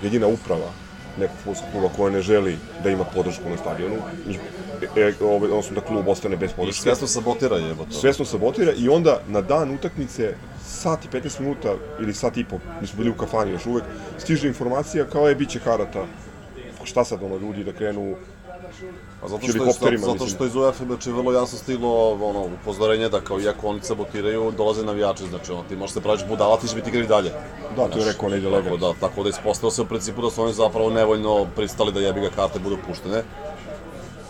jedina 0.03 0.27
uprava 0.27 0.71
nekog 1.17 1.37
futbolskog 1.37 1.71
kluba 1.71 1.89
koja 1.95 2.13
ne 2.13 2.21
želi 2.21 2.57
da 2.83 2.89
ima 2.89 3.03
podršku 3.03 3.49
na 3.49 3.57
stadionu, 3.57 3.95
i, 4.27 4.37
e, 4.99 5.13
ove, 5.21 5.47
odnosno 5.47 5.75
da 5.75 5.81
klub 5.81 6.07
ostane 6.07 6.37
bez 6.37 6.51
I 6.51 6.53
podrške. 6.55 6.81
svesno 6.81 7.07
sabotira 7.07 7.57
jebote. 7.57 7.91
Svesno 7.91 8.25
sabotira 8.25 8.71
i 8.77 8.89
onda 8.89 9.19
na 9.27 9.41
dan 9.41 9.71
utakmice 9.71 10.33
sat 10.65 11.05
i 11.05 11.07
15 11.07 11.39
minuta 11.39 11.75
ili 11.99 12.13
sat 12.13 12.37
i 12.37 12.43
po, 12.43 12.59
mi 12.81 12.87
smo 12.87 12.97
bili 12.97 13.09
u 13.09 13.17
kafani 13.17 13.51
još 13.51 13.65
uvek, 13.65 13.83
stiže 14.17 14.47
informacija 14.47 15.05
kao 15.05 15.29
je 15.29 15.35
biće 15.35 15.59
karata. 15.59 16.05
Pa 16.79 16.85
šta 16.85 17.03
sad 17.03 17.23
ono 17.23 17.37
ljudi 17.37 17.63
da 17.63 17.73
krenu 17.73 18.15
A 19.23 19.27
zato 19.27 19.41
što, 19.41 19.47
je, 19.47 19.53
helikopterima, 19.53 20.05
zato, 20.05 20.17
zato 20.17 20.31
što 20.31 20.45
iz 20.45 20.55
UEFA 20.55 20.85
znači 20.85 21.11
vrlo 21.11 21.33
jasno 21.33 21.57
stiglo 21.57 22.13
ono, 22.13 22.49
upozorenje 22.61 23.09
da 23.09 23.21
kao 23.21 23.39
iako 23.39 23.67
oni 23.67 23.79
sabotiraju, 23.83 24.51
dolaze 24.57 24.83
navijači, 24.85 25.27
znači 25.27 25.51
ono, 25.51 25.63
ti 25.69 25.75
možeš 25.75 25.93
se 25.93 26.01
praviš 26.01 26.25
budala, 26.27 26.57
ti 26.57 26.67
će 26.67 26.75
biti 26.75 26.89
igrali 26.89 27.07
dalje. 27.07 27.31
Da, 27.75 27.87
to 27.87 27.99
je 27.99 28.05
rekao 28.05 28.25
onaj 28.27 28.39
Tako 28.41 28.49
delegat. 28.51 28.79
da, 28.79 28.93
tako 28.99 29.23
da 29.23 29.29
ispostavilo 29.29 29.71
se 29.71 29.81
u 29.81 29.85
principu 29.85 30.21
da 30.21 30.29
su 30.29 30.43
oni 30.43 30.53
zapravo 30.53 30.89
nevoljno 30.89 31.45
pristali 31.55 31.91
da 31.93 31.99
jebi 31.99 32.21
ga 32.21 32.29
karte 32.29 32.59
budu 32.59 32.77
puštene. 32.87 33.23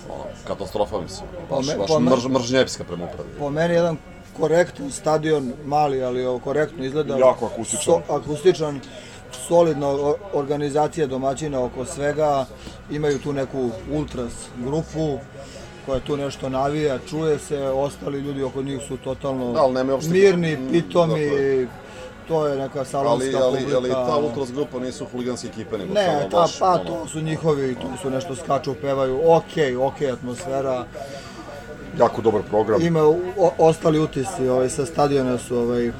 Ono, 0.10 0.24
katastrofa 0.48 1.02
mislim. 1.02 1.28
Baš, 1.50 1.68
me- 1.68 1.78
baš 1.78 1.90
mrž, 2.00 2.26
mržnjepska 2.26 2.84
prema 2.84 3.06
upravi. 3.06 3.30
Po 3.40 3.50
meni 3.50 3.74
jedan 3.74 3.98
korektan 4.40 4.92
stadion, 4.92 5.54
mali, 5.66 6.04
ali 6.04 6.26
ovo 6.26 6.40
korektno 6.40 6.86
izgleda. 6.86 7.18
Jako 7.18 7.46
akustičan. 7.46 7.84
So, 7.84 8.14
akustičan, 8.16 8.80
solidna 9.32 9.88
organizacija 10.34 11.08
domaćina 11.08 11.64
oko 11.64 11.86
svega. 11.86 12.46
Imaju 12.92 13.20
tu 13.20 13.34
neku 13.34 13.70
ultras 13.92 14.32
grupu 14.58 15.18
koja 15.86 16.00
tu 16.00 16.18
nešto 16.18 16.50
navija, 16.50 17.00
čuje 17.00 17.40
se, 17.40 17.60
ostali 17.60 18.20
ljudi 18.20 18.44
oko 18.44 18.62
njih 18.62 18.82
su 18.88 18.98
totalno 18.98 19.54
Da, 19.54 19.60
ali 19.60 19.74
nemaju 19.74 19.96
uopšte- 19.96 20.12
mirni, 20.12 20.58
Mm, 20.58 20.72
pitomi, 20.72 21.68
to 22.28 22.48
je 22.48 22.58
neka 22.58 22.80
Ali, 22.80 22.88
salonska 22.88 23.38
ali, 23.38 23.58
publika. 23.58 23.78
ali 23.78 23.90
ta 23.90 24.18
ultras 24.18 24.52
grupa 24.52 24.80
nisu 24.80 25.06
huliganske 25.06 25.48
ekipe, 25.48 25.78
nego 25.78 25.94
Ne, 25.94 26.06
samo 26.08 26.20
ta, 26.22 26.38
baš, 26.38 26.60
pa 26.60 26.70
ono, 26.70 26.84
to 26.84 27.08
su 27.08 27.22
njihovi, 27.22 27.76
tu 27.76 27.88
su 28.02 28.10
nešto 28.10 28.36
skaču, 28.36 28.74
pevaju, 28.74 29.22
okej, 29.26 29.78
okej 29.78 30.12
atmosfera. 30.12 30.86
jako 32.00 32.22
dobar 32.22 32.42
program. 32.44 32.82
Ima 32.82 33.04
o, 33.04 33.16
ostali 33.58 34.00
utisci 34.00 34.48
ovaj, 34.48 34.70
sa 34.70 34.86
stadiona 34.86 35.38
su 35.38 35.58
ovaj, 35.58 35.92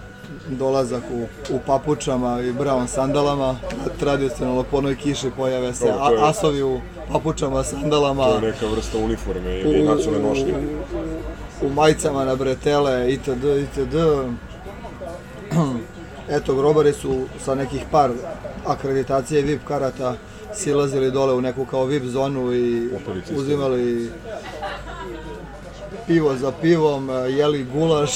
dolazak 0.50 1.04
u, 1.14 1.24
u 1.50 1.60
papučama 1.60 2.42
i 2.42 2.54
brown 2.54 2.88
sandalama, 2.88 3.56
tradicionalno 4.00 4.64
po 4.64 4.78
onoj 4.78 4.96
kiši 4.96 5.32
pojave 5.38 5.74
se 5.74 5.86
Dobro, 5.88 6.16
je- 6.16 6.30
asovi 6.30 6.64
u 6.64 6.80
papučama, 7.12 7.64
sandalama, 7.64 8.26
To 8.26 8.36
je 8.36 8.42
neka 8.42 8.66
vrsta 8.68 8.98
uniforme 8.98 9.60
ili 9.60 9.84
nacionalne 9.84 10.28
nošnje. 10.30 10.54
u 11.62 11.70
majicama 11.70 12.26
na 12.26 12.36
bretele 12.36 13.14
itd. 13.14 13.44
itd. 13.64 13.96
Eto, 16.30 16.56
grobari 16.56 16.94
su 16.94 17.26
sa 17.46 17.56
nekih 17.56 17.82
par 17.92 18.12
akreditacije 18.66 19.42
VIP 19.42 19.62
karata 19.64 20.16
silazili 20.54 21.12
dole 21.12 21.34
u 21.34 21.42
neku 21.42 21.66
kao 21.66 21.86
VIP 21.86 22.04
zonu 22.04 22.54
i 22.54 22.90
uzimali 23.38 24.12
pivo 26.08 26.36
za 26.36 26.52
pivom, 26.52 27.10
jeli 27.30 27.64
gulaš. 27.64 28.12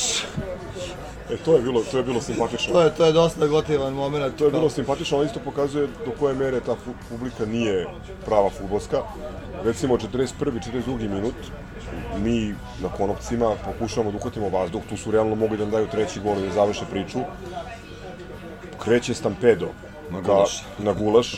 E, 1.34 1.38
to 1.38 1.55
je 1.55 1.61
bilo, 1.61 1.81
to 1.84 1.97
je 1.97 2.03
bilo 2.03 2.21
simpatično. 2.21 2.73
To 2.73 2.81
je, 2.81 2.95
to 2.95 3.05
je 3.05 3.11
dosta 3.11 3.47
gotivan 3.47 3.93
moment. 3.93 4.36
To 4.38 4.45
je 4.45 4.51
bilo 4.51 4.69
simpatično, 4.69 5.17
ali 5.17 5.25
isto 5.27 5.39
pokazuje 5.39 5.88
do 6.05 6.11
koje 6.19 6.34
mere 6.36 6.59
ta 6.59 6.75
publika 7.09 7.45
nije 7.45 7.88
prava 8.25 8.49
futbolska. 8.49 9.01
Recimo, 9.63 9.97
41. 9.97 10.27
42. 10.39 11.09
minut, 11.09 11.36
mi 12.17 12.55
na 12.81 12.89
konopcima 12.89 13.55
pokušavamo 13.65 14.11
da 14.11 14.17
uhvatimo 14.17 14.49
vazduh, 14.49 14.81
tu 14.89 14.97
su 14.97 15.11
realno 15.11 15.36
mogli 15.36 15.57
da 15.57 15.63
nam 15.63 15.71
daju 15.71 15.88
treći 15.88 16.19
gol 16.19 16.38
i 16.38 16.47
da 16.47 16.53
završe 16.53 16.86
priču. 16.91 17.19
Kreće 18.79 19.13
stampedo 19.13 19.67
Na 20.09 20.21
da- 20.21 20.27
gulaš. 20.27 20.63
na 20.79 20.93
gulaš, 20.93 21.36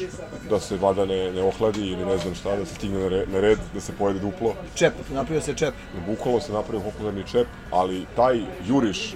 da 0.49 0.59
se 0.59 0.77
vada 0.77 1.05
ne, 1.05 1.31
ne 1.31 1.43
ohladi 1.43 1.87
ili 1.87 2.05
ne 2.05 2.17
znam 2.17 2.35
šta, 2.35 2.55
da 2.55 2.65
se 2.65 2.75
stigne 2.75 2.99
na, 2.99 3.07
re, 3.07 3.25
na 3.27 3.39
red, 3.39 3.59
da 3.73 3.81
se 3.81 3.93
pojede 3.99 4.19
duplo. 4.19 4.55
Čep, 4.75 4.93
napravio 5.13 5.41
se 5.41 5.53
čep. 5.53 5.73
Bukvalno 6.07 6.39
se 6.41 6.53
napravio 6.53 6.91
popularni 6.91 7.23
čep, 7.31 7.47
ali 7.71 8.05
taj 8.15 8.41
juriš 8.67 9.15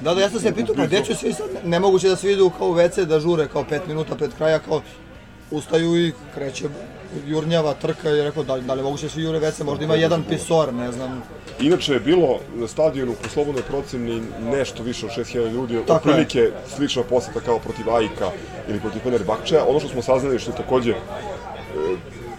Da, 0.00 0.14
da, 0.14 0.20
ja 0.20 0.30
sam 0.30 0.40
se 0.40 0.54
pitao, 0.54 0.74
pa 0.74 0.86
gdje 0.86 1.04
će 1.04 1.14
svi 1.14 1.32
sad, 1.32 1.46
nemoguće 1.64 2.08
da 2.08 2.16
svi 2.16 2.32
idu 2.32 2.50
kao 2.58 2.68
u 2.68 2.74
WC 2.74 3.04
da 3.04 3.20
žure 3.20 3.48
kao 3.48 3.64
5 3.70 3.80
minuta 3.88 4.14
pred 4.14 4.30
kraja, 4.38 4.58
kao 4.58 4.80
ustaju 5.54 6.06
i 6.06 6.12
kreće 6.34 6.68
jurnjava, 7.26 7.74
trka 7.74 8.10
i 8.10 8.22
rekao 8.22 8.42
da, 8.42 8.60
da 8.60 8.74
li 8.74 8.82
moguće 8.82 9.08
svi 9.08 9.22
jure 9.22 9.40
WC, 9.40 9.64
možda 9.64 9.84
ima 9.84 9.94
jedan 9.94 10.24
pisor, 10.28 10.74
ne 10.74 10.92
znam. 10.92 11.22
Inače 11.60 11.92
je 11.92 12.00
bilo 12.00 12.38
na 12.54 12.68
stadionu 12.68 13.14
po 13.22 13.28
slobodnoj 13.28 13.62
proceni 13.62 14.22
nešto 14.40 14.82
više 14.82 15.06
od 15.06 15.12
6000 15.12 15.52
ljudi, 15.52 15.74
Tako 15.86 15.92
je. 15.92 15.96
otprilike 15.96 16.50
slična 16.76 17.02
poseta 17.02 17.40
kao 17.40 17.58
protiv 17.58 17.90
Ajka 17.90 18.30
ili 18.68 18.80
protiv 18.80 19.00
Fenerbahčeja. 19.00 19.64
Ono 19.68 19.80
što 19.80 19.88
smo 19.88 20.02
saznali 20.02 20.38
što 20.38 20.50
je 20.50 20.56
takođe 20.56 20.90
e, 20.90 20.96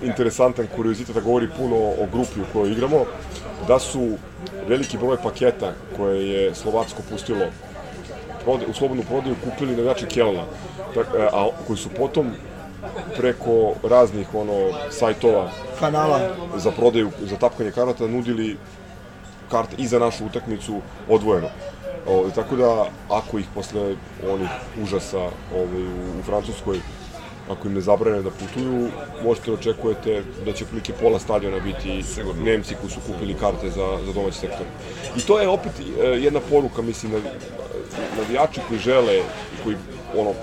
interesantan 0.03 0.67
kuriozitet, 0.75 1.15
da 1.15 1.21
govori 1.21 1.47
puno 1.57 1.75
o 1.75 2.07
grupi 2.11 2.39
u 2.39 2.53
kojoj 2.53 2.71
igramo, 2.71 3.05
da 3.67 3.79
su 3.79 4.17
veliki 4.67 4.97
broj 4.97 5.17
paketa 5.23 5.73
koje 5.97 6.29
je 6.29 6.55
Slovacko 6.55 7.01
pustilo 7.09 7.45
prode, 8.43 8.65
u 8.65 8.73
slobodnu 8.73 9.03
prodaju 9.03 9.35
kupili 9.43 9.75
navijači 9.75 10.05
Kelna, 10.05 10.43
e, 10.95 11.01
a 11.33 11.47
koji 11.67 11.77
su 11.77 11.89
potom 11.89 12.31
preko 13.17 13.73
raznih 13.83 14.27
ono 14.33 14.69
sajtova 14.89 15.49
Kanala. 15.79 16.19
za 16.57 16.71
prodaju, 16.71 17.11
za 17.21 17.37
tapkanje 17.37 17.71
karata 17.71 18.07
nudili 18.07 18.57
karte 19.51 19.75
i 19.77 19.87
za 19.87 19.99
našu 19.99 20.25
utakmicu 20.25 20.81
odvojeno. 21.09 21.47
O, 22.07 22.29
tako 22.35 22.55
da, 22.55 22.85
ako 23.09 23.39
ih 23.39 23.45
posle 23.53 23.95
onih 24.29 24.49
užasa 24.83 25.19
ovaj, 25.55 25.83
u, 25.83 26.19
u 26.19 26.23
Francuskoj, 26.25 26.79
ako 27.49 27.67
im 27.67 27.73
ne 27.73 27.81
zabrane 27.81 28.21
da 28.21 28.29
putuju, 28.29 28.89
možete 29.23 29.51
da 29.51 29.57
očekujete 29.57 30.23
da 30.45 30.53
će 30.53 30.65
prilike 30.65 30.93
pola 30.93 31.19
stadiona 31.19 31.59
biti 31.59 32.03
Sigurno. 32.03 32.43
Nemci 32.43 32.75
koji 32.81 32.91
su 32.91 32.99
kupili 33.07 33.33
karte 33.33 33.69
za, 33.69 33.97
za 34.05 34.13
domaći 34.13 34.37
sektor. 34.37 34.65
I 35.17 35.21
to 35.21 35.39
je 35.39 35.47
opet 35.47 35.71
e, 35.79 36.05
jedna 36.05 36.39
poruka, 36.49 36.81
mislim, 36.81 37.11
na, 37.11 37.19
navijači 38.17 38.61
koji 38.67 38.79
žele, 38.79 39.21
koji 39.63 39.75
ono, 40.17 40.33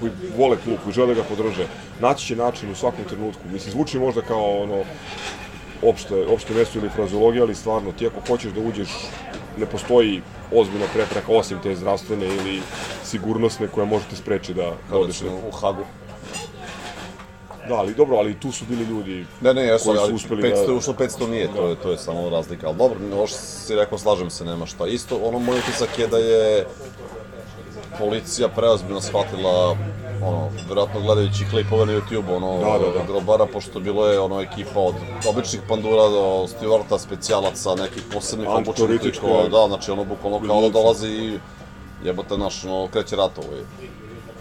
koji 0.00 0.12
vole 0.38 0.56
klub, 0.64 0.76
koji 0.84 0.94
žele 0.94 1.14
da 1.14 1.20
ga 1.20 1.28
podrže, 1.28 1.66
naći 2.00 2.26
će 2.26 2.36
način 2.36 2.70
u 2.70 2.74
svakom 2.74 3.04
trenutku. 3.04 3.42
Mislim, 3.52 3.72
zvuči 3.72 3.98
možda 3.98 4.22
kao 4.22 4.62
ono, 4.62 4.84
opšte, 5.82 6.26
opšte 6.26 6.54
mesto 6.54 6.78
ili 6.78 6.88
frazologija, 6.88 7.42
ali 7.44 7.54
stvarno, 7.54 7.92
ti 7.92 8.06
ako 8.06 8.20
hoćeš 8.28 8.52
da 8.52 8.60
uđeš, 8.60 8.88
ne 9.58 9.66
postoji 9.66 10.22
ozbiljna 10.52 10.86
prepreka 10.94 11.32
osim 11.32 11.58
te 11.62 11.76
zdravstvene 11.76 12.26
ili 12.26 12.60
sigurnosne 13.04 13.68
koja 13.68 13.86
može 13.86 14.04
te 14.10 14.16
spreči 14.16 14.54
da, 14.54 14.72
da 14.90 14.98
odeš 14.98 15.20
na... 15.20 15.30
u 15.48 15.50
Hagu. 15.50 15.84
Da, 17.68 17.74
ali 17.74 17.94
dobro, 17.94 18.16
ali 18.16 18.40
tu 18.40 18.52
su 18.52 18.64
bili 18.68 18.84
ljudi 18.84 19.26
Ne, 19.40 19.54
ne, 19.54 19.62
jesu, 19.62 19.84
koji 19.84 19.98
su 19.98 20.14
uspeli 20.14 20.42
500 20.42 20.66
da... 20.66 20.72
ušlo, 20.72 20.94
500 20.94 21.30
nije, 21.30 21.48
to 21.56 21.68
je, 21.68 21.76
to 21.76 21.90
je 21.90 21.98
samo 21.98 22.30
razlika. 22.30 22.66
Ali 22.66 22.76
dobro, 22.76 22.98
ovo 23.12 23.26
što 23.26 23.36
si 23.38 23.74
rekao, 23.74 23.98
slažem 23.98 24.30
se, 24.30 24.44
nema 24.44 24.66
šta. 24.66 24.86
Isto, 24.86 25.16
ono, 25.16 25.38
moj 25.38 25.58
utisak 25.58 25.98
je 25.98 26.06
da 26.06 26.18
je 26.18 26.66
policija 27.98 28.48
preozbiljno 28.48 29.00
shvatila 29.00 29.76
ono, 30.22 30.48
verovatno 30.68 31.00
gledajući 31.00 31.44
klipove 31.50 31.86
na 31.86 31.92
YouTube, 31.92 32.36
ono, 32.36 32.58
Da, 32.58 32.78
da, 32.78 32.98
da. 32.98 33.04
grobara, 33.12 33.46
pošto 33.46 33.80
bilo 33.80 34.06
je 34.06 34.20
ono 34.20 34.40
ekipa 34.40 34.80
od 34.80 34.94
običnih 35.28 35.62
pandura 35.68 36.08
do 36.08 36.46
stewarta, 36.46 36.98
specijalaca, 36.98 37.74
nekih 37.74 38.02
posebnih 38.12 38.48
obučenih 38.48 38.68
Antituristička. 38.68 39.26
likova, 39.26 39.48
da, 39.48 39.68
znači 39.68 39.90
ono, 39.90 40.04
bukvalno 40.04 40.40
kao 40.46 40.60
da 40.60 40.68
dolazi 40.68 41.08
i 41.08 41.38
jebote 42.04 42.38
naš, 42.38 42.64
ono, 42.64 42.88
kreće 42.88 43.16
rat 43.16 43.38
ovaj. 43.38 43.60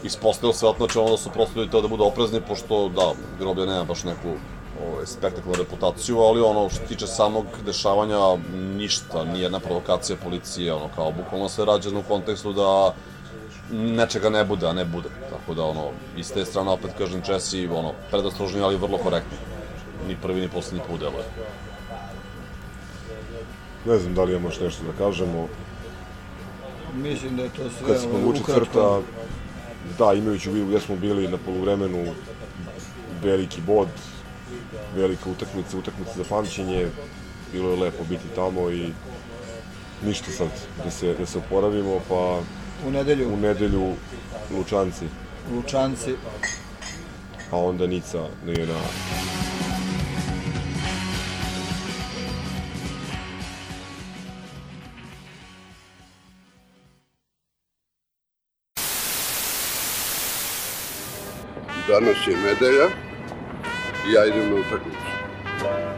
Ispostavilo 0.03 0.53
se 0.53 0.65
znači 0.77 0.97
ono 0.97 1.09
da 1.09 1.17
su 1.17 1.29
prosto 1.29 1.59
ljudi 1.59 1.81
da 1.81 1.87
budu 1.87 2.03
oprezni, 2.03 2.41
pošto, 2.47 2.89
da, 2.89 3.13
groblje 3.39 3.65
nema 3.65 3.83
baš 3.83 4.03
neku 4.03 4.29
ovaj, 4.87 5.05
spektakularnu 5.05 5.63
reputaciju, 5.63 6.19
ali 6.19 6.41
ono 6.41 6.69
što 6.69 6.77
se 6.79 6.85
tiče 6.85 7.07
samog 7.07 7.45
dešavanja, 7.65 8.19
ništa, 8.53 9.23
nijedna 9.23 9.59
provokacija 9.59 10.17
policije, 10.23 10.73
ono, 10.73 10.89
kao 10.95 11.11
bukvalno 11.11 11.49
sve 11.49 11.65
rađeno 11.65 11.99
u 11.99 12.03
kontekstu 12.07 12.53
da 12.53 12.93
nečega 13.73 14.29
ne 14.29 14.45
bude, 14.45 14.67
a 14.67 14.73
ne 14.73 14.85
bude. 14.85 15.09
Tako 15.29 15.53
da, 15.53 15.63
ono, 15.63 15.89
iz 16.17 16.31
te 16.33 16.45
strane, 16.45 16.71
opet 16.71 16.91
kažem, 16.97 17.21
Česi, 17.21 17.67
ono, 17.67 17.93
predostrožni, 18.11 18.61
ali 18.61 18.77
vrlo 18.77 18.97
korektni. 18.97 19.37
Ni 20.07 20.17
prvi, 20.21 20.41
ni 20.41 20.49
poslednji 20.49 20.81
put 20.87 20.99
deluje. 20.99 21.25
Ne 23.85 23.97
znam 23.97 24.13
da 24.15 24.23
li 24.23 24.31
imamo 24.31 24.47
još 24.47 24.59
nešto 24.59 24.83
da 24.83 24.97
kažemo. 24.97 25.47
Mislim 26.95 27.37
da 27.37 27.43
je 27.43 27.49
to 27.49 27.69
sve 27.69 27.87
Kad 27.87 28.01
se 28.01 28.07
povuče 28.07 28.43
crta, 28.47 28.99
da, 29.99 30.13
imajući 30.13 30.49
u 30.49 30.53
vidu 30.53 30.67
gde 30.67 30.79
smo 30.79 30.95
bili 30.95 31.27
na 31.27 31.37
poluvremenu, 31.37 32.05
veliki 33.23 33.61
bod, 33.61 33.87
velika 34.95 35.29
utakmica, 35.29 35.77
utakmica 35.77 36.11
za 36.17 36.23
pamćenje, 36.29 36.87
bilo 37.51 37.69
je 37.69 37.77
lepo 37.77 38.03
biti 38.09 38.27
tamo 38.35 38.69
i 38.69 38.89
ništa 40.05 40.31
sad, 40.31 40.47
da 40.83 40.91
se, 40.91 41.13
da 41.19 41.25
se 41.25 41.37
oporavimo, 41.37 41.99
pa 42.09 42.39
U 42.87 42.91
nedelju. 42.91 43.33
u 43.33 43.37
nedelju 43.37 43.93
Lučanci, 44.57 45.05
Lučanci. 45.55 46.15
a 47.51 47.57
onda 47.57 47.87
Nica 47.87 48.19
na 48.45 48.51
JNA. 48.51 48.79
Danas 61.87 62.17
je 62.27 62.37
nedelja 62.37 62.87
i 64.09 64.13
ja 64.13 64.25
idem 64.25 64.49
na 64.49 64.55
utakmicu. 64.55 65.92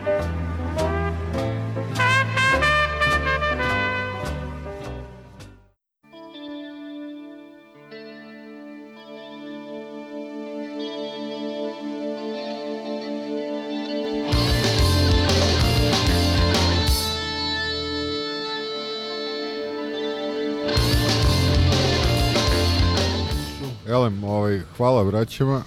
Ovaj, 24.46 24.62
hvala 24.78 25.04
braćama. 25.04 25.64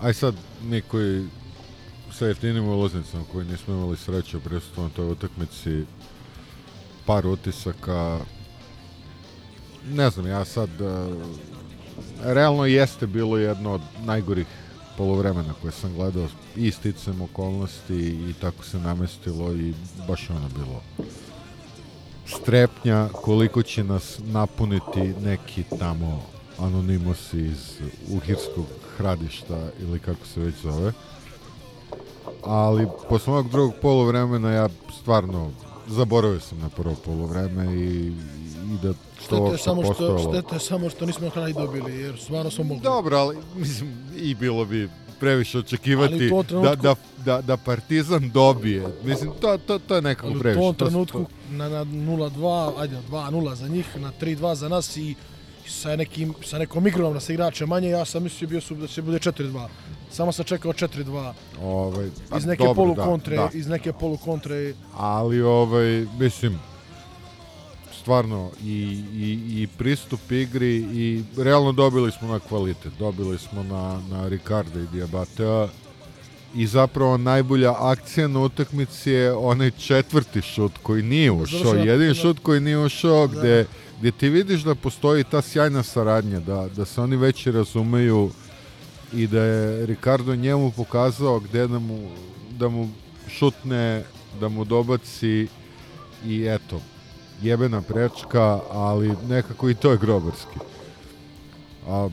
Aj 0.00 0.14
sad, 0.14 0.34
mi 0.62 0.80
koji 0.80 1.26
sa 2.12 2.26
jeftinim 2.26 2.68
ulaznicama, 2.68 3.24
koji 3.32 3.46
nismo 3.46 3.74
imali 3.74 3.96
sreće 3.96 4.36
u 4.36 4.40
prisustvu 4.40 4.82
na 4.82 4.88
toj 4.88 5.10
utakmici, 5.10 5.84
par 7.06 7.26
utisaka. 7.26 8.18
Ne 9.88 10.10
znam, 10.10 10.26
ja 10.26 10.44
sad... 10.44 10.70
eh, 10.80 11.14
realno 12.22 12.64
jeste 12.66 13.06
bilo 13.06 13.38
jedno 13.38 13.72
od 13.72 13.80
najgorih 14.04 14.46
polovremena 14.96 15.54
koje 15.62 15.72
sam 15.72 15.94
gledao 15.94 16.28
i 16.56 16.70
sticam 16.70 17.20
okolnosti 17.20 18.28
i 18.30 18.34
tako 18.40 18.64
se 18.64 18.78
namestilo 18.78 19.52
i 19.52 19.74
baš 20.08 20.30
ono 20.30 20.48
bilo 20.48 20.82
strepnja 22.26 23.08
koliko 23.12 23.62
će 23.62 23.84
nas 23.84 24.18
napuniti 24.18 25.14
neki 25.22 25.64
tamo 25.78 26.22
anonimusi 26.60 27.38
iz 27.38 27.78
Uhirskog 28.10 28.66
hradišta 28.96 29.68
ili 29.80 29.98
kako 29.98 30.26
se 30.26 30.40
već 30.40 30.54
zove. 30.56 30.92
Ali 32.44 32.86
posle 33.08 33.32
ovog 33.32 33.50
drugog 33.50 33.74
polovremena 33.82 34.50
ja 34.50 34.68
stvarno 35.00 35.50
zaboravio 35.88 36.40
sam 36.40 36.58
na 36.58 36.68
prvo 36.68 36.94
polovreme 36.96 37.74
i, 37.74 38.06
i 38.06 38.12
da 38.82 38.92
to 38.92 38.98
Štete 39.20 39.36
je 39.36 39.40
uopšte 39.42 39.64
samo 39.64 39.82
što, 39.82 39.88
postojalo. 39.88 40.32
štete 40.32 40.56
je 40.56 40.60
samo 40.60 40.90
što 40.90 41.06
nismo 41.06 41.24
na 41.24 41.30
kraju 41.30 41.54
dobili, 41.54 41.94
jer 41.94 42.18
stvarno 42.18 42.50
smo 42.50 42.64
mogli. 42.64 42.82
Dobro, 42.82 43.16
ali 43.16 43.36
mislim 43.56 43.90
i 44.16 44.34
bilo 44.34 44.64
bi 44.64 44.88
previše 45.20 45.58
očekivati 45.58 46.28
da, 46.30 46.42
trenutku- 46.42 46.76
da, 46.76 46.94
da, 47.24 47.40
da 47.42 47.56
Partizan 47.56 48.30
dobije. 48.30 48.86
Mislim, 49.04 49.30
to, 49.40 49.58
to, 49.58 49.78
to 49.78 49.94
je 49.94 50.02
nekako 50.02 50.26
Ali 50.26 50.36
u 50.36 50.40
previše. 50.40 50.60
tom 50.60 50.74
To 50.74 50.84
trenutku 50.84 51.26
na, 51.50 51.68
na 51.68 51.84
0-2, 51.84 52.72
ajde 52.78 52.96
2-0 53.10 53.54
za 53.54 53.68
njih, 53.68 53.96
na 53.96 54.12
3-2 54.20 54.54
za 54.54 54.68
nas 54.68 54.96
i 54.96 55.14
sa, 55.66 55.96
nekim, 55.96 56.34
sa 56.44 56.58
nekom 56.58 56.86
igrom 56.86 57.14
da 57.14 57.20
se 57.20 57.34
igrače 57.34 57.66
manje, 57.66 57.88
ja 57.88 58.04
sam 58.04 58.22
mislio 58.22 58.48
bio 58.48 58.60
su, 58.60 58.74
da 58.74 58.86
će 58.86 59.02
bude 59.02 59.18
4-2. 59.18 59.68
Samo 60.10 60.32
sam 60.32 60.44
čekao 60.44 60.72
4-2. 60.72 61.32
Ovaj, 61.62 62.08
pa 62.30 62.38
Iz 62.38 62.46
neke 62.46 62.64
dobro, 62.64 62.74
polu 62.74 62.94
da, 62.94 63.04
kontre, 63.04 63.36
da. 63.36 63.48
iz 63.54 63.66
neke 63.66 63.92
polu 63.92 64.16
kontre. 64.16 64.74
ali 64.96 65.42
ovaj, 65.42 66.06
mislim, 66.18 66.58
stvarno 68.00 68.50
i, 68.64 69.04
i, 69.14 69.62
i 69.62 69.68
pristup 69.78 70.32
igri 70.32 70.76
i 70.76 71.24
realno 71.36 71.72
dobili 71.72 72.12
smo 72.12 72.28
na 72.28 72.38
kvalitet, 72.38 72.92
dobili 72.98 73.38
smo 73.38 73.62
na, 73.62 74.00
na 74.10 74.28
Ricarda 74.28 74.80
i 74.80 74.86
Diabatea 74.92 75.68
i 76.54 76.66
zapravo 76.66 77.16
najbolja 77.16 77.74
akcija 77.78 78.28
na 78.28 78.40
utakmici 78.40 79.10
je 79.10 79.32
onaj 79.32 79.70
četvrti 79.70 80.42
šut 80.42 80.72
koji 80.82 81.02
nije 81.02 81.30
ušao, 81.32 81.74
jedini 81.74 82.08
da. 82.08 82.14
šut 82.14 82.38
koji 82.42 82.60
nije 82.60 82.78
ušao 82.78 83.26
gde, 83.26 83.66
gde 84.00 84.10
ti 84.10 84.28
vidiš 84.28 84.62
da 84.62 84.74
postoji 84.74 85.24
ta 85.24 85.42
sjajna 85.42 85.82
saradnja, 85.82 86.40
da, 86.40 86.68
da 86.76 86.84
se 86.84 87.00
oni 87.00 87.16
već 87.16 87.46
razumeju 87.46 88.30
i 89.12 89.26
da 89.26 89.42
je 89.42 89.86
Ricardo 89.86 90.36
njemu 90.36 90.70
pokazao 90.70 91.40
gde 91.40 91.66
da 91.66 91.78
mu, 91.78 92.10
da 92.50 92.68
mu 92.68 92.88
šutne, 93.28 94.04
da 94.40 94.48
mu 94.48 94.64
dobaci 94.64 95.48
i 96.26 96.44
eto, 96.46 96.80
jebena 97.42 97.82
prečka, 97.82 98.60
ali 98.70 99.16
nekako 99.28 99.70
i 99.70 99.74
to 99.74 99.90
je 99.90 99.98
grobarski. 99.98 100.58
A 101.88 102.08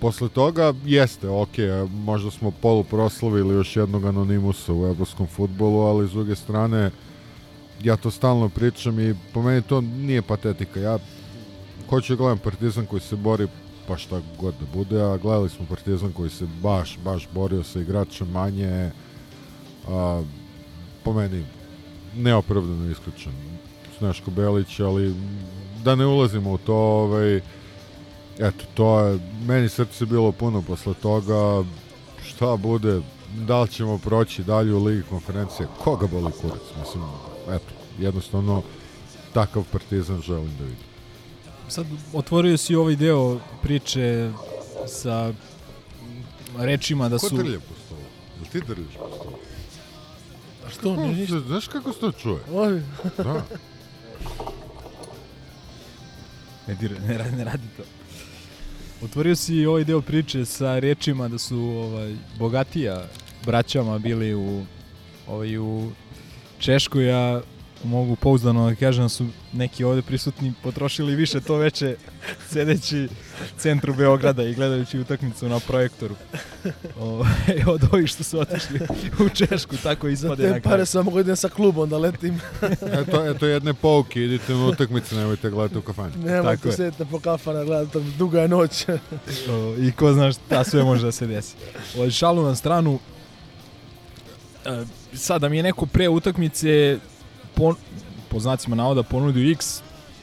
posle 0.00 0.28
toga 0.28 0.74
jeste, 0.84 1.28
ok, 1.28 1.56
možda 1.90 2.30
smo 2.30 2.50
polu 2.50 2.84
proslavili 2.84 3.54
još 3.54 3.76
jednog 3.76 4.04
anonimusa 4.04 4.72
u 4.72 4.86
evropskom 4.86 5.26
futbolu, 5.26 5.80
ali 5.80 6.08
s 6.08 6.10
druge 6.10 6.34
strane 6.36 6.90
ja 7.82 7.96
to 7.96 8.10
stalno 8.10 8.48
pričam 8.48 9.00
i 9.00 9.14
po 9.34 9.42
meni 9.42 9.62
to 9.62 9.80
nije 9.80 10.22
patetika. 10.22 10.80
Ja 10.80 10.98
hoću 11.90 12.12
da 12.12 12.16
gledam 12.16 12.38
Partizan 12.38 12.86
koji 12.86 13.00
se 13.00 13.16
bori 13.16 13.48
pa 13.88 13.96
šta 13.96 14.20
god 14.40 14.54
da 14.60 14.66
bude, 14.74 15.02
a 15.02 15.16
gledali 15.16 15.48
smo 15.48 15.66
Partizan 15.66 16.12
koji 16.12 16.30
se 16.30 16.46
baš, 16.62 16.98
baš 17.04 17.28
borio 17.34 17.62
sa 17.64 17.80
igračem 17.80 18.28
manje, 18.30 18.90
a, 19.88 20.22
po 21.04 21.12
meni 21.12 21.44
neopravdano 22.16 22.90
isključen 22.90 23.32
Sneško 23.98 24.30
Belić, 24.30 24.80
ali 24.80 25.14
da 25.84 25.94
ne 25.94 26.06
ulazimo 26.06 26.52
u 26.52 26.58
to, 26.58 26.74
ovaj, 26.74 27.36
eto, 28.38 28.64
to 28.74 29.00
je, 29.00 29.18
meni 29.46 29.68
srce 29.68 30.06
bilo 30.06 30.32
puno 30.32 30.62
posle 30.62 30.94
toga, 30.94 31.64
šta 32.24 32.56
bude, 32.56 33.00
da 33.46 33.62
li 33.62 33.68
ćemo 33.68 33.98
proći 33.98 34.44
dalje 34.44 34.74
u 34.74 34.84
Ligi 34.84 35.02
konferencije, 35.02 35.68
koga 35.84 36.06
boli 36.06 36.32
kurac, 36.32 36.62
mislim, 36.80 37.04
eto, 37.54 37.72
jednostavno, 37.98 38.62
takav 39.32 39.64
partizan 39.72 40.22
želim 40.22 40.56
da 40.58 40.64
vidim. 40.64 40.84
Sad 41.68 41.86
otvorio 42.12 42.56
si 42.56 42.74
ovaj 42.74 42.96
deo 42.96 43.38
priče 43.62 44.32
sa 44.86 45.32
rečima 46.58 47.08
da 47.08 47.18
Ko 47.18 47.28
su... 47.28 47.36
drlje 47.36 47.58
po 47.60 47.74
stolu? 47.86 48.00
Jel 48.36 48.46
ti 48.52 48.68
drljaš 48.68 48.94
po 48.98 49.08
stolu? 49.16 49.36
A 50.66 50.70
što, 50.70 50.94
Kako 50.96 51.06
nije 51.06 51.26
se-? 51.26 51.40
Znaš 51.46 51.68
kako 51.68 51.92
se 51.92 51.98
to 52.00 52.12
čuje? 52.12 52.40
Oj. 52.52 52.82
Da. 53.16 53.42
Ne, 56.68 56.74
dir, 56.74 57.00
ne, 57.08 57.18
radi, 57.18 57.36
ne 57.36 57.44
radi 57.44 57.68
to. 57.76 57.82
Otvorio 59.04 59.36
si 59.36 59.66
ovaj 59.66 59.84
deo 59.84 60.00
priče 60.00 60.44
sa 60.44 60.78
rečima 60.78 61.28
da 61.28 61.38
su 61.38 61.58
ovaj, 61.58 62.16
bogatija 62.38 63.04
braćama 63.46 63.98
bili 63.98 64.34
u, 64.34 64.64
ovaj, 65.26 65.58
u 65.58 65.90
Češkoj, 66.58 67.12
a 67.12 67.40
mogu 67.84 68.16
pouzdano 68.16 68.70
da 68.70 68.74
kažem 68.74 69.04
da 69.04 69.08
su 69.08 69.26
neki 69.52 69.84
ovde 69.84 70.02
prisutni 70.02 70.52
potrošili 70.62 71.14
više 71.14 71.40
to 71.40 71.56
veče 71.56 71.96
sedeći 72.50 73.04
u 73.04 73.08
centru 73.58 73.94
Beograda 73.94 74.42
i 74.42 74.54
gledajući 74.54 74.98
utakmicu 74.98 75.48
na 75.48 75.60
projektoru. 75.60 76.14
o, 77.00 77.24
od 77.66 77.84
ovih 77.92 78.06
što 78.06 78.24
su 78.24 78.40
otišli 78.40 78.80
u 79.18 79.28
Češku, 79.28 79.76
tako 79.82 80.08
ispade 80.08 80.42
Za 80.42 80.48
na 80.48 80.54
te 80.54 80.60
kraju. 80.60 80.74
pare 80.74 80.86
samo 80.86 81.02
mogu 81.04 81.20
idem 81.20 81.36
sa 81.36 81.48
klubom 81.48 81.88
da 81.88 81.98
letim. 81.98 82.40
eto, 83.02 83.26
eto 83.26 83.46
jedne 83.46 83.74
pouke, 83.74 84.24
idite 84.24 84.52
na 84.52 84.66
utakmice, 84.66 85.14
nemojte 85.14 85.50
gledati 85.50 85.78
u 85.78 85.82
kafani. 85.82 86.12
Nemojte 86.24 86.72
sedite 86.72 87.04
po 87.04 87.20
kafana 87.20 87.64
gledati, 87.64 87.98
duga 88.18 88.40
je 88.42 88.48
noć. 88.48 88.86
O, 89.50 89.74
I 89.78 89.92
ko 89.92 90.12
zna 90.12 90.32
šta 90.32 90.64
sve 90.64 90.82
može 90.84 91.04
da 91.04 91.12
se 91.12 91.26
desi. 91.26 91.54
Od 91.98 92.12
šalu 92.12 92.42
na 92.42 92.54
stranu, 92.54 92.98
sad 95.14 95.40
da 95.40 95.48
mi 95.48 95.56
je 95.56 95.62
neko 95.62 95.86
pre 95.86 96.08
utakmice 96.08 96.98
po, 97.54 97.74
po 98.28 98.40
znacima 98.40 98.76
navoda 98.76 99.02
ponudio 99.02 99.52
X, 99.52 99.82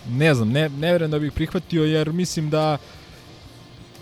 ne 0.09 0.33
znam, 0.35 0.49
ne, 0.49 0.69
ne 0.69 0.91
verujem 0.91 1.11
da 1.11 1.19
bih 1.19 1.31
prihvatio 1.31 1.83
jer 1.83 2.13
mislim 2.13 2.49
da 2.49 2.77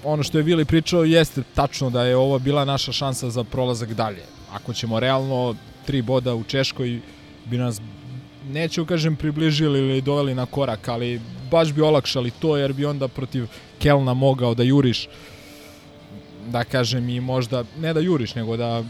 ono 0.04 0.24
što 0.24 0.38
je 0.38 0.44
Vili 0.44 0.66
pričao 0.66 1.04
jeste 1.04 1.44
tačno 1.56 1.90
da 1.90 2.04
je 2.04 2.18
ovo 2.18 2.40
bila 2.40 2.66
naša 2.66 2.92
šansa 2.92 3.30
za 3.30 3.44
prolazak 3.44 3.94
dalje. 3.94 4.24
Ako 4.54 4.74
ćemo 4.74 5.00
realno 5.00 5.56
tri 5.86 6.02
boda 6.02 6.36
u 6.36 6.44
Češkoj 6.44 7.00
bi 7.46 7.58
nas 7.58 7.82
neću 8.50 8.86
kažem 8.86 9.16
približili 9.16 9.80
ili 9.80 10.02
doveli 10.02 10.36
na 10.36 10.46
korak, 10.46 10.88
ali 10.88 11.22
baš 11.52 11.74
bi 11.74 11.82
olakšali 11.82 12.32
to 12.32 12.58
jer 12.58 12.74
bi 12.74 12.86
onda 12.86 13.08
protiv 13.08 13.48
Kelna 13.80 14.14
mogao 14.14 14.56
da 14.56 14.64
juriš 14.64 15.08
da 16.48 16.64
kažem 16.64 17.10
i 17.10 17.20
možda 17.20 17.64
ne 17.80 17.94
da 17.94 18.00
juriš 18.00 18.36
nego 18.36 18.58
da 18.58 18.84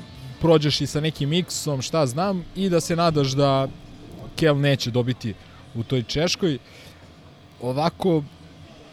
prođeš 0.44 0.82
i 0.82 0.88
sa 0.88 1.00
nekim 1.00 1.34
X-om, 1.34 1.82
šta 1.82 2.06
znam, 2.06 2.44
i 2.56 2.70
da 2.70 2.82
se 2.82 2.96
nadaš 2.96 3.32
da 3.32 3.68
Kel 4.36 4.58
neće 4.60 4.92
dobiti 4.92 5.34
u 5.76 5.84
toj 5.84 6.04
Češkoj. 6.04 6.58
Ovako, 7.62 8.24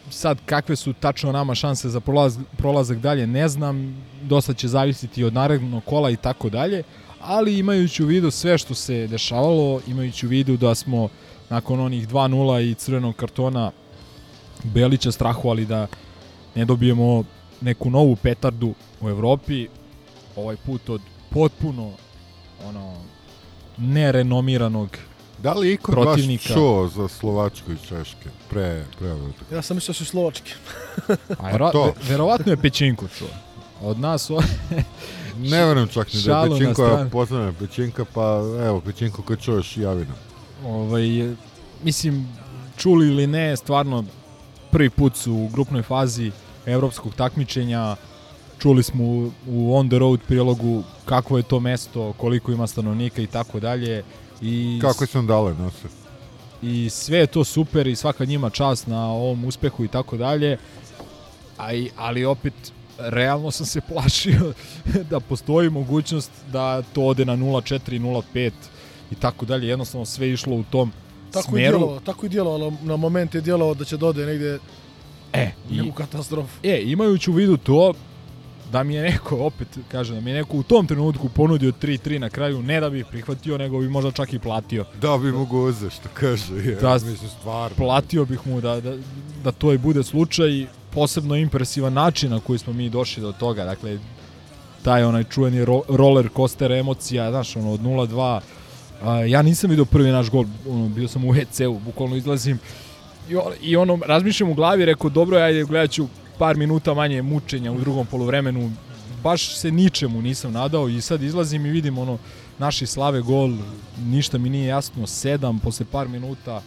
sad 0.09 0.37
kakve 0.45 0.75
su 0.75 0.93
tačno 0.93 1.31
nama 1.31 1.55
šanse 1.55 1.89
za 1.89 1.99
prolaz, 1.99 2.37
prolazak 2.57 2.99
dalje, 2.99 3.27
ne 3.27 3.47
znam, 3.47 4.05
dosta 4.21 4.53
će 4.53 4.67
zavisiti 4.67 5.23
od 5.23 5.33
narednog 5.33 5.83
kola 5.83 6.09
i 6.09 6.15
tako 6.15 6.49
dalje, 6.49 6.83
ali 7.21 7.59
imajući 7.59 8.03
u 8.03 8.07
vidu 8.07 8.31
sve 8.31 8.57
što 8.57 8.75
se 8.75 9.07
dešavalo, 9.07 9.81
imajući 9.87 10.25
u 10.25 10.29
vidu 10.29 10.57
da 10.57 10.75
smo 10.75 11.09
nakon 11.49 11.79
onih 11.79 12.07
2-0 12.07 12.71
i 12.71 12.73
crvenog 12.73 13.15
kartona 13.15 13.71
Belića 14.63 15.11
strahovali 15.11 15.65
da 15.65 15.87
ne 16.55 16.65
dobijemo 16.65 17.23
neku 17.61 17.89
novu 17.89 18.15
petardu 18.15 18.73
u 19.01 19.09
Evropi, 19.09 19.67
ovaj 20.35 20.55
put 20.65 20.89
od 20.89 21.01
potpuno 21.31 21.91
ono 22.65 22.95
nerenomiranog 23.77 24.97
Da 25.37 25.53
li 25.53 25.73
iko 25.73 25.91
protivnika. 25.91 26.43
baš 26.43 26.53
čuo 26.53 26.87
za 26.87 27.07
Slovačku 27.09 27.71
i 27.71 27.77
Češke 27.79 28.29
pre, 28.49 28.85
pre? 28.99 29.15
Ja 29.51 29.61
sam 29.61 29.77
mislio 29.77 29.89
da 29.89 29.95
su 29.95 30.05
slovački. 30.05 30.53
A 31.39 31.51
vero, 31.51 31.71
to. 31.71 31.83
ve- 31.85 31.93
verovatno 32.03 32.51
je 32.51 32.57
Pećinko 32.57 33.05
čuo. 33.09 33.27
Od 33.81 33.99
nas 33.99 34.29
o... 34.29 34.41
Ne 35.37 35.65
verujem 35.65 35.87
čak 35.87 36.13
ni 36.13 36.21
da 36.21 36.31
je 36.33 36.35
na 36.39 36.55
Pečinko, 36.55 36.81
ja 36.81 36.89
stranu. 36.89 37.09
pozdravljam 37.09 37.55
Pečinka, 37.55 38.05
pa 38.05 38.21
evo, 38.61 38.81
Pečinko 38.81 39.21
kad 39.21 39.39
čuješ 39.39 39.77
javi 39.77 40.05
nam. 40.05 40.15
ovaj, 40.65 41.33
mislim, 41.83 42.27
čuli 42.77 43.07
ili 43.07 43.27
ne, 43.27 43.57
stvarno 43.57 44.03
prvi 44.71 44.89
put 44.89 45.15
su 45.15 45.33
u 45.33 45.47
grupnoj 45.47 45.81
fazi 45.83 46.31
evropskog 46.65 47.13
takmičenja, 47.15 47.95
čuli 48.61 48.83
smo 48.83 49.03
u, 49.05 49.31
u 49.47 49.75
on 49.75 49.89
the 49.89 49.99
road 49.99 50.19
prilogu 50.27 50.83
kakvo 51.05 51.37
je 51.37 51.43
to 51.43 51.59
mesto, 51.59 52.13
koliko 52.13 52.51
ima 52.51 52.67
stanovnika 52.67 53.21
i 53.21 53.27
tako 53.27 53.59
dalje. 53.59 54.03
I 54.41 54.79
Kako 54.81 55.05
sam 55.05 55.27
dale 55.27 55.53
nose? 55.53 55.87
i 56.63 56.89
sve 56.89 57.17
je 57.17 57.27
to 57.27 57.43
super 57.43 57.87
i 57.87 57.95
svaka 57.95 58.25
njima 58.25 58.49
čast 58.49 58.87
na 58.87 59.07
ovom 59.07 59.45
uspehu 59.45 59.83
i 59.83 59.87
tako 59.87 60.17
dalje. 60.17 60.57
A 61.57 61.73
i, 61.73 61.89
ali 61.97 62.25
opet 62.25 62.53
realno 62.99 63.51
sam 63.51 63.65
se 63.65 63.81
plašio 63.89 64.53
da 65.09 65.19
postoji 65.19 65.69
mogućnost 65.69 66.31
da 66.51 66.81
to 66.83 67.03
ode 67.03 67.25
na 67.25 67.37
0.4, 67.37 67.99
0.5 67.99 68.51
i 69.11 69.15
tako 69.15 69.45
dalje. 69.45 69.67
Jednostavno 69.67 70.05
sve 70.05 70.27
je 70.27 70.33
išlo 70.33 70.55
u 70.55 70.63
tom 70.63 70.91
Tako 71.31 71.39
i 71.41 71.43
smeru. 71.43 71.77
djelovalo, 71.77 71.99
tako 71.99 72.25
i 72.25 72.29
djelovalo. 72.29 72.73
Na 72.83 72.95
moment 72.97 73.35
je 73.35 73.41
djelovalo 73.41 73.73
da 73.75 73.85
će 73.85 73.97
dode 73.97 74.25
negdje 74.25 74.59
E, 75.33 75.51
u 75.69 75.73
i, 75.73 75.77
neku 75.77 75.91
katastrofu. 75.93 76.59
e, 76.63 76.81
imajući 76.83 77.31
u 77.31 77.33
vidu 77.33 77.57
to, 77.57 77.93
da 78.71 78.83
mi 78.83 78.93
je 78.93 79.01
neko, 79.01 79.37
opet 79.37 79.67
kažem, 79.91 80.15
da 80.15 80.21
mi 80.21 80.29
je 80.29 80.35
neko 80.37 80.57
u 80.57 80.63
tom 80.63 80.87
trenutku 80.87 81.29
ponudio 81.29 81.71
3-3 81.71 82.19
na 82.19 82.29
kraju, 82.29 82.63
ne 82.63 82.79
da 82.79 82.89
bih 82.89 83.05
prihvatio, 83.05 83.57
nego 83.57 83.79
bi 83.79 83.89
možda 83.89 84.11
čak 84.11 84.33
i 84.33 84.39
platio. 84.39 84.85
Da 85.01 85.17
bi 85.17 85.31
mogu 85.31 85.59
uze, 85.59 85.89
što 85.89 86.09
kaže. 86.13 86.55
Je, 86.55 86.75
Da, 86.75 86.93
mislim, 86.93 87.29
stvarno. 87.39 87.77
platio 87.77 88.25
bih 88.25 88.39
mu 88.47 88.61
da, 88.61 88.81
da, 88.81 88.93
da 89.43 89.51
to 89.51 89.73
i 89.73 89.77
bude 89.77 90.03
slučaj, 90.03 90.65
posebno 90.93 91.35
impresivan 91.35 91.93
način 91.93 92.31
na 92.31 92.39
koji 92.39 92.59
smo 92.59 92.73
mi 92.73 92.89
došli 92.89 93.23
do 93.23 93.31
toga, 93.31 93.65
dakle, 93.65 93.99
taj 94.83 95.03
onaj 95.03 95.23
čuveni 95.23 95.65
ro, 95.65 95.81
roller 95.89 96.29
coaster 96.35 96.71
emocija, 96.71 97.31
znaš, 97.31 97.55
ono, 97.55 97.71
od 97.71 97.79
0-2, 97.79 98.39
a, 99.03 99.15
ja 99.15 99.41
nisam 99.41 99.69
vidio 99.69 99.85
prvi 99.85 100.11
naš 100.11 100.29
gol, 100.29 100.45
ono, 100.69 100.89
bio 100.89 101.07
sam 101.07 101.25
u 101.25 101.33
WC-u, 101.33 101.79
bukvalno 101.79 102.15
izlazim 102.15 102.59
i, 103.29 103.35
on, 103.35 103.53
i 103.61 103.75
ono, 103.75 103.99
razmišljam 104.05 104.49
u 104.49 104.53
glavi, 104.53 104.85
rekao, 104.85 105.09
dobro, 105.09 105.37
ajde, 105.37 105.63
gledat 105.63 105.91
ću 105.91 106.07
par 106.41 106.57
minuta 106.57 106.93
manje 106.93 107.21
mučenja 107.21 107.71
u 107.71 107.79
drugom 107.79 108.05
poluvremenu, 108.05 108.71
baš 109.23 109.55
se 109.55 109.71
ničemu 109.71 110.21
nisam 110.21 110.53
nadao 110.53 110.89
i 110.89 111.01
sad 111.01 111.23
izlazim 111.23 111.65
i 111.65 111.69
vidim 111.69 111.97
ono, 111.97 112.17
naši 112.57 112.85
slave 112.85 113.21
gol, 113.21 113.53
ništa 113.99 114.37
mi 114.37 114.49
nije 114.49 114.67
jasno, 114.67 115.07
sedam 115.07 115.59
posle 115.59 115.85
par 115.91 116.07
minuta, 116.07 116.61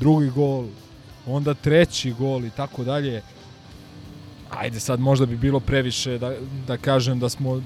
drugi 0.00 0.30
gol, 0.30 0.64
onda 1.26 1.54
treći 1.54 2.12
gol 2.12 2.44
i 2.44 2.50
tako 2.50 2.84
dalje. 2.84 3.22
Ajde 4.50 4.80
sad 4.80 5.00
možda 5.00 5.26
bi 5.26 5.36
bilo 5.36 5.60
previše 5.60 6.18
da, 6.18 6.32
da 6.66 6.76
kažem 6.76 7.18
da 7.18 7.28
smo 7.28 7.62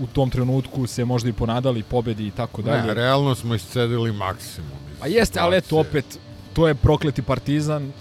u 0.00 0.06
tom 0.12 0.30
trenutku 0.30 0.86
se 0.86 1.04
možda 1.04 1.28
i 1.28 1.32
ponadali 1.32 1.82
pobedi 1.82 2.26
i 2.26 2.30
tako 2.30 2.62
dalje. 2.62 2.86
Ne, 2.86 2.94
realno 2.94 3.34
smo 3.34 3.54
iscedili 3.54 4.12
maksimum. 4.12 4.78
iz 4.94 5.00
Pa 5.00 5.06
jeste, 5.06 5.40
ali 5.40 5.56
eto 5.56 5.78
opet, 5.78 6.18
to 6.52 6.68
je 6.68 6.74
prokleti 6.74 7.22
partizan, 7.22 7.92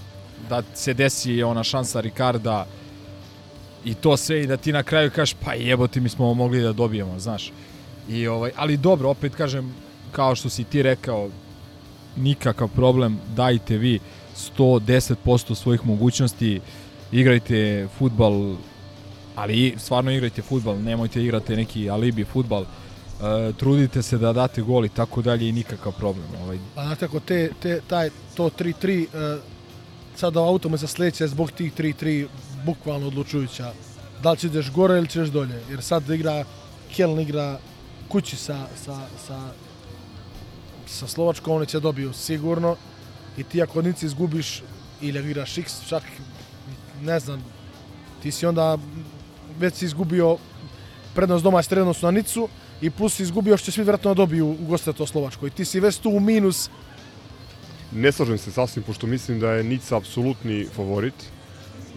da 0.49 0.63
se 0.73 0.93
desi 0.93 1.43
ona 1.43 1.63
šansa 1.63 2.01
Ricarda 2.01 2.65
i 3.85 3.93
to 3.93 4.17
sve 4.17 4.43
i 4.43 4.47
da 4.47 4.57
ti 4.57 4.71
na 4.71 4.83
kraju 4.83 5.11
kažeš 5.11 5.35
pa 5.45 5.53
jebote 5.53 5.99
mi 5.99 6.09
smo 6.09 6.33
mogli 6.33 6.61
da 6.61 6.73
dobijemo, 6.73 7.19
znaš. 7.19 7.51
I 8.09 8.27
ovaj, 8.27 8.51
ali 8.55 8.77
dobro, 8.77 9.09
opet 9.09 9.35
kažem, 9.35 9.75
kao 10.11 10.35
što 10.35 10.49
si 10.49 10.63
ti 10.63 10.83
rekao, 10.83 11.29
nikakav 12.15 12.67
problem, 12.67 13.19
dajte 13.35 13.77
vi 13.77 13.99
110% 14.57 15.55
svojih 15.55 15.85
mogućnosti, 15.85 16.61
igrajte 17.11 17.87
futbal, 17.97 18.55
ali 19.35 19.75
stvarno 19.77 20.11
igrajte 20.11 20.41
futbal, 20.41 20.81
nemojte 20.81 21.23
igrate 21.23 21.55
neki 21.55 21.89
alibi 21.89 22.23
futbal, 22.23 22.63
e, 22.63 22.65
trudite 23.57 24.01
se 24.01 24.17
da 24.17 24.33
date 24.33 24.61
gol 24.61 24.85
i 24.85 24.89
tako 24.89 25.21
dalje 25.21 25.49
i 25.49 25.51
nikakav 25.51 25.91
problem. 25.91 26.27
Ovaj, 26.43 26.57
A 26.75 26.85
znate 26.85 27.05
ako 27.05 27.19
te, 27.19 27.49
te, 27.61 27.81
taj, 27.87 28.09
to 28.35 28.49
3-3, 28.49 29.05
uh, 29.05 29.43
sada 30.15 30.39
autome 30.39 30.77
za 30.77 30.87
sledeće 30.87 31.27
zbog 31.27 31.51
tih 31.51 31.73
3-3 31.73 32.27
bukvalno 32.65 33.07
odlučujuća. 33.07 33.73
Da 34.23 34.31
li 34.31 34.37
ćeš 34.37 34.43
ideš 34.43 34.71
gore 34.71 34.97
ili 34.97 35.07
ćeš 35.07 35.27
dolje. 35.27 35.61
Jer 35.69 35.81
sad 35.81 36.09
igra, 36.09 36.45
Keln 36.95 37.19
igra 37.19 37.59
kući 38.07 38.35
sa, 38.35 38.67
sa, 38.85 38.99
sa, 39.27 39.39
sa 40.87 41.07
Slovačkom, 41.07 41.55
oni 41.55 41.65
će 41.65 41.79
dobiju 41.79 42.13
sigurno. 42.13 42.75
I 43.37 43.43
ti 43.43 43.61
ako 43.61 43.81
nici 43.81 44.05
izgubiš 44.05 44.63
ili 45.01 45.29
igraš 45.29 45.57
X, 45.57 45.87
čak 45.89 46.03
ne 47.01 47.19
znam, 47.19 47.43
ti 48.23 48.31
si 48.31 48.45
onda 48.45 48.77
već 49.59 49.73
si 49.73 49.85
izgubio 49.85 50.37
prednost 51.15 51.43
domaće 51.43 51.69
prednost 51.69 52.01
na 52.01 52.11
Nicu 52.11 52.49
i 52.81 52.89
plus 52.89 53.15
si 53.15 53.23
izgubio 53.23 53.57
što 53.57 53.65
će 53.65 53.71
svi 53.71 53.83
vjerojatno 53.83 54.13
dobiju 54.13 54.47
u 54.47 54.65
goste 54.65 54.93
to 54.93 55.05
Slovačkoj. 55.05 55.49
Ti 55.49 55.65
si 55.65 55.79
već 55.79 55.97
tu 55.97 56.09
u 56.09 56.19
minus 56.19 56.69
Ne 57.91 58.11
slažem 58.11 58.37
se 58.37 58.51
sasvim, 58.51 58.83
pošto 58.83 59.07
mislim 59.07 59.39
da 59.39 59.51
je 59.51 59.63
Nica 59.63 59.97
apsolutni 59.97 60.67
favorit 60.75 61.13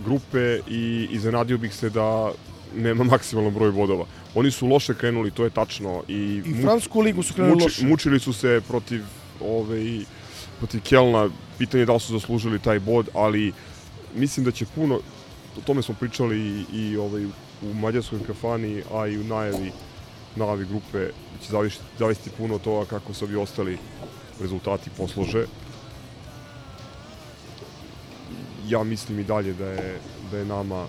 grupe 0.05 0.61
i 0.69 1.09
iznenadio 1.11 1.59
bih 1.59 1.75
se 1.75 1.91
da 1.91 2.33
nema 2.77 3.05
maksimalan 3.15 3.55
broj 3.55 3.73
bodova. 3.73 4.07
Oni 4.35 4.51
su 4.51 4.67
loše 4.67 4.95
krenuli, 4.95 5.31
to 5.31 5.45
je 5.45 5.51
tačno. 5.51 6.03
I, 6.09 6.43
I 6.45 6.63
Francusku 6.63 7.01
ligu 7.01 7.23
su 7.23 7.35
krenuli 7.35 7.55
muči, 7.55 7.65
loše. 7.65 7.87
Mučili 7.87 8.21
su 8.21 8.33
se 8.33 8.61
protiv, 8.69 9.03
ove, 9.41 10.05
protiv 10.59 10.81
Kelna, 10.81 11.29
pitanje 11.59 11.83
je 11.83 11.87
da 11.87 11.93
li 11.93 12.01
su 12.01 12.13
zaslužili 12.13 12.59
taj 12.59 12.79
bod, 12.79 13.09
ali 13.15 13.53
mislim 14.15 14.45
da 14.45 14.51
će 14.51 14.67
puno, 14.75 15.01
o 15.59 15.61
tome 15.67 15.83
smo 15.83 15.95
pričali 16.01 16.39
i, 16.39 16.65
i 16.73 16.97
ovaj, 16.97 17.25
u 17.63 17.75
mađarskoj 17.75 18.19
kafani, 18.27 18.83
a 18.95 19.07
i 19.07 19.19
u 19.19 19.25
najavi, 19.25 19.73
najavi 20.37 20.67
grupe, 20.67 20.99
da 20.99 21.45
će 21.45 21.51
zavisiti, 21.51 21.85
zavisiti 21.99 22.31
puno 22.39 22.55
od 22.55 22.63
toga 22.63 22.87
kako 22.87 23.15
se 23.15 23.25
ovi 23.25 23.37
ostali 23.37 23.79
rezultati 24.41 24.91
poslože. 24.97 25.47
Ja 28.69 28.83
mislim 28.83 29.19
i 29.19 29.25
dalje 29.25 29.53
da 29.53 29.67
je, 29.67 29.99
da 30.31 30.39
je 30.39 30.45
nama 30.45 30.87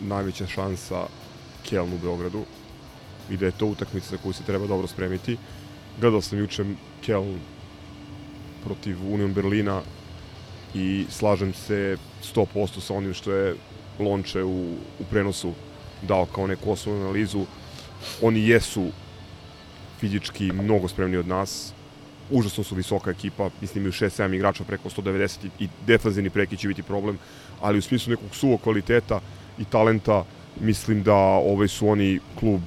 najveća 0.00 0.46
šansa 0.46 1.06
Keln 1.68 1.92
u 1.92 1.98
Beogradu 1.98 2.44
i 3.30 3.36
da 3.36 3.46
je 3.46 3.52
to 3.52 3.66
utakmica 3.66 4.10
za 4.10 4.16
koju 4.16 4.32
se 4.32 4.42
treba 4.42 4.66
dobro 4.66 4.86
spremiti. 4.86 5.36
Gledao 6.00 6.20
sam 6.20 6.38
juče 6.38 6.64
Keln 7.02 7.38
protiv 8.64 8.96
Union 9.12 9.32
Berlina 9.34 9.82
i 10.74 11.06
slažem 11.10 11.54
se 11.54 11.96
100% 12.34 12.80
sa 12.80 12.94
onim 12.94 13.14
što 13.14 13.32
je 13.32 13.54
Lonče 13.98 14.44
u, 14.44 14.74
u 14.98 15.04
prenosu 15.10 15.52
dao 16.02 16.26
kao 16.26 16.46
neku 16.46 16.72
osnovnu 16.72 17.02
analizu. 17.02 17.44
Oni 18.22 18.48
jesu 18.48 18.86
fizički 20.00 20.52
mnogo 20.52 20.88
spremni 20.88 21.16
od 21.16 21.28
nas, 21.28 21.72
užasno 22.30 22.64
su 22.64 22.74
visoka 22.74 23.10
ekipa, 23.10 23.50
mislim 23.60 23.82
imaju 23.82 23.92
6-7 23.92 24.34
igrača 24.34 24.64
preko 24.64 24.90
190 24.90 25.48
i, 25.58 25.68
defanzivni 25.86 26.30
preki 26.30 26.56
će 26.56 26.68
biti 26.68 26.82
problem, 26.82 27.18
ali 27.60 27.78
u 27.78 27.82
smislu 27.82 28.10
nekog 28.10 28.34
suvog 28.34 28.60
kvaliteta 28.60 29.20
i 29.58 29.64
talenta 29.64 30.24
mislim 30.60 31.02
da 31.02 31.14
ovaj 31.16 31.68
su 31.68 31.88
oni 31.88 32.20
klub 32.38 32.60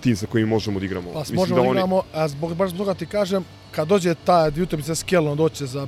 tim 0.00 0.16
sa 0.16 0.26
kojim 0.26 0.48
možemo 0.48 0.80
da 0.80 0.86
igramo. 0.86 1.12
Pa 1.12 1.18
mislim 1.18 1.36
možemo 1.36 1.56
da 1.56 1.62
da 1.62 1.68
oni, 1.68 1.78
igramo, 1.78 2.02
a 2.12 2.28
zbog, 2.28 2.54
baš 2.54 2.70
zbog 2.70 2.96
ti 2.96 3.06
kažem, 3.06 3.44
kad 3.70 3.88
dođe 3.88 4.14
ta 4.14 4.50
dvije 4.50 4.62
utakmice 4.62 4.94
s 4.94 5.02
Kelom, 5.02 5.36
doće 5.36 5.66
za 5.66 5.86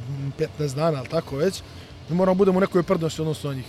15 0.58 0.74
dana, 0.74 0.98
ali 0.98 1.08
tako 1.08 1.36
već, 1.36 1.62
mi 2.08 2.16
moramo 2.16 2.34
da 2.34 2.38
budemo 2.38 2.58
u 2.58 2.60
nekoj 2.60 2.82
prednosti 2.82 3.20
odnosno 3.20 3.50
na 3.50 3.56
njih. 3.56 3.66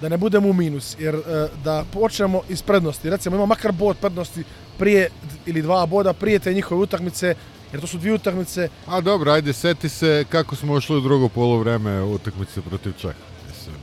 Da 0.00 0.08
ne 0.08 0.16
budemo 0.16 0.48
u 0.48 0.52
minus, 0.52 0.96
jer 0.98 1.14
e, 1.14 1.48
da 1.64 1.84
počnemo 1.92 2.40
iz 2.48 2.62
prednosti, 2.62 3.10
recimo 3.10 3.36
ima 3.36 3.46
makar 3.46 3.72
bod 3.72 3.96
prednosti 3.96 4.44
prije 4.78 5.10
ili 5.46 5.62
dva 5.62 5.86
boda 5.86 6.12
prije 6.12 6.38
te 6.38 6.54
njihove 6.54 6.82
utakmice, 6.82 7.34
jer 7.72 7.80
to 7.80 7.86
su 7.86 7.98
dvije 7.98 8.14
utakmice. 8.14 8.68
A 8.86 9.00
dobro, 9.00 9.32
ajde, 9.32 9.52
seti 9.52 9.88
se 9.88 10.24
kako 10.28 10.56
smo 10.56 10.74
ušli 10.74 10.96
u 10.96 11.00
drugo 11.00 11.28
polovreme 11.28 12.02
utakmice 12.02 12.62
protiv 12.62 12.92
Čeha. 12.92 13.14
Mislim, 13.48 13.76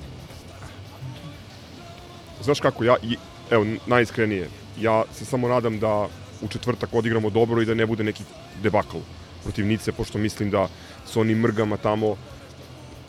znaš 2.44 2.60
kako, 2.60 2.84
ja, 2.84 2.96
i, 3.04 3.18
evo, 3.52 3.66
najiskrenije, 3.86 4.50
ja 4.80 5.04
se 5.14 5.26
samo 5.26 5.48
nadam 5.48 5.80
da 5.80 6.08
u 6.42 6.48
četvrtak 6.48 6.94
odigramo 6.94 7.30
dobro 7.30 7.62
i 7.62 7.66
da 7.66 7.74
ne 7.74 7.86
bude 7.86 8.04
neki 8.04 8.24
debakl 8.64 8.98
protiv 9.44 9.66
Nice, 9.66 9.92
pošto 9.92 10.18
mislim 10.18 10.50
da 10.50 10.68
sa 11.06 11.20
onim 11.20 11.40
mrgama 11.40 11.78
tamo 11.78 12.16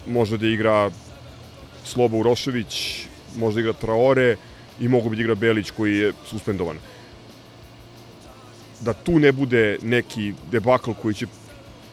može 0.07 0.39
da 0.39 0.47
igra 0.47 0.91
Slobo 1.85 2.19
Urošević, 2.19 3.07
može 3.37 3.55
da 3.55 3.61
igra 3.61 3.73
Traore 3.73 4.37
i 4.81 4.89
mogu 4.89 5.11
bi 5.11 5.17
da 5.17 5.23
igra 5.23 5.35
Belić 5.35 5.71
koji 5.71 5.97
je 5.97 6.13
suspendovan. 6.27 6.79
Da 8.81 8.93
tu 8.95 9.19
ne 9.19 9.33
bude 9.33 9.79
neki 9.83 10.33
debakl 10.51 10.91
koji 10.93 11.15
će 11.15 11.27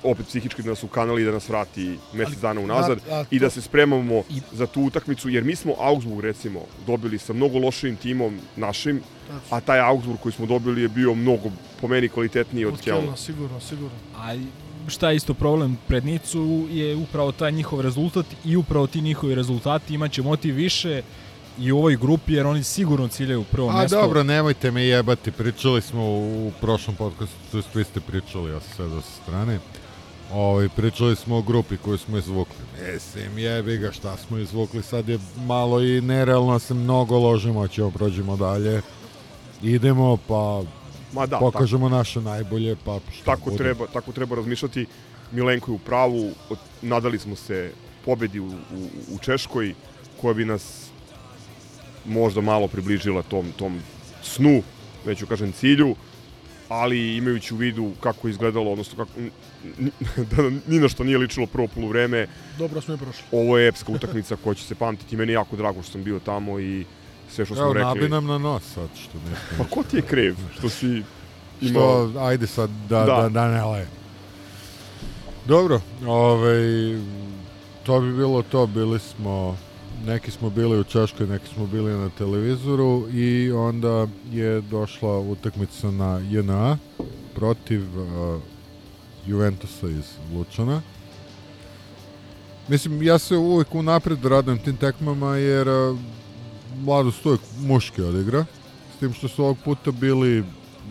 opet 0.03 0.27
psihički 0.27 0.61
da 0.63 0.69
nas 0.69 0.84
ukanali 0.84 1.21
i 1.21 1.25
da 1.25 1.31
nas 1.31 1.49
vrati 1.49 1.97
mesec 2.13 2.38
dana 2.38 2.61
unazad 2.61 2.99
a- 3.01 3.13
a 3.13 3.25
i 3.31 3.39
da 3.39 3.49
se 3.49 3.61
spremamo 3.61 4.23
za 4.51 4.67
tu 4.67 4.81
utakmicu, 4.81 5.29
jer 5.29 5.43
mi 5.43 5.55
smo 5.55 5.73
Augsburg 5.79 6.19
recimo 6.19 6.59
dobili 6.88 7.17
sa 7.17 7.34
mnogo 7.34 7.59
lošijim 7.59 7.95
timom 7.95 8.39
našim, 8.55 9.01
a 9.49 9.59
taj 9.61 9.79
Augsburg 9.79 10.19
koji 10.19 10.34
smo 10.34 10.45
dobili 10.45 10.81
je 10.81 10.88
bio 10.89 11.13
mnogo 11.13 11.49
po 11.81 11.88
meni 11.88 12.09
kvalitetniji 12.09 12.65
od, 12.65 12.73
Od. 12.73 12.81
Kelna, 12.81 13.17
sigurno, 13.17 13.59
sigurno. 13.59 13.97
A 14.15 14.36
šta 14.88 15.09
je 15.09 15.15
isto 15.15 15.34
problem 15.34 15.77
pred 15.88 16.05
Nicu 16.05 16.67
je 16.71 16.95
upravo 16.95 17.31
taj 17.31 17.51
njihov 17.51 17.81
rezultat 17.81 18.25
i 18.45 18.55
upravo 18.55 18.88
ti 18.88 19.01
njihovi 19.01 19.36
rezultati 19.36 19.93
imaće 19.93 20.21
motiv 20.21 20.55
više 20.55 21.01
i 21.59 21.71
u 21.71 21.77
ovoj 21.77 21.95
grupi 21.97 22.33
jer 22.33 22.45
oni 22.47 22.63
sigurno 22.63 23.07
ciljaju 23.07 23.41
u 23.41 23.43
prvo 23.43 23.69
A 23.69 23.73
mesto. 23.81 24.01
dobro, 24.01 24.23
nemojte 24.23 24.71
me 24.71 24.83
jebati, 24.83 25.31
pričali 25.31 25.81
smo 25.81 26.03
u, 26.03 26.47
u 26.47 26.51
prošlom 26.61 26.95
podcastu, 26.95 27.35
to 27.51 27.57
jest 27.57 27.75
vi 27.75 27.83
ste 27.83 27.99
pričali, 28.01 28.51
ja 28.51 28.59
sam 28.59 28.69
sedao 28.77 29.01
sa 29.01 29.21
strane. 29.23 29.59
Ovaj, 30.33 30.69
pričali 30.69 31.15
smo 31.15 31.37
o 31.37 31.41
grupi 31.41 31.77
koju 31.77 31.97
smo 31.97 32.17
izvukli. 32.17 32.55
Mislim, 32.93 33.37
jebi 33.37 33.77
ga 33.77 33.91
šta 33.91 34.17
smo 34.17 34.37
izvukli, 34.37 34.83
sad 34.83 35.09
je 35.09 35.19
malo 35.37 35.81
i 35.81 36.01
nerealno 36.01 36.59
se 36.59 36.73
mnogo 36.73 37.17
ložimo, 37.19 37.67
ćemo 37.67 37.91
prođemo 37.91 38.37
dalje. 38.37 38.81
Idemo 39.61 40.17
pa 40.27 40.61
Ma 41.13 41.25
da, 41.25 41.37
pokažemo 41.39 41.89
naše 41.89 42.21
najbolje, 42.21 42.75
pa 42.85 42.99
šta 43.11 43.25
tako 43.25 43.45
bude. 43.45 43.57
treba, 43.57 43.87
tako 43.87 44.11
treba 44.11 44.35
razmišljati. 44.35 44.85
Milenko 45.31 45.71
je 45.71 45.75
u 45.75 45.79
pravu, 45.79 46.31
nadali 46.81 47.19
smo 47.19 47.35
se 47.35 47.71
pobedi 48.05 48.39
u, 48.39 48.45
u, 48.47 48.53
u 49.15 49.17
Češkoj, 49.21 49.73
koja 50.21 50.33
bi 50.33 50.45
nas 50.45 50.89
možda 52.05 52.41
malo 52.41 52.67
približila 52.67 53.21
tom, 53.21 53.51
tom 53.57 53.79
snu, 54.23 54.61
neću 55.05 55.27
kažem 55.27 55.51
cilju, 55.51 55.95
ali 56.69 57.17
imajući 57.17 57.53
u 57.53 57.57
vidu 57.57 57.91
kako 57.99 58.27
je 58.27 58.31
izgledalo, 58.31 58.71
odnosno 58.71 58.95
kako, 59.05 59.11
da 60.17 60.43
ni 60.67 60.79
na 60.79 60.89
što 60.89 61.03
nije 61.03 61.17
ličilo 61.17 61.45
prvo 61.47 61.67
poluvreme, 61.67 62.27
Dobro 62.57 62.81
smo 62.81 62.93
i 62.93 62.97
prošli. 62.97 63.23
ovo 63.31 63.57
je 63.57 63.67
epska 63.67 63.91
utakmica 63.91 64.35
koja 64.43 64.53
će 64.53 64.63
se 64.63 64.75
pamtiti. 64.75 65.17
Meni 65.17 65.31
je 65.31 65.33
jako 65.33 65.55
drago 65.55 65.81
što 65.83 65.91
sam 65.91 66.03
bio 66.03 66.19
tamo 66.19 66.59
i 66.59 66.85
sve 67.29 67.45
što 67.45 67.55
smo 67.55 67.63
Evo, 67.63 67.73
rekli. 67.73 67.87
nabi 67.87 68.09
nam 68.09 68.25
na 68.25 68.37
nos 68.37 68.63
sad 68.73 68.89
što 69.03 69.17
ne 69.17 69.35
Pa 69.57 69.63
ko 69.63 69.83
ti 69.83 69.97
je 69.97 70.01
kriv 70.01 70.35
što 70.57 70.69
si 70.69 71.03
imao... 71.61 72.09
Što, 72.09 72.19
ajde 72.19 72.47
sad 72.47 72.69
da, 72.89 72.99
Da. 72.99 73.21
da. 73.21 73.29
da, 73.29 73.47
ne 73.47 73.65
leje. 73.65 73.87
Dobro, 75.47 75.81
ovaj, 76.05 76.61
to 77.83 77.99
bi 78.01 78.13
bilo 78.13 78.41
to, 78.41 78.67
bili 78.67 78.99
smo, 78.99 79.57
neki 80.05 80.31
smo 80.31 80.49
bili 80.49 80.79
u 80.79 80.83
Češkoj, 80.83 81.27
neki 81.27 81.47
smo 81.47 81.67
bili 81.67 81.93
na 81.93 82.09
televizoru 82.09 83.07
i 83.13 83.51
onda 83.51 84.07
je 84.31 84.61
došla 84.61 85.19
utakmica 85.19 85.91
na 85.91 86.21
JNA 86.29 86.77
protiv 87.35 87.99
uh, 87.99 88.41
Juventusa 89.25 89.87
iz 89.87 90.05
Lučana. 90.33 90.81
Mislim, 92.67 93.03
ja 93.03 93.19
se 93.19 93.37
uvijek 93.37 93.75
unapred 93.75 94.25
radujem 94.25 94.59
tim 94.59 94.77
tekmama 94.77 95.35
jer 95.35 95.69
uh, 95.69 95.99
mladost 96.77 97.25
uvijek 97.25 97.41
muški 97.59 98.01
odigra, 98.01 98.45
s 98.95 98.99
tim 98.99 99.13
što 99.13 99.27
su 99.27 99.43
ovog 99.43 99.57
puta 99.65 99.91
bili 99.91 100.43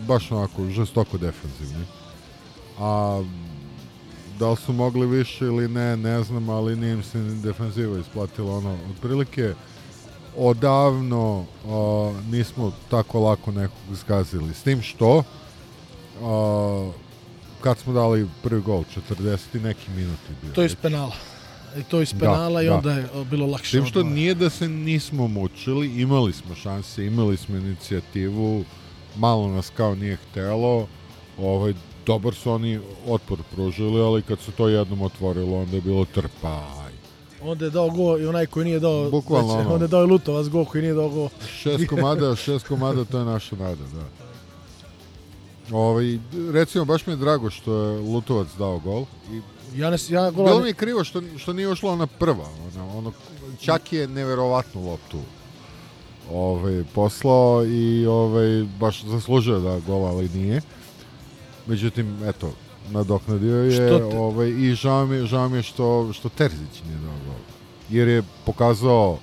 baš 0.06 0.30
onako 0.30 0.64
žestoko 0.64 1.18
defensivni. 1.18 1.84
A 2.78 3.22
da 4.38 4.50
li 4.50 4.56
su 4.56 4.72
mogli 4.72 5.06
više 5.06 5.44
ili 5.44 5.68
ne, 5.68 5.96
ne 5.96 6.22
znam, 6.22 6.48
ali 6.48 6.76
nije 6.76 6.92
im 6.92 7.02
se 7.02 7.18
ni 7.18 7.42
defenziva 7.42 7.98
isplatila 7.98 8.56
ono, 8.56 8.78
otprilike 8.90 9.54
odavno 10.36 11.44
a, 11.66 12.12
nismo 12.30 12.72
tako 12.90 13.20
lako 13.20 13.50
nekog 13.50 13.94
zgazili. 13.94 14.54
S 14.54 14.62
tim 14.62 14.82
što 14.82 15.22
a, 16.22 16.90
kad 17.60 17.78
smo 17.78 17.92
dali 17.92 18.28
prvi 18.42 18.60
gol, 18.60 18.84
40 19.10 19.38
i 19.54 19.60
neki 19.60 19.90
minuti 19.90 20.32
bio. 20.42 20.52
To 20.52 20.62
je 20.62 20.66
iz 20.66 20.76
penala. 20.82 21.14
I 21.78 21.82
to 21.82 22.02
iz 22.02 22.14
penala 22.20 22.62
i 22.62 22.66
da. 22.66 22.74
onda 22.74 22.92
je 22.92 23.08
o, 23.14 23.24
bilo 23.24 23.46
lakše. 23.46 23.68
S 23.68 23.70
tim 23.70 23.86
što 23.86 23.98
odmah. 23.98 24.14
nije 24.14 24.34
da 24.34 24.50
se 24.50 24.68
nismo 24.68 25.28
mučili, 25.28 26.00
imali 26.00 26.32
smo 26.32 26.54
šanse, 26.54 27.06
imali 27.06 27.36
smo 27.36 27.56
inicijativu, 27.56 28.64
malo 29.16 29.48
nas 29.48 29.70
kao 29.76 29.94
nije 29.94 30.16
htelo, 30.16 30.86
ovaj, 31.38 31.74
dobar 32.06 32.34
su 32.34 32.50
oni 32.50 32.80
otpor 33.06 33.38
pružili, 33.54 34.00
ali 34.00 34.22
kad 34.22 34.38
se 34.40 34.52
to 34.52 34.68
jednom 34.68 35.02
otvorilo, 35.02 35.58
onda 35.58 35.76
je 35.76 35.82
bilo 35.82 36.04
trpaj. 36.04 36.92
Onda 37.42 37.64
je 37.64 37.70
dao 37.70 37.90
go 37.90 38.18
i 38.18 38.26
onaj 38.26 38.46
koji 38.46 38.64
nije 38.64 38.80
dao... 38.80 39.10
Bukvalno 39.10 39.54
ono. 39.54 39.72
Onda 39.72 39.84
je 39.84 39.88
dao 39.88 40.02
i 40.02 40.06
Lutovac 40.06 40.46
go 40.46 40.64
koji 40.64 40.82
nije 40.82 40.94
dao 40.94 41.08
go. 41.08 41.28
Šest 41.48 41.86
komada, 41.88 42.36
šest 42.44 42.68
komada, 42.68 43.04
to 43.04 43.18
je 43.18 43.24
naša 43.24 43.56
nada, 43.56 43.84
da. 43.94 44.04
Ovaj, 45.76 46.18
recimo, 46.52 46.84
baš 46.84 47.06
mi 47.06 47.12
je 47.12 47.16
drago 47.16 47.50
što 47.50 47.74
je 47.74 48.00
Lutovac 48.00 48.48
dao 48.58 48.78
gol. 48.78 49.04
I 49.32 49.40
Ja, 49.76 49.90
ne, 49.90 49.96
ja 50.08 50.30
gola 50.30 50.48
Bilo 50.48 50.60
mi 50.60 50.68
je 50.68 50.74
krivo 50.74 51.04
što, 51.04 51.22
što 51.38 51.52
nije 51.52 51.68
ušla 51.68 51.92
ona 51.92 52.06
prva. 52.06 52.48
Ona, 52.74 52.98
ono, 52.98 53.12
čak 53.60 53.92
je 53.92 54.08
neverovatnu 54.08 54.86
loptu 54.90 55.18
ovaj, 56.30 56.84
poslao 56.94 57.64
i 57.66 58.06
ovaj, 58.06 58.66
baš 58.80 59.04
zaslužio 59.04 59.60
da 59.60 59.80
gola, 59.86 60.08
ali 60.10 60.28
nije. 60.28 60.60
Međutim, 61.66 62.16
eto, 62.24 62.52
nadoknadio 62.90 63.56
je 63.56 63.72
Što 63.72 63.98
te- 64.00 64.16
ovaj, 64.16 64.48
i 64.48 64.74
žao 64.74 65.06
mi, 65.06 65.16
je- 65.16 65.26
žao 65.26 65.48
mi 65.48 65.56
je 65.56 65.62
što, 65.62 65.84
što 66.12 66.28
Terzić 66.28 66.82
nije 66.86 66.98
dao 66.98 67.14
gol. 67.26 67.34
Jer 67.90 68.08
je 68.08 68.22
pokazao 68.46 69.18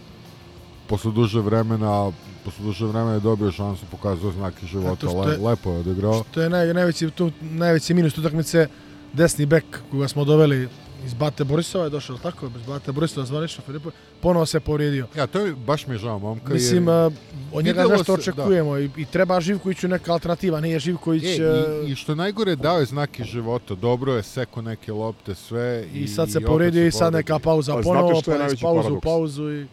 posle 0.87 1.11
duže 1.11 1.39
vremena 1.41 2.11
posle 2.45 2.65
duže 2.65 2.85
vremena 2.85 3.13
je 3.13 3.19
dobio 3.19 3.51
šansu, 3.51 3.85
pokazao 3.91 4.31
znake 4.31 4.65
života, 4.67 5.07
što 5.07 5.19
le, 5.19 5.31
je- 5.31 5.37
lepo 5.39 5.71
je 5.71 5.77
odigrao. 5.79 6.23
To 6.31 6.41
je 6.41 6.49
naj, 6.49 6.73
najveći, 6.73 7.09
tu, 7.09 7.31
najveći 7.41 7.93
minus 7.93 8.17
utakmice 8.17 8.67
desni 9.13 9.45
bek 9.45 9.63
koga 9.91 10.07
smo 10.07 10.25
doveli 10.25 10.67
iz 11.05 11.13
Bate 11.13 11.43
Borisova 11.43 11.83
je 11.83 11.89
došao, 11.89 12.17
tako? 12.17 12.49
Bez 12.49 12.61
Bate 12.67 12.91
Borisova 12.91 13.25
zvanično 13.25 13.63
Filipo, 13.65 13.91
ponovo 14.21 14.45
se 14.45 14.59
povrijedio. 14.59 15.07
Ja, 15.15 15.27
to 15.27 15.39
je, 15.39 15.55
baš 15.55 15.87
mi 15.87 15.93
je 15.93 15.97
žao 15.97 16.19
momka. 16.19 16.53
Mislim, 16.53 16.87
jer- 16.87 16.93
a, 16.93 17.11
od 17.53 17.65
njega 17.65 17.83
nešto 17.83 18.15
da. 18.15 18.21
očekujemo 18.21 18.77
i, 18.77 18.89
i 18.97 19.05
treba 19.05 19.41
Živkoviću 19.41 19.87
neka 19.87 20.13
alternativa, 20.13 20.61
nije 20.61 20.79
Živković... 20.79 21.23
E, 21.23 21.39
i, 21.87 21.91
I 21.91 21.95
što 21.95 22.15
najgore 22.15 22.55
dao 22.55 22.79
je 22.79 22.85
znake 22.85 23.23
života, 23.23 23.75
dobro 23.75 24.13
je 24.13 24.23
seko 24.23 24.61
neke 24.61 24.91
lopte, 24.91 25.35
sve. 25.35 25.87
I 25.93 26.07
sad 26.07 26.31
se 26.31 26.41
povrijedio 26.41 26.87
i 26.87 26.91
sad 26.91 27.13
neka 27.13 27.39
pauza 27.39 27.71
A 27.71 27.81
znate 27.81 27.83
ponovo, 27.83 28.21
pa 28.25 28.45
iz 28.45 28.61
pauzu 28.61 28.81
paradoks? 28.81 29.03
pauzu 29.03 29.51
i... 29.51 29.67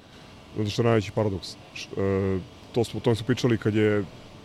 Zato 0.57 0.71
što 0.71 0.83
je 0.83 0.87
najveći 0.87 1.13
paradoks. 1.13 1.53
E, 1.53 2.39
to 2.73 2.85
smo, 2.85 2.99
o 2.99 3.01
tome 3.01 3.17
smo 3.17 3.27
pričali 3.27 3.59
kad 3.59 3.75
je 3.75 4.05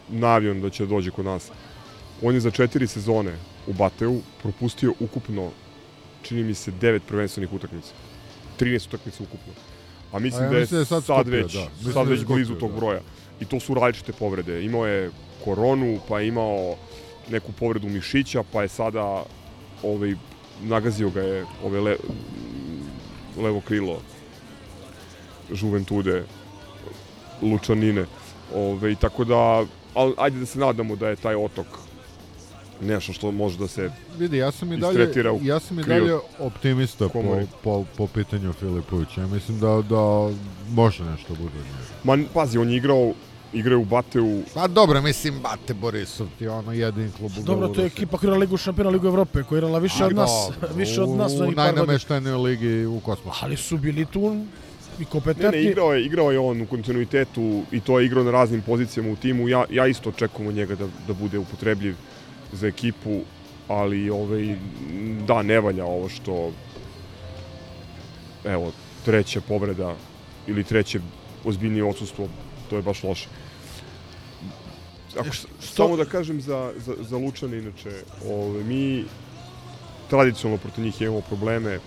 navion 0.10 0.62
da 0.62 0.70
će 0.70 0.86
dođe 0.86 1.12
kod 1.12 1.26
nas. 1.26 1.52
On 2.22 2.34
je 2.34 2.40
za 2.40 2.52
četiri 2.52 2.88
sezone 2.88 3.36
u 3.68 3.74
Bateu 3.74 4.20
propustio 4.42 4.94
ukupno, 5.00 5.50
čini 6.22 6.44
mi 6.44 6.54
se, 6.54 6.72
devet 6.72 7.04
prvenstvenih 7.08 7.54
utakmica. 7.54 7.94
13 8.60 8.88
utakmica 8.88 9.24
ukupno. 9.24 9.54
A 10.12 10.20
mislim 10.20 10.42
A 10.42 10.46
ja 10.46 10.50
da 10.50 10.56
je 10.56 10.62
mislim 10.62 10.78
da 10.78 10.82
je 10.82 10.86
sad 10.86 11.04
sad, 11.04 11.28
već, 11.28 11.54
da. 11.54 11.68
Mislim 11.76 11.94
sad 11.94 12.08
da 12.08 12.14
već 12.14 12.26
blizu 12.26 12.56
tog 12.56 12.72
da. 12.72 12.78
broja. 12.78 13.02
I 13.40 13.46
to 13.46 13.60
su 13.60 13.74
različite 13.74 14.14
povrede. 14.14 14.64
Imao 14.64 14.88
je 14.88 15.12
koronu, 15.44 16.00
pa 16.08 16.20
je 16.20 16.28
imao 16.28 16.76
neku 17.30 17.52
povredu 17.52 17.90
mišića, 17.90 18.44
pa 18.54 18.62
je 18.62 18.68
sada 18.68 19.24
ovaj, 19.84 20.14
nagazio 20.62 21.10
ga 21.10 21.22
je 21.22 21.46
ove 21.64 21.80
le, 21.82 21.96
levo 23.38 23.62
krilo 23.62 24.02
Juventude 25.50 26.24
Lučanine. 27.42 28.06
Ove, 28.56 28.96
tako 28.96 29.24
da, 29.24 29.66
ali 29.94 30.14
ajde 30.18 30.40
da 30.40 30.46
se 30.46 30.60
nadamo 30.60 30.96
da 30.96 31.10
je 31.10 31.16
taj 31.16 31.36
otok 31.36 31.68
nešto 32.82 33.14
što 33.14 33.32
može 33.32 33.58
da 33.58 33.68
se 33.68 33.92
Vidi, 34.18 34.38
ja 34.38 34.52
sam 34.52 34.74
i 34.74 34.78
dalje, 34.78 35.14
ja 35.42 35.60
sam 35.60 35.80
i 35.80 35.84
dalje 35.84 36.16
optimista 36.40 37.10
po, 37.10 37.24
po, 37.64 37.86
po 37.98 38.08
pitanju 38.08 38.54
Filipovića. 38.54 39.22
Ja 39.22 39.28
mislim 39.28 39.60
da, 39.60 39.82
da 39.90 40.30
može 40.70 41.04
nešto 41.04 41.34
bude. 41.36 41.60
od 41.60 41.66
njega. 41.66 41.88
Ma, 42.04 42.18
pazi, 42.34 42.58
on 42.58 42.70
je 42.70 42.78
igrao, 42.78 43.14
igrao 43.54 43.74
je 43.74 43.82
u 43.82 43.86
Bateu, 43.86 44.42
Pa 44.54 44.68
dobro, 44.68 45.02
mislim, 45.02 45.40
Bate 45.44 45.74
Borisov 45.74 46.28
ti 46.38 46.44
je 46.44 46.50
ono 46.50 46.74
jedin 46.74 47.12
klub 47.18 47.32
u 47.40 47.44
Dobro, 47.44 47.68
to 47.68 47.82
je 47.82 47.88
ekipa 47.88 48.18
koja 48.18 48.34
je 48.34 48.40
Ligu 48.40 48.58
šampiona 48.58 48.90
Ligu 48.90 49.08
Evrope, 49.08 49.44
koja 49.44 49.58
je 49.58 49.60
igrala 49.60 49.80
više 49.80 50.04
A 50.04 50.08
od 50.08 50.16
nas, 50.16 50.32
dobro, 50.62 50.76
više 50.76 51.02
od 51.02 51.10
nas 51.10 51.32
u, 51.32 51.44
u 51.44 51.52
najnameštenijoj 51.52 52.38
ligi 52.38 52.86
u 52.86 53.00
kosmosu. 53.00 53.40
Ali 53.42 53.58
su 53.58 53.78
bili 53.78 54.06
tu 54.06 54.46
i 55.00 55.04
Ne, 55.04 55.06
kompetentni. 55.10 55.64
ne, 55.64 55.72
igrao 55.72 55.94
je, 55.94 56.06
igrao 56.06 56.32
je 56.32 56.40
on 56.40 56.62
u 56.62 56.66
kontinuitetu 56.66 57.64
i 57.72 57.80
to 57.80 58.00
je 58.00 58.06
igrao 58.06 58.24
na 58.24 58.32
raznim 58.32 58.62
pozicijama 58.62 59.10
u 59.12 59.16
timu. 59.16 59.50
Ja, 59.50 59.66
ja 59.70 59.88
isto 59.88 60.10
očekujem 60.10 60.48
od 60.50 60.56
njega 60.56 60.76
da, 60.76 60.88
da 61.08 61.14
bude 61.14 61.38
upotrebljiv 61.38 61.96
za 62.54 62.68
ekipu, 62.68 63.22
ali 63.68 64.10
ovaj, 64.10 64.56
da, 65.28 65.42
ne 65.42 65.60
valja 65.60 65.86
ovo 65.86 66.10
što 66.10 66.52
evo, 68.46 68.72
treća 69.06 69.42
povreda 69.42 69.96
ili 70.48 70.64
treće 70.64 71.00
ozbiljnije 71.46 71.84
odsustvo, 71.84 72.28
to 72.70 72.76
je 72.76 72.82
baš 72.82 73.04
loše. 73.04 73.28
Ako, 75.20 75.36
s- 75.36 75.46
samo 75.60 75.98
da 75.98 76.06
kažem 76.06 76.42
za, 76.42 76.74
za, 76.78 76.96
za 77.00 77.18
Lučane, 77.18 77.58
inače, 77.58 77.92
ovaj, 78.26 78.64
mi 78.64 79.06
tradicionalno 80.10 80.58
protiv 80.58 80.84
njih 80.84 81.02
imamo 81.02 81.22
probleme 81.22 81.80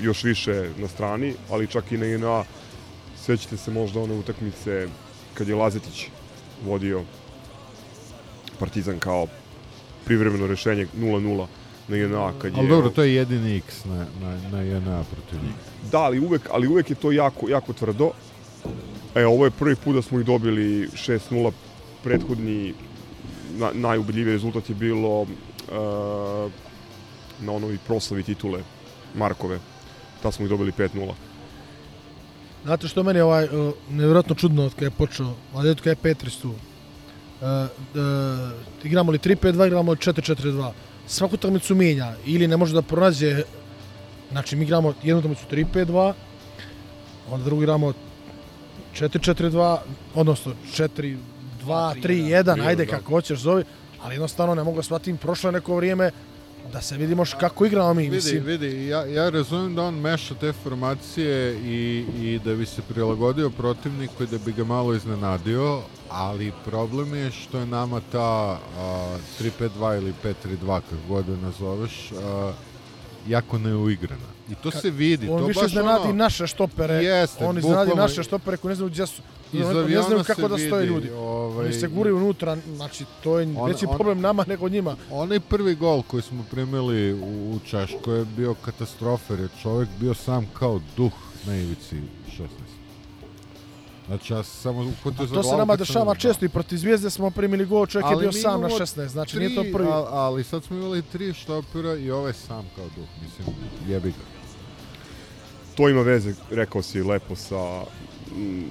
još 0.00 0.24
više 0.24 0.70
na 0.78 0.88
strani, 0.88 1.34
ali 1.50 1.66
čak 1.66 1.92
i 1.92 1.96
na 1.96 2.06
INA 2.06 2.44
sećate 3.16 3.56
se 3.56 3.70
možda 3.70 4.00
one 4.00 4.14
utakmice 4.14 4.88
kad 5.34 5.48
je 5.48 5.54
Lazetić 5.54 6.06
vodio 6.64 7.02
Partizan 8.58 8.98
kao 8.98 9.26
privremeno 10.04 10.46
rešenje 10.46 10.86
0-0 10.96 11.46
na 11.88 11.96
INA 11.96 12.32
kad 12.38 12.52
je 12.52 12.58
Ali 12.58 12.68
dobro, 12.68 12.90
to 12.90 13.02
je 13.02 13.14
jedini 13.14 13.56
X 13.56 13.84
na, 13.84 14.06
na, 14.20 14.38
na 14.52 14.62
JNA 14.62 15.04
protiv 15.12 15.42
njih. 15.42 15.54
Da, 15.92 15.98
ali 15.98 16.20
uvek, 16.20 16.42
ali 16.52 16.68
uvek 16.68 16.90
je 16.90 16.96
to 16.96 17.12
jako, 17.12 17.48
jako 17.48 17.72
tvrdo. 17.72 18.10
E, 19.14 19.26
ovo 19.26 19.44
je 19.44 19.50
prvi 19.50 19.76
put 19.76 19.94
da 19.94 20.02
smo 20.02 20.20
ih 20.20 20.26
dobili 20.26 20.88
6-0. 20.88 21.52
Prethodni 22.02 22.74
na, 23.58 23.70
najubedljiviji 23.74 24.32
rezultat 24.32 24.68
je 24.68 24.74
bilo 24.74 25.20
uh, 25.22 25.28
na 27.40 27.52
onoj 27.52 27.78
proslavi 27.86 28.22
titule 28.22 28.60
Markove. 29.14 29.58
Ta 30.22 30.32
smo 30.32 30.44
ih 30.44 30.50
dobili 30.50 30.72
5-0. 30.72 31.12
Znate 32.64 32.88
što 32.88 33.02
meni 33.02 33.18
je 33.18 33.24
ovaj, 33.24 33.44
uh, 33.44 33.74
nevjerojatno 33.90 34.34
čudno 34.34 34.64
od 34.64 34.74
kada 34.74 34.86
je 34.86 34.90
počeo, 34.90 35.34
ali 35.54 35.70
eto 35.70 35.78
kada 35.78 35.90
je 35.90 35.96
Petris 35.96 36.36
tu. 36.36 36.54
Uh, 37.40 37.46
uh, 37.46 38.50
igramo 38.84 39.12
li 39.12 39.18
3-5-2, 39.18 39.66
igramo 39.66 39.92
li 39.92 39.98
4-4-2. 39.98 40.70
Svaku 41.06 41.34
utakmicu 41.34 41.74
mijenja 41.74 42.14
ili 42.26 42.48
ne 42.48 42.56
može 42.56 42.74
da 42.74 42.82
pronađe, 42.82 43.42
znači 44.30 44.56
mi 44.56 44.64
igramo 44.64 44.94
jednu 45.02 45.18
utakmicu 45.18 45.44
3-5-2, 45.50 46.12
onda 47.30 47.44
drugu 47.44 47.62
igramo 47.62 47.92
4-4-2, 48.94 49.78
odnosno 50.14 50.52
4-2-3-1, 51.66 52.66
ajde 52.66 52.84
da. 52.84 52.90
kako 52.90 53.10
hoćeš 53.10 53.38
zove, 53.38 53.64
ali 54.02 54.14
jednostavno 54.14 54.54
ne 54.54 54.64
mogu 54.64 54.76
da 54.76 54.82
shvatim, 54.82 55.16
prošlo 55.16 55.48
je 55.48 55.52
neko 55.52 55.76
vrijeme 55.76 56.10
da 56.72 56.80
se 56.80 56.96
vidimo 56.96 57.24
kako 57.40 57.66
igramo 57.66 57.94
mi. 57.94 58.02
Vidi, 58.02 58.16
Mislim, 58.16 58.44
vidi, 58.44 58.86
ja, 58.86 59.04
ja 59.06 59.30
razumijem 59.30 59.74
da 59.74 59.82
on 59.82 59.94
meša 59.94 60.34
te 60.34 60.52
formacije 60.52 61.54
i, 61.54 62.04
i 62.20 62.40
da 62.44 62.54
bi 62.54 62.66
se 62.66 62.82
prilagodio 62.88 63.50
protivniku 63.50 64.24
i 64.24 64.26
da 64.26 64.38
bi 64.38 64.52
ga 64.52 64.64
malo 64.64 64.94
iznenadio, 64.94 65.82
ali 66.10 66.52
problem 66.64 67.14
je 67.14 67.30
što 67.30 67.58
je 67.58 67.66
nama 67.66 68.00
ta 68.12 68.20
a, 68.78 69.16
3-5-2 69.40 69.96
ili 69.96 70.14
5-3-2, 70.24 70.34
kako 70.66 71.02
god 71.08 71.26
da 71.26 71.36
nazoveš, 71.36 72.12
a, 72.14 72.52
jako 73.28 73.58
neuigrana. 73.58 74.28
I 74.50 74.54
to 74.54 74.70
Ka- 74.70 74.80
se 74.80 74.90
vidi. 74.90 75.28
on 75.28 75.38
to 75.38 75.46
više 75.46 75.60
baš 75.60 75.68
iznenadi 75.68 76.02
ono, 76.04 76.12
naše 76.12 76.46
štopere. 76.46 76.94
Jeste, 76.94 77.46
on 77.46 77.58
iznenadi 77.58 77.94
naše 77.94 78.22
štopere 78.22 78.56
koji 78.56 78.68
ne 78.68 78.74
znaju 78.74 78.90
gdje 78.90 79.06
su. 79.06 79.22
Iz 79.52 79.60
ne, 79.60 79.66
ne 79.66 79.80
aviona 79.80 80.02
znaju 80.02 80.24
kako 80.24 80.48
da 80.48 80.58
stoje 80.58 80.80
vidi, 80.80 80.86
ljudi. 80.86 81.10
ovaj, 81.10 81.64
Oni 81.64 81.74
se 81.74 81.88
guraju 81.88 82.16
unutra, 82.16 82.56
znači 82.76 83.04
to 83.24 83.38
je 83.38 83.48
On- 83.56 83.68
veći 83.68 83.86
on- 83.86 83.94
problem 83.94 84.20
nama 84.20 84.44
nego 84.48 84.68
njima. 84.68 84.96
Onaj 85.10 85.40
prvi 85.40 85.74
gol 85.74 86.02
koji 86.02 86.22
smo 86.22 86.44
primili 86.50 87.12
u, 87.12 87.16
u 87.52 87.58
Češkoj 87.60 88.18
je 88.18 88.24
bio 88.26 88.54
katastrofa 88.54 89.32
jer 89.32 89.40
je 89.40 89.48
čovjek 89.62 89.88
bio 90.00 90.14
sam 90.14 90.46
kao 90.52 90.80
duh 90.96 91.12
na 91.46 91.56
ivici 91.56 91.96
16. 91.96 92.00
Znači 94.08 94.32
ja 94.32 94.42
sam 94.42 94.60
samo 94.62 94.80
uhvatio 94.80 95.26
za 95.26 95.34
To 95.34 95.42
se 95.42 95.56
nama 95.56 95.76
dešava 95.76 96.14
često 96.14 96.44
i 96.44 96.48
protiv 96.48 96.76
Zvijezde 96.76 97.10
smo 97.10 97.30
primili 97.30 97.66
gol, 97.66 97.86
čovjek 97.86 98.06
je 98.06 98.14
Ali 98.14 98.20
bio 98.22 98.28
mi 98.28 98.32
sam 98.40 98.60
na 98.60 98.66
imamo 98.68 98.78
16, 98.78 99.06
znači 99.06 99.36
tri, 99.36 99.46
nije 99.46 99.54
to 99.56 99.78
prvi. 99.78 99.88
al- 99.88 100.06
ali 100.10 100.44
sad 100.44 100.64
smo 100.64 100.76
imali 100.76 101.02
tri 101.02 101.32
štopera 101.32 101.94
i 101.94 102.10
ovaj 102.10 102.32
sam 102.32 102.66
kao 102.76 102.84
duh, 102.84 103.08
mislim, 103.22 103.56
jebi 103.88 104.08
ga. 104.10 104.24
To 105.74 105.88
ima 105.88 106.02
veze, 106.02 106.34
rekao 106.50 106.82
si 106.82 107.02
lepo, 107.02 107.36
sa 107.36 107.82
mm, 108.36 108.62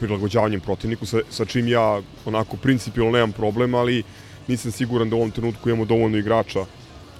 prilagođavanjem 0.00 0.60
protivniku, 0.60 1.06
sa, 1.06 1.18
sa 1.30 1.44
čim 1.44 1.68
ja 1.68 2.00
onako 2.24 2.56
principijalno 2.56 3.12
nemam 3.12 3.32
problem, 3.32 3.74
ali 3.74 4.02
nisam 4.48 4.72
siguran 4.72 5.10
da 5.10 5.16
u 5.16 5.18
ovom 5.18 5.30
trenutku 5.30 5.68
imamo 5.68 5.84
dovoljno 5.84 6.18
igrača 6.18 6.64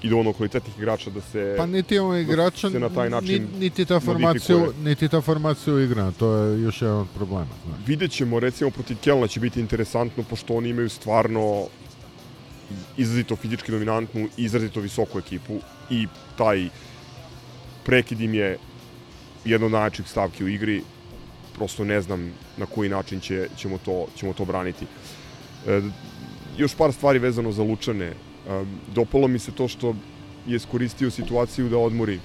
i 0.04 0.08
dovoljno 0.08 0.32
kvalitetnih 0.32 0.78
igrača 0.78 1.10
da 1.10 1.20
se 1.20 1.54
Pa 1.56 1.66
niti 1.66 1.94
imamo 1.94 2.14
igrača, 2.14 2.70
se 2.70 2.78
na 2.80 2.88
taj 2.88 3.10
način 3.10 3.42
ni- 3.52 3.58
niti 3.58 3.84
ta 3.84 4.00
formacija, 4.00 4.66
niti 4.82 5.08
ta 5.08 5.20
formacija 5.20 5.80
igra, 5.80 6.10
to 6.10 6.34
je 6.36 6.62
još 6.62 6.82
jedan 6.82 6.96
od 6.98 7.06
problema. 7.14 7.54
Znači. 7.64 7.82
Vidjet 7.86 8.10
ćemo, 8.10 8.40
recimo, 8.40 8.70
protiv 8.70 8.96
Kelna 9.02 9.26
će 9.26 9.40
biti 9.40 9.60
interesantno, 9.60 10.22
pošto 10.30 10.54
oni 10.54 10.68
imaju 10.68 10.88
stvarno 10.88 11.66
izrazito 12.96 13.36
fizički 13.36 13.72
dominantnu 13.72 14.28
i 14.36 14.44
izrazito 14.44 14.80
visoku 14.80 15.18
ekipu 15.18 15.58
i 15.90 16.06
taj 16.38 16.68
prekid 17.84 18.20
im 18.20 18.34
je 18.34 18.58
jedna 19.44 19.66
od 19.66 19.72
najjačih 19.72 20.08
stavki 20.08 20.44
u 20.44 20.48
igri. 20.48 20.82
Prosto 21.54 21.84
ne 21.84 22.00
znam 22.00 22.32
na 22.56 22.66
koji 22.66 22.88
način 22.88 23.20
će, 23.20 23.48
ćemo, 23.56 23.78
to, 23.84 24.06
ćemo 24.16 24.32
to 24.32 24.44
braniti. 24.44 24.86
E, 25.66 25.80
još 26.58 26.74
par 26.74 26.92
stvari 26.92 27.18
vezano 27.18 27.52
za 27.52 27.62
Lučane. 27.62 28.12
Dopalo 28.94 29.28
mi 29.28 29.38
se 29.38 29.52
to 29.52 29.68
što 29.68 29.94
je 30.46 30.56
iskoristio 30.56 31.10
situaciju 31.10 31.68
da 31.68 31.78
odmori 31.78 32.20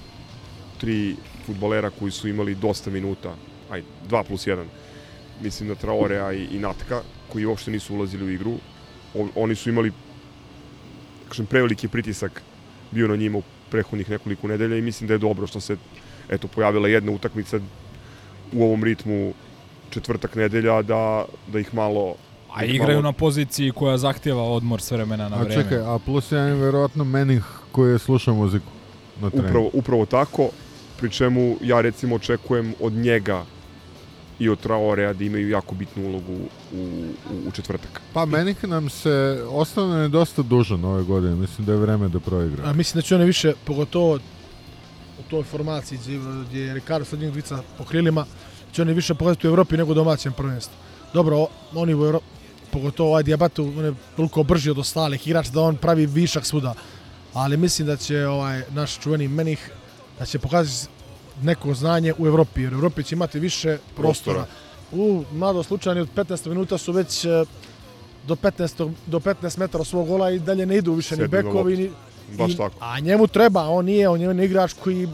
tri 0.78 1.16
futbolera 1.46 1.90
koji 1.90 2.12
su 2.12 2.28
imali 2.28 2.56
dosta 2.56 2.90
minuta, 2.90 3.36
aj, 3.72 3.84
2 4.10 4.24
plus 4.24 4.48
1, 4.48 4.66
mislim 5.42 5.70
na 5.70 5.76
Traorea 5.76 6.34
i, 6.34 6.44
i 6.52 6.60
Natka, 6.60 7.02
koji 7.32 7.46
uopšte 7.46 7.72
nisu 7.72 7.96
ulazili 7.96 8.26
u 8.26 8.30
igru. 8.30 8.54
O, 9.16 9.28
oni 9.36 9.56
su 9.56 9.70
imali, 9.70 9.92
kažem, 11.30 11.46
preveliki 11.46 11.88
pritisak 11.88 12.42
bio 12.92 13.08
na 13.08 13.16
njima 13.16 13.38
u 13.38 13.44
prethodnih 13.70 14.10
nekoliko 14.10 14.48
nedelja 14.48 14.78
i 14.78 14.82
mislim 14.82 15.08
da 15.08 15.14
je 15.14 15.18
dobro 15.18 15.48
što 15.48 15.60
se 15.60 15.78
eto, 16.30 16.48
pojavila 16.48 16.88
jedna 16.88 17.12
utakmica 17.12 17.60
u 18.54 18.64
ovom 18.64 18.84
ritmu 18.84 19.34
četvrtak 19.90 20.36
nedelja 20.36 20.82
da, 20.82 21.26
da 21.48 21.60
ih 21.60 21.74
malo 21.74 22.16
A 22.54 22.64
igraju 22.64 22.90
malo- 22.92 23.02
na 23.02 23.12
poziciji 23.12 23.72
koja 23.72 23.98
zahtjeva 23.98 24.44
odmor 24.44 24.82
s 24.82 24.92
vremena 24.92 25.30
na 25.30 25.36
A 25.36 25.40
vreme. 25.40 25.64
čekaj, 25.64 25.78
a 25.78 26.00
plus 26.00 26.32
jedan 26.32 26.48
je 26.48 26.56
verovatno 26.56 27.04
Manning 27.04 27.44
koji 27.72 27.92
je 27.92 28.00
slušao 28.00 28.36
muziku 28.36 28.66
na 29.22 29.30
treningu. 29.30 29.50
Upravo, 29.50 29.70
upravo 29.74 30.06
tako, 30.06 30.50
pri 31.00 31.10
čemu 31.12 31.56
ja 31.62 31.82
recimo 31.82 32.16
očekujem 32.16 32.74
od 32.82 32.94
njega 32.94 33.46
i 34.40 34.50
od 34.50 34.60
Traorea 34.60 35.14
da 35.14 35.24
imaju 35.24 35.50
jako 35.50 35.76
bitnu 35.76 36.08
ulogu 36.08 36.34
u, 36.74 36.78
u, 36.78 37.48
u 37.48 37.52
četvrtak. 37.52 38.02
Pa 38.14 38.26
Manning 38.26 38.58
nam 38.64 38.90
se, 38.90 39.10
osnovno 39.50 40.02
je 40.02 40.08
dosta 40.10 40.42
dužan 40.42 40.86
ove 40.86 41.04
godine, 41.04 41.36
mislim 41.36 41.66
da 41.66 41.72
je 41.72 41.78
vreme 41.78 42.08
da 42.10 42.20
proigra. 42.20 42.64
A 42.70 42.74
mislim 42.74 42.98
da 42.98 43.02
će 43.02 43.16
one 43.16 43.26
više, 43.26 43.54
pogotovo 43.66 44.16
u 45.20 45.30
toj 45.30 45.44
formaciji 45.44 46.00
gdje, 46.48 46.62
je 46.62 46.74
Ricardo 46.74 47.06
sad 47.06 47.20
njih 47.20 47.32
dvica 47.32 47.62
po 47.78 47.84
krilima, 47.84 48.26
će 48.72 48.82
oni 48.82 48.94
više 48.94 49.14
pokazati 49.14 49.48
u 49.48 49.50
Evropi 49.50 49.78
nego 49.78 49.94
domaćem 49.94 50.34
prvenstvu. 50.34 50.74
Dobro, 51.14 51.48
oni 51.76 51.96
u 51.96 52.06
Evropi, 52.06 52.26
pogotovo 52.72 53.10
ovaj 53.10 53.24
Diabatu, 53.24 53.74
on 53.78 53.86
je 53.86 53.94
toliko 54.16 54.44
brži 54.44 54.70
od 54.70 54.78
ostalih 54.78 55.28
igrača 55.28 55.52
da 55.52 55.62
on 55.62 55.78
pravi 55.78 56.06
višak 56.06 56.46
svuda. 56.46 56.74
Ali 57.34 57.58
mislim 57.58 57.88
da 57.88 57.98
će 57.98 58.28
ovaj 58.28 58.62
naš 58.72 59.00
čuveni 59.00 59.28
Menih 59.28 59.72
da 60.20 60.26
će 60.26 60.40
pokazati 60.40 60.88
neko 61.42 61.74
znanje 61.74 62.14
u 62.18 62.28
Evropi, 62.28 62.62
jer 62.62 62.74
u 62.74 62.78
Evropi 62.78 63.04
će 63.04 63.16
imati 63.16 63.40
više 63.40 63.78
prostora. 63.96 64.46
U 64.92 65.24
mlado 65.34 65.64
slučajni 65.64 66.02
od 66.02 66.10
15 66.16 66.48
minuta 66.50 66.78
su 66.78 66.92
već 66.92 67.26
e, 67.26 67.46
do 68.28 68.36
15, 68.36 68.92
do 69.06 69.20
15 69.20 69.60
metara 69.60 69.84
svog 69.84 70.08
gola 70.08 70.32
i 70.32 70.40
dalje 70.40 70.66
ne 70.66 70.78
idu 70.78 70.94
više 70.94 71.16
ni 71.16 71.22
Sebi 71.24 71.38
na 71.38 71.44
bekovi, 71.44 71.78
ni, 71.78 71.92
Baš 72.38 72.52
i- 72.52 72.58
tako. 72.58 72.76
A 72.80 73.00
njemu 73.00 73.28
treba, 73.28 73.68
on 73.70 73.86
nije, 73.86 74.10
on 74.10 74.22
je 74.22 74.46
igrač 74.46 74.74
koji 74.74 75.08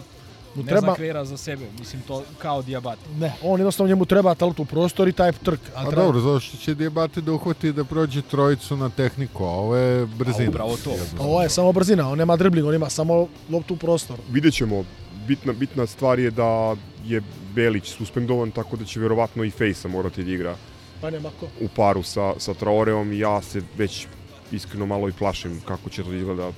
mu 0.55 0.63
Ne 0.63 0.67
treba... 0.67 0.81
zna 0.81 0.95
kreira 0.95 1.25
za 1.25 1.37
sebe, 1.37 1.65
mislim 1.79 2.01
to 2.01 2.23
kao 2.37 2.61
dijabat. 2.61 2.99
Ne, 3.15 3.33
on 3.43 3.59
jednostavno 3.59 3.87
njemu 3.89 4.05
treba 4.05 4.35
talentu 4.35 4.61
u 4.61 4.65
prostor 4.65 5.07
i 5.07 5.13
taj 5.13 5.31
trk. 5.33 5.59
A 5.65 5.71
Ali 5.75 5.87
treba- 5.87 6.03
dobro, 6.03 6.19
zašto 6.21 6.57
će 6.57 6.75
Diabate 6.75 7.21
da 7.21 7.31
uhvati 7.31 7.71
da 7.71 7.83
prođe 7.83 8.21
trojicu 8.21 8.77
na 8.77 8.89
tehniku, 8.89 9.43
a 9.43 9.49
ovo 9.49 9.75
je 9.75 10.05
brzina. 10.07 10.49
upravo 10.49 10.77
to. 10.77 10.91
Ovo 11.19 11.41
je 11.41 11.49
samo 11.49 11.71
brzina, 11.71 12.09
on 12.09 12.17
nema 12.17 12.35
dribling, 12.35 12.67
on 12.67 12.75
ima 12.75 12.89
samo 12.89 13.27
loptu 13.49 13.73
u 13.73 13.77
prostor. 13.77 14.17
Vidjet 14.29 14.53
ćemo, 14.53 14.83
bitna, 15.27 15.53
bitna 15.53 15.85
stvar 15.85 16.19
je 16.19 16.31
da 16.31 16.75
je 17.05 17.21
Belić 17.49 17.87
suspendovan, 17.87 18.51
tako 18.51 18.77
da 18.77 18.85
će 18.85 18.99
verovatno 18.99 19.43
i 19.43 19.51
Fejsa 19.51 19.87
morati 19.87 20.23
da 20.23 20.31
igra 20.31 20.55
Pa 21.01 21.09
nema 21.09 21.29
ko. 21.39 21.47
u 21.61 21.67
paru 21.67 22.03
sa, 22.03 22.33
sa 22.37 22.53
Traoreom 22.53 23.13
i 23.13 23.19
ja 23.19 23.41
se 23.41 23.61
već 23.77 24.07
iskreno 24.51 24.85
malo 24.85 25.09
i 25.09 25.13
plašim 25.13 25.61
kako 25.61 25.89
će 25.89 26.03
to 26.03 26.09
da 26.09 26.15
izgleda 26.15 26.51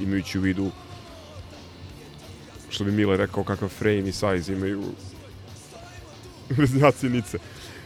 imajući 0.00 0.38
u 0.38 0.42
vidu 0.42 0.70
što 2.72 2.84
bi 2.84 2.92
Mile 2.92 3.16
rekao 3.16 3.44
kakav 3.44 3.68
frame 3.68 4.08
i 4.08 4.12
size 4.12 4.52
imaju 4.52 4.82
veznjaci 6.50 7.08
Nice. 7.08 7.38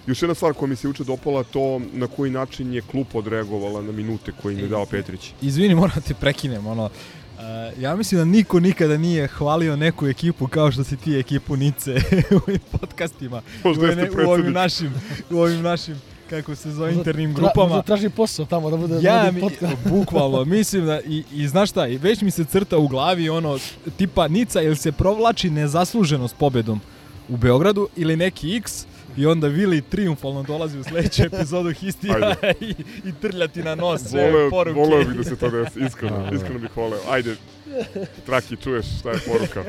Još 0.06 0.22
jedna 0.22 0.34
stvar 0.34 0.52
koja 0.52 0.68
mi 0.68 0.76
se 0.76 0.88
uče 0.88 1.04
dopala 1.04 1.42
to 1.42 1.80
na 1.92 2.06
koji 2.06 2.30
način 2.30 2.72
je 2.74 2.82
klub 2.82 3.06
odreagovala 3.14 3.82
na 3.82 3.92
minute 3.92 4.32
koje 4.42 4.52
im 4.52 4.58
je 4.58 4.68
dao 4.68 4.86
Petrić. 4.86 5.32
Izvini, 5.42 5.74
moram 5.74 5.94
da 5.94 6.00
te 6.00 6.14
prekinem, 6.14 6.66
ono, 6.66 6.90
Uh, 7.36 7.82
ja 7.82 7.96
mislim 7.96 8.18
da 8.18 8.24
niko 8.24 8.60
nikada 8.60 8.96
nije 8.96 9.26
hvalio 9.26 9.76
neku 9.76 10.06
ekipu 10.06 10.48
kao 10.48 10.72
što 10.72 10.84
si 10.84 10.96
ti 10.96 11.18
ekipu 11.18 11.56
Nice 11.56 11.94
u 12.36 12.78
podcastima. 12.78 13.42
Možda 13.64 13.82
u, 13.82 13.86
jeste 13.86 14.02
ne, 14.02 14.10
u 14.10 14.12
ovim 14.12 14.24
predsednik. 14.24 14.54
našim, 14.54 14.94
u 15.30 15.38
ovim 15.38 15.62
našim 15.62 16.00
kako 16.30 16.54
se 16.54 16.70
zove, 16.70 16.94
internim 16.94 17.30
Tra- 17.30 17.34
grupama. 17.34 17.66
možda 17.66 17.82
traži 17.82 18.08
posao 18.08 18.46
tamo 18.46 18.70
da 18.70 18.76
bude 18.76 18.98
Ja, 19.02 19.30
mi, 19.32 19.40
podcast. 19.40 19.76
bukvalno, 19.90 20.44
mislim 20.44 20.86
da, 20.86 21.00
i, 21.00 21.24
i 21.32 21.48
znaš 21.48 21.70
šta, 21.70 21.86
i 21.86 21.98
već 21.98 22.20
mi 22.20 22.30
se 22.30 22.44
crta 22.44 22.78
u 22.78 22.88
glavi 22.88 23.28
ono, 23.28 23.58
tipa 23.96 24.28
Nica, 24.28 24.62
ili 24.62 24.76
se 24.76 24.92
provlači 24.92 25.50
nezasluženo 25.50 26.28
s 26.28 26.34
pobedom 26.34 26.80
u 27.28 27.36
Beogradu 27.36 27.88
ili 27.96 28.16
neki 28.16 28.56
X, 28.56 28.86
i 29.16 29.26
onda 29.26 29.46
Vili 29.46 29.80
triumfalno 29.80 30.42
dolazi 30.42 30.78
u 30.78 30.84
sledeću 30.84 31.22
epizodu 31.32 31.72
Histija 31.72 32.34
i, 32.60 32.74
i 33.04 33.12
trljati 33.12 33.62
na 33.62 33.74
nos 33.74 34.00
sve 34.02 34.30
Voleo, 34.30 34.50
poruke. 34.50 34.80
voleo 34.80 35.04
bih 35.04 35.16
da 35.16 35.24
se 35.24 35.36
to 35.36 35.50
desi, 35.50 35.80
iskreno, 35.80 36.30
iskreno 36.32 36.58
bih 36.58 36.76
voleo. 36.76 37.00
Ajde, 37.10 37.36
Traki, 38.26 38.56
čuješ 38.56 38.86
šta 39.00 39.10
je 39.10 39.18
poruka? 39.26 39.64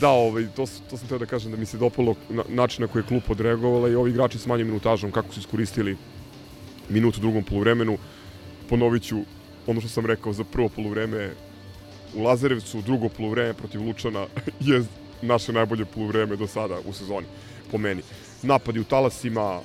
Da, 0.00 0.08
ovaj, 0.08 0.46
to, 0.56 0.66
to 0.90 0.96
sam 0.96 1.08
teo 1.08 1.18
da 1.18 1.26
kažem 1.26 1.50
da 1.50 1.56
mi 1.56 1.66
se 1.66 1.78
dopalo 1.78 2.14
na, 2.28 2.42
način 2.48 2.82
na 2.82 2.88
koji 2.88 3.02
je 3.02 3.06
klub 3.06 3.22
odreagovala 3.28 3.88
i 3.88 3.94
ovi 3.94 4.10
igrači 4.10 4.38
s 4.38 4.46
manjim 4.46 4.66
minutažom, 4.66 5.10
kako 5.10 5.34
su 5.34 5.40
iskoristili 5.40 5.96
minut 6.88 7.16
u 7.16 7.20
drugom 7.20 7.44
poluvremenu. 7.44 7.98
Ponovit 8.68 9.02
ću 9.02 9.16
ono 9.66 9.80
što 9.80 9.88
sam 9.88 10.06
rekao 10.06 10.32
za 10.32 10.44
prvo 10.44 10.68
poluvreme 10.68 11.30
u 12.14 12.22
Lazarevcu, 12.22 12.82
drugo 12.82 13.08
poluvreme 13.08 13.54
protiv 13.54 13.82
Lučana 13.82 14.26
je 14.60 14.84
naše 15.22 15.52
najbolje 15.52 15.84
poluvreme 15.84 16.36
do 16.36 16.46
sada 16.46 16.76
u 16.86 16.92
sezoni, 16.92 17.26
po 17.70 17.78
meni. 17.78 18.02
Napadi 18.42 18.80
u 18.80 18.84
talasima, 18.84 19.60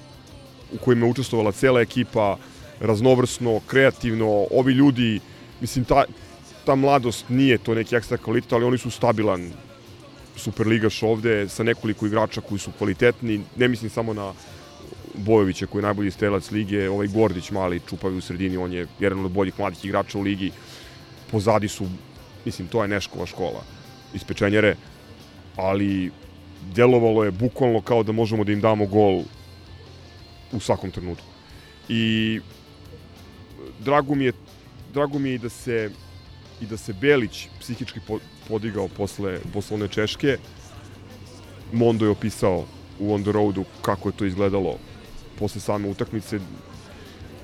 u 0.74 0.78
kojima 0.78 1.06
je 1.06 1.12
učestvovala 1.12 1.52
cela 1.52 1.82
ekipa, 1.82 2.38
raznovrsno, 2.80 3.60
kreativno, 3.68 4.48
ovi 4.52 4.74
ljudi, 4.74 5.20
mislim, 5.62 5.86
ta, 5.86 6.04
ta 6.66 6.76
mladost 6.76 7.30
nije 7.30 7.58
to 7.58 7.76
neki 7.76 7.96
ekstra 7.96 8.18
kvalitet, 8.18 8.54
ali 8.54 8.66
oni 8.66 8.78
su 8.78 8.90
stabilan 8.90 9.52
superligaš 10.42 11.04
ovde 11.04 11.50
sa 11.50 11.64
nekoliko 11.64 12.06
igrača 12.06 12.42
koji 12.42 12.60
su 12.60 12.72
kvalitetni, 12.78 13.42
ne 13.56 13.68
mislim 13.68 13.89
samo 13.89 14.14
na 14.14 14.34
Bojovića 15.16 15.68
koji 15.68 15.82
je 15.82 15.84
najbolji 15.84 16.12
strelac 16.12 16.52
lige, 16.52 16.89
ovaj 16.89 17.08
Gordić 17.08 17.52
mali 17.52 17.82
čupavi 17.89 18.18
u 18.18 18.22
sredini, 18.22 18.58
on 18.58 18.74
je 18.74 18.88
jedan 19.00 19.26
od 19.26 19.32
boljih 19.32 19.60
mladih 19.60 19.86
igrača 19.86 20.18
u 20.18 20.22
ligi. 20.22 20.52
Pozadi 21.32 21.68
su, 21.68 21.88
mislim, 22.46 22.68
to 22.68 22.82
je 22.82 22.88
Neškova 22.88 23.26
škola 23.26 23.64
iz 24.14 24.24
Pečenjere, 24.24 24.76
ali 25.56 26.12
delovalo 26.76 27.24
je 27.24 27.32
bukvalno 27.32 27.82
kao 27.82 28.04
da 28.04 28.12
možemo 28.12 28.44
da 28.44 28.52
im 28.52 28.62
damo 28.62 28.86
gol 28.86 29.24
u 30.52 30.60
svakom 30.60 30.92
trenutku. 30.92 31.28
I 31.89 32.39
drago 33.80 34.16
mi 34.16 34.26
je 34.26 34.34
drago 34.94 35.20
mi 35.20 35.30
je 35.30 35.36
i 35.36 35.39
da 35.39 35.50
se 35.50 35.89
i 36.62 36.66
da 36.66 36.78
se 36.78 36.94
Belić 36.94 37.48
psihički 37.60 38.00
podigao 38.52 38.88
posle, 38.88 39.39
posle 39.54 39.76
one 39.76 39.88
Češke. 39.88 40.38
Mondo 41.72 42.06
je 42.06 42.12
opisao 42.12 42.66
u 42.99 43.14
On 43.14 43.24
the 43.24 43.32
Roadu 43.32 43.64
kako 43.82 44.10
je 44.10 44.18
to 44.18 44.26
izgledalo 44.26 44.76
posle 45.39 45.62
same 45.62 45.88
utakmice. 45.88 46.39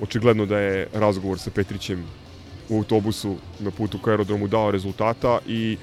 Očigledno 0.02 0.46
da 0.46 0.60
je 0.60 0.88
razgovor 0.94 1.40
sa 1.40 1.52
Petrićem 1.52 2.04
u 2.70 2.78
autobusu 2.78 3.38
na 3.60 3.72
putu 3.72 4.00
ka 4.04 4.12
aerodromu 4.12 4.48
dao 4.48 4.72
rezultata 4.72 5.40
i 5.48 5.78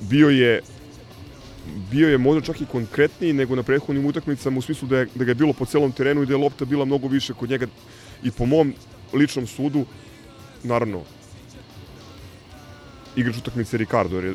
bio 0.00 0.28
je 0.28 0.60
bio 1.90 2.08
je 2.08 2.18
možda 2.18 2.40
čak 2.46 2.60
i 2.60 2.66
konkretniji 2.66 3.32
nego 3.32 3.56
na 3.56 3.62
prethodnim 3.62 4.06
utakmicama 4.06 4.58
u 4.58 4.62
smislu 4.62 4.88
da, 4.88 4.98
je, 4.98 5.06
da 5.14 5.24
ga 5.24 5.30
je 5.30 5.34
bilo 5.34 5.52
po 5.52 5.66
celom 5.66 5.92
terenu 5.92 6.22
i 6.22 6.26
da 6.26 6.32
je 6.32 6.42
lopta 6.42 6.64
bila 6.64 6.84
mnogo 6.84 7.08
više 7.08 7.34
kod 7.34 7.50
njega 7.50 7.66
i 8.22 8.30
po 8.30 8.46
mom 8.46 8.74
ličnom 9.12 9.46
sudu 9.46 9.84
naravno 10.62 11.02
igrač 13.16 13.36
utakmice 13.36 13.76
Ricardo 13.76 14.20
je 14.20 14.34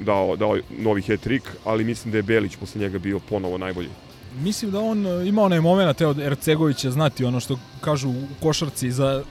dao, 0.00 0.36
dao 0.36 0.58
novi 0.78 1.02
hat-trick, 1.02 1.42
ali 1.64 1.84
mislim 1.84 2.12
da 2.12 2.18
je 2.18 2.22
Belić 2.22 2.56
posle 2.56 2.80
njega 2.80 2.98
bio 2.98 3.18
ponovo 3.18 3.58
najbolji. 3.58 3.88
Mislim 4.42 4.70
da 4.70 4.80
on 4.80 5.06
e, 5.06 5.28
ima 5.28 5.42
onaj 5.42 5.60
moment 5.60 6.00
od 6.00 6.18
Ercegovića 6.18 6.90
znati 6.90 7.24
ono 7.24 7.40
što 7.40 7.58
kažu 7.80 8.08
u 8.10 8.26
košarci 8.42 8.90
za 8.90 9.24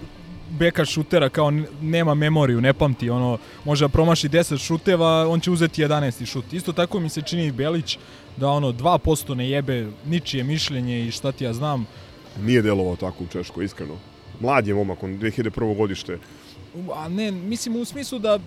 beka 0.49 0.85
šutera 0.85 1.29
kao 1.29 1.51
nema 1.81 2.13
memoriju, 2.13 2.61
ne 2.61 2.73
pamti, 2.73 3.09
ono 3.09 3.37
može 3.65 3.85
da 3.85 3.89
promaši 3.89 4.29
10 4.29 4.57
šuteva, 4.65 5.27
on 5.29 5.39
će 5.39 5.51
uzeti 5.51 5.83
11. 5.83 6.25
šut. 6.25 6.53
Isto 6.53 6.73
tako 6.73 6.99
mi 6.99 7.09
se 7.09 7.21
čini 7.21 7.45
i 7.45 7.51
Belić 7.51 7.97
da 8.37 8.49
ono 8.49 8.71
2% 8.71 9.35
ne 9.35 9.49
jebe 9.49 9.87
ničije 10.05 10.43
mišljenje 10.43 11.05
i 11.05 11.11
šta 11.11 11.31
ti 11.31 11.43
ja 11.43 11.53
znam. 11.53 11.85
Nije 12.41 12.61
delovao 12.61 12.95
tako 12.95 13.23
u 13.23 13.27
Češkoj, 13.27 13.65
iskreno. 13.65 13.93
Mlad 14.39 14.67
je 14.67 14.73
momak, 14.73 15.03
on 15.03 15.19
2001. 15.19 15.77
godište. 15.77 16.19
A 16.95 17.09
ne, 17.09 17.31
mislim 17.31 17.75
u 17.75 17.85
smislu 17.85 18.19
da 18.19 18.33
e, 18.33 18.39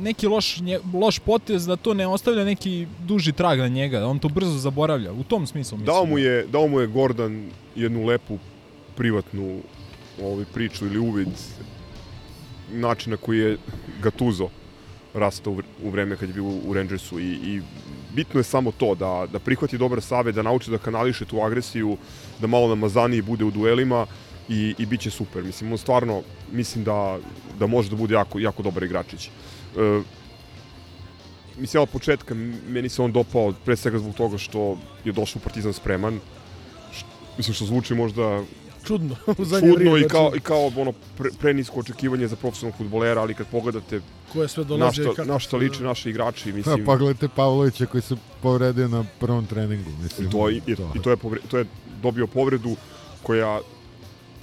neki 0.00 0.26
loš, 0.26 0.60
nje, 0.60 0.78
loš 0.94 1.18
potez 1.18 1.66
da 1.66 1.76
to 1.76 1.94
ne 1.94 2.06
ostavlja 2.06 2.44
neki 2.44 2.86
duži 3.06 3.32
trag 3.32 3.58
na 3.58 3.68
njega, 3.68 4.06
on 4.06 4.18
to 4.18 4.28
brzo 4.28 4.58
zaboravlja. 4.58 5.12
U 5.12 5.24
tom 5.24 5.46
smislu 5.46 5.78
mislim. 5.78 5.94
Dao 5.94 6.04
mu 6.04 6.18
je, 6.18 6.46
dao 6.46 6.68
mu 6.68 6.80
je 6.80 6.86
Gordon 6.86 7.50
jednu 7.76 8.04
lepu 8.06 8.38
privatnu 8.96 9.60
ovaj, 10.22 10.44
priču 10.54 10.86
ili 10.86 10.98
uvid 10.98 11.28
način 12.72 13.10
na 13.10 13.16
koji 13.16 13.38
je 13.38 13.56
Gattuso 14.02 14.48
rastao 15.14 15.52
u 15.52 15.62
u 15.84 15.90
vreme 15.90 16.16
kad 16.16 16.28
je 16.28 16.34
bio 16.34 16.44
u 16.44 16.74
Rangersu 16.74 17.20
i, 17.20 17.32
i 17.32 17.60
bitno 18.14 18.40
je 18.40 18.44
samo 18.44 18.72
to 18.72 18.94
da, 18.94 19.26
da 19.32 19.38
prihvati 19.38 19.78
dobar 19.78 20.02
savjet, 20.02 20.34
da 20.34 20.42
nauči 20.42 20.70
da 20.70 20.78
kanališe 20.78 21.24
tu 21.24 21.40
agresiju, 21.40 21.96
da 22.40 22.46
malo 22.46 22.68
namazaniji 22.68 23.22
bude 23.22 23.44
u 23.44 23.50
duelima 23.50 24.06
i, 24.48 24.74
i 24.78 24.86
bit 24.86 25.00
će 25.00 25.10
super. 25.10 25.42
Mislim, 25.42 25.72
on 25.72 25.78
stvarno, 25.78 26.22
mislim 26.52 26.84
da, 26.84 27.18
da 27.58 27.66
može 27.66 27.90
da 27.90 27.96
bude 27.96 28.14
jako, 28.14 28.38
jako 28.38 28.62
dobar 28.62 28.82
igračić. 28.82 29.26
E, 29.26 30.02
mislim, 31.58 31.82
od 31.82 31.88
početka 31.88 32.34
meni 32.68 32.88
se 32.88 33.02
on 33.02 33.12
dopao 33.12 33.52
pre 33.64 33.76
svega 33.76 33.98
zbog 33.98 34.14
toga 34.14 34.38
što 34.38 34.78
je 35.04 35.12
došao 35.12 35.40
u 35.40 35.42
Partizan 35.42 35.72
spreman. 35.72 36.20
Š, 36.92 37.04
mislim, 37.38 37.54
što 37.54 37.64
zvuči 37.64 37.94
možda 37.94 38.42
Čudno, 38.86 39.16
u 39.38 39.44
zadnje 39.44 39.68
čudno 39.68 39.90
vrijeme, 39.90 40.00
i 40.00 40.08
kao, 40.08 40.22
znači. 40.22 40.36
i 40.36 40.40
kao 40.40 40.70
ono 40.76 40.92
pre, 41.18 41.30
prenisko 41.40 41.80
očekivanje 41.80 42.28
za 42.28 42.36
profesionalnog 42.36 42.78
futbolera, 42.78 43.20
ali 43.20 43.34
kad 43.34 43.46
pogledate 43.46 44.00
Koje 44.32 44.48
sve 44.48 44.64
na 44.64 44.68
dolaze 44.68 45.02
i 45.02 45.04
šta, 45.04 45.14
kako 45.14 45.28
na 45.28 45.38
šta 45.38 45.50
sve- 45.50 45.58
liče 45.58 45.82
naši 45.82 46.10
igrači, 46.10 46.50
Da, 46.52 46.56
mislim, 46.58 46.84
pa 46.84 46.96
gledajte 46.96 47.28
Pavlovića 47.28 47.86
koji 47.86 48.02
se 48.02 48.16
povredio 48.42 48.88
na 48.88 49.04
prvom 49.20 49.46
treningu. 49.46 49.90
Mislim, 50.02 50.28
i 50.28 50.30
to, 50.30 50.50
i, 50.50 50.56
i, 50.66 50.76
i 50.94 51.02
to, 51.02 51.10
je 51.10 51.16
povre, 51.16 51.40
to 51.50 51.58
je 51.58 51.64
dobio 52.02 52.26
povredu 52.26 52.76
koja 53.22 53.60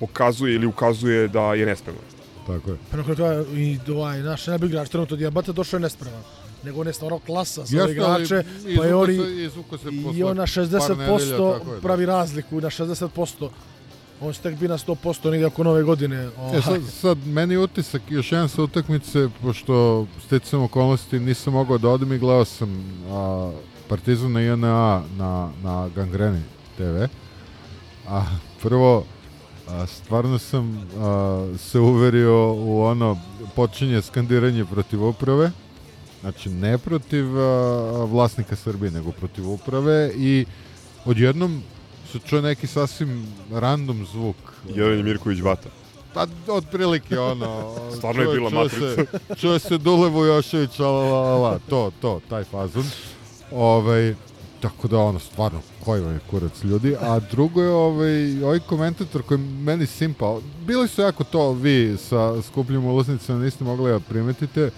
pokazuje 0.01 0.55
ili 0.55 0.65
ukazuje 0.65 1.27
da 1.27 1.53
je 1.53 1.65
nespreman. 1.65 2.01
Tako 2.47 2.71
je. 2.71 2.77
Pa 2.91 2.97
kraju 2.97 3.15
toga 3.15 3.45
i 3.53 3.91
ovaj 3.91 4.19
naš 4.21 4.47
najbolji 4.47 4.69
igrač 4.69 4.89
trenutno 4.89 5.17
Diabate 5.17 5.53
došao 5.53 5.77
je 5.77 5.81
nespreman. 5.81 6.21
Nego 6.63 6.81
on 6.81 6.87
je 6.87 6.93
stvarno 6.93 7.19
klasa 7.19 7.65
za 7.65 7.77
ove 7.77 7.91
Jeste, 7.91 8.03
ali 8.03 8.23
igrače, 8.23 8.43
pa 8.77 8.85
je 8.85 8.95
oni 8.95 9.15
se- 9.15 9.49
se 9.77 9.89
i 10.13 10.23
on 10.23 10.37
na 10.37 10.45
par 10.45 10.57
nedelja, 10.57 10.79
60% 10.79 11.53
tako 11.53 11.69
je, 11.69 11.75
da. 11.75 11.81
pravi 11.81 12.05
razliku, 12.05 12.61
na 12.61 12.69
60%. 12.69 13.49
On 14.21 14.33
će 14.33 14.39
tek 14.39 14.55
bi 14.55 14.67
na 14.67 14.77
100% 14.77 14.95
negdje 15.25 15.47
oko 15.47 15.63
nove 15.63 15.83
godine. 15.83 16.15
E, 16.17 16.29
Ovaj. 16.37 16.61
sad, 16.61 16.81
sad, 16.91 17.17
meni 17.27 17.53
je 17.53 17.59
utisak 17.59 18.01
još 18.09 18.31
jedan 18.31 18.49
sa 18.49 18.63
utakmice, 18.63 19.29
pošto 19.41 19.73
sticam 20.25 20.63
okolnosti 20.63 21.19
nisam 21.19 21.53
mogao 21.53 21.77
da 21.77 21.89
odem 21.89 22.13
i 22.13 22.17
gledao 22.17 22.45
sam 22.45 22.69
a, 23.09 23.51
Partizan 23.89 24.31
na 24.31 24.41
JNA 24.41 24.57
na, 25.17 25.51
na 25.63 25.89
Gangreni 25.89 26.41
TV. 26.77 27.03
A 28.07 28.25
prvo, 28.61 29.05
a, 29.71 29.85
stvarno 29.87 30.39
sam 30.39 30.89
a, 30.99 31.47
se 31.57 31.79
uverio 31.79 32.53
u 32.53 32.83
ono 32.83 33.17
počinje 33.55 34.01
skandiranje 34.01 34.65
protiv 34.65 35.05
uprave, 35.05 35.51
znači 36.21 36.49
ne 36.49 36.77
protiv 36.77 37.39
a, 37.39 38.05
vlasnika 38.05 38.55
Srbije, 38.55 38.91
nego 38.91 39.11
protiv 39.11 39.49
uprave 39.49 40.11
i 40.15 40.45
odjednom 41.05 41.63
se 42.11 42.19
čuje 42.19 42.41
neki 42.41 42.67
sasvim 42.67 43.27
random 43.51 44.05
zvuk. 44.05 44.35
Jedan 44.75 44.97
je 44.97 45.03
Mirković 45.03 45.41
Bata. 45.41 45.69
Pa, 46.13 46.27
otprilike 46.47 47.19
ono... 47.19 47.75
Stvarno 47.97 48.21
je 48.21 48.27
bila 48.27 48.49
čuje 48.49 48.63
matrica. 48.63 48.95
Se, 48.95 49.35
čuje 49.35 49.59
se 49.59 49.77
Dule 49.77 50.09
Vujošević, 50.09 50.79
la, 50.79 50.91
la, 50.91 51.37
la, 51.37 51.59
to, 51.69 51.91
to, 52.01 52.19
taj 52.29 52.43
fazon. 52.43 52.83
Ovaj, 53.51 54.15
tako 54.61 54.87
da, 54.87 54.99
ono, 54.99 55.19
stvarno, 55.19 55.61
koji 55.85 56.01
vam 56.01 56.13
je 56.13 56.19
kurac 56.29 56.63
ljudi. 56.63 56.95
A 57.01 57.19
drugo 57.19 57.61
je 57.61 57.69
ovaj, 57.69 58.43
ovaj 58.43 58.59
komentator 58.59 59.21
koji 59.23 59.37
meni 59.39 59.85
simpao. 59.85 60.41
Bili 60.67 60.87
su 60.87 61.01
jako 61.01 61.23
to, 61.23 61.51
vi 61.51 61.97
sa 61.97 62.41
skupljim 62.41 62.85
ulaznicama 62.85 63.43
niste 63.43 63.63
mogli 63.63 63.91
da 63.91 63.99
primetite. 63.99 64.69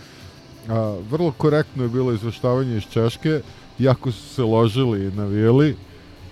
A, 0.69 0.97
vrlo 1.09 1.31
korektno 1.31 1.83
je 1.83 1.89
bilo 1.89 2.13
izveštavanje 2.13 2.77
iz 2.77 2.83
Češke, 2.91 3.41
jako 3.79 4.11
su 4.11 4.33
se 4.33 4.43
ložili 4.43 5.05
i 5.05 5.11
navijeli, 5.11 5.75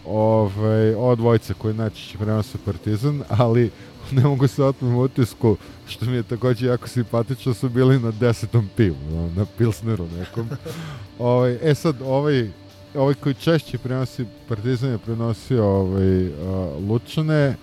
ovaj, 0.06 0.94
od 0.96 1.18
dvojice 1.18 1.54
koji 1.54 1.74
najčešće 1.74 2.18
prenose 2.18 2.58
Partizan, 2.66 3.24
ali 3.30 3.72
ne 4.12 4.22
mogu 4.24 4.48
se 4.48 4.64
otmem 4.64 4.96
utisku, 4.96 5.58
što 5.88 6.06
mi 6.06 6.16
je 6.16 6.24
takođe 6.24 6.68
jako 6.68 6.88
simpatično, 6.88 7.54
su 7.54 7.70
bili 7.70 8.00
na 8.00 8.12
desetom 8.12 8.70
pivu, 8.78 9.30
na, 9.36 9.46
Pilsneru 9.58 10.08
nekom. 10.20 10.50
ovaj, 11.20 11.58
e 11.62 11.76
sad, 11.76 11.96
ovaj, 12.02 12.50
ovaj 12.96 13.14
koji 13.14 13.36
češće 13.36 13.78
prenosi 13.78 14.26
Partizan 14.48 14.92
je 14.92 14.98
prenosio 14.98 15.66
ovaj, 15.66 16.28
uh, 16.28 16.34
Lučane, 16.90 17.56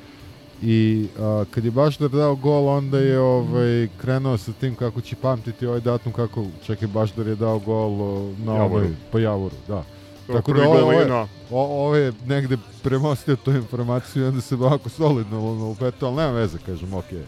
i 0.62 1.06
uh, 1.18 1.46
kad 1.50 1.64
je 1.64 1.70
Bašdar 1.70 2.10
dao 2.10 2.36
gol, 2.36 2.68
onda 2.68 2.98
je 2.98 3.20
ovaj, 3.20 3.88
krenuo 4.00 4.38
sa 4.38 4.52
tim 4.52 4.74
kako 4.74 5.00
će 5.00 5.16
pamtiti 5.16 5.66
ovaj 5.66 5.80
datum, 5.80 6.12
kako, 6.12 6.44
čekaj, 6.66 6.88
Bašdar 6.88 7.26
je 7.26 7.36
dao 7.36 7.58
gol 7.58 7.92
uh, 7.92 8.38
na 8.38 8.54
Javoru. 8.54 8.74
ovaj, 8.74 8.88
po 9.12 9.18
Javoru, 9.18 9.56
da. 9.68 9.84
Tako 10.32 10.52
da 10.52 10.68
ovo, 10.68 10.92
je, 10.92 11.28
ovo 11.50 11.96
je 11.96 12.12
negde 12.26 12.56
premostio 12.82 13.36
tu 13.36 13.50
informaciju 13.50 14.22
i 14.22 14.26
onda 14.26 14.40
se 14.40 14.54
ovako 14.54 14.88
solidno 14.88 15.70
upeto, 15.70 16.06
ali 16.06 16.16
nema 16.16 16.32
veze, 16.32 16.58
kažem, 16.66 16.94
okej. 16.94 17.22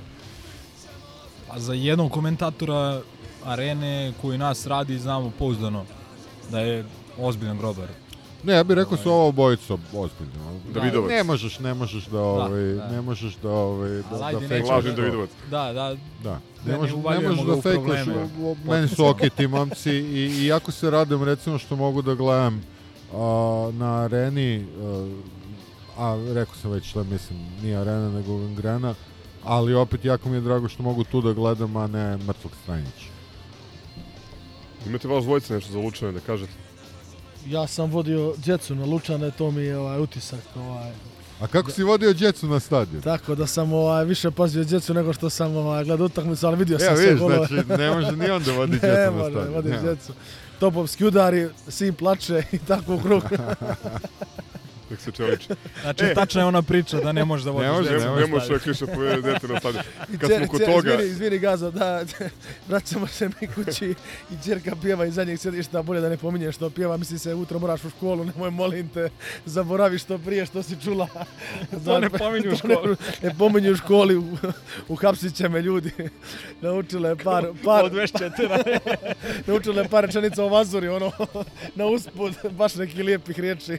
A 1.51 1.61
za 1.61 1.73
jednog 1.73 2.13
komentatora 2.13 3.01
arene 3.45 4.13
koji 4.21 4.39
nas 4.39 4.67
radi 4.67 4.99
znamo 4.99 5.33
pouzdano 5.39 5.85
da 6.51 6.61
je 6.61 6.85
ozbiljan 7.19 7.59
grobar. 7.59 7.89
Ne, 8.43 8.53
ja 8.53 8.65
bih 8.65 8.77
rekao 8.77 8.97
su 8.97 9.11
ovo 9.11 9.29
obojica 9.29 9.75
ozbiljno. 9.75 10.61
Davidovac. 10.75 11.11
Ne 11.11 11.23
možeš, 11.23 11.59
ne 11.59 11.75
možeš 11.75 12.07
da, 12.07 12.21
ovaj, 12.21 12.63
da. 12.65 12.89
ne 12.89 13.01
možeš 13.01 13.37
da, 13.37 13.51
ovaj, 13.51 13.91
da, 13.91 14.19
da 14.33 14.41
nećemo 14.41 14.69
Lažni. 14.69 14.93
Davidovac. 14.93 15.31
Da, 15.51 15.73
da. 15.73 15.97
Da. 16.25 16.33
Ne, 16.33 16.41
Ne, 16.67 16.73
ne 16.73 16.79
možeš, 16.79 16.95
ne 16.95 17.29
možeš 17.29 17.45
da 17.45 17.53
u- 18.41 18.57
meni 18.65 18.89
su 18.89 19.07
ok 19.07 19.21
ti 19.37 19.47
momci 19.47 19.91
i, 19.91 20.33
i 20.33 20.47
jako 20.47 20.73
se 20.73 20.91
radujem 20.91 21.23
recimo 21.25 21.59
što 21.59 21.77
mogu 21.77 22.03
da 22.03 22.15
gledam 22.15 22.63
a, 23.15 23.71
na 23.73 23.95
areni, 23.95 24.67
a, 24.79 25.09
a 25.99 26.33
rekao 26.35 26.55
sam 26.55 26.71
već 26.71 26.85
šta 26.85 27.03
mislim, 27.03 27.39
nije 27.63 27.77
arena 27.77 28.11
nego 28.11 28.39
gangrena, 28.39 28.95
ali 29.45 29.75
opet 29.75 30.05
jako 30.05 30.29
mi 30.29 30.37
je 30.37 30.41
drago 30.41 30.69
što 30.69 30.83
mogu 30.83 31.05
tu 31.05 31.21
da 31.21 31.33
gledam, 31.33 31.77
a 31.77 31.87
ne 31.87 32.17
mrtvog 32.17 32.53
Stranića. 32.63 33.07
Imate 34.87 35.09
vas 35.09 35.25
dvojica 35.25 35.55
nešto 35.55 35.73
za 35.73 35.79
lučane 35.79 36.13
da 36.13 36.21
kažete? 36.21 36.53
Ja 37.47 37.67
sam 37.67 37.91
vodio 37.91 38.35
djecu 38.37 38.75
na 38.75 38.85
Lučane, 38.85 39.31
to 39.31 39.51
mi 39.51 39.63
je 39.63 39.79
ovaj 39.79 40.01
utisak. 40.01 40.41
Ovaj. 40.57 40.91
A 41.41 41.47
kako 41.47 41.71
si 41.71 41.83
vodio 41.83 42.13
djecu 42.13 42.47
na 42.47 42.61
stadion? 42.61 43.03
Tako 43.03 43.35
da 43.35 43.47
sam 43.47 43.73
ovaj, 43.73 44.05
više 44.05 44.31
pazio 44.31 44.65
djecu 44.65 44.95
nego 44.95 45.13
što 45.13 45.31
sam 45.31 45.57
ovaj, 45.57 45.85
gledao 45.85 46.07
utakmicu, 46.07 46.47
ali 46.47 46.57
vidio 46.57 46.79
sam 46.79 46.89
Evo 46.89 46.97
sve 46.97 47.07
vidiš, 47.07 47.21
golove. 47.21 47.47
znači 47.47 47.69
ne 47.69 47.91
može 47.91 48.13
ni 48.13 48.31
onda 48.31 48.53
vodi 48.53 48.73
djecu 48.81 48.87
Ne 48.89 49.05
na 49.05 49.11
može, 49.11 49.31
stadion. 49.31 49.55
vodiš 49.55 49.73
Ne. 49.73 49.81
djecu. 49.83 50.13
Topovski 50.59 51.05
udari, 51.05 51.49
sin 51.69 51.95
plače 51.95 52.43
i 52.53 52.59
tako 52.59 52.95
u 52.95 52.99
krug. 52.99 53.23
Nek 54.91 55.01
se 55.01 55.13
čeliče. 55.13 55.55
Znači, 55.83 56.05
E. 56.05 56.15
tačna 56.15 56.41
je 56.41 56.47
ona 56.47 56.63
priča 56.63 56.97
da 56.99 57.13
ne 57.13 57.25
možeš 57.25 57.45
da 57.45 57.51
vodiš 57.51 57.69
decu 57.83 57.93
Ne, 57.95 58.07
na 58.07 58.15
ne 58.17 58.27
može 58.27 58.27
stadion. 58.27 58.47
čovjek 58.49 58.67
više 58.67 58.87
povede 58.87 59.23
dete 59.23 59.49
na 59.49 59.61
stadion. 59.61 59.85
Kad 60.21 60.31
smo 60.33 60.47
kod 60.49 60.61
toga, 60.63 60.91
Izvini, 60.91 61.05
izvini 61.05 61.39
Gazo, 61.39 61.71
da, 61.71 62.03
vraćamo 62.69 63.07
se 63.07 63.31
mi 63.31 63.47
kući 63.49 63.95
i 64.31 64.45
čerka 64.45 64.77
pjeva 64.77 65.07
iz 65.07 65.15
zadnjeg 65.15 65.39
sedišta, 65.39 65.83
bolje 65.83 66.01
da 66.01 66.09
ne 66.09 66.17
pominješ 66.17 66.55
što 66.55 66.71
pjeva, 66.71 66.97
misli 66.97 67.19
se 67.19 67.35
utro 67.35 67.59
moraš 67.59 67.85
u 67.85 67.91
školu, 67.91 68.25
nemoj 68.25 68.51
molim 68.51 68.89
te, 68.89 69.09
zaboravi 69.45 69.99
što 69.99 70.19
prije 70.19 70.47
što 70.47 70.63
si 70.63 70.77
čula. 70.77 71.09
To 71.85 71.99
ne 71.99 72.11
pominju 72.11 72.53
u 72.53 72.57
To 72.57 72.69
ne- 72.69 72.75
školi. 72.75 72.97
Ne, 73.23 73.35
pominju 73.35 73.73
u 73.73 73.77
školi, 73.77 74.17
u, 74.17 74.25
uhapsit 74.89 75.35
će 75.35 75.49
me 75.49 75.63
ljudi. 75.63 75.91
Naučile 76.61 77.17
par, 77.17 77.45
par, 77.65 77.85
Odvešćete 77.85 78.43
na... 78.43 78.59
naučile 79.47 79.89
par 79.89 80.05
rečenica 80.05 80.45
o 80.45 80.49
Vazuri, 80.49 80.89
ono, 80.89 81.13
na 81.75 81.87
usput, 81.87 82.33
baš 82.51 82.75
neki 82.75 83.03
lijepih 83.03 83.39
riječi. 83.39 83.79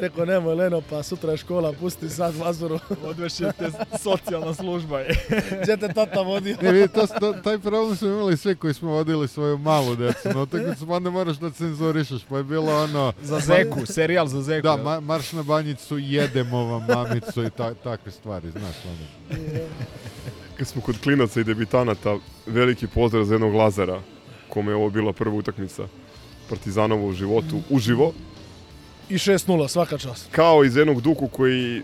Rekao, 0.00 0.24
nemoj 0.44 0.64
Leno, 0.64 0.82
pa 0.90 1.02
sutra 1.02 1.30
je 1.30 1.36
škola, 1.36 1.72
pusti 1.72 2.08
sad 2.08 2.36
Vazuru. 2.36 2.78
Odvešćete 3.10 3.70
socijalna 4.02 4.54
služba. 4.54 4.98
je. 5.00 5.16
Gdje 5.62 5.76
te 5.76 5.88
tata 5.88 6.20
vodio? 6.20 6.56
Ne, 6.62 6.72
vidi, 6.72 6.88
to, 6.88 7.06
to, 7.06 7.32
taj 7.32 7.58
problem 7.58 7.96
smo 7.96 8.08
imali 8.08 8.36
svi 8.36 8.56
koji 8.56 8.74
smo 8.74 8.90
vodili 8.90 9.28
svoju 9.28 9.58
malu 9.58 9.96
decu 9.96 10.28
na 10.28 10.42
utakmicu, 10.42 10.86
pa 10.86 10.94
onda 10.94 11.10
moraš 11.10 11.36
da 11.36 11.50
cenzurišeš, 11.50 12.22
pa 12.28 12.36
je 12.36 12.44
bilo 12.44 12.82
ono... 12.82 13.12
Za 13.22 13.40
Zeku, 13.40 13.86
serijal 13.86 14.26
za 14.26 14.42
Zeku. 14.42 14.62
Da, 14.62 14.76
ma, 14.76 15.00
marš 15.00 15.32
na 15.32 15.42
banjicu, 15.42 15.98
jedemo 15.98 16.64
vam 16.64 16.86
mamicu 16.88 17.44
i 17.44 17.50
ta, 17.50 17.74
takve 17.74 18.12
stvari, 18.12 18.50
znaš 18.50 18.76
ono. 18.84 19.38
kad 20.58 20.66
smo 20.66 20.82
kod 20.82 20.98
klinaca 21.02 21.40
i 21.40 21.44
debitanata, 21.44 22.16
veliki 22.46 22.86
pozdrav 22.86 23.24
za 23.24 23.34
jednog 23.34 23.54
Lazara, 23.54 24.00
kome 24.48 24.72
je 24.72 24.76
ovo 24.76 24.90
bila 24.90 25.12
prva 25.12 25.34
utakmica 25.34 25.82
Partizanova 26.48 27.06
u 27.06 27.12
životu, 27.12 27.60
uživo, 27.70 28.12
I 29.08 29.14
6-0, 29.14 29.68
svaka 29.68 29.98
čast. 29.98 30.26
kao 30.30 30.64
iz 30.64 30.76
jednog 30.76 31.00
duku 31.00 31.28
koji 31.28 31.82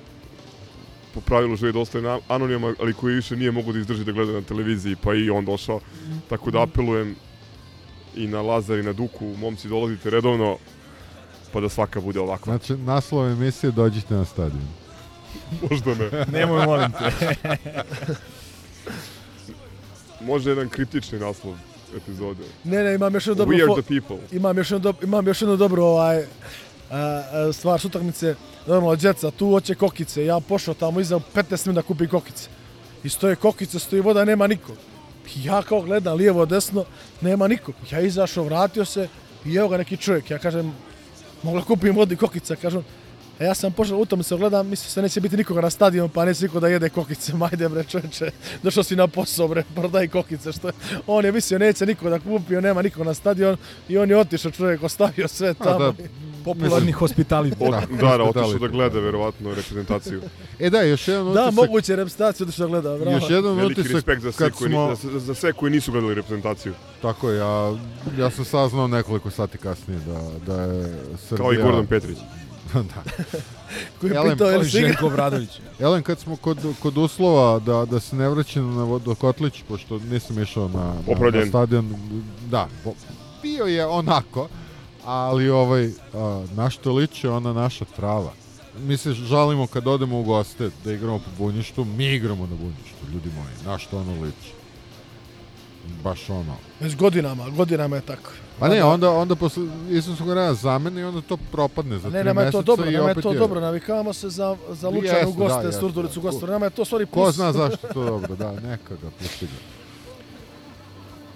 po 1.14 1.20
pravilu 1.20 1.56
želi 1.56 1.72
da 1.72 1.78
ostane 1.78 2.04
na- 2.04 2.18
anoniman, 2.28 2.74
ali 2.80 2.92
koji 2.94 3.14
više 3.14 3.36
nije 3.36 3.50
mogu 3.50 3.72
da 3.72 3.78
izdrži 3.78 4.04
da 4.04 4.12
gleda 4.12 4.32
na 4.32 4.42
televiziji, 4.42 4.96
pa 4.96 5.14
i 5.14 5.30
on 5.30 5.44
došao. 5.44 5.80
Tako 6.28 6.50
da 6.50 6.62
apelujem 6.62 7.16
i 8.16 8.26
na 8.26 8.42
Lazar 8.42 8.78
i 8.78 8.82
na 8.82 8.92
Duku, 8.92 9.24
momci 9.26 9.68
dolazite 9.68 10.10
redovno, 10.10 10.56
pa 11.52 11.60
da 11.60 11.68
svaka 11.68 12.00
bude 12.00 12.20
ovakva. 12.20 12.56
Znači, 12.58 12.76
naslov 12.76 13.26
emisije 13.28 13.70
dođite 13.72 14.14
na 14.14 14.24
stadion. 14.24 14.68
Možda 15.70 15.94
ne. 15.94 16.10
Nemoj, 16.32 16.66
molim 16.66 16.92
te. 16.92 17.34
Možda 20.22 20.50
jedan 20.50 20.68
kritični 20.68 21.18
naslov 21.18 21.54
epizode. 21.96 22.42
Ne, 22.64 22.84
ne, 22.84 22.94
imam 22.94 23.14
još 23.14 23.26
jednu 23.26 23.34
dobru 23.36 23.56
We 23.56 23.62
are 23.64 23.82
the 23.82 24.00
people. 24.00 24.26
Imam 24.32 24.56
još 24.58 24.70
jednu, 24.70 24.92
dob- 24.92 25.04
imam 25.04 25.26
još 25.26 25.42
jednu 25.42 25.56
dobru 25.56 25.82
ovaj, 25.84 26.24
stvar 27.52 27.80
s 27.80 27.84
utakmice. 27.84 28.34
Normalno, 28.66 28.96
djeca, 28.96 29.30
tu 29.30 29.50
hoće 29.50 29.74
kokice. 29.74 30.24
Ja 30.24 30.40
pošao 30.40 30.74
tamo 30.74 31.00
iza 31.00 31.20
15 31.34 31.66
minuta 31.66 31.82
da 31.82 31.86
kupim 31.86 32.08
kokice. 32.08 32.48
I 33.04 33.08
stoje 33.08 33.36
kokice, 33.36 33.78
stoji 33.78 34.02
voda, 34.02 34.24
nema 34.24 34.46
niko. 34.46 34.72
I 35.36 35.44
ja 35.44 35.62
kao 35.62 35.80
gledam 35.80 36.16
lijevo, 36.16 36.46
desno, 36.46 36.84
nema 37.20 37.48
niko. 37.48 37.72
Ja 37.90 38.00
izašao, 38.00 38.44
vratio 38.44 38.84
se 38.84 39.08
i 39.44 39.56
evo 39.56 39.68
ga 39.68 39.76
neki 39.76 39.96
čovjek. 39.96 40.30
Ja 40.30 40.38
kažem, 40.38 40.74
mogla 41.42 41.64
kupim 41.64 41.96
vodi 41.96 42.16
kokica, 42.16 42.56
kažem, 42.56 42.84
a 43.40 43.44
ja 43.44 43.54
sam 43.54 43.72
pošao 43.72 43.98
u 43.98 44.06
tome 44.06 44.22
se 44.22 44.36
gledam, 44.36 44.68
mislim 44.68 44.90
se 44.90 45.02
neće 45.02 45.20
biti 45.20 45.36
nikoga 45.36 45.60
na 45.60 45.70
stadionu, 45.70 46.08
pa 46.08 46.24
neće 46.24 46.42
niko 46.42 46.60
da 46.60 46.68
jede 46.68 46.88
kokice, 46.88 47.34
majde 47.36 47.68
bre 47.68 47.84
čovječe, 47.84 48.30
došao 48.62 48.82
si 48.82 48.96
na 48.96 49.06
posao 49.06 49.48
bre, 49.48 49.64
prodaj 49.74 50.08
kokice, 50.08 50.52
što 50.52 50.68
je, 50.68 50.72
on 51.06 51.24
je 51.24 51.32
mislio 51.32 51.58
neće 51.58 51.86
niko 51.86 52.10
da 52.10 52.18
kupio, 52.18 52.60
nema 52.60 52.82
niko 52.82 53.04
na 53.04 53.14
stadion 53.14 53.56
i 53.88 53.98
on 53.98 54.10
je 54.10 54.16
otišao 54.16 54.50
čovjek, 54.50 54.82
ostavio 54.82 55.28
sve 55.28 55.54
tamo. 55.54 55.78
da, 55.78 55.92
Popularni 56.44 56.92
hospitalitet. 56.92 57.62
Od, 57.62 57.70
Da, 57.70 58.06
da, 58.08 58.16
da, 58.16 58.22
otišao 58.24 58.58
da 58.58 58.68
gleda 58.68 59.00
verovatno 59.00 59.54
reprezentaciju. 59.54 60.22
E 60.58 60.70
da, 60.70 60.82
još 60.82 61.08
jedan 61.08 61.24
Da, 61.24 61.30
utisak. 61.30 61.54
moguće 61.54 61.96
reprezentaciju 61.96 62.46
otišao 62.46 62.66
da 62.66 62.70
gleda, 62.70 62.98
bravo. 62.98 63.16
Još 63.16 63.30
jedan 63.30 63.56
Veliki 63.56 63.80
utisak 63.80 63.94
respekt 63.94 64.22
za 64.22 64.32
sve, 64.32 64.46
kad 64.46 64.58
koji, 64.58 64.70
smo... 64.70 64.94
za, 65.02 65.18
za 65.18 65.34
sve 65.34 65.52
koji 65.52 65.72
nisu 65.72 65.92
gledali 65.92 66.14
reprezentaciju. 66.14 66.72
Tako 67.02 67.30
je, 67.30 67.38
ja, 67.38 67.76
ja 68.18 68.30
sam 68.30 68.44
saznao 68.44 68.88
nekoliko 68.88 69.30
sati 69.30 69.58
kasnije 69.58 70.00
da, 70.00 70.20
da 70.54 70.62
je 70.62 70.96
Srbija... 71.28 71.36
Kao 71.44 71.52
i 71.52 71.56
Gordon 71.56 71.86
Petrić. 71.86 72.18
da. 72.94 73.02
Koji 74.00 74.10
je 74.10 74.16
Elem, 74.16 74.32
pitao, 74.32 74.50
igra? 74.50 74.64
Željko 74.64 75.06
Obradović. 75.06 75.60
Elen, 75.80 76.02
kad 76.02 76.18
smo 76.18 76.36
kod, 76.36 76.58
kod 76.82 76.98
uslova 76.98 77.58
da, 77.58 77.84
da 77.84 78.00
se 78.00 78.16
ne 78.16 78.28
vraćam 78.28 78.74
na 78.76 78.84
Vodokotlić, 78.84 79.62
pošto 79.68 79.98
nisam 79.98 80.42
išao 80.42 80.68
na, 80.68 80.94
na, 81.06 81.30
na 81.40 81.46
stadion, 81.46 81.94
da, 82.50 82.68
po- 82.84 82.94
bio 83.42 83.64
je 83.64 83.86
onako, 83.86 84.48
ali 85.04 85.50
ovaj, 85.50 85.90
a, 86.14 86.44
na 86.54 86.70
što 86.70 86.92
liči 86.92 87.28
ona 87.28 87.52
naša 87.52 87.84
trava. 87.84 88.32
Mi 88.78 88.96
se 88.96 89.12
žalimo 89.12 89.66
kad 89.66 89.86
odemo 89.86 90.20
u 90.20 90.22
goste 90.24 90.70
da 90.84 90.92
igramo 90.92 91.18
po 91.18 91.30
bunjištu, 91.38 91.84
mi 91.84 92.06
igramo 92.06 92.46
na 92.46 92.56
bunjištu, 92.56 93.12
ljudi 93.12 93.28
moji, 93.36 93.54
na 93.66 93.78
što 93.78 93.98
ono 93.98 94.12
liči. 94.22 94.52
Baš 96.04 96.30
ono. 96.30 96.56
Već 96.80 96.96
godinama, 96.96 97.48
godinama 97.48 97.96
je 97.96 98.02
tako. 98.02 98.30
Pa 98.60 98.68
ne, 98.68 98.84
onda, 98.84 99.10
onda 99.10 99.36
posle 99.36 99.62
Isusnog 99.90 100.32
rana 100.32 100.54
zamene 100.54 101.00
i 101.00 101.04
onda 101.04 101.20
to 101.20 101.36
propadne 101.52 101.98
za 101.98 102.10
ne, 102.10 102.24
nama 102.24 102.42
je 102.42 102.52
to 102.52 102.62
dobro, 102.62 102.90
i 102.90 102.92
nama 102.92 103.08
je 103.08 103.14
to 103.14 103.32
dobro, 103.34 103.60
navikavamo 103.60 104.12
se 104.12 104.28
za, 104.28 104.56
za 104.70 104.88
Lučane 104.88 105.06
Jeste, 105.08 105.26
u 105.26 105.32
goste, 105.32 105.62
da, 105.62 105.72
Surduricu 105.72 106.20
u 106.20 106.22
da. 106.22 106.30
goste, 106.30 106.46
nama 106.46 106.66
je 106.66 106.70
to 106.70 106.84
stvari 106.84 107.06
Ko 107.06 107.12
plus. 107.12 107.34
zna 107.34 107.52
zašto 107.52 107.86
je 107.86 107.92
to 107.92 108.04
dobro, 108.12 108.36
da, 108.36 108.52
neka 108.52 108.94
ga, 108.94 109.10
pusti 109.18 109.46
ga. 109.46 109.52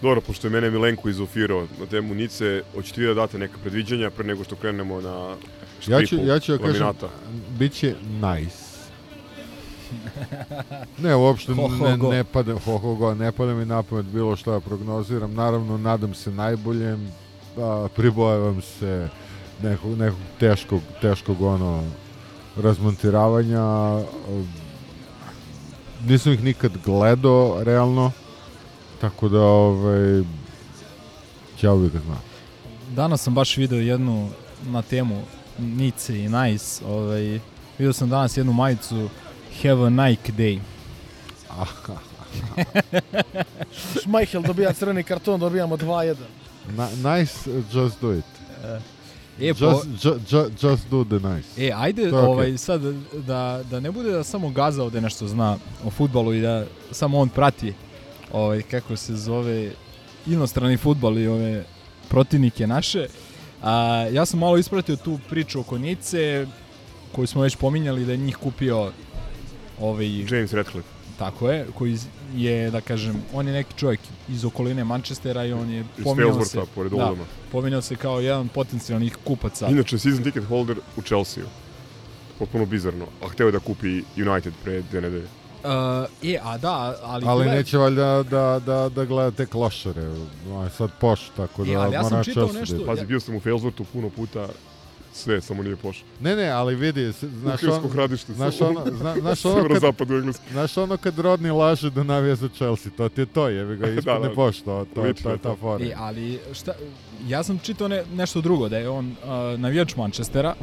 Dobro, 0.03 0.21
pošto 0.21 0.47
je 0.47 0.51
mene 0.51 0.71
Milenko 0.71 1.09
izofirao 1.09 1.67
na 1.81 1.87
temu 1.87 2.15
Nice, 2.15 2.63
hoćete 2.75 3.01
vi 3.01 3.07
da 3.07 3.15
date 3.15 3.39
neka 3.39 3.55
predviđanja 3.63 4.11
pre 4.11 4.25
nego 4.25 4.45
što 4.45 4.57
krenemo 4.57 5.01
na 5.01 5.35
štripu 5.81 6.01
Ja 6.03 6.07
ću, 6.07 6.17
ja 6.17 6.41
ću 6.41 6.53
da 6.53 6.59
kažem, 6.59 6.73
laminata? 6.73 7.09
bit 7.59 7.73
će 7.73 7.95
nice. 8.23 8.64
Ne, 10.99 11.15
uopšte 11.17 11.53
Ho, 11.53 11.69
ho, 11.69 11.89
ne, 11.89 11.97
ne 11.97 12.25
pada, 12.25 12.53
ho, 12.53 12.79
ho, 12.79 12.95
go, 12.95 13.15
ne 13.15 13.33
pada 13.33 13.55
mi 13.55 13.65
na 13.65 13.83
pamet 13.83 14.07
bilo 14.07 14.37
šta 14.37 14.51
da 14.51 14.61
prognoziram. 14.61 15.35
Naravno, 15.35 15.79
nadam 15.79 16.15
se 16.15 16.31
najboljem, 16.31 17.13
a, 17.59 17.89
pribojavam 17.97 18.63
se 18.63 19.09
nekog, 19.63 19.99
nekog 19.99 20.21
teškog, 20.41 20.81
teškog 21.01 21.43
ono, 21.43 21.83
razmontiravanja. 22.57 23.65
Nisam 26.07 26.33
ih 26.33 26.45
nikad 26.45 26.73
gledao, 26.85 27.65
realno. 27.65 28.13
Tako 29.01 29.29
da, 29.29 29.41
ovaj, 29.41 30.23
bi 31.63 31.89
ga 31.93 31.99
znao. 32.05 32.21
Danas 32.95 33.23
sam 33.23 33.35
baš 33.35 33.57
video 33.57 33.79
jednu 33.79 34.29
na 34.67 34.83
temu 34.83 35.23
Nice 35.59 36.19
i 36.19 36.29
Nice. 36.29 36.85
Ovaj, 36.87 37.41
video 37.79 37.93
sam 37.93 38.09
danas 38.09 38.37
jednu 38.37 38.53
majicu 38.53 39.09
Have 39.63 39.87
a 39.87 39.91
Nike 39.91 40.33
Day. 40.33 40.61
Šmajhel 44.03 44.43
dobija 44.43 44.73
crveni 44.73 45.03
karton, 45.03 45.41
dobijamo 45.41 45.77
2-1. 45.77 46.15
Na, 46.77 46.89
nice, 47.17 47.51
uh, 47.51 47.65
just 47.73 48.01
do 48.01 48.13
it. 48.13 48.25
E, 49.41 49.47
just, 49.47 49.61
po- 49.61 49.83
ju, 50.03 50.15
ju, 50.31 50.51
just 50.63 50.89
do 50.91 51.05
the 51.05 51.29
nice. 51.29 51.67
E, 51.67 51.73
ajde 51.77 52.09
okej. 52.09 52.19
ovaj, 52.19 52.59
sad 52.59 52.81
da, 53.27 53.63
da 53.71 53.81
ne 53.81 53.91
bude 53.91 54.11
da 54.11 54.25
samo 54.25 54.51
Gaza 54.51 54.83
ovde 54.83 55.01
nešto 55.01 55.29
zna 55.29 55.57
o 55.85 55.91
futbalu 55.91 56.35
i 56.35 56.41
da 56.41 56.65
samo 56.91 57.19
on 57.19 57.29
prati 57.29 57.75
ovaj, 58.33 58.63
kako 58.63 58.97
se 58.97 59.17
zove 59.17 59.71
inostrani 60.27 60.77
futbal 60.77 61.19
i 61.19 61.27
ove 61.27 61.65
protivnike 62.09 62.67
naše. 62.67 63.07
A, 63.63 64.07
ja 64.13 64.27
sam 64.27 64.41
malo 64.41 64.59
ispratio 64.59 64.97
tu 64.97 65.19
priču 65.31 65.61
oko 65.61 65.79
Nice 65.79 66.47
koju 67.13 67.27
smo 67.27 67.43
već 67.43 67.57
pominjali 67.57 68.05
da 68.05 68.13
je 68.13 68.19
njih 68.19 68.37
kupio 68.37 68.93
ovaj, 69.81 70.19
James 70.31 70.53
Radcliffe. 70.53 70.89
Tako 71.19 71.51
je, 71.51 71.67
koji 71.75 71.97
je, 72.35 72.71
da 72.71 72.81
kažem, 72.81 73.23
on 73.33 73.47
je 73.47 73.53
neki 73.53 73.75
čovjek 73.77 74.01
iz 74.29 74.45
okoline 74.45 74.85
Manchestera 74.85 75.45
i 75.45 75.53
on 75.53 75.71
je 75.71 75.85
pominjao 76.05 76.45
se, 76.45 76.61
pored 76.75 76.93
da, 76.93 76.97
Oldhama. 76.97 77.25
pominjao 77.53 77.83
se 77.83 77.97
kao 77.97 78.21
jedan 78.21 78.49
potencijalnih 78.49 79.17
kupaca. 79.25 79.67
Inače, 79.69 79.99
season 79.99 80.25
ticket 80.25 80.45
holder 80.45 80.77
u 80.97 81.03
Chelsea. 81.03 81.45
Potpuno 82.39 82.67
bizarno. 82.67 83.07
A 83.25 83.29
hteo 83.29 83.47
je 83.47 83.53
da 83.53 83.59
kupi 83.59 84.03
United 84.17 84.53
pre 84.65 84.83
dve 84.83 85.01
nedelje. 85.01 85.25
Uh, 85.65 85.71
e, 86.23 86.39
a 86.43 86.59
da, 86.59 86.97
ali... 87.03 87.25
Ali 87.27 87.45
gledaj- 87.45 87.57
neće 87.57 87.79
valjda 87.79 88.23
da, 88.23 88.61
da, 88.67 88.89
da 88.89 89.05
gleda 89.05 89.31
te 89.31 89.47
klošare. 89.47 90.03
Sad 90.77 90.91
poš, 91.01 91.21
tako 91.37 91.65
da 91.65 91.73
E, 91.73 91.75
ali 91.75 91.95
ja 91.95 92.05
sam 92.05 92.25
čitao 92.25 92.53
nešto- 92.53 92.87
Pazi, 92.87 93.07
bio 93.07 93.21
sam 93.21 93.35
u 93.35 93.41
Failsworthu 93.41 93.85
puno 93.93 94.11
puta, 94.11 94.49
sve, 95.15 95.41
samo 95.41 95.63
nije 95.63 95.77
pošao. 95.77 96.07
Ne, 96.21 96.37
ne, 96.37 96.49
ali 96.49 96.75
vidi, 96.75 97.13
znaš 97.13 97.63
ono, 97.63 97.89
hradište, 97.89 98.33
znaš 98.33 98.61
ono, 98.61 98.85
zna, 98.99 99.15
znaš 99.21 99.45
ono 99.45 99.69
kad, 99.69 100.11
Engleske. 100.11 100.45
znaš 100.53 100.77
ono 100.77 100.97
kad 100.97 101.19
Rodni 101.19 101.51
laže 101.51 101.91
da 101.91 102.03
navija 102.03 102.35
za 102.35 102.49
Chelsea, 102.49 102.93
to 102.97 103.09
ti 103.09 103.21
je 103.21 103.27
to, 103.27 103.49
jebi 103.49 103.77
ga, 103.77 103.89
ispadne 103.89 104.21
Da, 104.23 104.29
da. 104.29 104.35
pošto, 104.35 104.85
to, 104.85 104.95
to, 104.95 105.07
je 105.07 105.15
je 105.33 105.39
ta 105.39 105.57
fora. 105.61 105.85
E, 105.85 105.93
ali 105.97 106.41
šta, 106.53 106.73
ja 107.27 107.43
sam 107.43 107.59
čitao 107.59 107.89
ne, 107.89 108.05
nešto 108.15 108.41
drugo, 108.41 108.69
da 108.69 108.79
je 108.79 108.89
on 108.89 109.07
uh, 109.07 109.61
navijač 109.61 109.97
Manchestera, 109.97 110.55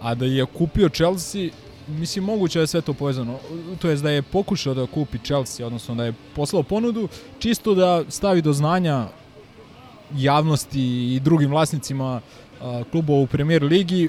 a 0.00 0.14
da 0.14 0.24
je 0.24 0.46
kupio 0.46 0.88
Chelsea, 0.88 1.48
mislim 1.88 2.24
moguće 2.24 2.58
da 2.58 2.62
je 2.62 2.66
sve 2.66 2.80
to 2.80 2.94
povezano, 2.94 3.38
to 3.78 3.90
jest 3.90 4.02
da 4.02 4.10
je 4.10 4.22
pokušao 4.22 4.74
da 4.74 4.86
kupi 4.86 5.18
Chelsea, 5.18 5.66
odnosno 5.66 5.94
da 5.94 6.04
je 6.04 6.14
poslao 6.34 6.62
ponudu, 6.62 7.08
čisto 7.38 7.74
da 7.74 8.04
stavi 8.08 8.42
do 8.42 8.52
znanja 8.52 9.06
javnosti 10.16 11.14
i 11.14 11.20
drugim 11.20 11.50
vlasnicima 11.50 12.16
uh, 12.16 12.41
klubova 12.90 13.20
u 13.20 13.26
premier 13.26 13.62
ligi 13.62 14.08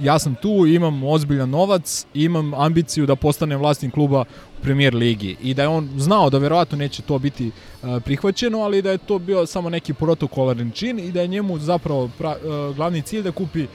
ja 0.00 0.18
sam 0.18 0.34
tu, 0.34 0.66
imam 0.66 1.04
ozbiljan 1.04 1.50
novac, 1.50 2.06
imam 2.14 2.54
ambiciju 2.54 3.06
da 3.06 3.16
postanem 3.16 3.58
vlasnik 3.58 3.94
kluba 3.94 4.24
u 4.58 4.62
premier 4.62 4.94
ligi 4.94 5.36
i 5.42 5.54
da 5.54 5.62
je 5.62 5.68
on 5.68 5.88
znao 5.96 6.30
da 6.30 6.38
verovatno 6.38 6.78
neće 6.78 7.02
to 7.02 7.18
biti 7.18 7.50
prihvaćeno, 8.04 8.60
ali 8.60 8.82
da 8.82 8.90
je 8.90 8.98
to 8.98 9.18
bio 9.18 9.46
samo 9.46 9.70
neki 9.70 9.94
protokolarni 9.94 10.72
čin 10.72 10.98
i 10.98 11.12
da 11.12 11.20
je 11.20 11.26
njemu 11.28 11.58
zapravo 11.58 12.10
pra, 12.18 12.36
glavni 12.76 13.02
cilj 13.02 13.22
da 13.22 13.32
kupi 13.32 13.66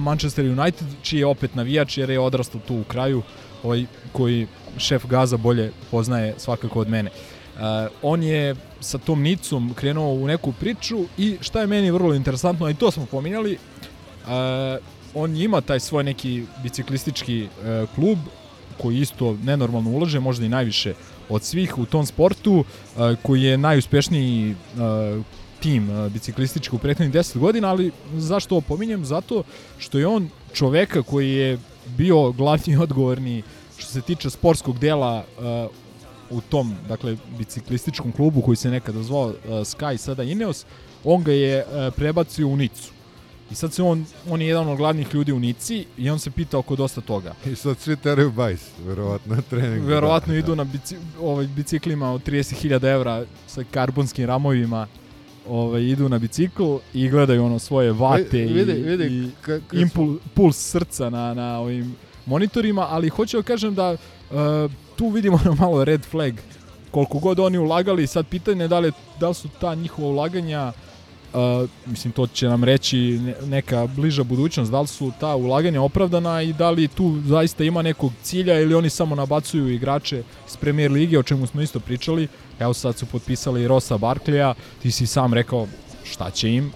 Manchester 0.00 0.44
United, 0.44 0.88
čiji 1.02 1.18
je 1.18 1.26
opet 1.26 1.54
navijač 1.54 1.98
jer 1.98 2.10
je 2.10 2.20
odrastao 2.20 2.60
tu 2.68 2.76
u 2.76 2.84
kraju, 2.84 3.22
ovaj 3.62 3.84
koji 4.12 4.46
šef 4.78 5.06
Gaza 5.06 5.36
bolje 5.36 5.72
poznaje 5.90 6.34
svakako 6.38 6.80
od 6.80 6.88
mene. 6.88 7.10
Uh, 7.10 7.31
on 8.02 8.22
je 8.22 8.56
sa 8.80 8.98
tom 8.98 9.22
Nicom 9.22 9.74
krenuo 9.74 10.14
u 10.14 10.26
neku 10.26 10.52
priču 10.52 11.04
i 11.18 11.36
šta 11.40 11.60
je 11.60 11.66
meni 11.66 11.90
vrlo 11.90 12.14
interesantno, 12.14 12.66
a 12.66 12.70
i 12.70 12.74
to 12.74 12.90
smo 12.90 13.06
pominjali, 13.06 13.58
uh, 14.24 14.28
on 15.14 15.36
ima 15.36 15.60
taj 15.60 15.80
svoj 15.80 16.04
neki 16.04 16.44
biciklistički 16.62 17.42
uh, 17.44 17.88
klub 17.94 18.18
koji 18.82 18.98
isto 19.00 19.36
nenormalno 19.42 19.90
ulaže, 19.90 20.20
možda 20.20 20.46
i 20.46 20.48
najviše 20.48 20.94
od 21.28 21.42
svih 21.42 21.78
u 21.78 21.86
tom 21.86 22.06
sportu, 22.06 22.54
uh, 22.54 22.64
koji 23.22 23.42
je 23.42 23.58
najuspešniji 23.58 24.50
uh, 24.50 25.24
tim 25.60 25.90
uh, 25.90 26.12
biciklistički 26.12 26.76
u 26.76 26.78
prethodnih 26.78 27.14
10 27.14 27.38
godina, 27.38 27.68
ali 27.68 27.92
zašto 28.14 28.54
ovo 28.54 28.60
pominjem? 28.60 29.04
Zato 29.04 29.42
što 29.78 29.98
je 29.98 30.06
on 30.06 30.28
čoveka 30.52 31.02
koji 31.02 31.32
je 31.32 31.58
bio 31.86 32.32
glavni 32.32 32.76
odgovorni 32.76 33.42
što 33.78 33.90
se 33.90 34.00
tiče 34.00 34.30
sportskog 34.30 34.78
dela 34.78 35.24
uh, 35.38 35.81
u 36.32 36.40
tom, 36.40 36.74
dakle, 36.88 37.16
biciklističkom 37.38 38.12
klubu 38.12 38.42
koji 38.42 38.56
se 38.56 38.70
nekada 38.70 39.02
zvao 39.02 39.26
uh, 39.26 39.34
Sky, 39.44 39.96
sada 39.96 40.22
Ineos, 40.22 40.64
on 41.04 41.22
ga 41.22 41.32
je 41.32 41.64
uh, 41.64 41.94
prebacio 41.94 42.48
u 42.48 42.56
Nicu. 42.56 42.90
I 43.50 43.54
sad 43.54 43.72
se 43.72 43.82
on, 43.82 44.04
on 44.28 44.42
je 44.42 44.48
jedan 44.48 44.68
od 44.68 44.76
glavnih 44.76 45.14
ljudi 45.14 45.32
u 45.32 45.40
Nici 45.40 45.86
i 45.98 46.10
on 46.10 46.18
se 46.18 46.30
pita 46.30 46.58
oko 46.58 46.76
dosta 46.76 47.00
toga. 47.00 47.34
I 47.46 47.54
sad 47.54 47.78
svi 47.78 47.96
teraju 47.96 48.30
bajs, 48.32 48.60
verovatno 48.86 49.34
na 49.36 49.42
treningu. 49.42 49.86
Verovatno 49.86 50.32
da, 50.32 50.38
idu 50.38 50.56
na 50.56 50.64
bici, 50.64 50.96
ovaj, 51.20 51.46
biciklima 51.46 52.12
od 52.12 52.26
30.000 52.26 52.86
evra 52.86 53.24
sa 53.46 53.64
karbonskim 53.70 54.26
ramovima 54.26 54.86
ovaj, 55.48 55.82
idu 55.82 56.08
na 56.08 56.18
bicikl 56.18 56.62
i 56.94 57.08
gledaju 57.08 57.44
ono 57.44 57.58
svoje 57.58 57.92
vate 57.92 58.38
Vi- 58.38 58.46
vidi- 58.46 58.72
i, 58.72 58.82
vidi, 58.82 59.04
i 59.06 59.30
ka- 59.46 59.60
impul, 59.72 60.16
puls 60.34 60.56
srca 60.58 61.10
na, 61.10 61.34
na 61.34 61.58
ovim 61.58 61.96
monitorima, 62.26 62.86
ali 62.90 63.08
hoću 63.08 63.36
da 63.36 63.42
kažem 63.42 63.74
da 63.74 63.90
uh, 63.90 64.70
tu 64.96 65.08
vidimo 65.08 65.38
ono 65.44 65.54
malo 65.54 65.84
red 65.84 66.04
flag 66.04 66.34
koliko 66.90 67.18
god 67.18 67.40
oni 67.40 67.58
ulagali, 67.58 68.06
sad 68.06 68.26
pitanje 68.26 68.64
je 68.64 68.68
da 68.68 68.78
li, 68.78 68.92
da 69.20 69.28
li 69.28 69.34
su 69.34 69.48
ta 69.60 69.74
njihova 69.74 70.08
ulaganja 70.08 70.72
Uh, 71.34 71.38
mislim 71.86 72.12
to 72.12 72.26
će 72.26 72.48
nam 72.48 72.64
reći 72.64 72.96
ne- 72.98 73.34
neka 73.46 73.86
bliža 73.86 74.22
budućnost, 74.22 74.70
da 74.70 74.80
li 74.80 74.86
su 74.86 75.12
ta 75.20 75.36
ulaganja 75.36 75.82
opravdana 75.82 76.42
i 76.42 76.52
da 76.52 76.70
li 76.70 76.88
tu 76.88 77.20
zaista 77.26 77.64
ima 77.64 77.82
nekog 77.82 78.12
cilja 78.22 78.60
ili 78.60 78.74
oni 78.74 78.90
samo 78.90 79.14
nabacuju 79.14 79.68
igrače 79.68 80.22
iz 80.48 80.56
Premier 80.56 80.90
Lige, 80.92 81.18
o 81.18 81.22
čemu 81.22 81.46
smo 81.46 81.62
isto 81.62 81.80
pričali. 81.80 82.28
Evo 82.60 82.74
sad 82.74 82.98
su 82.98 83.06
potpisali 83.06 83.68
Rosa 83.68 83.98
Barkleya, 83.98 84.54
ti 84.82 84.90
si 84.90 85.06
sam 85.06 85.34
rekao 85.34 85.66
šta 86.04 86.30
će 86.30 86.50
im. 86.50 86.72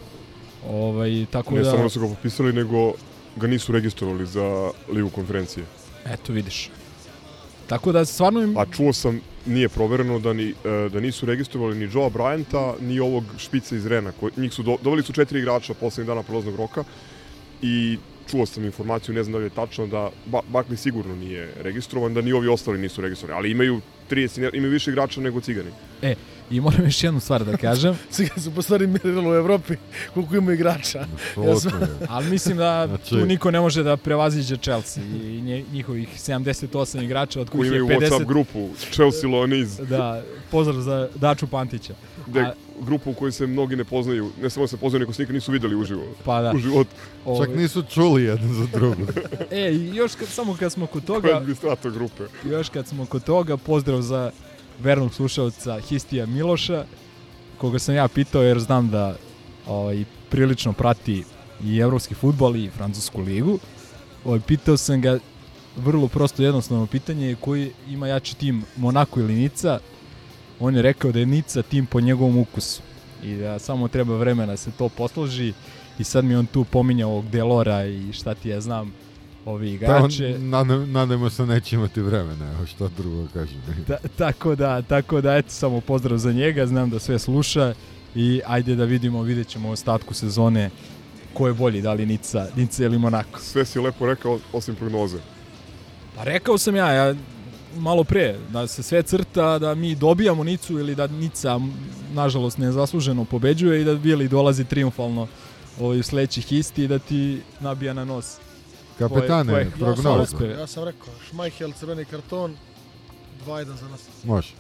Ovaj, 0.70 1.26
tako 1.30 1.54
Ne 1.54 1.62
da, 1.62 1.70
samo 1.70 1.82
da 1.82 1.88
su 1.88 2.00
ga 2.00 2.08
potpisali, 2.08 2.52
nego 2.52 2.92
ga 3.36 3.46
nisu 3.46 3.72
registrovali 3.72 4.26
za 4.26 4.70
ligu 4.92 5.10
konferencije. 5.10 5.66
eto 6.06 6.32
vidiš. 6.32 6.70
Tako 7.66 7.92
da 7.92 8.04
stvarno 8.04 8.42
im... 8.42 8.56
A 8.56 8.64
čuo 8.76 8.92
sam, 8.92 9.20
nije 9.46 9.68
provereno 9.68 10.18
da, 10.18 10.32
ni, 10.32 10.54
e, 10.64 10.88
da 10.92 11.00
nisu 11.00 11.26
registrovali 11.26 11.76
ni 11.76 11.88
Joea 11.92 12.10
Bryanta, 12.10 12.74
ni 12.80 13.00
ovog 13.00 13.24
špica 13.38 13.76
iz 13.76 13.86
Rena. 13.86 14.12
Ko, 14.12 14.30
njih 14.36 14.52
su 14.52 14.62
do, 14.62 14.76
doveli 14.82 15.02
su 15.02 15.12
četiri 15.12 15.38
igrača 15.38 15.74
poslednjih 15.74 16.08
dana 16.08 16.22
prolaznog 16.22 16.56
roka 16.56 16.84
i 17.62 17.98
čuo 18.30 18.46
sam 18.46 18.64
informaciju, 18.64 19.14
ne 19.14 19.22
znam 19.22 19.32
da 19.32 19.38
li 19.38 19.44
je 19.44 19.50
tačno, 19.50 19.86
da 19.86 20.10
ba, 20.26 20.40
Barkley 20.52 20.76
sigurno 20.76 21.16
nije 21.16 21.52
registrovan, 21.62 22.14
da 22.14 22.20
ni 22.20 22.32
ovi 22.32 22.48
ostali 22.48 22.78
nisu 22.78 23.00
registrovani, 23.00 23.38
ali 23.38 23.50
imaju 23.50 23.80
30, 24.10 24.56
imaju 24.56 24.72
više 24.72 24.90
igrača 24.90 25.20
nego 25.20 25.40
Cigani. 25.40 25.70
E, 26.02 26.14
i 26.50 26.60
moram 26.60 26.84
još 26.84 27.04
jednu 27.04 27.20
stvar 27.20 27.44
da 27.44 27.56
kažem. 27.56 27.98
Svi 28.10 28.28
su 28.36 28.50
po 28.50 28.62
stvari 28.62 28.86
merilo 28.86 29.30
u 29.30 29.34
Evropi 29.34 29.74
koliko 30.14 30.36
ima 30.36 30.52
igrača. 30.52 31.06
Ja 31.38 31.56
sam, 31.56 31.72
Ali 32.08 32.26
mislim 32.26 32.56
da 32.56 32.86
Znači- 32.88 33.08
tu 33.10 33.16
niko 33.16 33.50
ne 33.50 33.60
može 33.60 33.82
da 33.82 33.96
prevaziđe 33.96 34.56
Chelsea 34.56 35.04
i 35.04 35.40
nje, 35.40 35.64
njihovih 35.72 36.08
78 36.18 36.66
igrača 37.02 37.40
od 37.40 37.50
Koji 37.50 37.58
kojih 37.60 37.72
je 37.72 37.78
imaju 37.78 38.00
50... 38.00 38.10
WhatsApp 38.10 38.26
grupu 38.26 38.68
Chelsea 38.92 39.30
Loaniz, 39.30 39.76
Da, 39.78 40.22
pozdrav 40.50 40.76
za 40.76 41.08
Daču 41.14 41.46
Pantića. 41.46 41.94
gde, 42.26 42.40
A- 42.40 42.52
grupu 42.80 43.10
u 43.10 43.14
kojoj 43.14 43.32
se 43.32 43.46
mnogi 43.46 43.76
ne 43.76 43.84
poznaju, 43.84 44.30
ne 44.42 44.50
samo 44.50 44.64
da 44.64 44.68
se 44.68 44.76
poznaju, 44.76 45.00
nego 45.00 45.12
se 45.12 45.22
nikad 45.22 45.34
nisu 45.34 45.52
videli 45.52 45.76
uživo. 45.76 46.02
Pa 46.24 46.42
da. 46.42 46.52
U 46.52 46.58
životu. 46.58 46.90
Ovaj, 47.24 47.46
Čak 47.46 47.56
nisu 47.56 47.82
čuli 47.84 48.22
jedan 48.22 48.54
za 48.54 48.66
drugo. 48.72 49.02
E, 49.50 49.72
i 49.72 49.94
još 49.94 50.14
kad, 50.14 50.28
samo 50.28 50.56
kad 50.56 50.72
smo 50.72 50.86
kod 50.86 51.06
Ko 51.06 51.12
je 51.12 51.20
toga, 51.22 51.36
administrator 51.36 51.92
grupe? 51.92 52.22
još 52.44 52.68
kad 52.68 52.86
smo 52.86 53.06
kod 53.06 53.24
toga, 53.24 53.56
pozdrav 53.56 54.00
za 54.02 54.30
vernog 54.78 55.14
slušalca 55.14 55.80
Histija 55.80 56.26
Miloša, 56.26 56.84
koga 57.58 57.78
sam 57.78 57.94
ja 57.94 58.08
pitao 58.08 58.42
jer 58.42 58.58
znam 58.58 58.90
da 58.90 59.16
ovaj, 59.66 60.04
prilično 60.30 60.72
prati 60.72 61.24
i 61.64 61.78
evropski 61.78 62.14
futbol 62.14 62.56
i 62.56 62.70
francusku 62.70 63.20
ligu. 63.20 63.58
Ovaj, 64.24 64.40
pitao 64.40 64.76
sam 64.76 65.00
ga 65.00 65.18
vrlo 65.76 66.08
prosto 66.08 66.42
jednostavno 66.42 66.86
pitanje 66.86 67.36
koji 67.40 67.72
ima 67.88 68.08
jači 68.08 68.36
tim 68.36 68.64
Monako 68.76 69.20
ili 69.20 69.34
Nica. 69.34 69.78
On 70.60 70.76
je 70.76 70.82
rekao 70.82 71.12
da 71.12 71.18
je 71.18 71.26
Nica 71.26 71.62
tim 71.62 71.86
po 71.86 72.00
njegovom 72.00 72.38
ukusu 72.38 72.82
i 73.22 73.34
da 73.34 73.58
samo 73.58 73.88
treba 73.88 74.16
vremena 74.16 74.52
da 74.52 74.56
se 74.56 74.70
to 74.70 74.88
posloži 74.88 75.52
i 75.98 76.04
sad 76.04 76.24
mi 76.24 76.34
on 76.36 76.46
tu 76.46 76.64
pominjao 76.64 77.24
Delora 77.32 77.86
i 77.86 78.12
šta 78.12 78.34
ti 78.34 78.48
ja 78.48 78.60
znam 78.60 78.92
ovi 79.46 79.78
Da, 79.78 79.96
on, 79.96 80.10
igrače. 80.10 80.38
nadam, 80.38 80.92
nadamo 80.92 81.30
se 81.30 81.46
neće 81.46 81.76
imati 81.76 82.00
vremena, 82.00 82.52
evo 82.52 82.66
što 82.66 82.88
drugo 82.88 83.26
kažem. 83.34 83.62
Da, 83.88 83.96
tako 84.16 84.54
da, 84.54 84.82
tako 84.82 85.20
da, 85.20 85.36
eto, 85.36 85.50
samo 85.50 85.80
pozdrav 85.80 86.18
za 86.18 86.32
njega, 86.32 86.66
znam 86.66 86.90
da 86.90 86.98
sve 86.98 87.18
sluša 87.18 87.74
i 88.14 88.40
ajde 88.46 88.74
da 88.74 88.84
vidimo, 88.84 89.22
vidjet 89.22 89.48
ćemo 89.48 89.68
u 89.68 89.72
ostatku 89.72 90.14
sezone 90.14 90.70
ko 91.34 91.46
je 91.46 91.54
bolji, 91.54 91.82
da 91.82 91.92
li 91.92 92.06
Nica, 92.06 92.46
Nica 92.56 92.84
ili 92.84 92.98
Monako. 92.98 93.40
Sve 93.40 93.64
si 93.64 93.78
lepo 93.80 94.06
rekao, 94.06 94.38
osim 94.52 94.74
prognoze. 94.74 95.18
Pa 96.16 96.24
rekao 96.24 96.58
sam 96.58 96.76
ja, 96.76 96.92
ja 96.92 97.14
malo 97.76 98.04
pre, 98.04 98.36
da 98.52 98.66
se 98.66 98.82
sve 98.82 99.02
crta, 99.02 99.58
da 99.58 99.74
mi 99.74 99.94
dobijamo 99.94 100.44
Nicu 100.44 100.78
ili 100.78 100.94
da 100.94 101.06
Nica, 101.06 101.60
nažalost, 102.14 102.58
nezasluženo 102.58 103.24
pobeđuje 103.24 103.80
i 103.80 103.84
da 103.84 103.92
Vili 103.92 104.28
dolazi 104.28 104.64
triumfalno 104.64 105.26
ovaj, 105.80 106.02
sledećih 106.02 106.52
isti 106.52 106.84
i 106.84 106.88
da 106.88 106.98
ti 106.98 107.40
nabija 107.60 107.92
na 107.92 108.04
nos. 108.04 108.36
Kapetane, 108.98 109.52
Koje- 109.52 109.64
koje- 109.64 109.70
prognoza. 109.70 110.02
samo 110.02 110.22
uspe. 110.22 110.46
Ja 110.46 110.66
sam 110.66 110.84
rekao, 110.84 111.14
Šmajhel, 111.30 111.72
crveni 111.72 112.04
karton, 112.04 112.56
2-1 113.46 113.64
za 113.64 113.88
nas. 113.88 114.00
Može. 114.24 114.52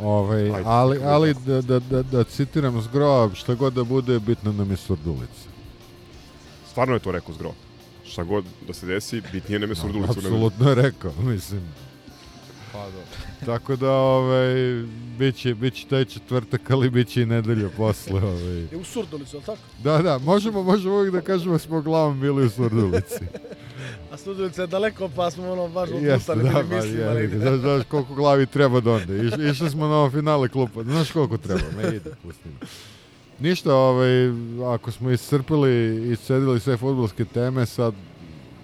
Ovaj, 0.00 0.42
Ajde, 0.42 0.62
ali, 0.64 1.00
ali 1.04 1.34
da, 1.46 1.60
da, 1.62 1.78
da, 1.78 2.02
da 2.02 2.24
citiram 2.24 2.80
Zgro, 2.82 3.30
šta 3.34 3.54
god 3.54 3.72
da 3.72 3.84
bude, 3.84 4.18
bitno 4.18 4.52
nam 4.52 4.70
je 4.70 4.76
surdulica. 4.76 5.48
Stvarno 6.70 6.94
je 6.94 7.00
to 7.00 7.12
rekao 7.12 7.34
Zgro. 7.34 7.52
Šta 8.06 8.22
god 8.22 8.44
da 8.66 8.74
se 8.74 8.86
desi, 8.86 9.22
bitnije 9.32 9.58
nam 9.58 9.70
je 9.70 9.76
surdulicu. 9.76 10.12
Apsolutno 10.12 10.68
je 10.68 10.74
rekao, 10.74 11.12
mislim. 11.18 11.62
Pa 12.72 12.84
dobro. 12.84 13.00
Tako 13.46 13.76
da, 13.76 13.90
ovaj, 13.92 14.54
bit 15.18 15.36
će, 15.36 15.54
bit 15.54 15.74
će 15.74 15.86
taj 15.86 16.04
četvrtak, 16.04 16.70
ali 16.70 16.90
bit 16.90 17.08
će 17.08 17.22
i 17.22 17.26
nedelja 17.26 17.68
posle. 17.76 18.22
Ovaj. 18.22 18.66
I 18.72 18.76
u 18.80 18.84
Surdulicu, 18.84 19.36
ali 19.36 19.44
tako? 19.46 19.58
Da, 19.84 19.98
da, 19.98 20.18
možemo, 20.18 20.62
možemo 20.62 20.94
uvijek 20.94 21.12
da 21.14 21.20
kažemo 21.20 21.52
da 21.52 21.58
smo 21.58 21.82
glavom 21.82 22.20
bili 22.20 22.46
u 22.46 22.50
surdulici. 22.50 23.24
A 24.12 24.16
Surdulica 24.16 24.62
je 24.62 24.66
daleko, 24.66 25.10
pa 25.16 25.30
smo 25.30 25.52
ono 25.52 25.68
baš 25.68 25.90
Jeste, 25.90 26.32
odlutali, 26.32 26.54
da, 26.54 26.62
bili 26.62 26.70
pa 26.70 26.76
mislimo. 26.76 27.02
je, 27.02 27.14
negde. 27.14 27.38
znaš, 27.38 27.60
znaš 27.60 27.82
koliko 27.90 28.14
glavi 28.14 28.46
treba 28.46 28.80
da 28.80 28.92
onda. 28.92 29.14
Iš, 29.14 29.32
išli 29.50 29.70
smo 29.70 29.86
na 29.86 29.94
ovo 29.94 30.10
finale 30.10 30.48
klupa, 30.48 30.82
znaš 30.82 31.10
koliko 31.10 31.38
treba, 31.38 31.62
ne 31.82 31.96
ide, 31.96 32.10
pustimo. 32.22 32.54
Ništa, 33.38 33.74
ovaj, 33.74 34.10
ako 34.74 34.92
smo 34.92 35.10
iscrpili 35.10 35.70
i 35.70 36.12
iscedili 36.12 36.60
sve 36.60 36.76
futbolske 36.76 37.24
teme, 37.24 37.66
sad 37.66 37.94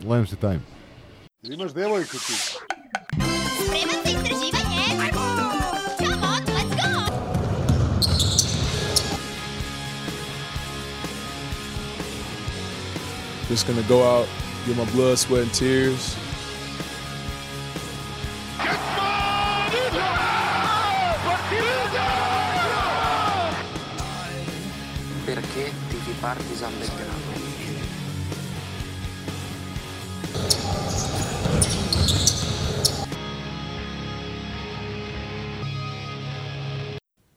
Lemsi 0.07 0.37
time. 0.37 0.61
Imaš 1.43 1.73
devojku 1.73 2.17
ti. 2.17 2.33
Just 13.49 13.67
gonna 13.67 13.83
go 13.89 14.05
out, 14.05 14.29
get 14.67 14.77
my 14.77 14.85
blood, 14.93 15.19
sweat, 15.19 15.43
and 15.45 15.55
tears. 15.55 16.17
Perché 25.27 25.65
tifi 25.89 26.13
Partizan 26.21 26.73
Belgrado? 26.79 27.33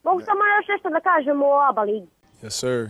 Mogu 0.03 0.21
samo 0.21 0.41
još 0.45 0.67
nešto 0.67 0.89
da 0.89 0.99
kažem 0.99 1.41
o 1.41 1.59
ABA 1.69 1.81
ligi. 1.81 2.07
Yes, 2.43 2.49
sir. 2.49 2.89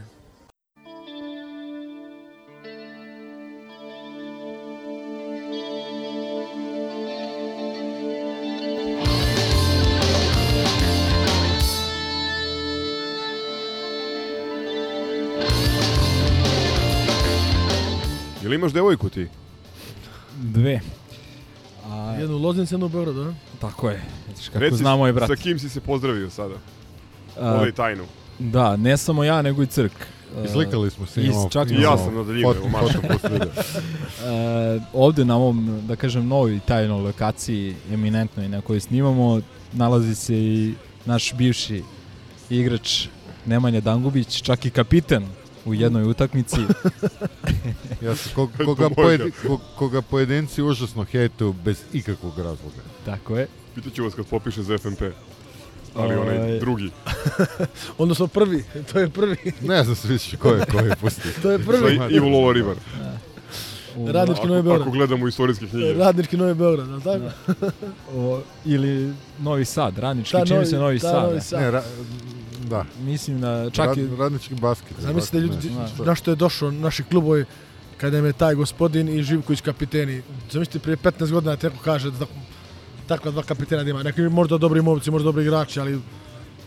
Ili 18.52 18.56
imaš 18.56 18.73
devojku 18.73 19.10
ti? 19.10 19.28
Dve. 20.36 20.80
A, 21.86 22.15
Jednu 22.19 22.36
u 22.36 22.40
Loznici, 22.40 22.73
jednu 22.73 22.86
u 22.86 22.90
Beogradu, 22.90 23.22
a? 23.22 23.34
Tako 23.61 23.90
je. 23.90 24.02
Vidiš 24.28 24.48
kako 24.48 24.60
Reci, 24.60 24.76
zna 24.78 24.95
moj 24.95 25.14
brat. 25.14 25.30
Sa 25.30 25.36
kim 25.36 25.60
si 25.60 25.69
se 25.69 25.82
pozdravio 25.82 26.30
sada? 26.30 26.56
A, 27.40 27.53
Ovoj 27.53 27.72
tajnu. 27.72 28.03
Da, 28.40 28.76
ne 28.76 28.98
samo 28.98 29.23
ja, 29.23 29.41
nego 29.41 29.64
i 29.64 29.68
Crk. 29.68 29.91
Izlikali 30.45 30.90
smo 30.90 31.06
se, 31.06 31.22
iz- 31.22 31.49
čak 31.52 31.72
I 31.72 31.73
ja 31.73 31.98
sam 31.98 32.15
na 32.15 32.23
daljinu, 32.23 32.53
plus 33.07 33.23
video. 33.23 33.49
E, 34.26 34.80
ovde 34.94 35.26
na 35.26 35.36
ovom, 35.36 35.82
da 35.88 35.95
kažem, 35.95 36.28
novoj 36.28 36.60
tajnoj 36.65 37.02
lokaciji, 37.02 37.76
eminentnoj 37.94 38.49
na 38.49 38.61
kojoj 38.61 38.80
snimamo, 38.80 39.41
nalazi 39.73 40.15
se 40.15 40.36
i 40.36 40.73
naš 41.06 41.34
bivši 41.34 41.84
igrač 42.49 43.07
Nemanja 43.45 43.82
Dangubić, 43.82 44.41
čak 44.41 44.65
i 44.65 44.69
kapiten 44.69 45.26
u 45.65 45.73
jednoj 45.73 46.03
utakmici. 46.03 46.55
Ja 48.01 48.15
sam, 48.15 48.31
ko, 48.35 48.49
koga, 48.65 48.89
pojedi, 48.89 49.31
ko, 49.47 49.59
koga 49.77 50.01
pojedinci 50.01 50.61
užasno 50.61 51.03
hejtuju 51.03 51.53
bez 51.55 51.81
ikakvog 51.93 52.38
razloga. 52.38 52.81
Tako 53.05 53.38
je. 53.38 53.47
Pitaću 53.75 54.03
vas 54.03 54.13
kad 54.13 54.25
popiše 54.25 54.63
za 54.63 54.77
FNP. 54.77 55.01
Ali 55.95 56.15
Ovaj. 56.15 56.38
onaj 56.38 56.59
drugi. 56.59 56.89
Odnosno 57.97 58.27
prvi, 58.27 58.63
to 58.93 58.99
je 58.99 59.09
prvi. 59.09 59.35
Ne 59.61 59.83
znam 59.83 59.95
se 59.95 60.07
više 60.07 60.38
ko 60.38 60.49
je, 60.49 60.65
ko 60.65 60.77
je, 60.77 60.95
pusti. 60.95 61.29
to 61.41 61.51
je 61.51 61.59
prvi. 61.59 61.97
Sa 61.97 62.09
Ivo 62.09 62.29
Lova 62.29 62.53
Ribar. 62.53 62.75
Radnički 64.07 64.47
Novi 64.47 64.61
Beograd. 64.61 64.81
ako 64.81 64.91
gledamo 64.91 65.27
istorijske 65.27 65.67
knjige. 65.67 65.93
Radnički 65.93 66.38
Novi 66.38 66.53
Beograd, 66.53 66.89
ali 66.89 67.01
tako? 67.03 67.25
O, 68.15 68.41
ili 68.65 69.13
Novi 69.39 69.65
Sad, 69.65 69.97
radnički, 69.97 70.38
Da, 70.38 70.45
čini 70.45 70.59
Novi- 70.59 70.65
se 70.65 70.77
Novi 70.77 70.99
da, 70.99 71.09
Sad. 71.09 71.23
Novi 71.23 71.41
Sad. 71.41 71.59
Ne, 71.61 71.71
ra, 71.71 71.83
da. 72.72 72.85
Mislim 72.99 73.41
da 73.41 73.69
čak 73.69 73.98
i... 73.98 74.02
Rad, 74.02 74.19
radnički 74.19 74.56
basket. 74.56 74.98
Zamislite 74.99 75.39
ljudi, 75.39 75.69
Ne, 75.69 76.06
na 76.06 76.15
što 76.15 76.31
je 76.31 76.35
došao 76.35 76.72
naši 76.72 77.03
klubovi 77.03 77.45
kada 77.98 78.18
im 78.18 78.26
je 78.26 78.34
taj 78.34 78.56
gospodin 78.56 79.10
i 79.10 79.23
Živković 79.23 79.61
kapiteni. 79.61 80.22
Zamislite 80.52 80.80
prije 80.80 80.98
15 80.98 81.31
godina 81.31 81.56
teko 81.56 81.76
kaže 81.84 82.11
da 82.11 82.18
tako- 82.19 82.39
takva 83.07 83.31
dva 83.31 83.43
kapitena 83.43 83.84
da 83.84 83.89
ima. 83.89 84.03
Neki 84.03 84.22
možda 84.22 84.57
dobri 84.57 84.81
momci, 84.81 85.11
možda 85.11 85.26
dobri 85.26 85.43
igrači, 85.43 85.80
ali 85.80 85.99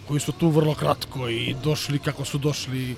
koji 0.08 0.20
su 0.20 0.32
tu 0.32 0.48
vrlo 0.48 0.74
kratko 0.74 1.28
i 1.28 1.54
došli 1.64 1.98
kako 1.98 2.24
su 2.24 2.38
došli. 2.38 2.96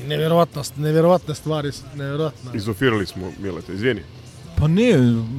I 0.00 0.04
nevjerovatna, 0.06 0.62
nevjerovatne 0.76 1.34
stvari, 1.34 1.70
nevjerovatna. 1.94 2.50
Izofirali 2.54 3.06
smo 3.06 3.32
Mileta, 3.38 3.72
izvijeni. 3.72 4.02
Pa 4.58 4.68
ne, 4.68 4.92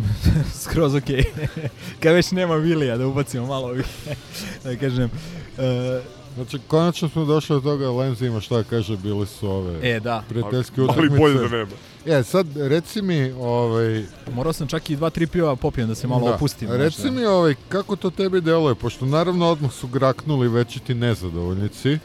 skroz 0.63 0.95
okej. 0.95 1.23
Kad 2.03 2.13
već 2.13 2.31
nema 2.31 2.55
Vilija 2.55 2.97
da 2.97 3.07
ubacimo 3.07 3.45
malo 3.45 3.67
ovih, 3.67 3.85
da 4.63 4.75
kažem. 4.75 5.09
E, 5.57 6.01
Znači, 6.37 6.59
konačno 6.67 7.09
smo 7.09 7.25
došli 7.25 7.55
do 7.55 7.61
toga, 7.61 7.91
Lemzi 7.91 8.25
ima 8.25 8.41
šta 8.41 8.63
kaže, 8.63 8.97
bili 8.97 9.27
su 9.27 9.49
ove 9.49 9.95
E, 9.95 9.99
da. 9.99 10.23
prijateljske 10.29 10.81
Ali 10.81 10.89
utakmice. 10.89 11.17
bolje 11.17 11.33
da 11.33 11.47
nema. 11.57 11.71
E, 12.05 12.23
sad, 12.23 12.47
reci 12.57 13.01
mi, 13.01 13.31
ovaj, 13.31 14.03
morao 14.33 14.53
sam 14.53 14.67
čak 14.67 14.89
i 14.89 14.95
dva, 14.95 15.09
tri 15.09 15.27
piva 15.27 15.55
popijem 15.55 15.87
da 15.87 15.95
se 15.95 16.07
malo 16.07 16.27
da, 16.27 16.35
opustim. 16.35 16.71
Reci 16.71 17.03
da. 17.03 17.11
mi, 17.11 17.25
ovaj, 17.25 17.55
kako 17.69 17.95
to 17.95 18.09
tebi 18.09 18.41
deluje, 18.41 18.75
pošto 18.75 19.05
naravno 19.05 19.47
odmah 19.49 19.71
su 19.71 19.87
graknuli 19.87 20.47
veći 20.47 20.79
ti 20.79 20.93
nezadovoljnici. 20.95 21.97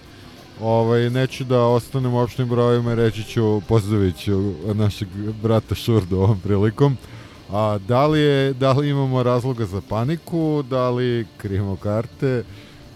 Ovaj, 0.61 1.11
neću 1.11 1.45
da 1.45 1.61
ostanem 1.63 2.15
u 2.15 2.21
opštim 2.21 2.49
brojima, 2.49 2.95
reći 2.95 3.25
ću, 3.25 3.61
pozdravit 3.69 4.17
ću 4.17 4.53
našeg 4.75 5.09
brata 5.43 5.75
Šurdu 5.75 6.17
ovom 6.17 6.41
prilikom. 6.41 6.97
A 7.51 7.79
da 7.89 8.07
li, 8.07 8.21
je, 8.21 8.53
da 8.53 8.73
li 8.73 8.89
imamo 8.89 9.23
razloga 9.23 9.67
za 9.67 9.81
paniku, 9.89 10.65
da 10.71 10.91
li 10.91 11.27
krijemo 11.37 11.77
karte, 11.77 12.45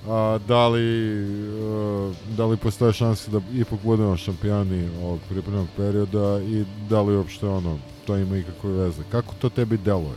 a, 0.09 0.39
da, 0.49 0.69
li, 0.69 0.83
e, 0.83 2.12
da 2.37 2.47
li 2.47 2.57
postoje 2.57 2.93
šanse 2.93 3.31
da 3.31 3.41
ipak 3.55 3.81
budemo 3.83 4.16
šampioni 4.16 4.89
ovog 5.03 5.20
pripremnog 5.28 5.69
perioda 5.77 6.41
i 6.41 6.65
da 6.89 7.03
li 7.03 7.16
uopšte 7.16 7.47
ono, 7.47 7.78
to 8.05 8.16
ima 8.16 8.37
ikakve 8.37 8.70
veze. 8.70 9.03
Kako 9.11 9.35
to 9.35 9.49
tebi 9.49 9.77
deluje? 9.77 10.16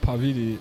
Pa 0.00 0.14
vidi, 0.14 0.58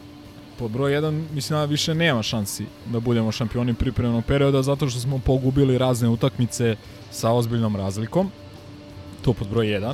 pod 0.59 0.71
broj 0.71 0.91
1 0.91 1.23
mislim 1.33 1.59
da 1.59 1.65
više 1.65 1.95
nema 1.95 2.23
šansi 2.23 2.65
da 2.85 2.99
budemo 2.99 3.31
šampioni 3.31 3.73
pripremnog 3.73 4.25
perioda 4.25 4.61
zato 4.61 4.89
što 4.89 4.99
smo 4.99 5.19
pogubili 5.19 5.77
razne 5.77 6.09
utakmice 6.09 6.75
sa 7.11 7.31
ozbiljnom 7.31 7.75
razlikom. 7.75 8.31
To 9.21 9.33
pod 9.33 9.47
broj 9.47 9.65
1. 9.65 9.93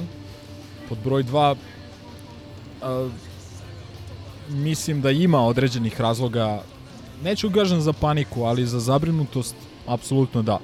Pod 0.89 0.97
broj 1.03 1.23
2 1.23 1.55
a, 2.81 3.09
mislim 4.49 5.01
da 5.01 5.11
ima 5.11 5.45
određenih 5.45 6.01
razloga 6.01 6.61
neću 7.23 7.51
kažem 7.51 7.81
za 7.81 7.93
paniku, 7.93 8.43
ali 8.43 8.65
za 8.65 8.79
zabrinutost 8.79 9.55
apsolutno 9.87 10.41
da. 10.41 10.59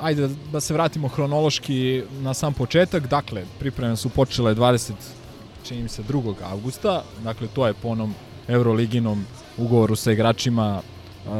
Ajde 0.00 0.28
da 0.52 0.60
se 0.60 0.74
vratimo 0.74 1.08
hronološki 1.08 2.02
na 2.20 2.34
sam 2.34 2.54
početak. 2.54 3.06
Dakle, 3.06 3.44
pripreme 3.58 3.96
su 3.96 4.08
počele 4.08 4.54
20 4.54 4.92
čini 5.64 5.82
mi 5.82 5.88
se 5.88 6.02
2. 6.02 6.34
avgusta, 6.42 7.02
dakle 7.24 7.48
to 7.54 7.66
je 7.66 7.74
po 7.74 7.88
onom 7.88 8.14
Euroliginom 8.48 9.24
ugovoru 9.56 9.96
sa 9.96 10.12
igračima 10.12 10.80
uh, 10.80 11.32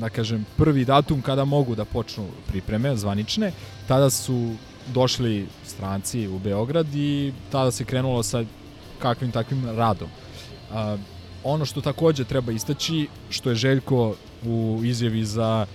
da 0.00 0.08
kažem 0.08 0.46
prvi 0.56 0.84
datum 0.84 1.22
kada 1.22 1.44
mogu 1.44 1.74
da 1.74 1.84
počnu 1.84 2.26
pripreme 2.46 2.96
zvanične, 2.96 3.52
tada 3.88 4.10
su 4.10 4.54
došli 4.86 5.46
stranci 5.66 6.28
u 6.28 6.38
Beograd 6.38 6.94
i 6.94 7.32
tada 7.52 7.70
se 7.70 7.84
krenulo 7.84 8.22
sa 8.22 8.44
kakvim 8.98 9.32
takvim 9.32 9.64
radom. 9.76 10.08
Ono 11.48 11.64
što 11.64 11.80
takođe 11.80 12.24
treba 12.24 12.52
istaći, 12.52 13.08
što 13.30 13.50
je 13.50 13.56
Željko 13.56 14.14
u 14.46 14.80
izjavi 14.84 15.24
za 15.24 15.66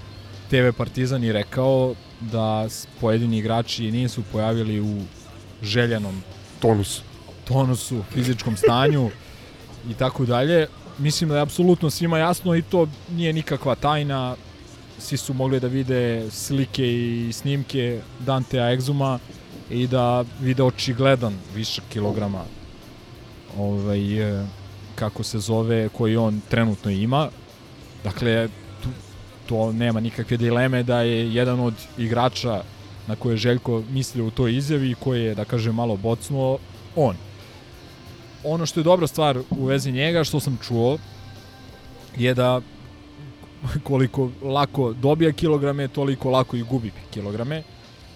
TV 0.50 0.70
Partizan 0.78 1.24
i 1.24 1.32
rekao 1.32 1.95
da 2.20 2.68
pojedini 3.02 3.38
igrači 3.38 3.91
nisu 3.91 4.22
pojavili 4.32 4.82
u 4.82 5.02
željenom 5.62 6.24
Tonus. 6.60 7.02
tonusu, 7.48 8.04
fizičkom 8.14 8.58
stanju 8.58 9.10
i 9.91 9.94
tako 9.94 10.26
dalje. 10.26 10.68
mislim 10.98 11.30
da 11.30 11.36
je 11.36 11.41
apsolutno 11.41 11.90
svima 11.90 12.18
jasno 12.18 12.56
i 12.56 12.62
to 12.62 12.88
nije 13.12 13.34
nikakva 13.34 13.76
tajna. 13.76 14.36
Svi 15.00 15.18
su 15.18 15.34
mogli 15.34 15.60
da 15.60 15.68
vide 15.68 16.32
slike 16.32 16.84
i 16.88 17.34
snimke 17.34 18.02
Dantea 18.20 18.76
Exuma 18.76 19.18
i 19.70 19.88
da 19.88 20.26
vide 20.40 20.64
očigledan 20.64 21.34
višak 21.56 21.84
kilograma 21.90 22.44
ovaj, 23.58 24.20
e, 24.22 24.45
kako 24.95 25.24
se 25.24 25.40
zove, 25.40 25.90
koji 25.90 26.18
on 26.18 26.41
trenutno 26.49 26.91
ima. 26.91 27.30
Dakle, 28.03 28.48
tu, 28.84 28.90
to 29.45 29.72
nema 29.72 29.99
nikakve 29.99 30.38
dileme 30.38 30.84
da 30.84 31.02
je 31.02 31.34
jedan 31.34 31.60
od 31.60 31.74
igrača 31.98 32.64
na 33.07 33.15
koje 33.15 33.34
je 33.34 33.38
Željko 33.38 33.84
mislio 33.90 34.26
u 34.26 34.32
toj 34.32 34.56
izjavi 34.56 34.91
i 34.91 34.95
koji 34.95 35.24
je, 35.24 35.36
da 35.36 35.45
kažem, 35.45 35.76
malo 35.76 35.98
bocnuo, 35.98 36.57
on. 36.95 37.15
Ono 38.44 38.65
što 38.65 38.80
je 38.80 38.84
dobra 38.84 39.07
stvar 39.07 39.40
u 39.49 39.65
vezi 39.65 39.91
njega, 39.91 40.24
što 40.24 40.40
sam 40.40 40.57
čuo, 40.68 40.98
je 42.18 42.34
da 42.34 42.61
koliko 43.84 44.30
lako 44.41 44.94
dobija 44.94 45.32
kilograme, 45.32 45.88
toliko 45.88 46.30
lako 46.30 46.57
i 46.57 46.64
gubi 46.64 46.91
kilograme. 47.14 47.64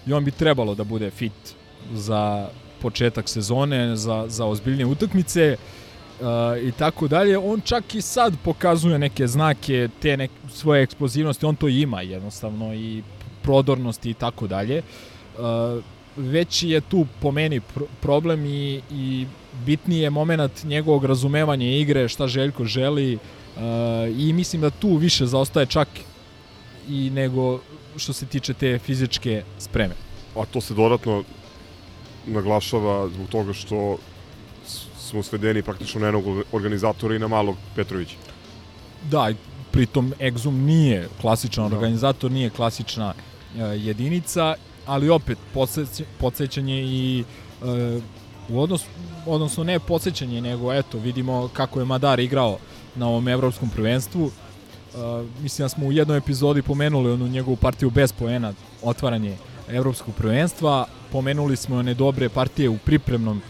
I 0.06 0.12
on 0.12 0.24
bi 0.24 0.30
trebalo 0.30 0.74
da 0.74 0.84
bude 0.84 1.10
fit 1.10 1.54
za 1.92 2.48
početak 2.82 3.28
sezone, 3.28 3.96
za, 3.96 4.24
za 4.28 4.46
ozbiljnije 4.46 4.86
utakmice 4.86 5.56
i 6.62 6.72
tako 6.72 7.08
dalje. 7.08 7.38
On 7.38 7.60
čak 7.60 7.94
i 7.94 8.02
sad 8.02 8.34
pokazuje 8.44 8.98
neke 8.98 9.26
znake 9.26 9.88
te 10.02 10.16
nek, 10.16 10.30
svoje 10.52 10.82
eksplozivnosti, 10.82 11.46
on 11.46 11.56
to 11.56 11.68
ima 11.68 12.02
jednostavno 12.02 12.74
i 12.74 13.02
prodornosti 13.42 14.10
i 14.10 14.14
tako 14.14 14.46
dalje. 14.46 14.82
Uh, 15.38 15.82
veći 16.16 16.68
je 16.68 16.80
tu 16.80 17.06
po 17.20 17.30
meni 17.30 17.60
pr 17.60 17.82
problem 18.00 18.46
i, 18.46 18.82
i 18.90 19.26
bitniji 19.66 20.00
je 20.00 20.10
moment 20.10 20.64
njegovog 20.64 21.04
razumevanja 21.04 21.66
igre, 21.66 22.08
šta 22.08 22.28
Željko 22.28 22.64
želi 22.64 23.14
uh, 23.14 23.62
i 24.18 24.32
mislim 24.32 24.62
da 24.62 24.70
tu 24.70 24.96
više 24.96 25.26
zaostaje 25.26 25.66
čak 25.66 25.88
i 26.88 27.10
nego 27.10 27.60
što 27.96 28.12
se 28.12 28.26
tiče 28.26 28.54
te 28.54 28.78
fizičke 28.78 29.42
spreme. 29.58 29.94
A 30.36 30.44
to 30.44 30.60
se 30.60 30.74
dodatno 30.74 31.24
naglašava 32.26 33.08
zbog 33.08 33.28
toga 33.28 33.52
što 33.52 33.96
smo 35.08 35.22
svedeni 35.22 35.62
praktično 35.62 36.00
na 36.00 36.06
jednog 36.06 36.44
organizatora 36.52 37.16
i 37.16 37.18
na 37.18 37.28
malog 37.28 37.56
Petrovića. 37.76 38.16
Da, 39.10 39.32
pritom 39.70 40.12
Exum 40.20 40.52
nije 40.52 41.08
klasičan 41.20 41.70
da. 41.70 41.76
organizator, 41.76 42.30
nije 42.30 42.50
klasična 42.50 43.14
uh, 43.14 43.60
jedinica, 43.76 44.54
ali 44.86 45.10
opet 45.10 45.38
podsjećanje 46.18 46.82
i 46.82 47.24
uh, 47.62 48.02
u 48.48 48.60
odnos, 48.60 48.84
odnosno 49.26 49.64
ne 49.64 49.78
podsjećanje, 49.78 50.40
nego 50.40 50.72
eto, 50.72 50.98
vidimo 50.98 51.48
kako 51.52 51.80
je 51.80 51.84
Madar 51.84 52.20
igrao 52.20 52.58
na 52.94 53.08
ovom 53.08 53.28
evropskom 53.28 53.70
prvenstvu. 53.70 54.24
Uh, 54.24 54.32
mislim 55.42 55.64
da 55.64 55.68
smo 55.68 55.86
u 55.86 55.92
jednoj 55.92 56.18
epizodi 56.18 56.62
pomenuli 56.62 57.10
onu 57.10 57.28
njegovu 57.28 57.56
partiju 57.56 57.90
bez 57.90 58.12
poena, 58.12 58.52
otvaranje 58.82 59.36
evropskog 59.68 60.14
prvenstva. 60.14 60.86
Pomenuli 61.12 61.56
smo 61.56 61.76
one 61.76 61.94
dobre 61.94 62.28
partije 62.28 62.68
u 62.68 62.78
pripremnom 62.78 63.42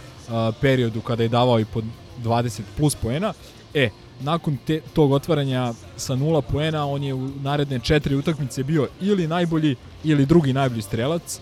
periodu 0.60 1.00
kada 1.00 1.22
je 1.22 1.28
davao 1.28 1.60
i 1.60 1.64
po 1.64 1.82
20 2.24 2.60
plus 2.76 2.94
poena. 2.94 3.32
E, 3.74 3.90
nakon 4.20 4.56
te, 4.66 4.80
tog 4.92 5.12
otvaranja 5.12 5.72
sa 5.96 6.16
nula 6.16 6.42
poena, 6.42 6.86
on 6.86 7.02
je 7.02 7.14
u 7.14 7.28
naredne 7.42 7.78
četiri 7.78 8.16
utakmice 8.16 8.62
bio 8.62 8.88
ili 9.00 9.26
najbolji 9.26 9.76
ili 10.04 10.26
drugi 10.26 10.52
najbolji 10.52 10.82
strelac 10.82 11.40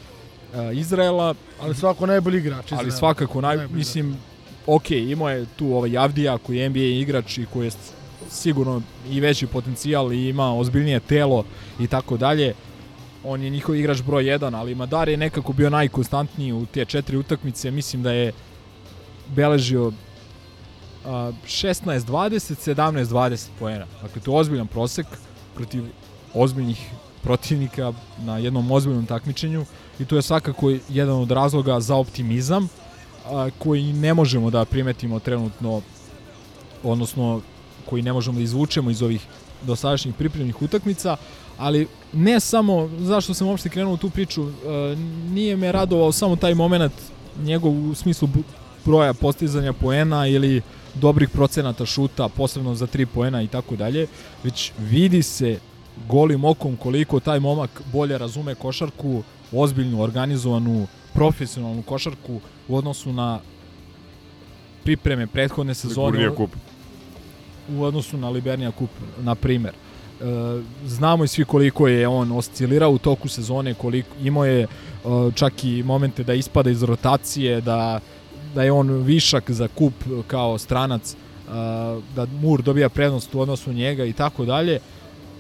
uh, 0.54 0.76
Izraela. 0.78 1.34
Ali 1.60 1.74
svako 1.74 2.06
najbolji 2.06 2.38
igrač 2.38 2.64
Izraela. 2.64 2.82
Ali 2.82 2.92
svakako, 2.92 3.40
naj, 3.40 3.56
najbolji 3.56 3.78
mislim, 3.78 4.16
ok, 4.66 4.90
imao 4.90 5.30
je 5.30 5.46
tu 5.56 5.74
ovaj 5.74 5.98
Avdija 5.98 6.38
koji 6.38 6.56
je 6.56 6.68
NBA 6.68 6.78
igrač 6.78 7.38
i 7.38 7.46
koji 7.52 7.66
je 7.66 7.70
sigurno 8.30 8.82
i 9.10 9.20
veći 9.20 9.46
potencijal 9.46 10.12
i 10.12 10.28
ima 10.28 10.54
ozbiljnije 10.54 11.00
telo 11.00 11.44
i 11.80 11.86
tako 11.86 12.16
dalje. 12.16 12.54
On 13.24 13.42
je 13.42 13.50
njihov 13.50 13.76
igrač 13.76 14.02
broj 14.02 14.24
1, 14.24 14.56
ali 14.56 14.74
Madar 14.74 15.08
je 15.08 15.16
nekako 15.16 15.52
bio 15.52 15.70
najkonstantniji 15.70 16.52
u 16.52 16.66
te 16.66 16.84
četiri 16.84 17.16
utakmice. 17.16 17.70
Mislim 17.70 18.02
da 18.02 18.12
je 18.12 18.32
beležio 19.34 19.92
16-20, 21.04 22.74
17-20 22.74 23.46
poena. 23.58 23.86
Dakle, 24.02 24.22
to 24.22 24.30
je 24.30 24.38
ozbiljan 24.38 24.66
prosek 24.66 25.06
protiv 25.54 25.84
ozbiljnih 26.34 26.90
protivnika 27.22 27.92
na 28.18 28.38
jednom 28.38 28.70
ozbiljnom 28.70 29.06
takmičenju 29.06 29.64
i 29.98 30.04
to 30.04 30.16
je 30.16 30.22
svakako 30.22 30.72
jedan 30.88 31.20
od 31.20 31.30
razloga 31.30 31.80
za 31.80 31.96
optimizam 31.96 32.68
a, 33.26 33.48
koji 33.58 33.92
ne 33.92 34.14
možemo 34.14 34.50
da 34.50 34.64
primetimo 34.64 35.18
trenutno 35.18 35.82
odnosno 36.82 37.40
koji 37.86 38.02
ne 38.02 38.12
možemo 38.12 38.38
da 38.38 38.44
izvučemo 38.44 38.90
iz 38.90 39.02
ovih 39.02 39.26
dosadašnjih 39.62 40.14
pripremnih 40.14 40.62
utakmica, 40.62 41.16
ali 41.58 41.88
ne 42.12 42.40
samo 42.40 42.90
zašto 42.98 43.34
sam 43.34 43.48
uopšte 43.48 43.68
krenuo 43.68 43.94
u 43.94 43.96
tu 43.96 44.10
priču, 44.10 44.46
a, 44.46 44.94
nije 45.30 45.56
me 45.56 45.72
radovao 45.72 46.12
samo 46.12 46.36
taj 46.36 46.54
moment 46.54 46.92
njegov 47.42 47.90
u 47.90 47.94
smislu 47.94 48.28
broja 48.86 49.14
postizanja 49.14 49.72
poena 49.72 50.26
ili 50.26 50.62
dobrih 50.94 51.28
procenata 51.28 51.86
šuta, 51.86 52.28
posebno 52.28 52.74
za 52.74 52.86
3 52.86 53.06
poena 53.14 53.42
i 53.42 53.46
tako 53.46 53.76
dalje, 53.76 54.06
već 54.44 54.72
vidi 54.78 55.22
se 55.22 55.58
golim 56.08 56.44
okom 56.44 56.76
koliko 56.76 57.20
taj 57.20 57.40
momak 57.40 57.82
bolje 57.92 58.18
razume 58.18 58.54
košarku, 58.54 59.22
ozbiljnu, 59.52 60.02
organizovanu, 60.02 60.86
profesionalnu 61.14 61.82
košarku 61.82 62.40
u 62.68 62.76
odnosu 62.76 63.12
na 63.12 63.40
pripreme 64.84 65.26
prethodne 65.26 65.74
sezone. 65.74 66.34
Kup. 66.34 66.50
U 67.78 67.82
odnosu 67.82 68.16
na 68.16 68.30
Libernija 68.30 68.70
kup, 68.70 68.90
na 69.18 69.34
primer. 69.34 69.72
E, 69.72 70.24
znamo 70.86 71.24
i 71.24 71.28
svi 71.28 71.44
koliko 71.44 71.88
je 71.88 72.08
on 72.08 72.32
oscilirao 72.32 72.90
u 72.90 72.98
toku 72.98 73.28
sezone, 73.28 73.74
koliko 73.74 74.08
imao 74.22 74.44
je 74.44 74.62
e, 74.62 74.68
čak 75.34 75.64
i 75.64 75.82
momente 75.82 76.24
da 76.24 76.34
ispada 76.34 76.70
iz 76.70 76.82
rotacije, 76.82 77.60
da 77.60 78.00
da 78.54 78.62
je 78.62 78.72
on 78.72 78.90
višak 78.90 79.50
za 79.50 79.68
kup 79.68 79.94
kao 80.26 80.58
stranac, 80.58 81.16
da 82.14 82.26
Mur 82.40 82.62
dobija 82.62 82.88
prednost 82.88 83.34
u 83.34 83.40
odnosu 83.40 83.72
njega 83.72 84.04
i 84.04 84.12
tako 84.12 84.44
dalje, 84.44 84.78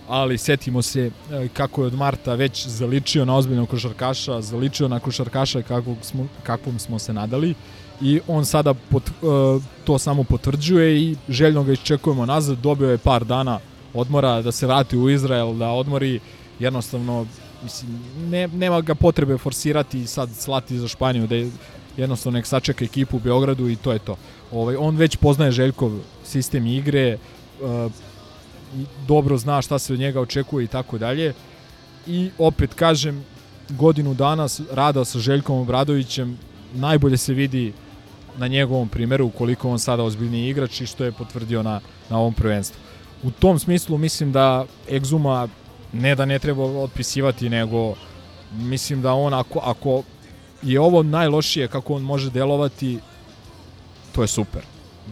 ali 0.08 0.38
setimo 0.38 0.82
se 0.82 1.10
kako 1.52 1.82
je 1.82 1.86
od 1.86 1.94
Marta 1.94 2.34
već 2.34 2.66
zaličio 2.66 3.24
na 3.24 3.36
ozbiljnog 3.36 3.68
košarkaša, 3.68 4.40
zaličio 4.40 4.88
na 4.88 5.00
košarkaša 5.00 5.62
kakvog 5.62 5.96
smo, 6.02 6.26
kakvom 6.42 6.78
smo 6.78 6.98
se 6.98 7.12
nadali 7.12 7.54
i 8.00 8.20
on 8.28 8.44
sada 8.44 8.74
pot, 8.74 9.02
to 9.84 9.98
samo 9.98 10.24
potvrđuje 10.24 11.02
i 11.02 11.16
željno 11.28 11.64
ga 11.64 11.72
iščekujemo 11.72 12.26
nazad, 12.26 12.58
dobio 12.58 12.90
je 12.90 12.98
par 12.98 13.24
dana 13.24 13.58
odmora 13.94 14.42
da 14.42 14.52
se 14.52 14.66
vrati 14.66 14.96
u 14.96 15.10
Izrael, 15.10 15.54
da 15.54 15.70
odmori. 15.70 16.20
Jednostavno 16.58 17.26
mislim, 17.62 18.00
ne, 18.30 18.48
nema 18.48 18.80
ga 18.80 18.94
potrebe 18.94 19.38
forsirati 19.38 20.00
i 20.00 20.06
sad 20.06 20.30
slati 20.34 20.78
za 20.78 20.88
Španiju 20.88 21.26
da 21.26 21.34
je 21.34 21.50
jednostavno 21.96 22.36
nek 22.38 22.46
sačeka 22.46 22.84
ekipu 22.84 23.16
u 23.16 23.20
Beogradu 23.20 23.68
i 23.68 23.76
to 23.76 23.92
je 23.92 23.98
to. 23.98 24.16
Ovaj, 24.52 24.76
on 24.76 24.96
već 24.96 25.16
poznaje 25.16 25.52
Željkov 25.52 25.92
sistem 26.24 26.66
igre, 26.66 27.18
uh, 27.60 27.92
dobro 29.08 29.36
zna 29.36 29.62
šta 29.62 29.78
se 29.78 29.92
od 29.92 29.98
njega 29.98 30.20
očekuje 30.20 30.64
i 30.64 30.68
tako 30.68 30.98
dalje. 30.98 31.34
I 32.06 32.30
opet 32.38 32.74
kažem, 32.74 33.24
godinu 33.68 34.14
dana 34.14 34.48
rada 34.72 35.04
sa 35.04 35.18
Željkom 35.18 35.58
Obradovićem 35.58 36.38
najbolje 36.74 37.16
se 37.16 37.34
vidi 37.34 37.72
na 38.38 38.46
njegovom 38.46 38.88
primeru 38.88 39.30
koliko 39.30 39.70
on 39.70 39.78
sada 39.78 40.02
ozbiljni 40.02 40.48
igrač 40.48 40.80
i 40.80 40.86
što 40.86 41.04
je 41.04 41.12
potvrdio 41.12 41.62
na, 41.62 41.80
na 42.10 42.18
ovom 42.18 42.34
prvenstvu. 42.34 42.80
U 43.22 43.30
tom 43.30 43.58
smislu 43.58 43.98
mislim 43.98 44.32
da 44.32 44.64
Exuma 44.88 45.48
ne 45.92 46.14
da 46.14 46.24
ne 46.24 46.38
treba 46.38 46.64
otpisivati, 46.64 47.48
nego 47.48 47.94
mislim 48.52 49.02
da 49.02 49.14
on 49.14 49.34
ako, 49.34 49.58
ako 49.58 50.02
je 50.66 50.80
ovo 50.80 51.02
najlošije 51.02 51.68
kako 51.68 51.94
on 51.94 52.02
može 52.02 52.30
delovati, 52.30 52.98
to 54.12 54.22
je 54.22 54.28
super. 54.28 54.62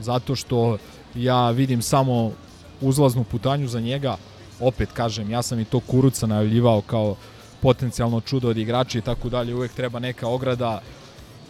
Zato 0.01 0.37
što 0.37 0.79
ja 1.15 1.51
vidim 1.51 1.83
samo 1.83 2.33
uzlaznu 2.81 3.25
putanju 3.25 3.69
za 3.69 3.81
njega, 3.81 4.17
opet 4.61 4.93
kažem, 4.93 5.31
ja 5.31 5.43
sam 5.43 5.61
i 5.61 5.65
to 5.65 5.81
Kuruca 5.81 6.27
najavljivao 6.27 6.81
kao 6.81 7.17
potencijalno 7.63 8.21
čudo 8.21 8.49
od 8.49 8.59
igrača 8.59 8.99
i 8.99 9.03
tako 9.03 9.29
dalje, 9.29 9.55
uvek 9.55 9.73
treba 9.73 9.99
neka 9.99 10.29
ograda, 10.29 10.81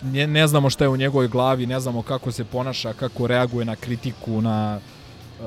ne, 0.03 0.27
ne 0.27 0.47
znamo 0.47 0.71
šta 0.71 0.85
je 0.85 0.89
u 0.89 0.97
njegovoj 0.97 1.29
glavi, 1.29 1.67
ne 1.67 1.81
znamo 1.81 2.03
kako 2.03 2.33
se 2.33 2.45
ponaša, 2.45 2.93
kako 2.93 3.27
reaguje 3.27 3.65
na 3.65 3.77
kritiku, 3.77 4.41
na 4.41 4.79
uh, 4.79 5.45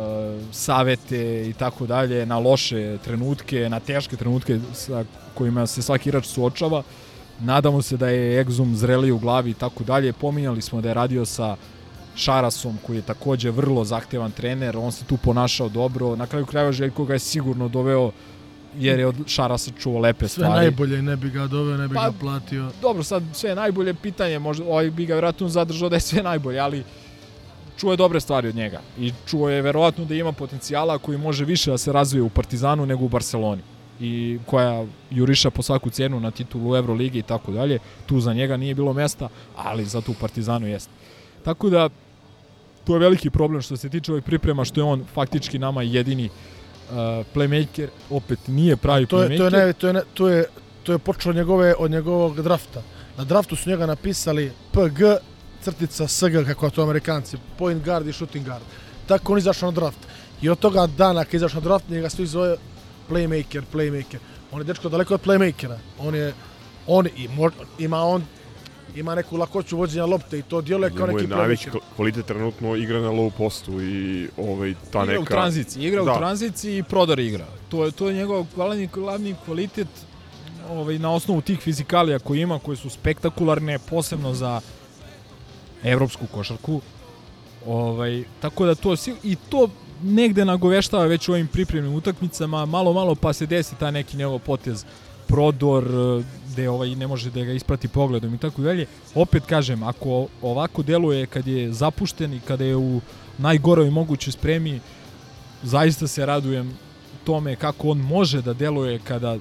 savete 0.52 1.50
i 1.50 1.54
tako 1.54 1.86
dalje, 1.86 2.26
na 2.26 2.40
loše 2.40 2.98
trenutke, 3.04 3.70
na 3.70 3.80
teške 3.80 4.18
trenutke 4.18 4.60
sa 4.74 5.06
kojima 5.34 5.68
se 5.68 5.82
svaki 5.82 6.10
igrač 6.10 6.26
suočava. 6.26 6.84
Nadamo 7.40 7.82
se 7.82 7.98
da 7.98 8.10
je 8.10 8.46
Exum 8.46 8.74
zreli 8.74 9.12
u 9.12 9.20
glavi 9.20 9.52
i 9.52 9.54
tako 9.54 9.84
dalje. 9.84 10.14
Pominjali 10.14 10.62
smo 10.62 10.82
da 10.82 10.88
je 10.88 10.94
radio 10.94 11.26
sa 11.26 11.56
Šarasom 12.16 12.78
koji 12.86 12.98
je 12.98 13.02
takođe 13.02 13.52
vrlo 13.52 13.86
zahtevan 13.86 14.32
trener, 14.32 14.78
on 14.78 14.92
se 14.92 15.06
tu 15.06 15.18
ponašao 15.18 15.70
dobro. 15.70 16.16
Na 16.16 16.28
kraju 16.28 16.46
krajeva 16.46 16.72
Željko 16.72 17.06
ga 17.06 17.14
je 17.14 17.20
sigurno 17.20 17.68
doveo 17.68 18.12
jer 18.78 19.00
je 19.00 19.08
od 19.08 19.16
Šarasa 19.26 19.72
čuo 19.80 20.00
lepe 20.00 20.28
stvari. 20.28 20.52
Sve 20.52 20.62
najbolje, 20.62 21.02
ne 21.02 21.16
bi 21.16 21.30
ga 21.30 21.48
doveo, 21.48 21.78
ne 21.78 21.88
bi 21.88 21.96
pa, 21.96 22.10
ga 22.10 22.18
platio. 22.20 22.72
Dobro, 22.82 23.04
sad 23.04 23.24
sve 23.34 23.56
najbolje 23.56 23.94
pitanje, 23.94 24.40
možda 24.40 24.66
ovaj 24.66 24.90
bi 24.90 25.06
ga 25.06 25.14
vjerojatno 25.14 25.50
zadržao 25.50 25.90
da 25.90 25.96
je 25.96 26.00
sve 26.00 26.24
najbolje, 26.24 26.60
ali 26.60 26.84
čuo 27.78 27.92
je 27.92 27.98
dobre 27.98 28.20
stvari 28.20 28.48
od 28.48 28.56
njega 28.56 28.82
i 29.00 29.14
čuo 29.26 29.50
je 29.50 29.62
verovatno 29.62 30.06
da 30.06 30.16
ima 30.16 30.32
potencijala 30.32 30.98
koji 30.98 31.18
može 31.18 31.46
više 31.46 31.72
da 31.72 31.78
se 31.78 31.94
razvije 31.94 32.22
u 32.22 32.30
Partizanu 32.30 32.86
nego 32.86 33.06
u 33.06 33.10
Barceloni 33.10 33.62
i 34.00 34.40
koja 34.46 34.86
juriša 35.12 35.50
po 35.50 35.62
svaku 35.62 35.90
cenu 35.90 36.20
na 36.20 36.32
titulu 36.32 36.76
Euroligi 36.76 37.20
i 37.20 37.22
tako 37.22 37.52
dalje. 37.52 37.80
Tu 38.06 38.20
za 38.20 38.34
njega 38.34 38.58
nije 38.58 38.76
bilo 38.76 38.94
mesta, 38.94 39.30
ali 39.56 39.86
zato 39.86 40.12
u 40.12 40.16
Partizanu 40.16 40.68
jeste. 40.68 40.92
Tako 41.44 41.70
da 41.70 41.90
tu 42.84 42.94
je 42.94 43.00
veliki 43.00 43.30
problem 43.30 43.62
što 43.62 43.78
se 43.78 43.90
tiče 43.90 44.12
ovih 44.12 44.24
priprema, 44.24 44.66
što 44.66 44.80
je 44.80 44.84
on 44.84 45.06
faktički 45.14 45.60
nama 45.60 45.82
jedini 45.82 46.26
uh, 46.30 46.96
playmaker, 47.36 47.88
opet 48.10 48.40
nije 48.48 48.78
pravi 48.78 49.06
to 49.06 49.24
je, 49.24 49.30
playmaker. 49.30 49.38
to 49.38 49.58
je, 49.58 49.64
ne, 49.66 49.74
to 49.74 49.88
je, 49.88 50.04
to 50.14 50.30
je, 50.30 50.46
to 50.84 50.92
je 50.92 50.98
počelo 50.98 51.30
od, 51.30 51.36
njegove, 51.36 51.76
od 51.80 51.92
njegovog 51.92 52.42
drafta. 52.42 52.82
Na 53.18 53.24
draftu 53.24 53.56
su 53.56 53.70
njega 53.70 53.86
napisali 53.86 54.52
PG 54.72 55.02
crtica 55.62 56.08
SG, 56.08 56.46
kako 56.46 56.70
to 56.70 56.84
amerikanci, 56.84 57.38
point 57.58 57.84
guard 57.86 58.08
i 58.08 58.14
shooting 58.14 58.46
guard. 58.46 58.64
Tako 59.08 59.34
on 59.34 59.40
izašao 59.40 59.72
na 59.72 59.76
draft. 59.76 60.00
I 60.42 60.50
od 60.50 60.60
toga 60.60 60.88
dana 60.88 61.26
kad 61.26 61.34
izašao 61.34 61.62
na 61.62 61.68
draft, 61.68 61.90
njega 61.90 62.10
svi 62.10 62.26
zove 62.26 62.58
playmaker, 63.10 63.62
playmaker. 63.74 64.20
On 64.52 64.62
je 64.62 64.66
dečko 64.66 64.90
daleko 64.90 65.14
od 65.14 65.26
playmakera. 65.26 65.78
On 66.00 66.16
je, 66.16 66.34
on 66.88 67.08
i 67.08 67.28
ima 67.80 68.02
on 68.02 68.24
ima 68.96 69.16
neku 69.16 69.38
lakoću 69.38 69.78
vođenja 69.78 70.06
lopte 70.06 70.40
i 70.40 70.42
to 70.42 70.62
djeluje 70.62 70.92
kao 70.98 71.08
neki 71.08 71.24
je 71.24 71.28
najveći 71.28 71.70
kvalitet 71.96 72.26
trenutno 72.26 72.76
igra 72.76 73.00
na 73.00 73.10
low 73.10 73.32
postu 73.38 73.82
i 73.82 74.28
ovaj, 74.38 74.74
ta 74.92 75.04
igra 75.04 75.12
neka... 75.12 75.22
u 75.22 75.26
tranziciji, 75.26 75.84
igra 75.88 76.04
da. 76.04 76.14
u 76.14 76.18
tranziciji 76.18 76.78
i 76.78 76.84
prodor 76.84 77.20
igra. 77.20 77.46
To 77.70 77.86
je 77.86 77.92
to 77.92 78.08
je 78.08 78.14
njegov 78.14 78.46
glavni 78.56 78.88
glavni 78.94 79.36
kvalitet 79.46 79.88
ovaj 80.70 81.00
na 81.00 81.14
osnovu 81.14 81.42
tih 81.42 81.60
fizikalija 81.60 82.20
koje 82.20 82.42
ima, 82.42 82.60
koje 82.60 82.78
su 82.78 82.90
spektakularne 82.90 83.80
posebno 83.80 84.34
za 84.34 84.62
evropsku 85.84 86.26
košarku. 86.34 86.82
Ovaj 87.66 88.24
tako 88.40 88.66
da 88.66 88.76
to 88.76 88.96
i 89.24 89.36
to 89.50 89.70
negde 90.04 90.46
nagoveštava 90.46 91.06
već 91.06 91.30
u 91.30 91.32
ovim 91.32 91.48
pripremnim 91.48 91.94
utakmicama, 91.94 92.66
malo 92.66 92.94
malo 92.94 93.16
pa 93.16 93.34
se 93.34 93.46
desi 93.46 93.76
taj 93.76 93.92
neki 93.92 94.18
njegov 94.18 94.40
potez 94.40 94.86
prodor 95.28 95.84
eh, 95.84 96.24
gde 96.52 96.70
ovaj 96.70 96.96
ne 96.96 97.08
može 97.08 97.32
da 97.32 97.44
ga 97.44 97.52
isprati 97.52 97.88
pogledom 97.88 98.34
i 98.34 98.38
tako 98.38 98.62
dalje. 98.62 98.86
Opet 99.16 99.46
kažem, 99.46 99.84
ako 99.84 100.28
ovako 100.42 100.84
deluje 100.84 101.26
kad 101.26 101.48
je 101.48 101.74
zapušten 101.74 102.34
i 102.34 102.40
kada 102.40 102.64
je 102.64 102.76
u 102.76 103.02
najgoroj 103.38 103.90
mogućoj 103.90 104.32
spremi, 104.32 104.80
zaista 105.64 106.08
se 106.08 106.26
radujem 106.26 106.78
tome 107.24 107.56
kako 107.56 107.90
on 107.90 107.98
može 107.98 108.42
da 108.42 108.54
deluje 108.54 109.00
kada 109.00 109.38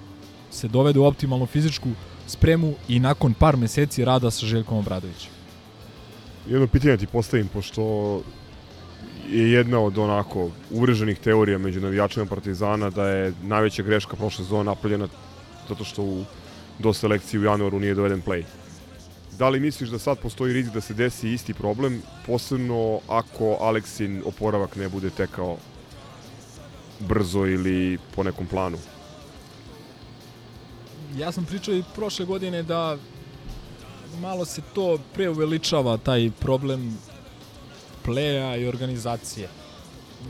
se 0.51 0.69
dovede 0.69 0.99
u 0.99 1.05
optimalnu 1.05 1.47
fizičku 1.47 1.89
spremu 2.27 2.75
i 2.89 3.01
nakon 3.01 3.35
par 3.35 3.57
meseci 3.57 4.05
rada 4.05 4.31
sa 4.31 4.47
Željkom 4.47 4.79
Obradovićem. 4.79 5.31
Jedno 6.49 6.67
pitanje 6.67 6.97
ti 6.97 7.07
postavim, 7.07 7.49
pošto 7.49 8.23
je 9.31 9.53
jedna 9.53 9.81
od 9.81 9.99
onako 9.99 10.51
uvreženih 10.71 11.19
teorija 11.19 11.59
među 11.59 11.81
navijačima 11.81 12.27
Partizana 12.27 12.91
da 12.91 13.09
je 13.09 13.33
najveća 13.43 13.83
greška 13.83 14.17
prošle 14.17 14.45
sezone 14.45 14.65
napravljena 14.65 15.09
zato 15.69 15.85
što 15.85 16.03
u 16.03 16.25
do 16.79 16.93
selekcije 16.93 17.41
u 17.41 17.45
januaru 17.45 17.81
nije 17.81 17.95
doveden 17.95 18.23
play. 18.23 18.45
Da 19.39 19.49
li 19.49 19.61
misliš 19.61 19.91
da 19.91 19.99
sad 19.99 20.19
postoji 20.19 20.53
rizik 20.53 20.73
da 20.73 20.81
se 20.81 20.95
desi 20.95 21.33
isti 21.33 21.55
problem, 21.55 22.03
posebno 22.27 23.01
ako 23.09 23.57
Aleksin 23.61 24.23
oporavak 24.25 24.77
ne 24.77 24.89
bude 24.89 25.11
tekao 25.11 25.57
brzo 27.01 27.47
ili 27.47 27.99
po 28.15 28.23
nekom 28.23 28.47
planu? 28.47 28.79
Ja 31.17 31.33
sam 31.33 31.45
pričao 31.45 31.75
i 31.75 31.85
prošle 31.95 32.25
godine 32.25 32.63
da 32.63 32.97
malo 34.21 34.45
se 34.45 34.63
to 34.75 34.99
preuveličava 35.15 35.97
taj 35.97 36.31
problem 36.41 36.99
pleja 38.07 38.57
i 38.57 38.67
organizacije. 38.67 39.49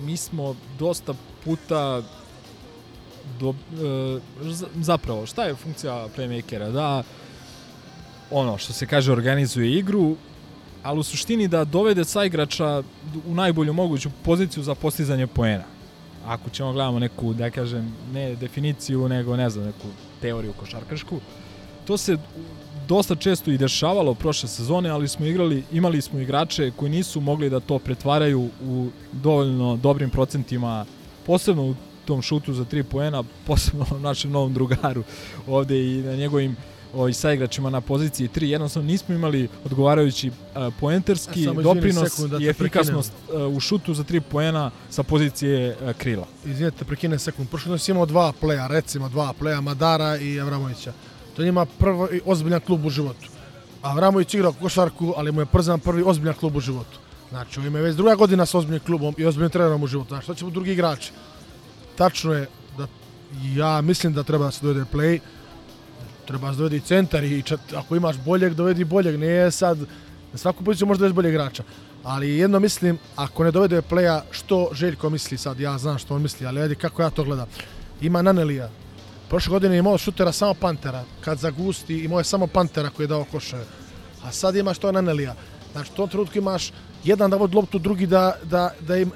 Mi 0.02 0.16
smo 0.16 0.56
dosta 0.78 1.14
puta 1.44 2.02
do, 3.40 3.50
e, 3.50 4.20
zapravo, 4.74 5.26
šta 5.26 5.44
je 5.44 5.54
funkcija 5.54 6.08
playmakera? 6.16 6.72
Da 6.72 7.02
ono 8.30 8.58
što 8.58 8.72
se 8.72 8.86
kaže 8.86 9.12
organizuje 9.12 9.78
igru, 9.78 10.16
ali 10.82 11.00
u 11.00 11.02
suštini 11.02 11.48
da 11.48 11.64
dovede 11.64 12.04
saigrača 12.04 12.82
u 13.26 13.34
najbolju 13.34 13.72
moguću 13.72 14.10
poziciju 14.24 14.62
za 14.62 14.74
postizanje 14.74 15.26
poena. 15.26 15.64
Ako 16.26 16.50
ćemo 16.50 16.72
gledamo 16.72 16.98
neku, 16.98 17.34
da 17.34 17.50
kažem, 17.50 17.94
ne 18.12 18.34
definiciju, 18.34 19.08
nego 19.08 19.36
ne 19.36 19.50
znam, 19.50 19.66
neku 19.66 19.88
teoriju 20.20 20.52
košarkašku. 20.52 21.20
To 21.86 21.96
se 21.96 22.16
dosta 22.88 23.14
često 23.14 23.50
i 23.50 23.58
dešavalo 23.58 24.14
prošle 24.14 24.48
sezone, 24.48 24.90
ali 24.90 25.08
smo 25.08 25.26
igrali, 25.26 25.64
imali 25.72 26.02
smo 26.02 26.20
igrače 26.20 26.70
koji 26.76 26.90
nisu 26.90 27.20
mogli 27.20 27.50
da 27.50 27.60
to 27.60 27.78
pretvaraju 27.78 28.48
u 28.62 28.88
dovoljno 29.12 29.76
dobrim 29.76 30.10
procentima, 30.10 30.86
posebno 31.26 31.62
u 31.62 31.74
tom 32.04 32.22
šutu 32.22 32.52
za 32.54 32.64
tri 32.64 32.82
poena, 32.82 33.24
posebno 33.46 33.86
našem 34.08 34.30
novom 34.30 34.54
drugaru 34.54 35.02
ovde 35.46 35.80
i 35.80 36.02
na 36.02 36.16
njegovim 36.16 36.56
ovaj, 36.94 37.12
saigračima 37.12 37.70
na 37.70 37.80
poziciji 37.80 38.28
3. 38.28 38.44
Jednostavno 38.44 38.86
nismo 38.86 39.14
imali 39.14 39.48
odgovarajući 39.64 40.28
uh, 40.28 40.34
poenterski 40.80 41.44
Samo 41.44 41.62
doprinos 41.62 42.12
sekund 42.12 42.32
da 42.32 42.38
i 42.38 42.48
efikasnost 42.48 43.12
uh, 43.28 43.56
u 43.56 43.60
šutu 43.60 43.94
za 43.94 44.04
tri 44.04 44.20
poena 44.20 44.70
sa 44.90 45.02
pozicije 45.02 45.76
uh, 45.80 45.92
krila. 45.92 46.26
Izvinite, 46.44 46.84
prekinem 46.84 47.18
sekund. 47.18 47.48
Prošle 47.48 47.68
godine 47.68 47.78
si 47.78 47.90
imao 47.90 48.06
dva 48.06 48.32
pleja, 48.40 48.66
recimo 48.66 49.08
dva 49.08 49.32
pleja, 49.32 49.60
Madara 49.60 50.16
i 50.16 50.40
Avramovića. 50.40 50.92
To 51.36 51.42
je 51.42 51.46
njima 51.46 51.66
prvo 51.66 52.08
i 52.12 52.20
ozbiljan 52.24 52.60
klub 52.60 52.84
u 52.84 52.90
životu. 52.90 53.28
Avramović 53.82 54.34
igrao 54.34 54.52
košarku, 54.52 55.14
ali 55.16 55.32
mu 55.32 55.40
je 55.40 55.46
Przan 55.46 55.80
prvi 55.80 56.02
ozbiljan 56.02 56.34
klub 56.34 56.56
u 56.56 56.60
životu. 56.60 56.98
Znači, 57.28 57.60
on 57.60 57.66
ima 57.66 57.78
već 57.78 57.96
druga 57.96 58.14
godina 58.14 58.46
sa 58.46 58.58
ozbiljnim 58.58 58.80
klubom 58.80 59.14
i 59.18 59.24
ozbiljnim 59.24 59.50
trenerom 59.50 59.82
u 59.82 59.86
životu. 59.86 60.08
Znači, 60.08 60.34
će 60.38 60.44
mu 60.44 60.50
drugi 60.50 60.72
igrači? 60.72 61.12
Tačno 61.96 62.32
je 62.32 62.48
da 62.78 62.86
ja 63.54 63.80
mislim 63.80 64.12
da 64.12 64.22
treba 64.22 64.44
da 64.44 64.50
se 64.50 64.62
dovede 64.62 64.84
play, 64.92 65.20
treba 66.26 66.46
da 66.46 66.52
se 66.52 66.58
dovede 66.58 66.76
i 66.76 66.80
centar 66.80 67.24
i 67.24 67.42
čet, 67.42 67.60
ako 67.76 67.96
imaš 67.96 68.16
boljeg, 68.24 68.54
dovedi 68.54 68.84
boljeg. 68.84 69.20
Nije 69.20 69.50
sad, 69.50 69.78
na 70.32 70.38
svaku 70.38 70.64
poziciju 70.64 70.86
možda 70.86 71.00
dovesti 71.00 71.16
boljeg 71.16 71.34
igrača. 71.34 71.62
Ali 72.02 72.38
jedno 72.38 72.60
mislim, 72.60 72.98
ako 73.16 73.44
ne 73.44 73.50
dovede 73.50 73.82
playa, 73.82 74.20
što 74.30 74.68
Željko 74.72 75.10
misli 75.10 75.38
sad, 75.38 75.60
ja 75.60 75.78
znam 75.78 75.98
što 75.98 76.14
on 76.14 76.22
misli, 76.22 76.46
ali 76.46 76.60
ajde 76.60 76.74
kako 76.74 77.02
ja 77.02 77.10
to 77.10 77.24
gledam. 77.24 77.46
Ima 78.00 78.22
Nanelija, 78.22 78.70
Prošle 79.28 79.50
godine 79.50 79.78
imao 79.78 79.98
šutera 79.98 80.32
samo 80.32 80.54
Pantera, 80.54 81.04
kad 81.20 81.38
zagusti 81.38 81.98
imao 81.98 82.18
je 82.18 82.24
samo 82.24 82.46
Pantera 82.46 82.90
koji 82.90 83.04
je 83.04 83.08
dao 83.08 83.24
koševe. 83.24 83.64
A 84.24 84.32
sad 84.32 84.56
imaš 84.56 84.78
to 84.78 84.92
Nanelija. 84.92 85.34
Znači, 85.72 85.90
u 85.92 85.96
tom 85.96 86.08
trenutku 86.08 86.38
imaš 86.38 86.72
jedan 87.04 87.30
da 87.30 87.36
vodi 87.36 87.56
loptu, 87.56 87.78
drugi 87.78 88.06
da, 88.06 88.36
da, 88.44 88.70
da 88.80 88.96
im, 88.96 89.10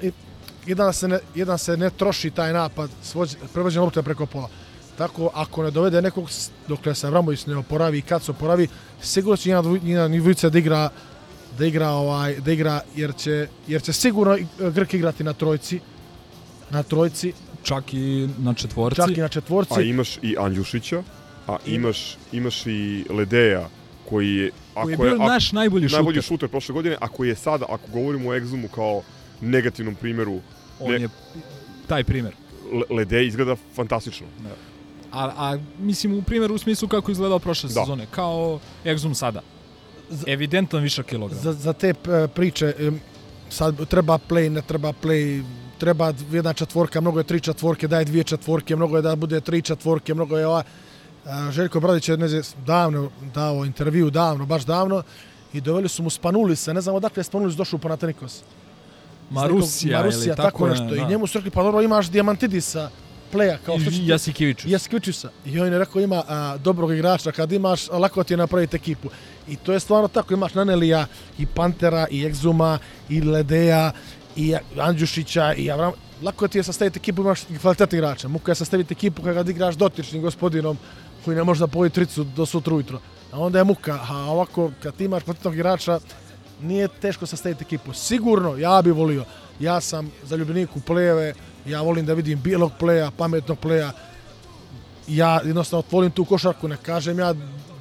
jedan, 0.65 0.87
da 0.87 0.93
se 0.93 1.07
ne, 1.07 1.19
jedan 1.35 1.57
se 1.57 1.77
ne 1.77 1.89
troši 1.89 2.31
taj 2.31 2.53
napad, 2.53 2.89
svođ, 3.03 3.35
prevođenje 3.53 3.81
lopte 3.81 4.03
preko 4.03 4.25
pola. 4.25 4.49
Tako, 4.97 5.29
ako 5.33 5.63
ne 5.63 5.71
dovede 5.71 6.01
nekog, 6.01 6.29
dokle 6.67 6.95
se 6.95 7.07
Avramović 7.07 7.45
ne 7.45 7.57
oporavi 7.57 7.97
i 7.97 8.01
kad 8.01 8.23
se 8.23 8.31
oporavi, 8.31 8.67
sigurno 9.01 9.37
će 9.37 9.49
njena, 9.49 9.61
njena 9.83 10.49
da 10.49 10.57
igra 10.57 10.89
da 11.57 11.65
igra 11.65 11.89
ovaj 11.89 12.35
da 12.39 12.51
igra 12.51 12.81
jer 12.95 13.15
će 13.15 13.47
jer 13.67 13.81
će 13.81 13.93
sigurno 13.93 14.37
Grk 14.59 14.93
igrati 14.93 15.23
na 15.23 15.33
trojci 15.33 15.79
na 16.69 16.83
trojci 16.83 17.33
čak 17.63 17.93
i 17.93 18.29
na 18.39 18.53
četvorci 18.53 18.95
čak 18.95 19.17
i 19.17 19.21
na 19.21 19.27
četvorci 19.27 19.73
A 19.73 19.81
imaš 19.81 20.17
i 20.21 20.35
Andjušića, 20.39 21.03
a 21.47 21.57
imaš, 21.65 22.17
imaš 22.31 22.65
i 22.65 23.05
Ledeja, 23.09 23.69
koji 24.09 24.35
je... 24.35 24.51
Koji 24.73 24.91
je 24.91 24.97
bio 24.97 25.15
naš 25.17 25.51
najbolji 25.51 25.87
Najbolji 25.87 26.15
šuter. 26.15 26.23
šuter 26.23 26.49
prošle 26.49 26.73
godine, 26.73 26.97
a 26.99 27.07
koji 27.07 27.29
je 27.29 27.35
sada, 27.35 27.65
ako 27.69 27.91
govorimo 27.93 28.29
o 28.29 28.33
Exumu 28.33 28.67
kao 28.67 29.01
negativnom 29.41 29.95
primjeru, 29.95 30.39
On 30.79 30.93
je 30.93 31.09
taj 31.87 32.03
primer. 32.03 32.33
Le- 32.73 32.95
Ledej 32.95 33.27
izgleda 33.27 33.55
fantastično. 33.75 34.27
Da. 34.39 34.49
A, 35.11 35.31
a 35.37 35.57
mislim 35.79 36.13
u 36.13 36.21
primjeru 36.21 36.55
u 36.55 36.57
smislu 36.57 36.87
kako 36.87 37.11
je 37.11 37.13
izgledao 37.13 37.39
prošle 37.39 37.67
Da. 37.67 37.73
sezone, 37.73 38.07
kao 38.11 38.59
Exum 38.85 39.13
sada. 39.13 39.41
Evidentan 40.27 40.81
višak 40.81 41.05
kilograma. 41.05 41.41
za, 41.41 41.53
za 41.53 41.73
te 41.73 41.87
e, 41.89 41.93
priče 42.27 42.73
sad 43.49 43.87
treba 43.87 44.17
play, 44.19 44.49
ne 44.49 44.61
treba 44.61 44.93
play, 44.93 45.43
treba 45.81 46.13
jedna 46.31 46.53
četvorka, 46.53 47.01
mnogo 47.01 47.19
je 47.19 47.23
tri 47.23 47.39
četvorke, 47.39 47.87
daj 47.87 48.05
dvije 48.05 48.23
četvorke, 48.23 48.75
mnogo 48.75 48.95
je 48.95 49.01
da 49.01 49.15
bude 49.15 49.41
tri 49.41 49.61
četvorke, 49.61 50.13
mnogo 50.13 50.37
je 50.37 50.47
ova 50.47 50.63
a, 51.25 51.51
Željko 51.51 51.79
Bradić 51.79 52.09
je 52.09 52.17
ne 52.17 52.27
znam, 52.27 52.43
davno 52.65 53.09
dao 53.33 53.65
intervju, 53.65 54.09
davno, 54.09 54.45
baš 54.45 54.63
davno 54.65 55.03
i 55.53 55.61
doveli 55.61 55.89
su 55.89 56.03
mu 56.03 56.09
Spanulisa, 56.09 56.73
ne 56.73 56.81
znam 56.81 56.95
odakle 56.95 57.21
je 57.21 57.25
Spanulis 57.25 57.55
došao 57.55 57.77
u 57.77 57.81
nekog- 59.41 59.51
Marusija, 59.99 60.27
ili 60.27 60.35
tako, 60.35 60.43
tako 60.43 60.67
nešto. 60.67 60.83
ne, 60.85 60.95
I 60.97 60.99
da. 60.99 61.07
njemu 61.09 61.27
su 61.27 61.37
rekli, 61.37 61.51
pa 61.51 61.63
dobro, 61.63 61.81
imaš 61.81 62.09
Diamantidisa, 62.09 62.89
pleja, 63.31 63.57
kao 63.65 63.79
što 63.79 63.89
I 63.89 63.93
će... 63.93 64.05
Jasikevićus. 64.05 64.71
Jasikevićusa. 64.71 65.29
I 65.45 65.59
on 65.59 65.73
je 65.73 65.79
rekao, 65.79 66.01
ima 66.01 66.23
a, 66.27 66.57
dobrog 66.57 66.91
igrača, 66.93 67.31
kad 67.31 67.51
imaš, 67.51 67.89
lako 67.89 68.23
ti 68.23 68.33
je 68.33 68.37
napraviti 68.37 68.75
ekipu. 68.75 69.09
I 69.47 69.55
to 69.55 69.73
je 69.73 69.79
stvarno 69.79 70.07
tako, 70.07 70.33
imaš 70.33 70.53
Nanelija, 70.53 71.05
i 71.39 71.45
Pantera, 71.45 72.07
i 72.11 72.25
Egzuma, 72.25 72.79
i 73.09 73.21
Ledeja, 73.21 73.91
i 74.35 74.55
Andjušića, 74.79 75.53
i 75.53 75.71
Avram... 75.71 75.91
Lako 76.21 76.47
ti 76.47 76.57
je 76.57 76.63
sastaviti 76.63 76.99
ekipu, 76.99 77.21
imaš 77.21 77.41
kvalitetni 77.61 77.97
igrača. 77.97 78.27
Muka 78.27 78.51
je 78.51 78.55
sastaviti 78.55 78.93
ekipu 78.93 79.23
kada 79.23 79.51
igraš 79.51 79.75
dotičnim 79.75 80.21
gospodinom 80.21 80.77
koji 81.25 81.37
ne 81.37 81.43
može 81.43 81.59
da 81.59 81.67
poji 81.67 81.89
tricu 81.89 82.23
do 82.23 82.45
sutra 82.45 82.75
ujutro. 82.75 82.99
A 83.31 83.39
onda 83.39 83.57
je 83.57 83.63
muka, 83.63 83.99
a 84.09 84.15
ovako, 84.17 84.71
kad 84.83 84.95
ti 84.95 85.05
imaš 85.05 85.23
kvalitetnog 85.23 85.55
igrača, 85.55 85.99
nije 86.61 86.87
teško 86.87 87.25
sastaviti 87.25 87.63
ekipu. 87.63 87.93
Sigurno, 87.93 88.57
ja 88.57 88.81
bi 88.81 88.91
volio. 88.91 89.25
Ja 89.59 89.81
sam 89.81 90.11
zaljubljenik 90.23 90.75
u 90.75 90.81
plejeve, 90.81 91.33
ja 91.65 91.81
volim 91.81 92.05
da 92.05 92.13
vidim 92.13 92.41
bijelog 92.41 92.71
pleja, 92.79 93.11
pametnog 93.17 93.59
pleja. 93.59 93.91
Ja 95.07 95.41
jednostavno 95.45 95.83
volim 95.91 96.11
tu 96.11 96.25
košarku, 96.25 96.67
ne 96.67 96.77
kažem 96.77 97.19
ja 97.19 97.33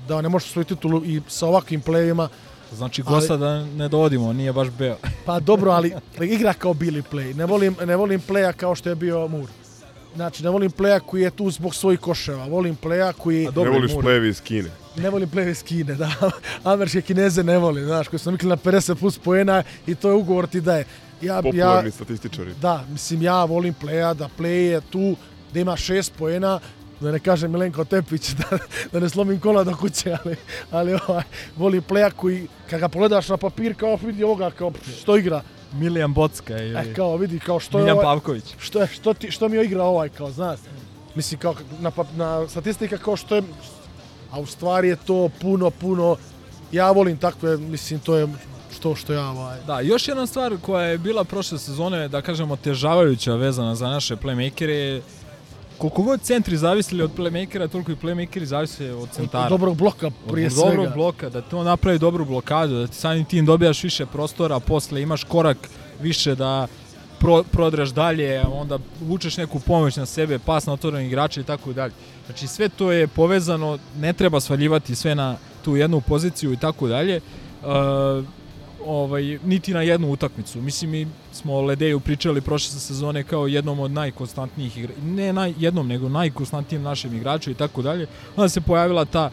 da 0.09 0.21
ne 0.21 0.29
možeš 0.29 0.51
svoju 0.51 0.65
titulu 0.65 1.05
i 1.05 1.21
sa 1.29 1.47
ovakvim 1.47 1.81
plejevima. 1.81 2.29
Znači 2.73 3.03
gosta 3.03 3.37
da 3.37 3.65
ne 3.65 3.89
dovodimo, 3.89 4.33
nije 4.33 4.53
baš 4.53 4.69
beo. 4.79 4.97
Pa 5.27 5.41
dobro, 5.41 5.71
ali 5.71 5.95
igra 6.21 6.53
kao 6.53 6.75
bili 6.75 7.03
play. 7.13 7.37
Ne 7.37 7.47
volim, 7.47 7.77
ne 7.87 7.97
volim 7.97 8.21
pleja 8.21 8.53
kao 8.53 8.75
što 8.75 8.89
je 8.89 8.95
bio 8.95 9.29
Mur. 9.29 9.49
Znači, 10.15 10.45
ne 10.45 10.51
volim 10.51 10.71
pleja 10.71 11.01
koji 11.01 11.23
je 11.23 11.31
tu 11.31 11.51
zbog 11.51 11.75
svojih 11.75 12.01
koševa. 12.01 12.47
Volim 12.47 12.77
pleja 12.77 13.13
koji... 13.13 13.49
ne 13.57 13.71
voliš 13.71 13.93
plejevi 14.01 14.29
iz 14.29 14.41
Kine. 14.41 14.71
Ne 14.97 15.11
volim 15.11 15.29
plejevi 15.29 15.51
iz 15.51 15.63
Kine, 15.63 15.95
da. 15.95 16.11
Američke 16.73 17.03
kineze 17.03 17.45
ne 17.45 17.59
volim, 17.59 17.85
znaš, 17.85 18.09
koji 18.09 18.21
su 18.21 18.31
namikli 18.31 18.49
na 18.49 18.57
50 18.57 18.95
plus 18.95 19.19
poena 19.19 19.63
i 19.87 19.95
to 19.95 20.09
je 20.09 20.15
ugovor 20.15 20.47
ti 20.47 20.61
daje. 20.61 20.85
Ja, 21.23 21.43
Popularni 21.43 21.89
ja, 21.89 21.93
statističari. 21.93 22.55
Da, 22.63 22.85
mislim, 22.93 23.23
ja 23.23 23.45
volim 23.45 23.75
pleja, 23.75 24.15
da 24.15 24.29
play 24.39 24.71
je 24.71 24.81
tu, 24.81 25.17
da 25.55 25.61
ima 25.61 25.77
šest 25.77 26.13
poena, 26.19 26.61
da 27.01 27.11
ne 27.13 27.19
kažem 27.19 27.51
Milenko 27.51 27.85
Tepić, 27.85 28.31
da, 28.41 28.59
da 28.93 29.01
ne 29.01 29.09
slomim 29.09 29.41
kola 29.41 29.65
do 29.65 29.77
kuće, 29.77 30.17
ali, 30.25 30.37
ali 30.71 30.99
ovaj, 31.09 31.23
volim 31.57 31.83
pleja 31.83 32.11
koji, 32.11 32.47
kad 32.71 32.81
ga 32.81 32.89
pogledaš 32.89 33.29
na 33.29 33.37
papir, 33.37 33.75
kao 33.75 33.99
vidi 34.03 34.25
ovoga, 34.25 34.51
kao 34.51 34.73
što 35.01 35.17
igra, 35.17 35.43
Milijan 35.73 36.13
Bocka 36.13 36.59
ili... 36.59 36.79
E, 36.79 36.95
kao 36.95 37.17
vidi, 37.17 37.39
kao 37.39 37.61
što 37.61 37.79
Miljan 37.79 37.89
je 37.89 37.93
ovaj, 37.93 38.05
Pavković. 38.05 38.45
Što, 38.59 38.81
je, 38.81 38.87
što, 38.87 39.15
ti, 39.15 39.31
što 39.31 39.49
mi 39.49 39.57
je 39.57 39.65
igra 39.65 39.85
ovaj, 39.85 40.09
kao, 40.09 40.31
znaš. 40.31 40.59
Mislim, 41.15 41.41
kao 41.41 41.55
na, 41.81 41.93
na 42.17 42.49
statistika 42.49 42.99
kao 42.99 43.17
što 43.17 43.37
je, 43.37 43.43
a 44.31 44.41
u 44.41 44.47
stvari 44.47 44.89
je 44.89 44.97
to 44.97 45.31
puno, 45.41 45.71
puno, 45.71 46.17
ja 46.73 46.91
volim 46.91 47.17
takve, 47.17 47.57
mislim, 47.57 48.01
to 48.01 48.17
je 48.17 48.29
što 48.77 48.95
što 48.95 49.13
ja 49.13 49.29
ovaj. 49.31 49.59
Da, 49.67 49.81
još 49.81 50.09
jedna 50.09 50.27
stvar 50.27 50.57
koja 50.63 50.85
je 50.85 50.99
bila 50.99 51.25
prošle 51.25 51.59
sezone, 51.59 52.09
da 52.09 52.23
kažemo, 52.23 52.57
težavajuća 52.57 53.35
vezana 53.35 53.75
za 53.75 53.89
naše 53.89 54.17
playmakere 54.17 54.69
je 54.69 55.03
koliko 55.81 56.03
god 56.03 56.21
centri 56.21 56.57
zavisili 56.57 57.03
od 57.03 57.11
playmakera, 57.17 57.69
toliko 57.69 57.93
i 57.93 57.97
playmakeri 57.97 58.45
zavise 58.45 58.93
od 58.93 59.11
centara. 59.11 59.45
Od 59.45 59.51
dobrog 59.51 59.77
bloka 59.77 60.11
prije 60.31 60.47
od 60.47 60.53
svega. 60.53 60.71
dobrog 60.71 60.95
bloka, 60.95 61.29
da 61.29 61.41
to 61.41 61.63
napravi 61.65 61.99
dobru 61.99 62.25
blokadu, 62.25 62.75
da 62.75 62.87
ti 62.87 62.95
samim 62.95 63.25
tim 63.25 63.47
dobijaš 63.47 63.83
više 63.83 64.07
prostora, 64.07 64.61
posle 64.61 65.03
imaš 65.03 65.25
korak 65.25 65.57
više 66.01 66.35
da 66.35 66.67
pro, 67.19 67.43
prodraš 67.43 67.91
dalje, 67.91 68.43
onda 68.53 68.79
vučeš 69.01 69.37
neku 69.37 69.61
pomoć 69.61 69.97
na 69.97 70.07
sebe, 70.07 70.39
pas 70.39 70.67
na 70.67 70.73
otvorenog 70.73 71.07
igrača 71.07 71.41
i 71.41 71.45
tako 71.45 71.73
dalje. 71.73 71.93
Znači 72.27 72.47
sve 72.47 72.69
to 72.69 72.93
je 72.93 73.09
povezano, 73.09 73.79
ne 73.97 74.13
treba 74.13 74.41
svaljivati 74.41 74.95
sve 74.95 75.15
na 75.15 75.37
tu 75.65 75.77
jednu 75.77 76.01
poziciju 76.01 76.53
i 76.53 76.57
tako 76.57 76.89
dalje. 76.89 77.21
Ovaj, 78.87 79.39
niti 79.45 79.75
na 79.75 79.83
jednu 79.83 80.11
utakmicu. 80.11 80.63
Mislim, 80.63 80.91
mi 80.91 81.07
smo 81.33 81.55
o 81.55 81.63
Ledeju 81.63 82.01
pričali 82.01 82.41
prošle 82.41 82.81
sezone 82.81 83.23
kao 83.23 83.47
jednom 83.47 83.81
od 83.81 83.91
najkonstantnijih 83.91 84.79
igra... 84.79 84.93
Ne 85.03 85.33
naj, 85.33 85.55
jednom, 85.59 85.89
nego 85.89 86.09
najkonstantnijem 86.09 86.83
našem 86.83 87.15
igraču 87.15 87.51
i 87.51 87.55
tako 87.55 87.83
dalje. 87.83 88.07
Onda 88.37 88.49
se 88.49 88.61
pojavila 88.61 89.05
ta 89.05 89.31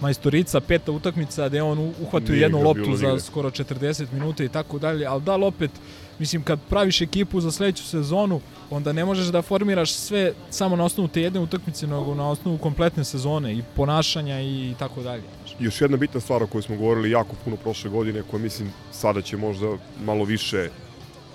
majstorica, 0.00 0.60
peta 0.60 0.92
utakmica, 0.92 1.48
gde 1.48 1.62
on 1.62 1.78
uhvatio 1.78 2.32
Nije 2.32 2.42
jednu 2.42 2.62
loptu 2.62 2.96
za 2.96 3.18
skoro 3.18 3.50
40 3.50 4.12
minuta 4.12 4.44
i 4.44 4.48
tako 4.48 4.78
dalje, 4.78 5.06
ali 5.06 5.22
da 5.22 5.36
li 5.36 5.44
opet, 5.44 5.70
mislim, 6.18 6.42
kad 6.42 6.60
praviš 6.68 7.00
ekipu 7.00 7.40
za 7.40 7.50
sledeću 7.50 7.84
sezonu, 7.84 8.40
onda 8.70 8.92
ne 8.92 9.04
možeš 9.04 9.26
da 9.26 9.42
formiraš 9.42 9.92
sve 9.92 10.32
samo 10.50 10.76
na 10.76 10.84
osnovu 10.84 11.08
te 11.08 11.22
jedne 11.22 11.40
utakmice, 11.40 11.86
nego 11.86 12.14
na 12.14 12.30
osnovu 12.30 12.58
kompletne 12.58 13.04
sezone 13.04 13.54
i 13.54 13.62
ponašanja 13.76 14.40
i 14.40 14.74
tako 14.78 15.02
dalje. 15.02 15.22
Još 15.60 15.80
jedna 15.80 15.96
bitna 15.96 16.20
stvar 16.20 16.42
o 16.42 16.46
kojoj 16.46 16.62
smo 16.62 16.76
govorili 16.76 17.10
jako 17.10 17.36
puno 17.44 17.56
prošle 17.56 17.90
godine, 17.90 18.22
koja 18.30 18.42
mislim 18.42 18.72
sada 18.92 19.22
će 19.22 19.36
možda 19.36 19.66
malo 20.04 20.24
više 20.24 20.68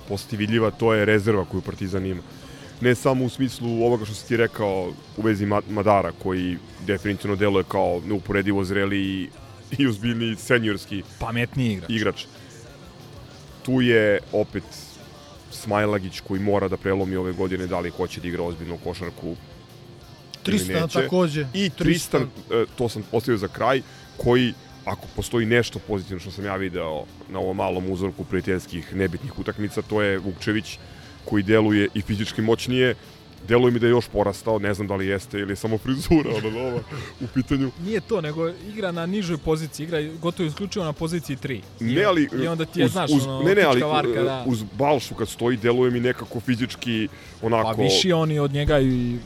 postati 0.07 0.37
vidljiva, 0.37 0.71
to 0.71 0.93
je 0.93 1.05
rezerva 1.05 1.45
koju 1.45 1.61
Partizan 1.61 2.05
ima. 2.05 2.21
Ne 2.81 2.95
samo 2.95 3.25
u 3.25 3.29
smislu 3.29 3.83
ovoga 3.85 4.05
što 4.05 4.13
si 4.13 4.27
ti 4.27 4.37
rekao 4.37 4.93
u 5.17 5.21
vezi 5.21 5.45
Ma- 5.45 5.61
Madara, 5.69 6.11
koji 6.23 6.57
definitivno 6.87 7.35
deluje 7.35 7.63
kao 7.63 8.01
neuporedivo 8.05 8.63
zreli 8.63 8.99
i, 8.99 9.29
i 9.77 9.87
uzbiljni 9.87 10.35
seniorski 10.35 11.03
Pametniji 11.19 11.71
igrač. 11.73 11.89
igrač. 11.89 12.25
Tu 13.63 13.81
je 13.81 14.19
opet 14.31 14.63
Smajlagić 15.51 16.19
koji 16.19 16.41
mora 16.41 16.67
da 16.67 16.77
prelomi 16.77 17.15
ove 17.15 17.33
godine 17.33 17.67
da 17.67 17.79
li 17.79 17.89
hoće 17.89 18.21
da 18.21 18.27
igra 18.27 18.43
ozbiljnu 18.43 18.77
košarku 18.83 19.35
Tristan 20.43 20.89
takođe. 20.89 21.47
I 21.53 21.69
Tristan, 21.69 22.21
e, 22.21 22.65
to 22.77 22.89
sam 22.89 23.03
ostavio 23.11 23.37
za 23.37 23.47
kraj, 23.47 23.81
koji 24.17 24.53
ako 24.85 25.07
postoji 25.15 25.45
nešto 25.45 25.79
pozitivno 25.79 26.19
što 26.19 26.31
sam 26.31 26.45
ja 26.45 26.55
video 26.55 27.03
na 27.29 27.39
ovom 27.39 27.57
malom 27.57 27.91
uzorku 27.91 28.23
prijateljskih 28.23 28.95
nebitnih 28.95 29.39
utakmica, 29.39 29.81
to 29.81 30.01
je 30.01 30.17
Vukčević 30.17 30.77
koji 31.25 31.43
deluje 31.43 31.87
i 31.93 32.01
fizički 32.01 32.41
moćnije, 32.41 32.95
deluje 33.47 33.71
mi 33.71 33.79
da 33.79 33.87
je 33.87 33.89
još 33.89 34.07
porastao, 34.07 34.59
ne 34.59 34.73
znam 34.73 34.87
da 34.87 34.95
li 34.95 35.07
jeste 35.07 35.39
ili 35.39 35.51
je 35.51 35.55
samo 35.55 35.77
frizura 35.77 36.29
ona 36.37 36.49
nova 36.49 36.79
u 37.21 37.27
pitanju. 37.33 37.71
Nije 37.83 38.01
to, 38.01 38.21
nego 38.21 38.49
igra 38.49 38.91
na 38.91 39.05
nižoj 39.05 39.37
poziciji, 39.37 39.83
igra 39.83 40.01
gotovo 40.21 40.47
isključivo 40.47 40.85
na 40.85 40.93
poziciji 40.93 41.37
3. 41.37 41.61
Ne, 41.79 42.03
ali 42.03 42.29
I 42.43 42.47
onda 42.47 42.65
ti 42.65 42.79
je, 42.79 42.85
uz, 42.85 42.91
znaš, 42.91 43.11
uz, 43.11 43.25
ono, 43.25 43.43
ne, 43.43 43.55
ne, 43.55 43.61
ali 43.61 43.81
varka, 43.81 44.23
da. 44.23 44.43
uz 44.47 44.63
Balšu 44.77 45.15
kad 45.15 45.29
stoji, 45.29 45.57
deluje 45.57 45.91
mi 45.91 45.99
nekako 45.99 46.39
fizički 46.39 47.07
onako... 47.41 47.75
Pa 47.75 47.81
viši 47.81 48.11
on 48.11 48.31
i 48.31 48.39
od 48.39 48.51
njega 48.51 48.79
i, 48.79 49.17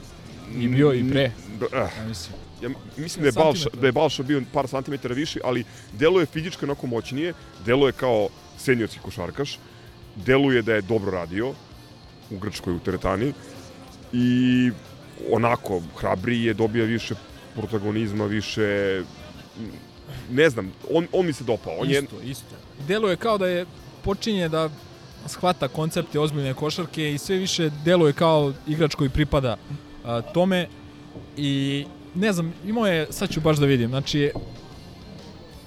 i 0.57 0.67
bio 0.67 0.93
i 0.93 1.09
pre. 1.11 1.31
Da, 1.59 1.65
eh. 1.73 1.89
Ja 1.99 2.07
mislim. 2.07 2.38
Ja 2.61 2.69
mislim 2.97 3.21
da 3.21 3.27
je, 3.27 3.31
Balša, 3.31 3.69
da 3.81 3.87
je 3.87 3.91
Balša 3.91 4.23
bio 4.23 4.41
par 4.53 4.67
santimetara 4.67 5.15
viši, 5.15 5.39
ali 5.43 5.63
deluje 5.93 6.25
fizički 6.25 6.65
onako 6.65 6.87
moćnije, 6.87 7.33
deluje 7.65 7.91
kao 7.91 8.29
seniorski 8.57 8.99
košarkaš, 8.99 9.59
deluje 10.15 10.61
da 10.61 10.73
je 10.73 10.81
dobro 10.81 11.11
radio 11.11 11.53
u 12.31 12.37
Grčkoj, 12.37 12.73
u 12.73 12.79
teretani 12.79 13.33
i 14.13 14.71
onako, 15.31 15.81
hrabriji 15.97 16.43
je, 16.43 16.53
dobija 16.53 16.85
više 16.85 17.15
protagonizma, 17.55 18.25
više 18.25 19.01
ne 20.31 20.49
znam, 20.49 20.73
on, 20.91 21.07
on 21.11 21.25
mi 21.25 21.33
se 21.33 21.43
dopao. 21.43 21.73
On 21.79 21.89
je, 21.89 21.99
Isto, 21.99 22.21
isto. 22.23 22.55
Deluje 22.87 23.15
kao 23.15 23.37
da 23.37 23.47
je 23.47 23.65
počinje 24.03 24.49
da 24.49 24.69
shvata 25.27 25.67
koncepte 25.67 26.19
ozbiljne 26.19 26.53
košarke 26.53 27.13
i 27.13 27.17
sve 27.17 27.37
više 27.37 27.69
deluje 27.85 28.13
kao 28.13 28.53
igrač 28.67 28.95
koji 28.95 29.09
pripada 29.09 29.57
a, 30.05 30.21
tome 30.21 30.67
i 31.37 31.85
ne 32.15 32.33
znam, 32.33 32.53
imao 32.65 32.87
je, 32.87 33.07
sad 33.09 33.29
ću 33.29 33.41
baš 33.41 33.57
da 33.57 33.65
vidim, 33.65 33.89
znači 33.89 34.31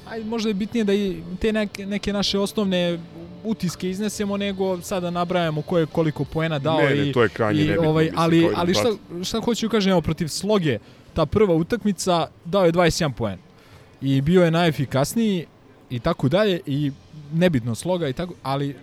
aj 0.08 0.24
možda 0.24 0.50
je 0.50 0.54
bitnije 0.54 0.84
da 0.84 0.94
i 0.94 1.22
te 1.40 1.52
neke, 1.52 1.86
neke 1.86 2.12
naše 2.12 2.38
osnovne 2.38 2.98
utiske 3.44 3.90
iznesemo 3.90 4.36
nego 4.36 4.80
sada 4.80 5.10
nabrajamo 5.10 5.62
ko 5.62 5.78
je 5.78 5.86
koliko 5.86 6.24
poena 6.24 6.58
dao 6.58 6.78
Ne, 6.78 6.94
ne, 6.94 7.08
i, 7.08 7.12
to 7.12 7.22
je 7.22 7.28
krajnje 7.28 7.62
i 7.62 7.66
nebitno, 7.66 7.88
ovaj, 7.88 8.04
mislim, 8.04 8.20
ali, 8.20 8.48
ali 8.54 8.74
šta, 8.74 8.88
šta 9.24 9.40
hoću 9.40 9.66
da 9.66 9.70
kažem, 9.70 9.92
evo 9.92 10.00
protiv 10.00 10.28
Sloge 10.28 10.78
ta 11.14 11.26
prva 11.26 11.54
utakmica 11.54 12.26
dao 12.44 12.64
je 12.64 12.72
21 12.72 13.12
poen 13.12 13.38
i 14.00 14.20
bio 14.20 14.44
je 14.44 14.50
najefikasniji 14.50 15.46
i 15.90 15.98
tako 16.00 16.28
dalje 16.28 16.60
i 16.66 16.92
nebitno 17.32 17.74
sloga 17.74 18.08
i 18.08 18.12
tako, 18.12 18.34
ali 18.42 18.76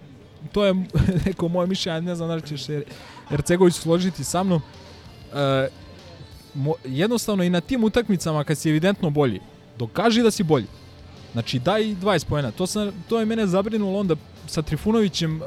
to 0.52 0.66
je 0.66 0.74
neko 1.26 1.48
moje 1.48 1.68
mišljenje, 1.68 2.02
ne 2.02 2.16
znam 2.16 2.30
da 2.30 2.36
li 2.36 2.42
ćeš 2.42 2.62
Ercegović 3.32 3.76
složiti 3.76 4.24
sa 4.24 4.44
mnom. 4.44 4.62
E, 5.34 5.68
mo, 6.54 6.74
jednostavno 6.86 7.44
i 7.44 7.50
na 7.50 7.62
tim 7.62 7.84
utakmicama 7.84 8.44
kad 8.44 8.58
si 8.58 8.70
evidentno 8.70 9.10
bolji, 9.10 9.40
dokaži 9.78 10.22
da 10.22 10.32
si 10.32 10.44
bolji. 10.44 10.68
Znači 11.34 11.60
daj 11.60 11.84
20 11.84 12.26
poena. 12.26 12.52
To, 12.52 12.68
sam, 12.68 12.92
to 13.10 13.20
je 13.20 13.26
mene 13.26 13.48
zabrinulo 13.48 14.00
onda 14.00 14.16
sa 14.48 14.62
Trifunovićem 14.62 15.42
e, 15.42 15.46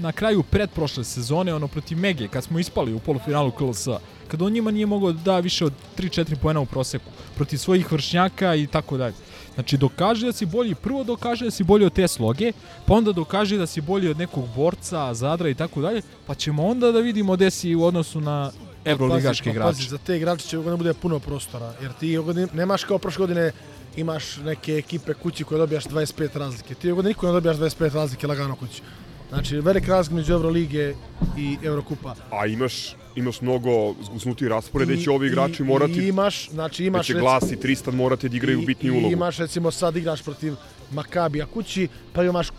na 0.00 0.12
kraju 0.12 0.42
pretprošle 0.42 1.04
sezone, 1.04 1.54
ono 1.54 1.68
protiv 1.68 1.98
Mege, 1.98 2.28
kad 2.28 2.44
smo 2.44 2.58
ispali 2.58 2.94
u 2.94 2.98
polufinalu 2.98 3.50
KLS, 3.50 3.88
kad 4.28 4.42
on 4.42 4.52
njima 4.52 4.70
nije 4.70 4.86
mogao 4.86 5.12
da 5.12 5.22
da 5.22 5.38
više 5.38 5.64
od 5.64 5.72
3-4 5.98 6.36
poena 6.36 6.60
u 6.60 6.66
proseku, 6.66 7.10
protiv 7.34 7.56
svojih 7.56 7.92
vršnjaka 7.92 8.54
i 8.54 8.66
tako 8.66 8.96
dalje. 8.96 9.14
Znači, 9.54 9.76
dokaže 9.76 10.26
da 10.26 10.32
si 10.32 10.46
bolji, 10.46 10.74
prvo 10.74 11.04
dokaže 11.04 11.44
da 11.44 11.50
si 11.50 11.64
bolji 11.64 11.86
od 11.86 11.92
te 11.92 12.08
sloge, 12.08 12.52
pa 12.86 12.94
onda 12.94 13.12
dokaže 13.12 13.56
da 13.58 13.66
si 13.66 13.80
bolji 13.80 14.08
od 14.08 14.18
nekog 14.18 14.44
borca, 14.56 15.14
zadra 15.14 15.48
i 15.48 15.54
tako 15.54 15.80
dalje, 15.80 16.02
pa 16.26 16.34
ćemo 16.34 16.66
onda 16.66 16.92
da 16.92 17.00
vidimo 17.00 17.36
gde 17.36 17.50
si 17.50 17.74
u 17.74 17.84
odnosu 17.84 18.20
na 18.20 18.50
evroligaške 18.86 19.44
Pazi, 19.44 19.58
pa 19.58 19.64
Pazi, 19.64 19.82
za 19.84 19.98
te 19.98 20.16
igrače 20.16 20.48
će 20.48 20.56
da 20.58 20.76
bude 20.76 20.94
puno 20.94 21.18
prostora, 21.18 21.74
jer 21.82 21.92
ti 21.92 22.18
nemaš 22.52 22.84
kao 22.84 22.98
prošle 22.98 23.18
godine 23.18 23.52
imaš 23.96 24.36
neke 24.36 24.72
ekipe 24.74 25.14
kući 25.14 25.44
koje 25.44 25.58
dobijaš 25.58 25.84
25 25.84 26.38
razlike. 26.38 26.74
Ti 26.74 26.90
godine 26.90 27.08
niko 27.08 27.26
ne 27.26 27.32
dobijaš 27.32 27.56
25 27.56 27.94
razlike 27.94 28.26
lagano 28.26 28.54
kući. 28.54 28.82
Znači, 29.28 29.56
velik 29.56 29.88
razlik 29.88 30.14
među 30.14 30.32
Eurolige 30.32 30.94
i 31.38 31.56
Eurokupa. 31.62 32.14
a 32.30 32.46
imaš, 32.46 32.74
imaš 33.16 33.40
mnogo 33.40 33.70
zgusnutiji 34.04 34.48
raspored 34.48 34.88
gde 34.88 34.96
će 34.96 35.10
ovi 35.10 35.26
igrači 35.26 35.62
i, 35.62 35.66
morati, 35.66 35.92
I 35.94 36.08
imaš, 36.08 36.50
znači 36.50 36.84
imaš... 36.84 37.06
će 37.06 37.14
rec- 37.14 37.20
Glas 37.20 37.52
i 37.52 37.56
Tristan 37.56 37.94
morati 37.94 38.28
da 38.28 38.36
igraju 38.36 38.62
i- 38.62 38.66
bitniju 38.66 38.94
I 38.94 38.98
ulogu. 38.98 39.12
imaš 39.12 39.36
recimo 39.38 39.70
sad 39.70 39.96
igraš 39.96 40.22
protiv 40.22 40.54
Makabija 40.90 41.46
kući, 41.46 41.88
pa 42.12 42.22
imaš 42.24 42.48
e, 42.48 42.52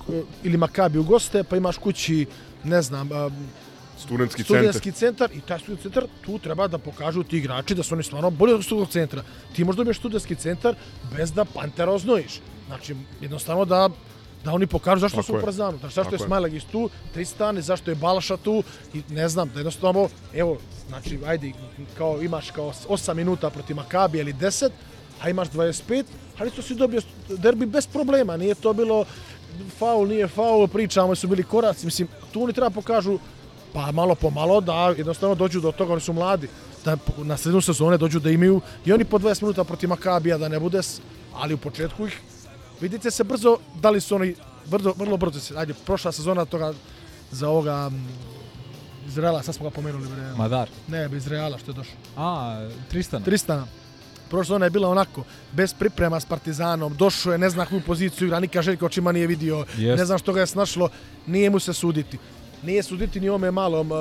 ili 0.43 0.57
Makabi 0.57 0.99
u 0.99 1.03
goste, 1.03 1.43
pa 1.43 1.57
imaš 1.57 1.77
kući, 1.77 2.25
ne 2.63 2.81
znam, 2.81 3.09
Studentski 3.97 4.43
studentski 4.43 4.91
centar. 4.91 5.31
i 5.33 5.41
taj 5.41 5.59
studentski 5.59 5.89
centar 5.89 6.07
tu 6.25 6.39
treba 6.39 6.67
da 6.67 6.77
pokažu 6.77 7.23
ti 7.23 7.37
igrači 7.37 7.75
da 7.75 7.83
su 7.83 7.95
oni 7.95 8.03
stvarno 8.03 8.29
bolji 8.29 8.53
od 8.53 8.63
studentskog 8.63 8.93
centra. 8.93 9.23
Ti 9.55 9.63
možeš 9.63 9.77
dobiješ 9.77 9.97
studentski 9.97 10.35
centar 10.35 10.75
bez 11.17 11.31
da 11.31 11.45
pantera 11.45 11.91
oznojiš. 11.91 12.39
Znači, 12.67 12.95
jednostavno 13.21 13.65
da 13.65 13.89
Da 14.43 14.53
oni 14.53 14.67
pokažu 14.67 15.01
zašto 15.01 15.17
Tako 15.17 15.25
su 15.25 15.33
u. 15.33 15.77
Znači, 15.79 15.95
zašto 15.95 16.01
je 16.01 16.17
Tako 16.17 16.23
je. 16.23 16.27
Smajlagić 16.27 16.63
tu, 16.71 16.89
Tristan, 17.13 17.61
zašto 17.61 17.91
je 17.91 17.95
Balaša 17.95 18.37
tu 18.37 18.63
i 18.93 19.01
ne 19.09 19.29
znam, 19.29 19.49
da 19.49 19.59
jednostavno, 19.59 20.09
evo, 20.33 20.57
znači, 20.87 21.19
ajde, 21.25 21.51
kao 21.97 22.21
imaš 22.21 22.51
kao 22.51 22.71
8 22.89 23.13
minuta 23.13 23.49
protiv 23.49 23.75
Makabija 23.75 24.21
ili 24.21 24.33
10, 24.33 24.69
a 25.21 25.29
imaš 25.29 25.49
25, 25.49 26.03
ali 26.39 26.51
to 26.51 26.61
si 26.61 26.75
dobio 26.75 27.01
derbi 27.29 27.65
bez 27.65 27.87
problema, 27.87 28.37
nije 28.37 28.55
to 28.55 28.73
bilo 28.73 29.05
faul, 29.79 30.07
nije 30.07 30.27
faul, 30.27 30.67
pričamo 30.67 31.15
su 31.15 31.27
bili 31.27 31.43
koraci, 31.43 31.85
mislim, 31.85 32.07
tu 32.31 32.43
oni 32.43 32.53
treba 32.53 32.69
pokažu 32.69 33.19
pa 33.77 33.91
malo 33.91 34.15
po 34.15 34.29
malo 34.29 34.61
da 34.61 34.93
jednostavno 34.97 35.35
dođu 35.35 35.61
do 35.61 35.71
toga, 35.71 35.93
oni 35.93 36.01
su 36.01 36.13
mladi, 36.13 36.47
da 36.85 36.97
na 37.17 37.37
sredinu 37.37 37.61
sezone 37.61 37.97
dođu 37.97 38.19
da 38.19 38.29
imaju 38.29 38.61
i 38.85 38.93
oni 38.93 39.05
po 39.05 39.19
20 39.19 39.41
minuta 39.41 39.63
protiv 39.63 39.89
Makabija 39.89 40.37
da 40.37 40.47
ne 40.49 40.59
bude, 40.59 40.81
ali 41.33 41.53
u 41.53 41.57
početku 41.57 42.07
ih 42.07 42.17
vidite 42.81 43.11
se 43.11 43.23
brzo, 43.23 43.57
da 43.81 43.89
li 43.89 44.01
su 44.01 44.15
oni 44.15 44.35
brzo, 44.65 44.93
vrlo 44.97 45.17
brzo 45.17 45.39
se, 45.39 45.53
ajde, 45.57 45.73
prošla 45.85 46.11
sezona 46.11 46.45
toga 46.45 46.73
za 47.31 47.49
ovoga 47.49 47.91
iz 49.07 49.17
Reala, 49.17 49.43
sad 49.43 49.55
smo 49.55 49.69
ga 49.69 49.75
pomenuli. 49.75 50.07
Bre. 50.07 50.33
Madar. 50.37 50.69
Ne, 50.87 51.09
iz 51.17 51.27
Reala 51.27 51.57
što 51.57 51.71
je 51.71 51.75
došao. 51.75 51.95
A, 52.17 52.69
Tristana. 52.89 53.25
Tristana. 53.25 53.67
Prošla 54.29 54.43
sezona 54.43 54.65
je 54.65 54.69
bila 54.69 54.89
onako, 54.89 55.23
bez 55.51 55.73
priprema 55.73 56.19
s 56.19 56.25
Partizanom, 56.25 56.95
došao 56.95 57.31
je, 57.31 57.37
ne 57.37 57.49
zna 57.49 57.65
koju 57.65 57.81
poziciju 57.81 58.27
igra, 58.27 58.39
nikad 58.39 58.63
Željko 58.63 58.85
očima 58.85 59.11
nije 59.11 59.27
vidio, 59.27 59.65
Jest. 59.77 59.99
ne 59.99 60.05
znam 60.05 60.17
što 60.17 60.33
ga 60.33 60.39
je 60.39 60.47
snašlo, 60.47 60.89
nije 61.27 61.49
mu 61.49 61.59
se 61.59 61.73
suditi. 61.73 62.17
Nije 62.63 62.83
suditi 62.83 63.19
ni 63.19 63.29
ome 63.29 63.51
malom 63.51 63.91
uh, 63.91 63.97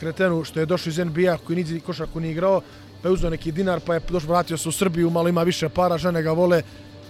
kretenu 0.00 0.44
što 0.44 0.60
je 0.60 0.66
došao 0.66 0.90
iz 0.90 0.98
NBA, 0.98 1.38
koji 1.46 1.56
nigdje 1.56 1.80
košarku 1.80 2.20
nije 2.20 2.32
igrao, 2.32 2.60
pa 3.02 3.08
je 3.08 3.12
uzeo 3.12 3.30
neki 3.30 3.52
dinar, 3.52 3.80
pa 3.80 3.94
je 3.94 4.00
došao, 4.08 4.30
vratio 4.30 4.56
se 4.56 4.68
u 4.68 4.72
Srbiju, 4.72 5.10
malo 5.10 5.28
ima 5.28 5.42
više 5.42 5.68
para, 5.68 5.98
žene 5.98 6.22
ga 6.22 6.32
vole, 6.32 6.62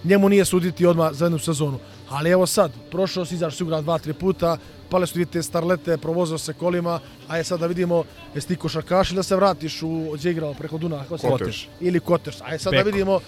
njemu 0.04 0.28
nije 0.28 0.44
suditi 0.44 0.86
odmah 0.86 1.12
za 1.12 1.24
jednu 1.24 1.38
sezonu. 1.38 1.78
Ali 2.08 2.30
evo 2.30 2.46
sad, 2.46 2.72
prošao 2.90 3.24
si, 3.24 3.34
izašao 3.34 3.56
si 3.56 3.64
igra 3.64 3.80
dva, 3.80 3.98
tri 3.98 4.12
puta, 4.12 4.58
pale 4.90 5.06
su 5.06 5.24
te 5.24 5.42
starlete, 5.42 5.96
provozao 5.96 6.38
se 6.38 6.52
kolima, 6.52 7.00
a 7.28 7.36
je 7.36 7.44
sad 7.44 7.60
da 7.60 7.66
vidimo, 7.66 8.04
jesi 8.34 8.48
ti 8.48 8.56
košarkaš 8.56 9.10
ili 9.10 9.16
da 9.16 9.22
se 9.22 9.36
vratiš 9.36 9.82
u, 9.82 10.10
gdje 10.14 10.28
je 10.28 10.32
igrao 10.32 10.54
preko 10.54 10.78
Dunava? 10.78 11.04
Koteš. 11.04 11.68
Ili 11.80 12.00
Koteš. 12.00 12.36
Ajde 12.40 12.58
sad 12.58 12.72
da 12.72 12.78
Beko. 12.78 12.90
vidimo, 12.90 13.20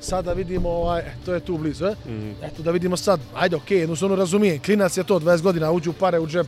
sad 0.00 0.24
da 0.24 0.32
vidimo, 0.32 0.68
ovaj, 0.68 1.00
e, 1.00 1.14
to 1.24 1.34
je 1.34 1.40
tu 1.40 1.58
blizu, 1.58 1.86
e? 1.86 1.94
Mhm. 2.06 2.30
Eto 2.42 2.62
da 2.62 2.70
vidimo 2.70 2.96
sad, 2.96 3.20
ajde 3.34 3.56
okej, 3.56 3.78
jednu 3.78 3.96
sezonu 3.96 4.16
razumijem, 4.16 4.62
klinac 4.62 4.96
je 4.96 5.04
to, 5.04 5.20
20 5.20 5.42
godina, 5.42 5.70
uđu 5.70 5.92
pare 5.92 6.18
u 6.20 6.26
džep, 6.26 6.46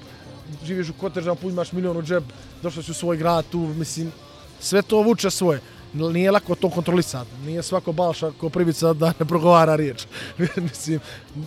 živiš 0.65 0.89
u 0.89 0.93
Kotežama, 0.93 1.37
imaš 1.43 1.73
milion 1.73 1.97
u 1.97 2.03
džep, 2.03 2.25
došao 2.63 2.83
si 2.83 2.91
u 2.91 2.95
svoj 2.95 3.17
grad, 3.17 3.45
tu, 3.51 3.59
mislim, 3.59 4.13
sve 4.61 4.83
to 4.83 5.03
vuče 5.03 5.31
svoje. 5.31 5.61
Nije 5.93 6.31
lako 6.31 6.55
to 6.55 6.71
kontrolisati. 6.71 7.31
Nije 7.45 7.63
svako 7.63 7.93
balša 7.93 8.31
ko 8.31 8.49
privica 8.49 8.93
da 8.93 9.13
ne 9.19 9.27
progovara 9.27 9.77
riječ. 9.77 10.07
mislim, 10.57 11.01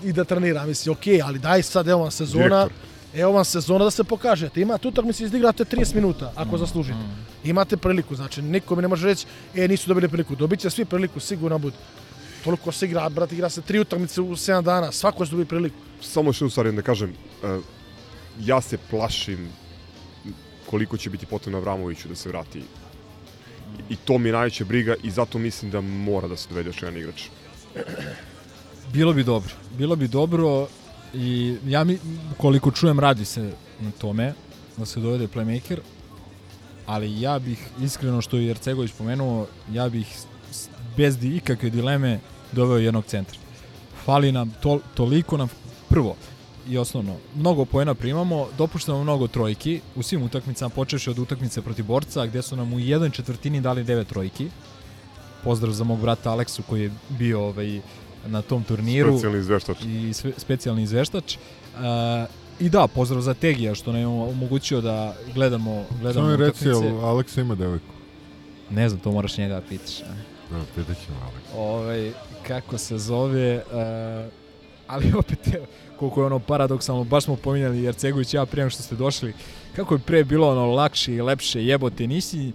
i 0.03 0.13
da 0.13 0.23
trenira. 0.23 0.65
Mislim, 0.65 0.93
okej, 0.93 1.21
ali 1.21 1.39
daj 1.39 1.63
sad, 1.63 1.87
evo 1.87 2.01
vam 2.01 2.11
sezona, 2.11 2.43
Direktor. 2.43 2.71
evo 3.13 3.31
vam 3.31 3.45
sezona 3.45 3.85
da 3.85 3.91
se 3.91 4.03
pokažete. 4.03 4.61
Imate 4.61 4.87
utakmice, 4.87 5.23
izigrate 5.23 5.65
30 5.65 5.95
minuta, 5.95 6.31
ako 6.35 6.57
zaslužite. 6.57 6.99
Imate 7.43 7.77
priliku, 7.77 8.15
znači 8.15 8.41
niko 8.41 8.75
mi 8.75 8.81
ne 8.81 8.87
može 8.87 9.07
reći, 9.07 9.25
e, 9.55 9.67
nisu 9.67 9.87
dobili 9.87 10.09
priliku. 10.09 10.35
Dobit 10.35 10.59
će 10.59 10.69
svi 10.69 10.85
priliku, 10.85 11.19
sigurno 11.19 11.57
bud. 11.57 11.73
Toliko 12.43 12.71
se 12.71 12.85
igra, 12.85 13.09
brat, 13.09 13.31
igra 13.31 13.49
se 13.49 13.61
tri 13.61 13.79
utakmice 13.79 14.21
u 14.21 14.35
7 14.35 14.61
dana, 14.61 14.91
svako 14.91 15.25
će 15.25 15.31
dobiti 15.31 15.49
priliku. 15.49 15.75
Samo 16.01 16.29
još 16.29 16.41
jednu 16.41 16.49
stvar 16.49 16.71
da 16.71 16.81
kažem, 16.81 17.13
e, 17.43 17.59
ja 18.39 18.61
se 18.61 18.77
plašim 18.89 19.49
koliko 20.69 20.97
će 20.97 21.09
biti 21.09 21.25
potrebno 21.25 21.57
Avramoviću 21.57 22.07
da 22.07 22.15
se 22.15 22.29
vrati. 22.29 22.63
I 23.89 23.95
to 23.95 24.17
mi 24.17 24.29
je 24.29 24.33
najveća 24.33 24.65
briga 24.65 24.95
i 25.03 25.11
zato 25.11 25.37
mislim 25.37 25.71
da 25.71 25.81
mora 25.81 26.27
da 26.27 26.37
se 26.37 26.49
dovede 26.49 26.69
još 26.69 26.81
jedan 26.81 26.97
igrač. 26.97 27.23
Bilo 28.93 29.13
bi 29.13 29.23
dobro. 29.23 29.53
Bilo 29.77 29.95
bi 29.95 30.07
dobro 30.07 30.67
i 31.13 31.57
ja 31.67 31.83
mi, 31.83 31.99
koliko 32.37 32.71
čujem 32.71 32.99
radi 32.99 33.25
se 33.25 33.51
na 33.79 33.91
tome 33.91 34.33
da 34.77 34.85
se 34.85 34.99
dovede 34.99 35.27
playmaker, 35.27 35.79
ali 36.85 37.21
ja 37.21 37.39
bih 37.39 37.59
iskreno 37.81 38.21
što 38.21 38.37
je 38.37 38.45
Jercegović 38.45 38.91
pomenuo, 38.97 39.47
ja 39.71 39.89
bih 39.89 40.07
bez 40.97 41.17
ikakve 41.23 41.69
dileme 41.69 42.19
doveo 42.51 42.77
jednog 42.77 43.05
centra. 43.05 43.37
Fali 44.05 44.31
nam 44.31 44.53
to, 44.61 44.79
toliko 44.93 45.37
nam 45.37 45.49
prvo 45.89 46.15
i 46.69 46.77
osnovno, 46.77 47.15
mnogo 47.35 47.65
poena 47.65 47.93
primamo, 47.93 48.47
dopuštamo 48.57 49.03
mnogo 49.03 49.27
trojki 49.27 49.81
u 49.95 50.03
svim 50.03 50.23
utakmicama, 50.23 50.69
počeši 50.69 51.09
od 51.09 51.19
utakmice 51.19 51.61
protiv 51.61 51.85
borca, 51.85 52.25
gdje 52.25 52.41
su 52.41 52.55
nam 52.55 52.73
u 52.73 52.79
jednoj 52.79 53.09
četvrtini 53.09 53.61
dali 53.61 53.83
devet 53.83 54.07
trojki. 54.07 54.49
Pozdrav 55.43 55.73
za 55.73 55.83
mog 55.83 55.99
brata 55.99 56.31
Aleksu 56.31 56.63
koji 56.69 56.81
je 56.81 56.91
bio 57.09 57.41
ovaj, 57.45 57.81
na 58.25 58.41
tom 58.41 58.63
turniru. 58.63 59.11
Specijalni 59.11 59.39
izveštač. 59.39 59.77
I 59.85 60.13
sve, 60.13 60.31
specijalni 60.37 60.83
izveštač. 60.83 61.37
Uh, 61.37 61.81
I 62.59 62.69
da, 62.69 62.87
pozdrav 62.87 63.21
za 63.21 63.33
Tegija 63.33 63.75
što 63.75 63.91
nam 63.91 64.01
je 64.01 64.07
omogućio 64.07 64.81
da 64.81 65.15
gledamo, 65.33 65.85
gledamo 66.01 66.27
Samo 66.27 66.37
mi 66.37 66.45
reci, 66.45 66.69
utakmice. 66.69 66.87
jel 66.87 67.05
Aleksa 67.05 67.41
ima 67.41 67.55
devojku? 67.55 67.93
Ne 68.69 68.89
znam, 68.89 69.01
to 69.01 69.11
moraš 69.11 69.37
njega 69.37 69.55
da 69.55 69.61
pitaš. 69.61 70.01
a? 70.01 70.05
Da, 70.51 70.59
pitat 70.75 70.97
ćemo 71.05 71.17
Aleksa. 71.23 71.57
Ovaj, 71.57 72.11
kako 72.47 72.77
se 72.77 72.97
zove, 72.97 73.55
uh, 73.55 74.31
ali 74.87 75.13
opet, 75.17 75.47
evo, 75.53 75.65
koliko 76.03 76.21
je 76.21 76.25
ono 76.25 76.39
paradoksalno, 76.39 77.03
baš 77.03 77.23
smo 77.23 77.35
pominjali 77.35 77.83
Jercegović 77.83 78.33
ja 78.33 78.45
prije 78.45 78.69
što 78.69 78.83
ste 78.83 78.95
došli, 78.95 79.33
kako 79.75 79.95
je 79.95 79.99
pre 79.99 80.23
bilo 80.23 80.49
ono 80.49 80.65
lakše 80.67 81.13
i 81.13 81.21
lepše, 81.21 81.65
jebote, 81.65 82.07
nisi, 82.07 82.51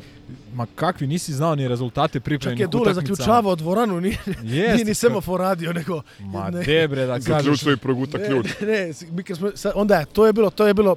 ma 0.54 0.66
kakvi, 0.68 1.06
nisi 1.06 1.32
znao 1.32 1.54
ni 1.54 1.68
rezultate 1.68 2.12
Čak 2.14 2.22
pripremnih 2.22 2.60
je 2.60 2.66
Dule 2.66 2.82
utakmica. 2.82 3.00
zaključavao 3.06 3.56
dvoranu, 3.56 4.00
nije, 4.00 4.16
Jeste, 4.26 4.42
nije 4.74 4.84
ni 4.84 4.94
semafor 4.94 5.40
radio, 5.40 5.72
nego... 5.72 6.02
Ma 6.20 6.50
ne. 6.50 6.62
debre 6.62 7.06
da 7.06 7.12
kažeš. 7.14 7.24
Zaključio 7.26 7.72
i 7.72 7.76
proguta 7.76 8.18
Ne, 8.18 8.26
ključ. 8.26 8.46
Ne, 8.60 8.66
ne, 8.68 8.92
mi 9.10 9.22
kad 9.22 9.36
smo, 9.36 9.50
sa- 9.54 9.72
onda 9.74 9.96
je, 9.96 10.04
to 10.06 10.26
je 10.26 10.32
bilo, 10.32 10.50
to 10.50 10.66
je 10.66 10.74
bilo, 10.74 10.96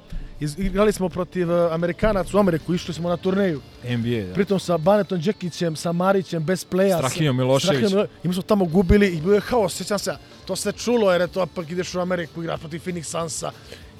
igrali 0.58 0.92
smo 0.92 1.08
protiv 1.08 1.50
uh, 1.50 1.72
Amerikanac 1.72 2.34
u 2.34 2.38
Ameriku, 2.38 2.74
išli 2.74 2.94
smo 2.94 3.08
na 3.08 3.16
turneju. 3.16 3.60
NBA, 3.86 4.22
da. 4.22 4.34
Pritom 4.34 4.60
sa 4.60 4.78
Banetom 4.78 5.20
Đekićem, 5.20 5.76
sa 5.76 5.92
Marićem, 5.92 6.44
bez 6.44 6.64
pleja. 6.64 6.96
Strahijom 6.98 7.36
sa- 7.36 7.38
Milošević. 7.38 7.78
Strahijom 7.78 7.92
Milo- 7.92 8.08
I 8.24 8.28
mi 8.28 8.34
smo 8.34 8.42
tamo 8.42 8.64
gubili 8.64 9.08
i 9.08 9.20
bio 9.20 9.34
je 9.34 9.40
haos, 9.40 9.74
sjećam 9.74 9.98
se, 9.98 10.12
to 10.44 10.56
se 10.56 10.72
čulo 10.72 11.12
jer 11.12 11.20
je 11.20 11.28
to 11.28 11.46
ipak 11.52 11.70
ideš 11.70 11.94
u 11.94 12.00
Ameriku 12.00 12.42
igrati 12.42 12.60
protiv 12.60 12.80
Phoenix 12.84 13.02
Sunsa 13.02 13.50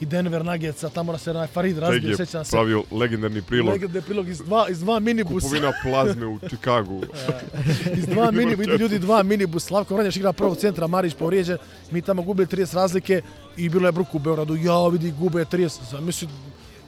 i 0.03 0.07
Denver 0.07 0.45
Nuggetsa, 0.45 0.89
tamo 0.89 1.13
nas 1.13 1.27
je 1.27 1.31
onaj 1.31 1.47
Farid 1.47 1.79
razbio, 1.79 2.11
je 2.11 2.17
sjećam 2.17 2.45
se. 2.45 2.51
pravio 2.51 2.83
legendarni 2.91 3.43
prilog. 3.43 3.69
Legendarni 3.73 4.03
prilog 4.07 4.29
iz 4.29 4.39
dva, 4.39 4.67
iz 4.71 4.81
dva 4.81 5.01
minibusa. 5.01 5.47
Kupovina 5.47 5.73
plazme 5.83 6.27
u 6.27 6.39
Čikagu. 6.49 7.03
iz 7.99 8.07
dva 8.07 8.31
mini, 8.31 8.55
vidi 8.55 8.73
ljudi 8.73 8.99
dva 8.99 9.23
minibus, 9.23 9.65
Slavko 9.65 9.95
Vranješ 9.95 10.17
igra 10.17 10.33
prvog 10.33 10.57
centra, 10.57 10.87
Marić 10.87 11.15
povrijeđen, 11.15 11.59
mi 11.91 12.03
tamo 12.03 12.23
gubili 12.23 12.47
30 12.47 12.75
razlike 12.75 13.23
i 13.57 13.69
bilo 13.69 13.89
je 13.89 13.93
bruku 13.93 14.17
u 14.17 14.21
Beogradu, 14.21 14.57
ja 14.57 14.89
vidi 14.89 15.11
gube 15.19 15.45
30, 15.45 15.91
zamisli, 15.91 16.29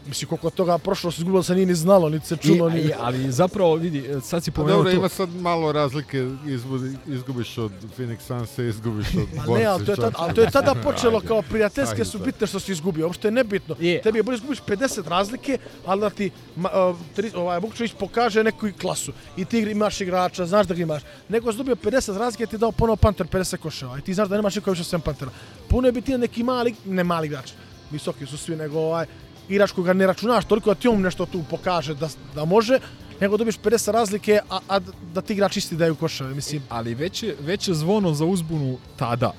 misli 0.06 0.26
koliko 0.28 0.46
je 0.46 0.50
toga 0.50 0.78
prošlo, 0.78 1.10
se 1.10 1.18
izgubilo 1.20 1.42
se 1.42 1.54
nije 1.54 1.66
ni 1.66 1.74
znalo, 1.74 2.08
niti 2.08 2.26
se 2.26 2.36
čulo, 2.36 2.68
I, 2.68 2.72
ni... 2.72 2.80
i, 2.80 2.92
ali 3.00 3.32
zapravo, 3.32 3.74
vidi, 3.74 4.04
sad 4.22 4.44
si 4.44 4.50
Pa 4.50 4.54
pomenuo 4.54 4.76
dobro, 4.76 4.92
to. 4.92 4.98
ima 4.98 5.08
sad 5.08 5.28
malo 5.34 5.72
razlike, 5.72 6.18
izbu- 6.46 6.96
izgubiš 7.06 7.58
od 7.58 7.72
Phoenix 7.98 8.20
Sunsa, 8.20 8.62
izgubiš 8.62 9.06
od 9.08 9.28
Borca 9.46 9.58
ne, 9.58 9.64
ali 9.64 9.84
to, 9.86 9.92
je 9.92 9.96
tada, 9.96 10.16
ali 10.18 10.34
to 10.34 10.40
je 10.40 10.50
tada 10.50 10.74
počelo 10.74 11.20
kao 11.20 11.42
prijateljske 11.42 11.92
Ajde 11.92 12.04
su 12.04 12.18
sad. 12.18 12.26
bitne 12.26 12.46
što 12.46 12.60
si 12.60 12.72
izgubio, 12.72 13.06
uopšte 13.06 13.28
je 13.28 13.32
nebitno. 13.32 13.76
Je. 13.80 14.02
Tebi 14.02 14.18
je 14.18 14.22
bolje 14.22 14.34
izgubiš 14.36 14.60
50 14.62 15.08
razlike, 15.08 15.58
ali 15.86 16.00
da 16.00 16.10
ti 16.10 16.30
ma, 16.56 16.70
uh, 16.90 16.96
tri, 17.16 17.30
ovaj, 17.34 17.58
Vukčević 17.60 17.92
pokaže 17.98 18.44
neku 18.44 18.68
klasu 18.80 19.12
i 19.36 19.44
ti 19.44 19.58
imaš 19.58 20.00
igrača, 20.00 20.46
znaš 20.46 20.66
da 20.66 20.74
ga 20.74 20.82
imaš. 20.82 21.02
Nego 21.28 21.52
si 21.52 21.58
dobio 21.58 21.74
50 21.74 22.18
razlike, 22.18 22.46
ti 22.46 22.54
je 22.54 22.58
dao 22.58 22.72
ponovo 22.72 22.96
Panter 22.96 23.26
50 23.26 23.56
koševa 23.56 23.98
i 23.98 24.00
ti 24.00 24.14
znaš 24.14 24.28
da 24.28 24.36
nemaš 24.36 24.54
niko 24.56 24.70
više 24.70 24.84
sem 24.84 25.00
Pantera. 25.00 25.30
Puno 25.68 25.88
je 25.88 25.92
biti 25.92 26.18
neki 26.18 26.42
mali, 26.42 26.74
ne 26.84 27.04
mali 27.04 27.26
igrač, 27.26 27.50
visoki 27.90 28.26
su 28.26 28.36
svi, 28.38 28.56
nego 28.56 28.78
ovaj, 28.78 29.06
igrač 29.48 29.72
koga 29.72 29.92
ne 29.92 30.06
računaš 30.06 30.44
toliko 30.44 30.74
da 30.74 30.80
ti 30.80 30.88
on 30.88 31.00
nešto 31.00 31.26
tu 31.26 31.42
pokaže 31.50 31.94
da, 31.94 32.08
da 32.34 32.44
može, 32.44 32.78
nego 33.20 33.36
dobiš 33.36 33.58
50 33.58 33.92
razlike, 33.92 34.40
a, 34.50 34.58
a 34.68 34.80
da 35.14 35.20
ti 35.20 35.32
igrač 35.32 35.56
isti 35.56 35.76
daju 35.76 35.94
koševe, 35.94 36.34
mislim. 36.34 36.62
ali 36.68 36.94
već 36.94 37.22
je, 37.22 37.36
već 37.40 37.68
je 37.68 37.74
zvono 37.74 38.14
za 38.14 38.24
uzbunu 38.24 38.78
tada. 38.96 39.32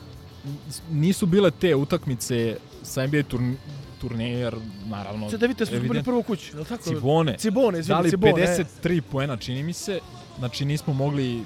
Nisu 0.92 1.26
bile 1.26 1.52
te 1.52 1.76
utakmice 1.76 2.58
sa 2.84 3.08
NBA 3.08 3.24
turn, 3.24 3.56
turnijer, 4.02 4.56
naravno. 4.86 5.30
Sada 5.30 5.46
vidite, 5.46 5.66
smo 5.66 5.76
izgubili 5.76 6.04
prvu 6.04 6.24
kuću, 6.24 6.58
je 6.58 6.60
li 6.60 6.66
tako? 6.66 6.84
Cibone. 6.84 7.38
Cibone, 7.38 7.80
izvini, 7.80 7.96
Dali 7.96 8.10
Cibone. 8.10 8.34
53 8.82 9.02
poena, 9.02 9.38
čini 9.38 9.64
mi 9.64 9.74
se. 9.74 10.00
Znači 10.40 10.66
nismo 10.66 10.94
mogli 10.94 11.44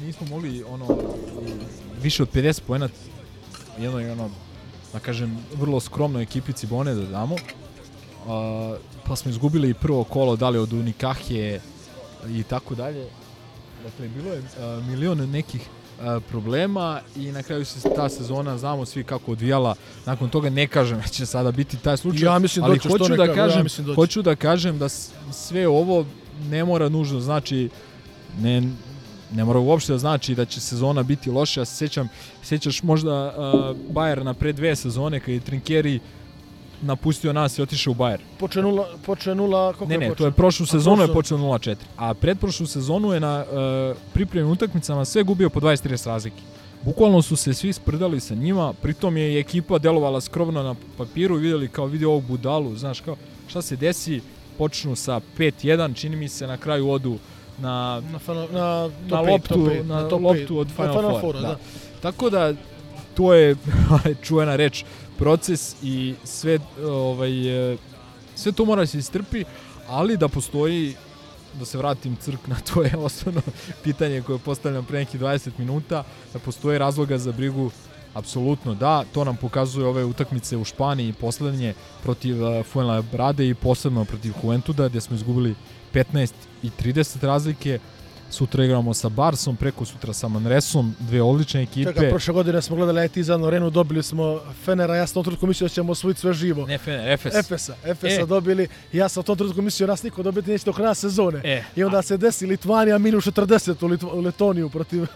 nismo 0.00 0.26
mogli 0.26 0.64
ono 0.68 0.86
više 2.02 2.22
od 2.22 2.32
50 2.32 2.60
poena 2.66 2.88
jednoj 3.78 4.10
ono 4.10 4.30
da 4.92 4.98
kažem 4.98 5.38
vrlo 5.54 5.80
skromnoj 5.80 6.22
ekipi 6.22 6.52
Cibone 6.52 6.94
da 6.94 7.06
damo. 7.06 7.36
A, 8.28 8.76
pa 9.06 9.16
smo 9.16 9.30
izgubili 9.30 9.70
i 9.70 9.74
prvo 9.74 10.04
kolo 10.04 10.36
dali 10.36 10.58
od 10.58 10.72
Unikahije 10.72 11.60
i 12.28 12.42
tako 12.42 12.74
dalje. 12.74 13.06
Dakle, 13.84 14.08
bilo 14.08 14.32
je 14.32 14.42
a, 14.60 14.80
milion 14.88 15.30
nekih 15.30 15.68
problema 16.28 17.00
i 17.16 17.32
na 17.32 17.42
kraju 17.42 17.64
se 17.64 17.88
ta 17.96 18.08
sezona 18.08 18.58
znamo 18.58 18.86
svi 18.86 19.04
kako 19.04 19.32
odvijala. 19.32 19.74
Nakon 20.06 20.28
toga 20.28 20.50
ne 20.50 20.66
kažem 20.66 20.98
da 21.00 21.08
će 21.08 21.26
sada 21.26 21.50
biti 21.50 21.76
taj 21.76 21.96
slučaj, 21.96 22.24
Ja 22.26 22.38
mislim 22.38 22.64
ali 22.64 22.74
doće, 22.76 22.88
što 22.88 22.98
hoću 22.98 23.10
ne 23.10 23.16
da 23.16 23.34
kažem, 23.34 23.66
ja 23.78 23.84
doće. 23.84 23.94
hoću 23.94 24.22
da 24.22 24.36
kažem 24.36 24.78
da 24.78 24.88
sve 25.32 25.68
ovo 25.68 26.06
ne 26.50 26.64
mora 26.64 26.88
nužno 26.88 27.20
znači 27.20 27.68
ne 28.40 28.62
ne 29.32 29.44
mora 29.44 29.58
uopšte 29.58 29.92
da 29.92 29.98
znači 29.98 30.34
da 30.34 30.44
će 30.44 30.60
sezona 30.60 31.02
biti 31.02 31.30
loša. 31.30 31.60
Ja 31.60 31.64
se 31.64 31.76
sećam, 31.76 32.08
sećaš 32.42 32.82
možda 32.82 33.26
uh, 33.28 33.34
Bayerna 33.94 34.34
pre 34.34 34.52
dve 34.52 34.76
sezone 34.76 35.20
kad 35.20 35.28
je 35.28 35.40
Trinkeri 35.40 36.00
napustio 36.82 37.32
nas 37.32 37.58
i 37.58 37.62
otišao 37.62 37.90
u 37.90 37.94
Bayern. 37.94 38.18
Počeo 38.38 38.62
nula, 38.62 38.86
počeo 39.06 39.34
nula, 39.34 39.72
kako 39.72 39.84
Ne, 39.84 39.94
je 39.94 39.98
ne, 39.98 40.08
počeo? 40.08 40.16
to 40.16 40.26
je 40.26 40.32
prošlu 40.32 40.66
sezonu 40.66 41.02
je 41.02 41.08
prošlu- 41.08 41.14
počeo 41.14 41.38
0-4. 41.38 41.76
A 41.96 42.14
pretprošlu 42.14 42.66
sezonu 42.66 43.12
je 43.12 43.20
na 43.20 43.44
uh, 43.44 43.96
pripremnim 44.12 44.52
utakmicama 44.52 45.04
sve 45.04 45.22
gubio 45.22 45.50
po 45.50 45.60
20-30 45.60 46.06
razlike. 46.06 46.42
Bukvalno 46.84 47.22
su 47.22 47.36
se 47.36 47.54
svi 47.54 47.72
sprdali 47.72 48.20
sa 48.20 48.34
njima, 48.34 48.72
pritom 48.72 49.16
je 49.16 49.38
ekipa 49.40 49.78
delovala 49.78 50.20
skromno 50.20 50.62
na 50.62 50.74
papiru 50.96 51.36
i 51.36 51.42
videli 51.42 51.68
kao 51.68 51.86
vidi 51.86 52.04
ovog 52.04 52.24
budalu, 52.24 52.76
znaš 52.76 53.00
kao 53.00 53.16
šta 53.48 53.62
se 53.62 53.76
desi, 53.76 54.20
počnu 54.58 54.96
sa 54.96 55.20
5-1, 55.38 55.94
čini 55.94 56.16
mi 56.16 56.28
se 56.28 56.46
na 56.46 56.56
kraju 56.56 56.90
odu 56.90 57.18
na 57.58 58.00
Na, 58.12 58.18
final, 58.18 58.48
na, 58.52 58.90
na 59.06 59.16
top 59.18 59.28
loptu, 59.28 59.54
top 59.54 59.86
na 59.86 60.08
top 60.08 60.22
loptu 60.22 60.58
od 60.58 60.68
Na 60.68 60.74
Final, 60.74 60.94
Final 60.94 61.20
Four. 61.20 61.34
Da. 61.34 61.40
da. 61.40 61.56
Tako 62.00 62.30
da 62.30 62.52
to 63.14 63.34
je 63.34 63.56
čuvena 64.24 64.56
reč 64.56 64.84
proces 65.18 65.76
i 65.82 66.14
sve 66.24 66.58
ovaj 66.84 67.72
e, 67.72 67.76
sve 68.34 68.52
to 68.52 68.64
mora 68.64 68.86
se 68.86 68.98
istrpi, 68.98 69.44
ali 69.88 70.16
da 70.16 70.28
postoji 70.28 70.94
da 71.58 71.64
se 71.64 71.78
vratim 71.78 72.16
crk 72.16 72.46
na 72.46 72.56
to 72.56 72.82
je 72.82 72.96
osnovno 73.06 73.40
pitanje 73.84 74.22
koje 74.22 74.38
postavljam 74.38 74.84
pre 74.84 74.98
nekih 74.98 75.20
20 75.20 75.50
minuta, 75.58 76.04
da 76.32 76.38
postoji 76.38 76.78
razloga 76.78 77.18
za 77.18 77.32
brigu 77.32 77.70
Apsolutno 78.14 78.74
da, 78.74 79.04
to 79.12 79.24
nam 79.24 79.36
pokazuje 79.36 79.86
ove 79.86 80.04
utakmice 80.04 80.56
u 80.56 80.64
Španiji 80.64 81.12
poslednje 81.12 81.74
protiv 82.02 82.44
uh, 82.44 82.66
Fuenlabrade 82.66 83.48
i 83.48 83.54
posebno 83.54 84.04
protiv 84.04 84.32
Juventuda 84.42 84.88
gdje 84.88 85.00
smo 85.00 85.16
izgubili 85.16 85.54
15 85.92 86.34
i 86.62 86.70
30 86.70 87.26
razlike. 87.26 87.78
Sutra 88.32 88.64
igramo 88.64 88.94
sa 88.94 89.08
Barsom, 89.08 89.56
preko 89.56 89.84
sutra 89.84 90.12
sa 90.12 90.28
Manresom, 90.28 90.94
dve 90.98 91.22
odlične 91.22 91.62
ekipe. 91.62 91.92
Čekaj, 91.92 92.10
prošle 92.10 92.34
godine 92.34 92.62
smo 92.62 92.76
gledali 92.76 93.06
IT 93.06 93.18
za 93.24 93.46
Arenu, 93.46 93.70
dobili 93.70 94.02
smo 94.02 94.40
Fenera, 94.64 94.96
ja 94.96 95.06
sam 95.06 95.12
u 95.12 95.14
tom 95.14 95.24
trenutku 95.24 95.46
mislio 95.46 95.64
da 95.68 95.74
ćemo 95.74 95.92
osvojiti 95.92 96.20
sve 96.20 96.32
živo. 96.32 96.66
Ne 96.66 96.78
Fener, 96.78 97.08
Efes. 97.08 97.34
Efesa, 97.34 97.74
Efesa 97.84 98.20
E. 98.20 98.26
dobili. 98.26 98.68
I 98.92 98.98
ja 98.98 99.08
sam 99.08 99.20
u 99.20 99.24
tom 99.24 99.36
trenutku 99.36 99.62
mislio 99.62 99.86
nas 99.86 100.02
niko 100.02 100.22
dobiti 100.22 100.50
neće 100.50 100.64
do 100.64 100.72
kraja 100.72 100.94
sezone. 100.94 101.40
E, 101.44 101.64
I 101.76 101.84
onda 101.84 102.02
se 102.02 102.16
desi 102.16 102.46
Litvanija 102.46 102.98
minus 102.98 103.26
40 103.26 103.84
u, 103.84 103.86
Litv 103.86 104.06
Letoniju 104.20 104.68
protiv 104.70 105.06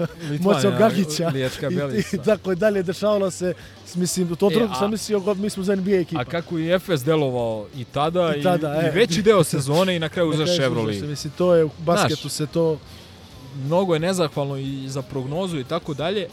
Moćo 0.40 0.70
Gagića. 0.78 1.28
I, 1.70 1.76
Belica. 1.76 2.16
I, 2.16 2.18
tako 2.24 2.52
i 2.52 2.56
dalje 2.56 2.82
dešavalo 2.82 3.30
se, 3.30 3.54
mislim, 3.94 4.32
u 4.32 4.36
tom 4.36 4.50
E, 4.50 4.54
trenutku 4.54 4.76
a- 4.76 4.80
sam 4.80 4.90
mislio, 4.90 5.20
god, 5.20 5.38
mi 5.38 5.50
smo 5.50 5.62
za 5.62 5.74
NBA 5.74 5.94
ekipa. 5.96 6.20
A 6.20 6.24
kako 6.24 6.58
je 6.58 6.74
Efes 6.74 7.04
delovao 7.04 7.66
i 7.76 7.84
tada 7.84 8.34
i, 8.36 8.40
I 8.40 8.42
tada, 8.42 8.82
i 8.82 8.86
e. 8.86 8.90
veći 8.90 9.22
deo 9.22 9.44
sezone 9.44 9.96
i 9.96 9.98
na 9.98 10.08
kraju 10.08 10.28
uzeš 10.28 10.56
se, 10.56 11.06
Mislim, 11.06 11.32
to 11.38 11.54
je 11.54 11.64
u 11.64 11.70
basketu 11.78 12.20
Znaš, 12.20 12.32
se 12.32 12.46
to... 12.46 12.78
mnogo 13.64 13.94
je 13.94 14.00
nezahvalno 14.00 14.56
i 14.56 14.84
za 14.88 15.02
prognozu 15.02 15.58
i 15.58 15.64
tako 15.64 15.94
dalje. 15.94 16.28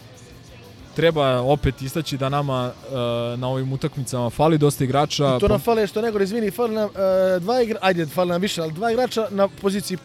Treba 0.96 1.42
opet 1.42 1.82
istaći 1.82 2.18
da 2.18 2.30
nama 2.30 2.72
uh, 2.86 2.94
na 3.40 3.48
ovim 3.48 3.74
utakmicama 3.74 4.30
fali 4.30 4.58
dosta 4.58 4.84
igrača. 4.84 5.36
I 5.38 5.40
to 5.40 5.48
nam 5.48 5.60
fale 5.60 5.88
što 5.88 6.02
nego, 6.02 6.20
izvini, 6.20 6.52
fali 6.52 6.74
nam 6.76 6.90
e, 7.36 7.40
dva 7.40 7.62
igra, 7.62 7.80
ajde, 7.82 8.06
fali 8.06 8.30
nam 8.30 8.42
više, 8.42 8.62
ali 8.62 8.74
dva 8.74 8.92
igrača 8.92 9.28
na 9.32 9.48
poziciji 9.48 9.98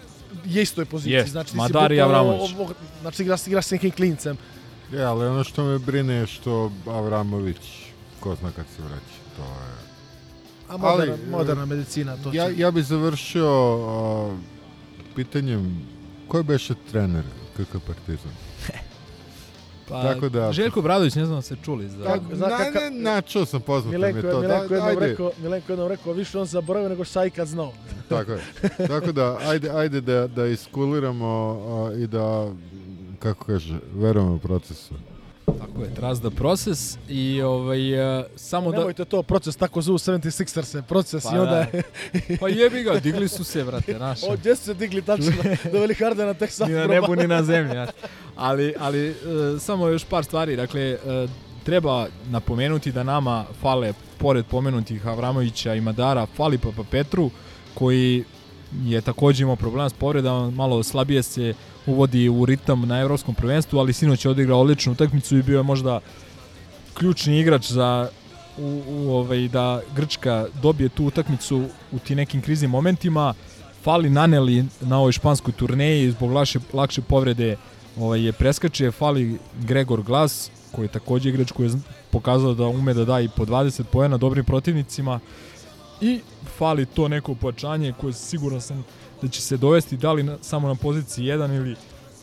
je 0.45 0.63
istoj 0.63 0.85
poziciji. 0.85 1.13
Jest, 1.13 1.31
znači, 1.31 1.57
Madar 1.57 1.93
i 1.93 2.01
Avramović. 2.01 2.51
Znači, 3.01 3.23
igraš, 3.23 3.47
igraš 3.47 3.67
s 3.67 3.71
nekim 3.71 3.91
klincem. 3.91 4.37
Je, 4.93 5.05
ali 5.05 5.27
ono 5.27 5.45
što 5.45 5.65
me 5.65 5.79
brine 5.79 6.15
je 6.15 6.27
što 6.27 6.73
Avramović, 6.87 7.57
ko 8.21 8.35
zna 8.35 8.51
kad 8.57 8.67
se 8.77 8.83
vraća, 8.83 9.19
to 9.37 9.43
je... 9.43 9.89
A 10.69 10.77
moderna, 10.77 11.13
Ali, 11.15 11.31
moderna 11.31 11.67
medicina, 11.67 12.17
to 12.17 12.31
Ja, 12.33 12.47
će- 12.49 12.59
ja 12.59 12.71
bi 12.71 12.83
završio 12.83 13.49
a, 13.81 14.37
pitanjem, 15.17 15.87
ko 16.29 16.37
je 16.37 16.43
beše 16.43 16.75
trener 16.91 17.25
KK 17.57 17.73
Partizan? 17.87 18.33
Pa, 19.89 20.03
Tako 20.05 20.29
da- 20.29 20.53
Željko 20.53 20.83
Bradović, 20.83 21.15
ne 21.15 21.25
znam 21.25 21.39
da 21.39 21.43
se 21.43 21.57
čuli. 21.57 21.89
Za... 21.89 22.05
Kako- 22.05 22.35
zna 22.37 22.49
na, 22.49 22.57
kaka- 22.57 22.81
ne, 22.81 22.91
načuo 22.93 23.47
sam 23.47 23.61
poznato 23.61 23.89
mi 23.89 23.99
Milenko, 23.99 24.19
je 24.19 24.33
to. 24.33 24.41
Milenko, 24.41 24.69
Da, 24.69 24.75
jednom 24.75 24.89
ajde, 24.89 25.01
rekao, 25.01 25.31
Milenko 25.39 25.73
jednom 25.73 25.89
rekao, 25.89 26.13
više 26.13 26.39
on 26.39 26.47
zaboravio 26.47 26.89
nego 26.89 27.05
šta 27.05 27.25
ikad 27.25 27.49
znao. 27.49 27.73
tako 28.09 28.33
je. 28.33 28.41
Tako 28.89 29.13
da, 29.13 29.39
ajde, 29.39 29.71
ajde 29.71 30.01
da, 30.01 30.27
da 30.27 30.47
iskuliramo 30.47 31.27
a, 31.27 31.95
i 31.95 32.07
da, 32.07 32.49
kako 33.19 33.45
kaže, 33.45 33.79
verujemo 33.95 34.35
u 34.35 34.39
procesu. 34.39 34.95
Tako 35.53 35.83
je, 35.83 35.95
trust 35.95 36.23
the 36.23 36.31
process 36.31 36.99
i 37.09 37.43
ovaj, 37.43 38.19
uh, 38.19 38.25
samo 38.37 38.71
da... 38.71 38.79
Nemojte 38.79 39.05
to, 39.05 39.23
proces 39.23 39.57
tako 39.57 39.83
zovu 39.83 39.99
76ers, 39.99 40.83
proces 40.83 41.25
Pa 41.25 41.37
i 41.37 41.39
onda 41.39 41.67
da. 41.73 41.83
Pa 42.41 42.49
jebi 42.49 42.83
ga, 42.83 43.01
digli 43.01 43.29
su 43.29 43.45
se, 43.45 43.65
brate, 43.65 43.99
naš. 43.99 44.23
O, 44.23 44.37
gdje 44.37 44.57
su 44.57 44.65
se 44.65 44.75
digli 44.75 45.03
tačno, 45.03 45.33
doveli 45.73 45.95
Hardena 45.95 46.35
tek 46.35 46.51
sad 46.51 46.69
ni 46.69 46.75
na 46.75 46.87
nebu 46.87 47.17
ni 47.17 47.27
na 47.27 47.43
zemlji. 47.43 47.73
Znaš. 47.73 47.91
Ali, 48.37 48.75
ali 48.79 49.09
e, 49.09 49.15
samo 49.59 49.89
još 49.89 50.05
par 50.05 50.25
stvari. 50.25 50.57
Dakle, 50.57 50.83
e, 50.83 50.99
treba 51.65 52.07
napomenuti 52.31 52.93
da 52.93 53.03
nama 53.03 53.45
fale, 53.61 53.93
pored 54.19 54.47
pomenutih 54.47 55.07
Avramovića 55.07 55.75
i 55.75 55.81
Madara, 55.81 56.27
fali 56.27 56.59
Papa 56.59 56.83
Petru, 56.91 57.31
koji 57.75 58.25
je 58.85 59.01
takođe 59.01 59.43
imao 59.43 59.57
problema 59.57 59.89
s 59.89 59.93
povredama, 59.93 60.51
malo 60.51 60.83
slabije 60.83 61.23
se 61.23 61.55
uvodi 61.87 62.29
u 62.29 62.47
ritam 62.47 62.89
na 62.89 63.01
evropskom 63.01 63.35
prvenstvu, 63.35 63.79
ali 63.79 63.93
sinoć 63.93 64.25
je 64.25 64.31
odigrao 64.31 64.61
odličnu 64.61 64.93
utakmicu 64.93 65.39
i 65.39 65.43
bio 65.43 65.57
je 65.57 65.63
možda 65.63 66.01
ključni 66.95 67.41
igrač 67.41 67.71
za 67.71 68.09
u, 68.59 68.83
u, 68.89 69.11
ovaj, 69.11 69.49
da 69.49 69.81
Grčka 69.97 70.47
dobije 70.63 70.89
tu 70.89 71.05
utakmicu 71.05 71.65
u 71.93 71.99
ti 71.99 72.15
nekim 72.15 72.43
kriznim 72.43 72.71
momentima. 72.71 73.35
Fali 73.83 74.11
Naneli 74.11 74.65
na 74.81 74.99
ovoj 74.99 75.13
španskoj 75.13 75.53
turneji 75.53 76.11
zbog 76.11 76.33
lakše, 76.33 76.59
lakše 76.73 77.03
povrede 77.03 77.57
ovaj, 77.99 78.23
je 78.23 78.33
preskače. 78.33 78.91
Fali 78.91 79.39
Gregor 79.61 80.03
Glas 80.03 80.51
koji 80.73 80.85
je 80.85 80.93
takođe 80.93 81.29
igrač 81.29 81.53
koji 81.53 81.69
je 81.69 81.75
pokazao 82.11 82.55
da 82.55 82.67
ume 82.67 82.95
da 82.95 83.05
da 83.05 83.21
i 83.21 83.29
po 83.29 83.45
20 83.45 83.83
pojena 83.83 84.17
dobrim 84.17 84.45
protivnicima 84.45 85.21
i 86.01 86.21
fali 86.59 86.87
to 86.87 87.09
neko 87.09 87.35
pojačanje 87.35 87.95
koje 88.01 88.13
siguran 88.13 88.61
sam 88.61 88.85
da 89.23 89.29
će 89.29 89.41
se 89.41 89.57
dovesti 89.57 89.97
da 89.97 90.13
li 90.13 90.23
na, 90.23 90.39
samo 90.43 90.69
na 90.69 90.75
poziciji 90.75 91.25
1 91.25 91.57
ili 91.57 91.77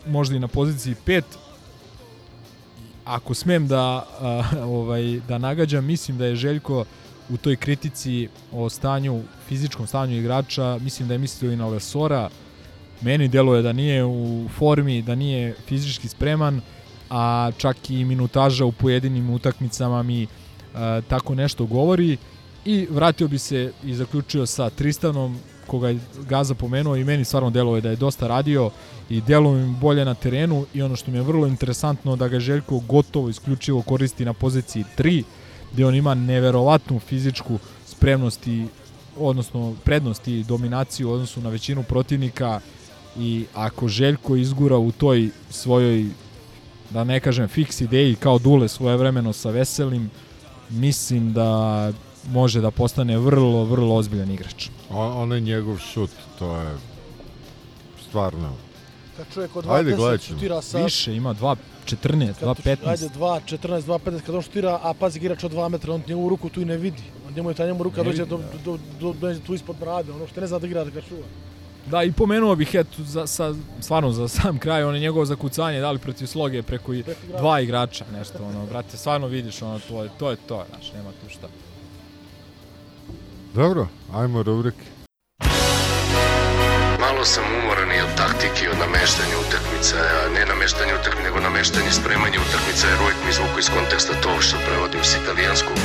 možda 0.08 0.36
i 0.36 0.40
na 0.40 0.48
poziciji 0.48 0.96
5 1.06 1.22
ako 3.06 3.34
smem 3.34 3.68
da 3.68 3.82
a, 4.20 4.44
ovaj 4.64 5.20
da 5.28 5.38
nagađam, 5.38 5.86
mislim 5.86 6.18
da 6.18 6.26
je 6.26 6.36
Željko 6.36 6.86
u 7.30 7.38
toj 7.38 7.56
kritici 7.56 8.28
o 8.52 8.70
stanju, 8.70 9.22
fizičkom 9.48 9.88
stanju 9.88 10.18
igrača, 10.18 10.78
mislim 10.82 11.08
da 11.08 11.14
je 11.14 11.18
mislio 11.18 11.52
i 11.52 11.56
na 11.56 11.68
Lesora. 11.68 12.30
Meni 13.02 13.28
deluje 13.28 13.62
da 13.62 13.74
nije 13.74 14.06
u 14.06 14.48
formi, 14.58 15.02
da 15.02 15.16
nije 15.16 15.56
fizički 15.68 16.08
spreman, 16.08 16.62
a 17.10 17.52
čak 17.58 17.90
i 17.90 18.06
minutaža 18.06 18.66
u 18.66 18.72
pojedinim 18.72 19.30
utakmicama 19.30 20.04
mi 20.04 20.28
a, 20.76 21.02
tako 21.08 21.36
nešto 21.36 21.66
govori. 21.66 22.18
I 22.66 22.88
vratio 22.90 23.28
bi 23.28 23.38
se 23.38 23.72
i 23.84 23.94
zaključio 23.94 24.46
sa 24.46 24.70
Tristanom, 24.70 25.40
koga 25.68 25.90
je 25.90 26.00
Gaza 26.30 26.54
pomenuo 26.54 26.96
i 26.96 27.04
meni 27.04 27.26
stvarno 27.26 27.50
deluje 27.50 27.82
da 27.82 27.90
je 27.90 27.96
dosta 27.96 28.28
radio 28.28 28.72
i 29.10 29.22
deluje 29.22 29.66
mi 29.66 29.76
bolje 29.82 30.06
na 30.06 30.14
terenu. 30.14 30.66
I 30.74 30.82
ono 30.82 30.96
što 30.96 31.12
mi 31.12 31.18
je 31.18 31.22
vrlo 31.22 31.48
interesantno 31.48 32.16
da 32.16 32.28
ga 32.28 32.40
Željko 32.40 32.80
gotovo 32.80 33.30
isključivo 33.30 33.82
koristi 33.82 34.26
na 34.26 34.34
poziciji 34.34 34.84
3 34.98 35.24
gde 35.74 35.86
on 35.86 35.96
ima 35.96 36.14
neverovatnu 36.14 37.00
fizičku 37.00 37.60
spremnost 37.86 38.48
i 38.48 38.66
odnosno 39.18 39.76
prednost 39.84 40.28
i 40.28 40.44
dominaciju 40.44 41.10
u 41.10 41.12
odnosu 41.12 41.42
na 41.42 41.50
većinu 41.50 41.84
protivnika. 41.84 42.60
I 43.20 43.46
ako 43.54 43.88
Željko 43.88 44.36
izgura 44.36 44.78
u 44.78 44.92
toj 44.92 45.30
svojoj 45.50 46.06
da 46.90 47.04
ne 47.04 47.20
kažem 47.20 47.48
fiks 47.48 47.82
ideji 47.82 48.16
kao 48.16 48.40
Dule 48.40 48.68
svojevremeno 48.68 49.34
sa 49.34 49.50
Veselim 49.50 50.10
mislim 50.70 51.34
da 51.34 51.92
može 52.28 52.62
da 52.62 52.72
postane 52.72 53.18
vrlo, 53.18 53.64
vrlo 53.64 53.96
ozbiljan 53.96 54.32
igrač. 54.32 54.70
On, 54.90 55.12
onaj 55.14 55.42
njegov 55.42 55.78
šut, 55.78 56.10
to 56.40 56.58
je 56.58 56.76
stvarno... 58.08 58.54
Kad 59.18 59.26
čovjek 59.34 59.56
od 59.56 59.66
Ajde, 59.70 59.92
2.10 59.92 59.96
gledat 59.96 60.22
ćemo. 60.22 60.40
šutira 60.40 60.62
sa... 60.62 60.78
Više, 60.78 61.16
ima 61.16 61.34
2.14, 61.34 61.58
kad- 62.34 62.48
2.15. 62.50 62.78
Ajde, 62.86 63.10
2.14, 63.10 63.82
2.15, 63.82 64.22
kad 64.22 64.36
on 64.36 64.42
šutira, 64.42 64.80
a 64.84 64.94
pazi 64.94 65.20
igrač 65.20 65.44
od 65.44 65.52
2 65.52 65.70
metra, 65.70 65.94
on 65.94 66.04
njegovu 66.08 66.30
ruku 66.30 66.50
tu 66.50 66.62
i 66.62 66.66
ne 66.66 66.78
vidi. 66.78 67.04
On 67.28 67.34
njemu 67.34 67.50
je 67.50 67.54
ta 67.54 67.66
njemu 67.66 67.84
ruka 67.84 67.98
Ne 67.98 68.04
dođe 68.04 68.24
vidi, 68.24 68.30
do, 68.30 68.38
da. 68.38 68.44
do, 68.66 68.78
do, 69.00 69.14
dođe 69.14 69.40
tu 69.40 69.54
ispod 69.54 69.76
brade, 69.76 70.12
ono 70.12 70.28
što 70.28 70.42
ne 70.42 70.48
zna 70.48 70.60
da 70.60 70.68
igra 70.68 70.84
da 70.84 70.90
ga 70.90 71.02
čuva. 71.02 71.24
Da, 71.86 72.04
i 72.04 72.12
pomenuo 72.12 72.56
bih, 72.56 72.70
eto, 72.74 73.04
za, 73.04 73.28
sa, 73.28 73.54
stvarno 73.80 74.12
za 74.12 74.28
sam 74.28 74.58
kraj, 74.58 74.84
ono 74.84 74.98
njegovo 74.98 75.26
zakucanje, 75.26 75.80
da 75.80 75.92
li 75.92 76.00
protiv 76.00 76.26
sloge 76.26 76.62
preko 76.64 76.94
i 76.94 77.04
Preko 77.04 77.38
dva 77.38 77.60
igrača, 77.62 78.06
nešto, 78.14 78.38
ono, 78.44 78.66
brate, 78.66 78.98
stvarno 78.98 79.28
vidiš, 79.28 79.62
ono, 79.62 79.80
to 79.80 80.04
je 80.04 80.10
to, 80.20 80.30
je 80.30 80.38
to 80.38 80.64
znaš, 80.70 80.94
nema 80.94 81.10
tu 81.12 81.30
šta. 81.30 81.48
Dobro, 83.56 83.88
ajmo 84.14 84.44
rubrike. 84.44 84.86
Malo 87.00 87.26
sam 87.26 87.44
umoran 87.60 87.92
i 87.92 88.02
od 88.02 88.12
taktike, 88.18 88.70
od 88.74 88.78
nameštanja 88.86 89.36
utakmica, 89.48 89.96
a 90.20 90.34
ne 90.36 90.46
nameštanje 90.46 90.94
utakmica, 91.00 91.24
nego 91.24 91.40
nameštanje 91.40 91.92
spremanja 91.92 92.40
utakmica, 92.48 92.88
jer 92.88 92.98
uvijek 93.02 93.20
mi 93.24 93.30
izvuku 93.30 93.60
iz 93.60 93.70
konteksta 93.76 94.14
to 94.24 94.42
što 94.42 94.58
prevodim 94.68 95.04
s 95.04 95.12
italijanskog. 95.22 95.78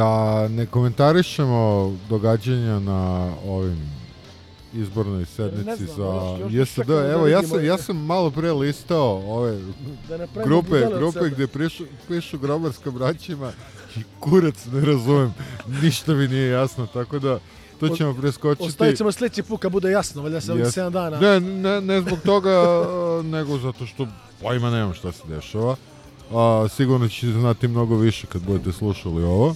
Da 0.00 0.48
ne 0.48 0.66
komentarišemo 0.66 1.96
događanja 2.08 2.78
na 2.78 3.32
ovim 3.46 3.90
izbornoj 4.72 5.24
sednici 5.24 5.84
znam, 5.86 5.96
za 5.96 6.46
JSD. 6.50 6.74
čekamo 6.74 7.00
da 7.00 7.12
Evo, 7.12 7.26
ja 7.26 7.42
sam, 7.42 7.64
ja 7.64 7.78
sam 7.78 7.96
malo 7.96 8.30
pre 8.30 8.52
listao 8.52 9.22
ove 9.26 9.58
Da 10.08 10.26
grupe, 10.44 10.86
grupe 10.98 11.30
gde 11.30 11.46
pišu, 11.46 11.84
pišu 12.08 12.38
grobarska 12.38 12.90
braćima 12.90 13.52
i 13.96 14.00
kurac 14.20 14.66
ne 14.72 14.80
razumem. 14.80 15.34
Ništa 15.82 16.14
mi 16.14 16.28
nije 16.28 16.48
jasno, 16.50 16.86
tako 16.86 17.18
da 17.18 17.38
to 17.80 17.88
ćemo 17.88 18.14
preskočiti. 18.14 18.68
Ostavit 18.68 18.96
ćemo 18.96 19.12
sljedeći 19.12 19.42
put 19.42 19.60
kad 19.60 19.72
bude 19.72 19.90
jasno, 19.90 20.22
valjda 20.22 20.40
se 20.40 20.52
ovih 20.52 20.64
Jes- 20.64 20.78
7 20.78 20.90
dana. 20.90 21.20
Ne, 21.20 21.40
ne, 21.40 21.80
ne 21.80 22.00
zbog 22.00 22.18
toga, 22.24 22.84
nego 23.36 23.58
zato 23.58 23.86
što 23.86 24.06
pojma 24.42 24.70
nemam 24.70 24.94
šta 24.94 25.12
se 25.12 25.22
dešava. 25.28 25.76
A, 26.32 26.68
sigurno 26.76 27.08
ćete 27.08 27.32
znati 27.32 27.68
mnogo 27.68 27.96
više 27.96 28.26
kad 28.26 28.42
budete 28.42 28.72
slušali 28.72 29.22
ovo. 29.22 29.54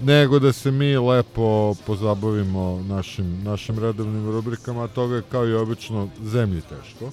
Nego 0.00 0.38
da 0.38 0.52
se 0.52 0.70
mi 0.70 0.96
lepo 0.96 1.74
pozabavimo 1.86 2.84
našim, 2.88 3.42
našim 3.42 3.78
redovnim 3.78 4.30
rubrikama, 4.30 4.84
a 4.84 4.88
toga 4.88 5.16
je 5.16 5.22
kao 5.30 5.48
i 5.48 5.54
obično 5.54 6.08
zemlji 6.22 6.60
teško. 6.60 7.10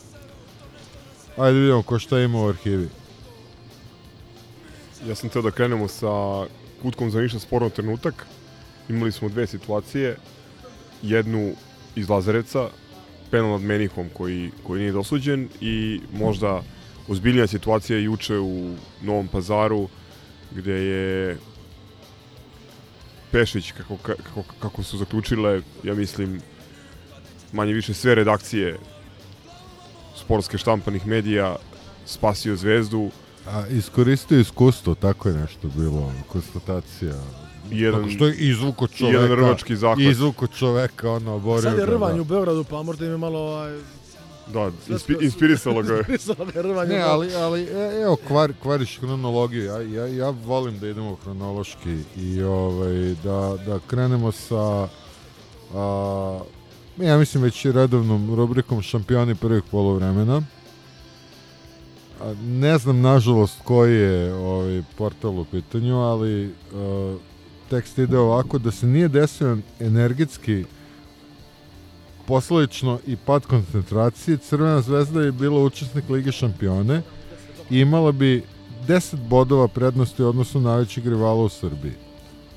Ajde 1.38 1.60
vidimo 1.60 1.84
ko 1.84 2.00
šta 2.00 2.20
ima 2.20 2.42
u 2.42 2.50
arhivi. 2.50 2.90
Ja 5.08 5.16
sam 5.16 5.30
teo 5.30 5.42
da 5.42 5.52
krenemo 5.52 5.88
sa 5.88 6.46
kutkom 6.82 7.12
za 7.12 7.22
ništa 7.22 7.40
sporno 7.40 7.70
trenutak. 7.70 8.26
Imali 8.90 9.12
smo 9.12 9.30
dve 9.30 9.48
situacije. 9.48 10.18
Jednu 11.02 11.54
iz 11.96 12.10
Lazarevca, 12.10 12.70
penal 13.32 13.52
nad 13.52 13.62
Menihom 13.62 14.10
koji, 14.14 14.52
koji 14.64 14.80
nije 14.80 14.92
dosuđen 14.92 15.50
i 15.62 16.02
možda 16.14 16.62
ozbiljnija 17.08 17.48
situacija 17.48 18.00
juče 18.00 18.38
u 18.38 18.76
Novom 19.02 19.28
pazaru 19.28 19.90
gde 20.52 20.74
je 20.74 21.38
Pešić, 23.32 23.72
kako, 23.72 23.98
kako, 23.98 24.44
kako 24.60 24.84
su 24.84 24.98
zaključile, 24.98 25.62
ja 25.84 25.94
mislim, 25.96 26.42
manje 27.54 27.74
više 27.74 27.94
sve 27.94 28.16
redakcije 28.16 28.78
sportske 30.16 30.58
štampanih 30.58 31.08
medija 31.08 31.56
spasio 32.06 32.56
zvezdu 32.56 33.10
A 33.48 33.68
iskoristio 33.68 34.40
iskustvo, 34.40 34.96
tako 34.96 35.30
je 35.30 35.36
nešto 35.36 35.68
bilo, 35.68 36.12
konstatacija. 36.28 37.14
Jedan- 37.72 38.00
Tako 38.00 38.10
što 38.10 38.26
je 38.28 38.36
izvuko 38.36 38.88
jedan 38.92 39.14
čoveka. 39.16 39.36
rvački 39.36 39.76
zahvat. 39.76 40.00
Izvuko 40.00 40.48
čoveka, 40.48 41.12
ono, 41.12 41.34
oborio 41.34 41.62
Sad 41.62 41.74
je 41.74 41.86
ga, 41.86 41.92
rvanje 41.92 42.16
da. 42.16 42.22
u 42.22 42.26
Beogradu, 42.26 42.64
pa 42.64 42.84
možda 42.84 43.06
im 43.06 43.12
je 43.12 43.18
malo... 43.18 43.40
Ovaj, 43.40 43.80
Da, 44.54 44.72
inspi, 44.90 45.14
inspirisalo 45.22 45.82
ga 45.82 45.94
je. 45.94 46.00
inspirisalo 46.10 46.46
ga 46.46 46.60
je 46.60 46.64
rvanje. 46.64 46.94
Ne, 46.94 47.02
ali, 47.02 47.36
ali 47.36 47.62
e, 47.64 48.02
evo, 48.02 48.16
kvar, 48.16 48.54
kvariš 48.62 49.00
hronologiju. 49.00 49.64
Ja, 49.64 49.82
ja, 49.82 50.08
ja 50.08 50.30
volim 50.30 50.80
da 50.80 50.88
idemo 50.88 51.16
hronološki 51.24 51.98
i 52.18 52.44
ovaj, 52.44 53.16
da, 53.24 53.58
da 53.66 53.80
krenemo 53.88 54.32
sa 54.32 54.88
a, 55.74 56.40
ja 56.98 57.18
mislim 57.18 57.44
već 57.44 57.66
i 57.66 57.72
redovnom 57.72 58.36
rubrikom 58.36 58.82
šampioni 58.82 59.36
prvih 59.36 59.64
polovremena. 59.72 60.42
A, 62.22 62.34
ne 62.44 62.78
znam 62.78 63.02
nažalost 63.02 63.58
koji 63.64 63.96
je 63.96 64.34
ovaj 64.34 64.84
portal 64.98 65.40
u 65.40 65.46
pitanju, 65.46 65.98
ali 65.98 66.54
a, 66.74 67.16
tekst 67.70 67.98
ide 67.98 68.18
ovako 68.18 68.58
da 68.58 68.72
se 68.72 68.88
nije 68.88 69.08
desio 69.08 69.58
energetski 69.80 70.66
posledično 72.28 73.00
i 73.08 73.16
pad 73.16 73.46
koncentracije, 73.46 74.38
Crvena 74.38 74.82
zvezda 74.82 75.22
je 75.22 75.32
bila 75.32 75.64
učesnik 75.64 76.10
Lige 76.10 76.32
šampione 76.32 77.02
i 77.70 77.80
imala 77.80 78.12
bi 78.12 78.44
10 78.88 79.16
bodova 79.16 79.68
prednosti 79.68 80.24
u 80.24 80.28
odnosu 80.28 80.62
na 80.62 80.70
najvećeg 80.70 81.08
rivala 81.08 81.44
u 81.44 81.50
Srbiji. 81.50 81.94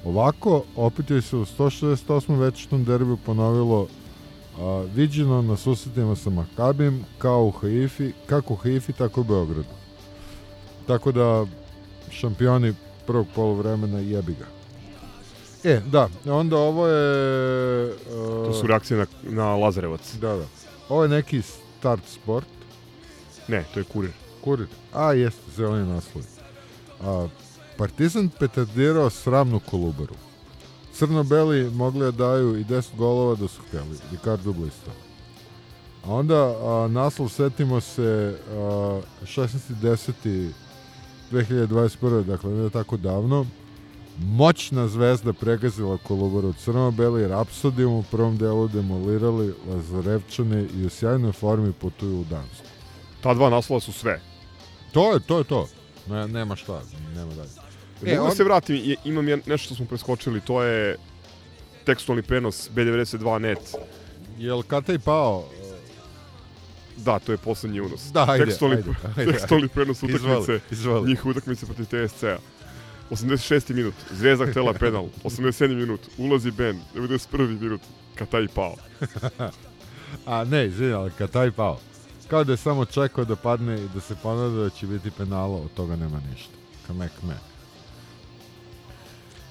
Ovako, 0.05 0.63
opet 0.77 1.11
je 1.11 1.23
se 1.23 1.37
u 1.37 1.45
168. 1.45 2.39
večetnom 2.39 2.85
derbiju 2.85 3.17
ponovilo 3.27 3.87
a, 4.61 4.85
viđeno 4.95 5.43
na 5.43 5.57
susretima 5.57 6.17
sa 6.17 6.31
Makabim 6.31 7.05
kao 7.19 7.45
u 7.45 7.51
Haifi, 7.51 8.13
kako 8.27 8.55
u 8.55 8.57
Haifi, 8.57 8.93
tako 8.93 9.21
u 9.21 9.25
Beogradu. 9.25 9.75
Tako 10.87 11.13
da, 11.13 11.47
šampioni 12.11 12.75
prvog 13.07 13.27
polovremena 13.35 13.99
jebi 13.99 14.33
ga. 14.33 14.58
E, 15.65 15.81
da, 15.87 16.09
onda 16.27 16.57
ovo 16.57 16.87
je... 16.87 17.93
a, 17.93 18.45
To 18.47 18.53
su 18.61 18.67
reakcije 18.67 18.99
na, 18.99 19.07
na 19.23 19.57
Lazarevac. 19.57 20.15
Da, 20.15 20.37
da. 20.37 20.45
Ovo 20.89 21.03
je 21.03 21.09
neki 21.09 21.43
start 21.43 22.03
sport. 22.07 22.47
Ne, 23.49 23.65
to 23.75 23.81
je 23.81 23.85
kurir. 23.85 24.13
Kurir. 24.45 24.69
A, 24.93 25.13
jeste, 25.13 25.43
zeleni 25.57 25.89
naslov. 25.89 26.25
A, 27.03 27.29
Partizan 27.77 28.29
petardirao 28.29 29.11
sramnu 29.11 29.61
kolubaru. 29.61 30.15
Crno-beli 30.95 31.71
mogli 31.71 32.01
da 32.01 32.11
daju 32.11 32.57
i 32.59 32.65
10 32.65 32.97
golova 32.97 33.35
da 33.35 33.49
su 33.49 33.63
htjeli. 33.69 33.99
Ricardo 34.11 34.53
Blista. 34.53 34.91
A 36.05 36.15
onda 36.15 36.35
a, 36.35 36.89
naslov 36.91 37.29
setimo 37.29 37.81
se 37.81 38.39
a, 38.51 39.01
16.10. 39.23 40.51
dakle 42.27 42.51
ne 42.51 42.71
tako 42.71 42.97
davno, 42.97 43.47
moćna 44.19 44.89
zvezda 44.89 45.33
pregazila 45.33 45.99
Kolubaru 45.99 46.53
crno-beli, 46.55 47.29
Rapsodijom 47.29 47.93
u 47.93 48.03
prvom 48.03 48.37
delu 48.37 48.69
demolirali 48.69 49.55
Lazarevčane 49.69 50.67
i 50.75 50.87
u 50.87 50.91
sjajnoj 50.91 51.33
formi 51.33 51.73
putuju 51.73 52.21
u 52.21 52.25
Dansku. 52.25 52.67
Ta 53.21 53.35
dva 53.35 53.51
naslova 53.51 53.81
su 53.81 53.93
sve. 53.93 54.21
To 54.93 55.13
je, 55.13 55.21
to 55.21 55.39
je 55.39 55.45
to. 55.45 55.69
Ne, 56.07 56.29
nema 56.29 56.57
šta, 56.57 56.81
nema 57.15 57.35
dalje. 57.35 57.51
E, 58.05 58.17
Mogu 58.17 58.29
da 58.29 58.35
se 58.35 58.45
vratim, 58.45 58.97
imam 59.05 59.29
je- 59.29 59.37
nešto 59.47 59.65
što 59.65 59.75
smo 59.75 59.87
preskočili, 59.87 60.41
to 60.41 60.63
je 60.63 60.97
tekstualni 61.85 62.23
prenos 62.23 62.71
B92 62.71 63.39
net. 63.39 63.75
Jel 64.39 64.63
Kataj 64.63 64.99
pao? 64.99 65.45
Da, 66.97 67.19
to 67.19 67.33
je 67.33 67.39
poslednji 67.39 67.81
unos. 67.81 68.01
Da, 68.13 68.27
ajde, 68.29 68.45
tekstualni, 68.45 68.77
ajde, 68.77 68.91
ajde. 69.17 69.33
tekstualni 69.33 69.69
prenos 69.69 70.03
utakmice, 70.03 70.61
izvoli. 70.71 71.09
njihove 71.09 71.31
utakmice 71.31 71.67
protiv 71.67 71.85
TSC-a. 71.85 72.39
86. 73.11 73.75
minut, 73.75 73.95
Zvezda 74.13 74.47
htela 74.47 74.73
penal. 74.73 75.09
87. 75.25 75.75
minut, 75.75 76.01
ulazi 76.19 76.51
Ben. 76.51 76.81
91. 76.95 77.61
minut, 77.61 77.81
Kataj 78.15 78.49
pao. 78.55 78.77
A 80.27 80.45
ne, 80.45 80.67
izvini, 80.67 80.93
ali 80.93 81.11
Kataj 81.19 81.51
pao. 81.51 81.81
Kao 82.29 82.45
da 82.45 82.53
je 82.53 82.57
samo 82.57 82.85
čekao 82.85 83.25
da 83.25 83.37
padne 83.37 83.85
i 83.85 83.89
da 83.95 84.01
se 84.01 84.17
ponada 84.23 84.57
da 84.57 84.71
će 84.71 84.87
biti 84.87 85.11
penalo, 85.11 85.57
od 85.57 85.73
toga 85.75 85.97
nema 85.97 86.21
ništa. 86.31 86.53
Kame, 86.87 87.09
kame. 87.21 87.35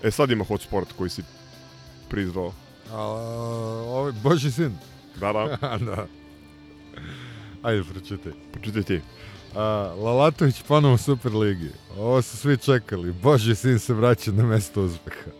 E 0.04 0.12
sad 0.12 0.32
ima 0.32 0.44
hot 0.44 0.62
sport 0.62 0.94
koji 0.98 1.10
si 1.10 1.24
prizvao. 2.10 2.54
A, 2.92 3.02
ovo 3.88 4.08
je 4.08 4.14
Boži 4.24 4.52
sin. 4.52 4.78
Da, 5.20 5.34
da. 5.34 5.78
da. 5.86 6.08
Ajde, 7.62 7.84
pročitaj. 7.84 8.32
Pročitaj 8.52 8.84
ti. 8.84 9.02
A, 9.58 9.64
Lalatović 9.96 10.64
ponovo 10.64 10.94
u 10.94 10.98
Superligi. 10.98 11.70
Ovo 11.98 12.22
su 12.22 12.38
svi 12.38 12.58
čekali. 12.58 13.12
Boži 13.14 13.56
sin 13.56 13.80
se 13.80 13.94
vraća 13.94 14.32
na 14.32 14.44
mesto 14.44 14.82
uspeha. 14.84 15.32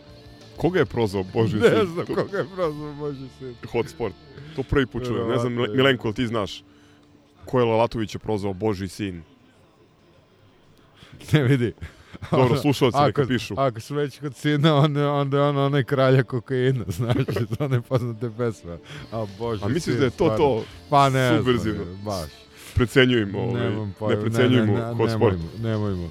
Koga 0.56 0.78
je 0.78 0.86
prozvao 0.86 1.24
Boži 1.24 1.56
Ne 1.56 1.68
sin? 1.70 1.86
znam 1.86 2.06
To- 2.06 2.14
koga 2.16 2.38
je 2.38 2.46
prozvao 2.46 2.92
Boži 2.94 3.26
sin. 3.38 3.54
Hot 3.68 3.88
sport. 3.88 4.14
To 4.56 4.62
prvi 4.62 4.86
put 4.86 5.04
čujem. 5.04 5.28
Ne 5.28 5.38
znam, 5.38 5.58
je. 5.58 5.68
Milenko, 5.68 6.12
ti 6.12 6.26
znaš 6.26 6.62
ko 7.44 7.58
je 7.60 7.66
Lalatovića 7.66 8.18
prozvao 8.18 8.52
Boži 8.52 8.88
sin? 8.88 9.22
Ne 11.32 11.42
vidi. 11.42 11.72
Dobro, 12.30 12.56
slušalci 12.56 12.98
neka 12.98 13.22
Ako- 13.22 13.28
pišu. 13.28 13.54
Ako 13.56 13.80
su 13.80 13.94
već 13.94 14.20
kod 14.20 14.36
sina, 14.36 14.74
onda, 14.76 15.12
onda 15.12 15.36
je 15.36 15.42
on 15.42 15.56
onaj 15.58 15.84
kralja 15.84 16.22
kokaina, 16.22 16.84
znaš, 16.98 17.16
to 17.58 17.68
ne 17.68 17.80
poznate 17.82 18.30
pesme. 18.30 18.78
A 19.12 19.26
bože, 19.38 19.64
A 19.64 19.68
misliš 19.68 19.84
sin, 19.84 19.98
da 19.98 20.04
je 20.04 20.10
to 20.10 20.14
stvarno. 20.16 20.36
to? 20.38 20.64
Pa 20.90 21.08
ne 21.08 21.36
Subverzivno. 21.36 21.84
baš. 21.96 22.30
Precenjujemo, 22.78 23.38
ovaj, 23.38 23.62
Nemam 23.62 23.94
pojma, 23.98 24.14
ne 24.14 24.20
precenjujemo 24.20 24.72
ne, 24.72 24.80
ne, 24.80 25.04
ne, 25.04 25.10
sport. 25.10 25.36
Nemojmo, 25.36 25.48
nemojmo. 25.62 26.10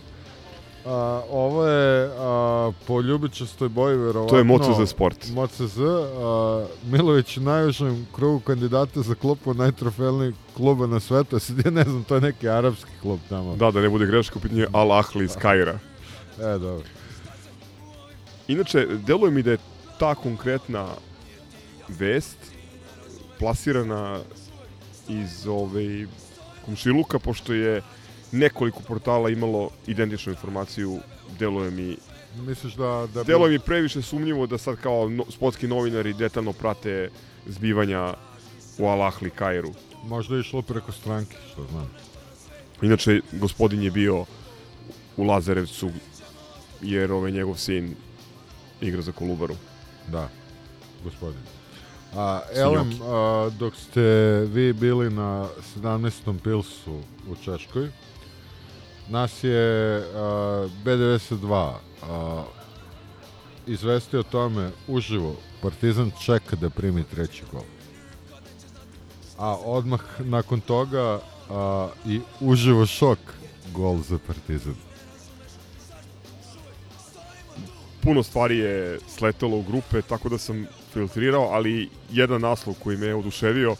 A, 0.85 1.21
ovo 1.31 1.65
je 1.65 2.09
a, 2.17 2.71
po 2.87 3.01
ljubičastoj 3.01 3.69
boji 3.69 3.97
verovatno. 3.97 4.29
To 4.29 4.37
je 4.37 4.43
MOCZ 4.43 4.89
sport. 4.89 5.29
MOCZ, 5.33 5.77
a, 5.79 6.65
Milović 6.91 7.37
u 7.37 7.41
najužem 7.41 8.07
krugu 8.15 8.39
kandidata 8.39 9.01
za 9.01 9.15
klubu 9.15 9.53
najtrofejnijeg 9.53 10.33
kluba 10.55 10.87
na 10.87 10.99
svetu. 10.99 11.39
Sad 11.39 11.65
ja 11.65 11.71
ne 11.71 11.83
znam, 11.83 12.03
to 12.03 12.15
je 12.15 12.21
neki 12.21 12.49
arapski 12.49 12.91
klub 13.01 13.19
tamo. 13.29 13.55
Da, 13.55 13.71
da 13.71 13.81
ne 13.81 13.89
bude 13.89 14.05
greška, 14.05 14.39
u 14.39 14.41
pitanju 14.41 14.61
je 14.61 14.67
Al 14.73 14.91
Ahli 14.91 15.25
iz 15.25 15.35
Kaira. 15.35 15.79
E, 16.39 16.57
dobro. 16.59 16.83
Inače, 18.47 18.87
deluje 19.05 19.31
mi 19.31 19.43
da 19.43 19.51
je 19.51 19.57
ta 19.99 20.15
konkretna 20.15 20.87
vest 21.87 22.37
plasirana 23.39 24.19
iz 25.09 25.47
ovaj, 25.47 26.05
komšiluka, 26.67 27.19
pošto 27.19 27.53
je 27.53 27.81
nekoliko 28.31 28.79
portala 28.81 29.29
imalo 29.29 29.69
identičnu 29.87 30.33
informaciju, 30.33 30.99
deluje 31.39 31.71
mi 31.71 31.97
Misliš 32.37 32.73
da... 32.73 33.07
da 33.13 33.23
bi- 33.23 33.27
Deluje 33.27 33.51
mi 33.51 33.59
previše 33.59 34.01
sumnjivo 34.01 34.47
da 34.47 34.57
sad 34.57 34.75
kao 34.77 35.09
no, 35.09 35.25
sportski 35.29 35.67
novinari 35.67 36.13
detaljno 36.13 36.53
prate 36.53 37.09
zbivanja 37.47 38.13
u 38.77 38.87
Al 38.87 39.01
Ahli 39.01 39.29
Kairu. 39.29 39.71
Možda 40.03 40.35
je 40.35 40.41
išlo 40.41 40.61
preko 40.61 40.91
stranke, 40.91 41.37
što 41.51 41.65
znam. 41.65 41.89
Inače, 42.81 43.21
gospodin 43.31 43.83
je 43.83 43.91
bio 43.91 44.25
u 45.17 45.23
Lazarevcu, 45.23 45.89
jer 46.81 47.11
ovaj 47.11 47.31
njegov 47.31 47.55
sin 47.55 47.95
igra 48.81 49.01
za 49.01 49.11
Kolubaru. 49.11 49.55
Da, 50.07 50.29
gospodin. 51.03 51.39
A. 52.17 52.41
Elem, 52.53 52.89
a, 53.01 53.49
dok 53.59 53.75
ste 53.75 54.01
vi 54.49 54.73
bili 54.73 55.09
na 55.09 55.47
17. 55.77 56.39
Pilsu 56.43 56.99
u 57.29 57.35
Češkoj, 57.43 57.89
nas 59.09 59.43
je 59.43 60.01
a, 60.01 60.67
B92 60.85 61.73
a, 62.03 62.43
izvestio 63.67 64.19
o 64.19 64.23
tome 64.23 64.71
uživo. 64.87 65.35
Partizan 65.61 66.11
čeka 66.25 66.55
da 66.55 66.69
primi 66.69 67.03
treći 67.03 67.43
gol. 67.51 67.63
A 69.37 69.55
odmah 69.65 70.01
nakon 70.19 70.61
toga 70.61 71.19
a, 71.49 71.89
i 72.05 72.21
uživo 72.39 72.85
šok 72.85 73.19
gol 73.73 73.97
za 74.01 74.17
Partizan. 74.27 74.87
puno 78.07 78.23
stvari 78.23 78.57
je 78.57 78.99
sletelo 79.07 79.57
u 79.57 79.61
grupe, 79.61 80.01
tako 80.01 80.29
da 80.29 80.37
sam 80.37 80.65
filtrirao, 80.93 81.49
ali 81.51 81.89
jedan 82.11 82.41
naslov 82.41 82.75
koji 82.83 82.97
me 82.97 83.05
je 83.05 83.15
oduševio, 83.15 83.75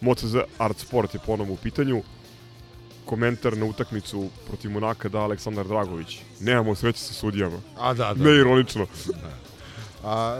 MOCZ 0.00 0.36
Art 0.58 0.78
Sport 0.78 1.14
je 1.14 1.20
ponovno 1.26 1.52
u 1.52 1.56
pitanju, 1.56 2.02
komentar 3.04 3.56
na 3.56 3.66
utakmicu 3.66 4.28
protiv 4.46 4.70
Monaka 4.70 5.08
da 5.08 5.20
Aleksandar 5.20 5.66
Dragović. 5.66 6.18
Nemamo 6.40 6.74
sreće 6.74 6.98
sa 6.98 7.14
sudijama. 7.14 7.58
A 7.78 7.94
da, 7.94 8.14
da. 8.14 8.24
Ne 8.24 8.36
ironično. 8.36 8.86
A, 10.04 10.36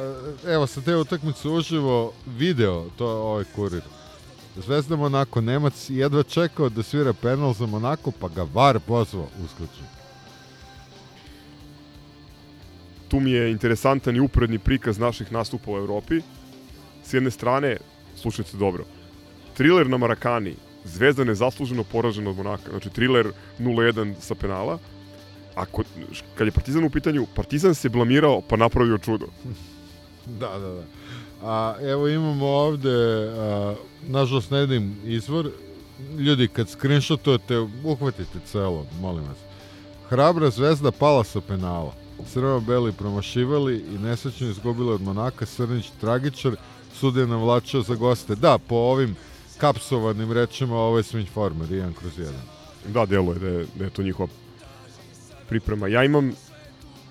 evo, 0.47 0.67
sa 0.67 0.81
te 0.81 0.97
utakmice 0.97 1.49
uživo 1.49 2.13
video 2.27 2.87
to 2.97 3.07
ovaj 3.07 3.45
kurir. 3.55 3.83
Zvezda 4.57 4.97
Monako, 4.97 5.41
Nemac 5.41 5.91
jedva 5.91 6.23
čekao 6.23 6.69
da 6.69 6.83
svira 6.83 7.13
penal 7.13 7.53
za 7.55 7.67
Monako, 7.67 8.11
pa 8.11 8.29
ga 8.29 8.47
VAR 8.55 8.81
pozvao 8.81 9.29
uskoči. 9.45 10.02
Tu 13.13 13.21
mi 13.21 13.31
je 13.31 13.51
interesantan 13.51 14.17
i 14.17 14.21
uporedni 14.21 14.59
prikaz 14.59 14.99
naših 14.99 15.33
nastupa 15.33 15.71
u 15.71 15.77
Evropi. 15.77 16.21
S 17.05 17.15
jedne 17.15 17.31
strane, 17.31 17.77
slušajte 18.17 18.57
dobro, 18.57 18.85
thriller 19.57 19.89
na 19.89 19.97
Marakani, 19.97 20.55
Zvezda 20.85 21.25
nezasluženo 21.25 21.85
poražena 21.85 22.31
od 22.31 22.37
Monaka, 22.37 22.71
znači 22.71 22.91
thriller 22.91 23.29
0-1 23.59 24.15
sa 24.21 24.35
penala, 24.35 24.79
a 25.55 25.67
kod, 25.67 25.87
kad 26.35 26.47
je 26.47 26.53
Partizan 26.53 26.85
u 26.85 26.91
pitanju, 26.91 27.27
Partizan 27.35 27.75
se 27.75 27.89
blamirao 27.89 28.41
pa 28.49 28.57
napravio 28.57 28.99
čudo. 28.99 29.27
Da, 30.41 30.59
da, 30.59 30.69
da. 30.69 30.83
A, 31.43 31.75
evo 31.83 32.09
imamo 32.09 32.47
ovde, 32.47 33.29
a, 33.29 33.75
nažalost 34.09 34.51
ne 34.51 34.61
vidim 34.61 34.97
izvor, 35.05 35.51
ljudi 36.19 36.49
kad 36.49 36.69
screenshotujete, 36.69 37.59
uhvatite 37.85 38.39
celo, 38.47 38.87
molim 39.01 39.25
vas. 39.25 39.39
Hrabra 40.09 40.51
zvezda 40.51 40.93
pala 40.93 41.25
sa 41.25 41.41
penala. 41.41 42.02
Crveno-beli 42.33 42.93
promašivali 42.93 43.85
i 43.95 43.99
nesrećno 43.99 44.49
izgubili 44.49 44.93
od 44.93 45.03
Monaka 45.03 45.47
Srnić 45.47 45.91
tragičar, 46.01 46.57
sudija 46.95 47.27
navlačio 47.27 47.83
za 47.83 47.95
goste. 47.95 48.35
Da, 48.35 48.59
po 48.59 48.75
ovim 48.75 49.17
kapsovanim 49.59 50.33
rečima 50.33 50.77
ovo 50.77 50.97
je 50.97 51.03
swing 51.03 51.29
former, 51.29 51.69
1 51.69 51.93
kroz 51.95 52.13
1. 52.19 52.31
Da, 52.89 53.07
deluje 53.07 53.39
da 53.39 53.47
je, 53.47 53.67
da 53.75 53.85
je 53.85 53.91
to 53.91 54.03
njihova 54.03 54.29
priprema. 55.49 55.89
Ja 55.89 56.05
imam 56.05 56.33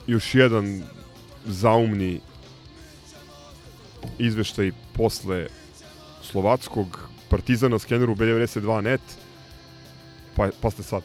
još 0.07 0.35
jedan 0.35 0.83
zaumni 1.45 2.19
izveštaj 4.19 4.71
posle 4.93 5.47
slovatskog 6.21 6.99
Partizana 7.29 7.79
skeneru 7.79 8.15
B92.net 8.15 9.01
pa, 10.35 10.49
pa 10.61 10.71
ste 10.71 10.83
sad 10.83 11.03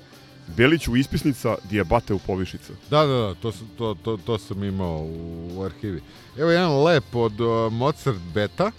Beliću 0.57 0.97
ispisnica 0.97 1.57
Dijabate 1.71 2.15
u 2.15 2.19
Povišica. 2.19 2.73
Da, 2.91 3.07
da, 3.07 3.15
da, 3.15 3.35
to, 3.35 3.53
to, 3.79 3.95
to, 3.95 4.17
to 4.17 4.39
sam 4.39 4.65
imao 4.65 4.99
u, 4.99 5.51
u 5.55 5.63
arhivi. 5.63 6.03
Evo 6.39 6.51
jedan 6.51 6.83
lep 6.83 7.15
od 7.15 7.41
uh, 7.41 7.73
Mozart 7.73 8.21
Beta, 8.35 8.71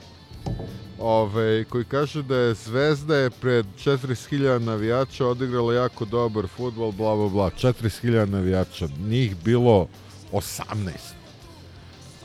ove, 1.00 1.64
koji 1.64 1.86
kaže 1.86 2.24
da 2.24 2.36
je 2.36 2.54
Zvezda 2.54 3.16
je 3.16 3.30
pred 3.30 3.66
40.000 3.86 4.60
navijača 4.60 5.28
odigrala 5.28 5.74
jako 5.74 6.06
dobar 6.06 6.48
futbol, 6.48 6.92
bla, 6.92 7.16
bla, 7.16 7.30
bla. 7.30 7.50
40.000 7.50 8.26
navijača, 8.26 8.88
njih 9.08 9.36
bilo 9.44 9.88
18. 10.32 10.92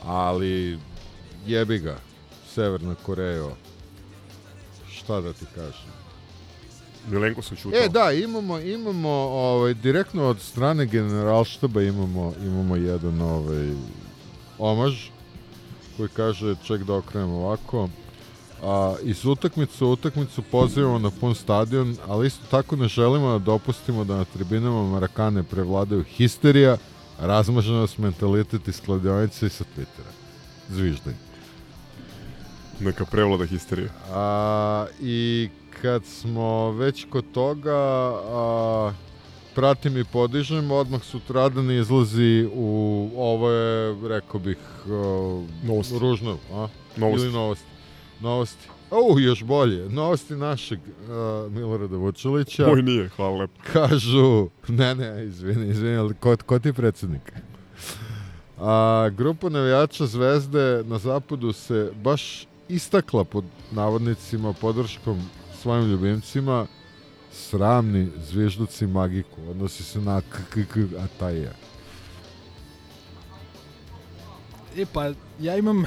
Ali 0.05 0.79
jebi 1.47 1.79
ga, 1.79 1.97
Severna 2.55 2.95
Koreja, 2.95 3.49
šta 4.91 5.21
da 5.21 5.33
ti 5.33 5.45
kažem. 5.55 5.92
Milenko 7.11 7.43
se 7.43 7.57
čutao. 7.57 7.81
E, 7.81 7.89
da, 7.89 8.13
imamo, 8.13 8.59
imamo 8.59 9.09
ovaj, 9.09 9.75
direktno 9.75 10.25
od 10.25 10.41
strane 10.41 10.87
generalštaba 10.87 11.83
imamo, 11.83 12.33
imamo 12.43 12.77
jedan 12.77 13.23
ovaj, 13.23 13.73
omaž 14.59 14.95
koji 15.97 16.09
kaže 16.09 16.55
ček 16.65 16.83
da 16.83 16.95
okrenem 16.95 17.31
ovako. 17.31 17.89
A, 18.63 18.95
iz 19.03 19.25
utakmice 19.25 19.85
u 19.85 19.93
utakmicu 19.93 20.43
pozivamo 20.43 20.99
na 20.99 21.11
pun 21.11 21.35
stadion, 21.35 21.97
ali 22.09 22.27
isto 22.27 22.45
tako 22.51 22.77
ne 22.77 22.89
želimo 22.89 23.33
da 23.33 23.39
dopustimo 23.39 24.05
da 24.05 24.17
na 24.17 24.25
tribinama 24.25 24.83
Marakane 24.83 25.43
prevladaju 25.43 26.03
histerija, 26.03 26.77
razmaženost, 27.21 27.99
mentalitet 27.99 28.69
iz 28.69 28.81
kladionice 28.81 29.47
i 29.47 29.51
sa 29.51 29.65
Twittera. 29.65 30.13
Zviždaj. 30.69 31.32
Neka 32.85 33.05
prevlada 33.05 33.47
histerija. 33.47 33.89
A, 34.13 34.87
I 35.01 35.49
kad 35.83 36.05
smo 36.05 36.71
već 36.73 37.07
kod 37.11 37.25
toga, 37.33 37.77
a, 37.77 38.93
pratim 39.55 39.99
i 39.99 40.05
podižem, 40.05 40.71
odmah 40.71 41.03
sutradan 41.03 41.71
izlazi 41.71 42.49
u, 42.55 43.11
ovo 43.17 43.51
je, 43.51 43.97
rekao 44.09 44.41
bih, 44.41 44.57
a, 44.87 45.43
Novosti. 45.63 45.99
ružno, 45.99 46.39
a? 46.53 46.69
Novosti. 46.97 47.27
Ili 47.27 47.33
novosti. 47.35 47.67
Novosti. 48.21 48.69
O, 48.91 49.19
još 49.19 49.45
bolje. 49.45 49.89
Novosti 49.89 50.35
našeg 50.37 50.79
a, 51.09 51.49
Milorada 51.51 51.97
Vučilića. 51.97 52.67
Moj 52.67 52.83
nije, 52.83 53.09
hvala 53.09 53.37
lepo. 53.39 53.61
Kažu, 53.73 54.49
ne, 54.69 54.95
ne, 54.95 55.25
izvini, 55.25 55.69
izvini, 55.71 55.97
ali 55.97 56.15
ko, 56.15 56.37
ko 56.47 56.59
ti 56.59 56.69
je 56.69 56.73
predsednik? 56.73 57.33
A, 58.59 59.11
grupa 59.17 59.49
navijača 59.49 60.07
Zvezde 60.07 60.83
na 60.87 60.99
zapadu 60.99 61.53
se 61.53 61.93
baš 62.03 62.47
istakla 62.69 63.25
pod 63.25 63.45
navodnicima 63.71 64.53
podrškom 64.53 65.23
svojim 65.63 65.91
ljubimcima 65.91 66.67
sramni 67.33 68.09
zvižduci 68.31 68.87
magiku. 68.87 69.41
Odnosi 69.51 69.83
se 69.83 70.01
na 70.01 70.21
KKK 70.21 70.77
Ataija. 71.05 71.53
E 74.77 74.87
pa, 74.93 75.13
ja 75.41 75.57
imam, 75.57 75.85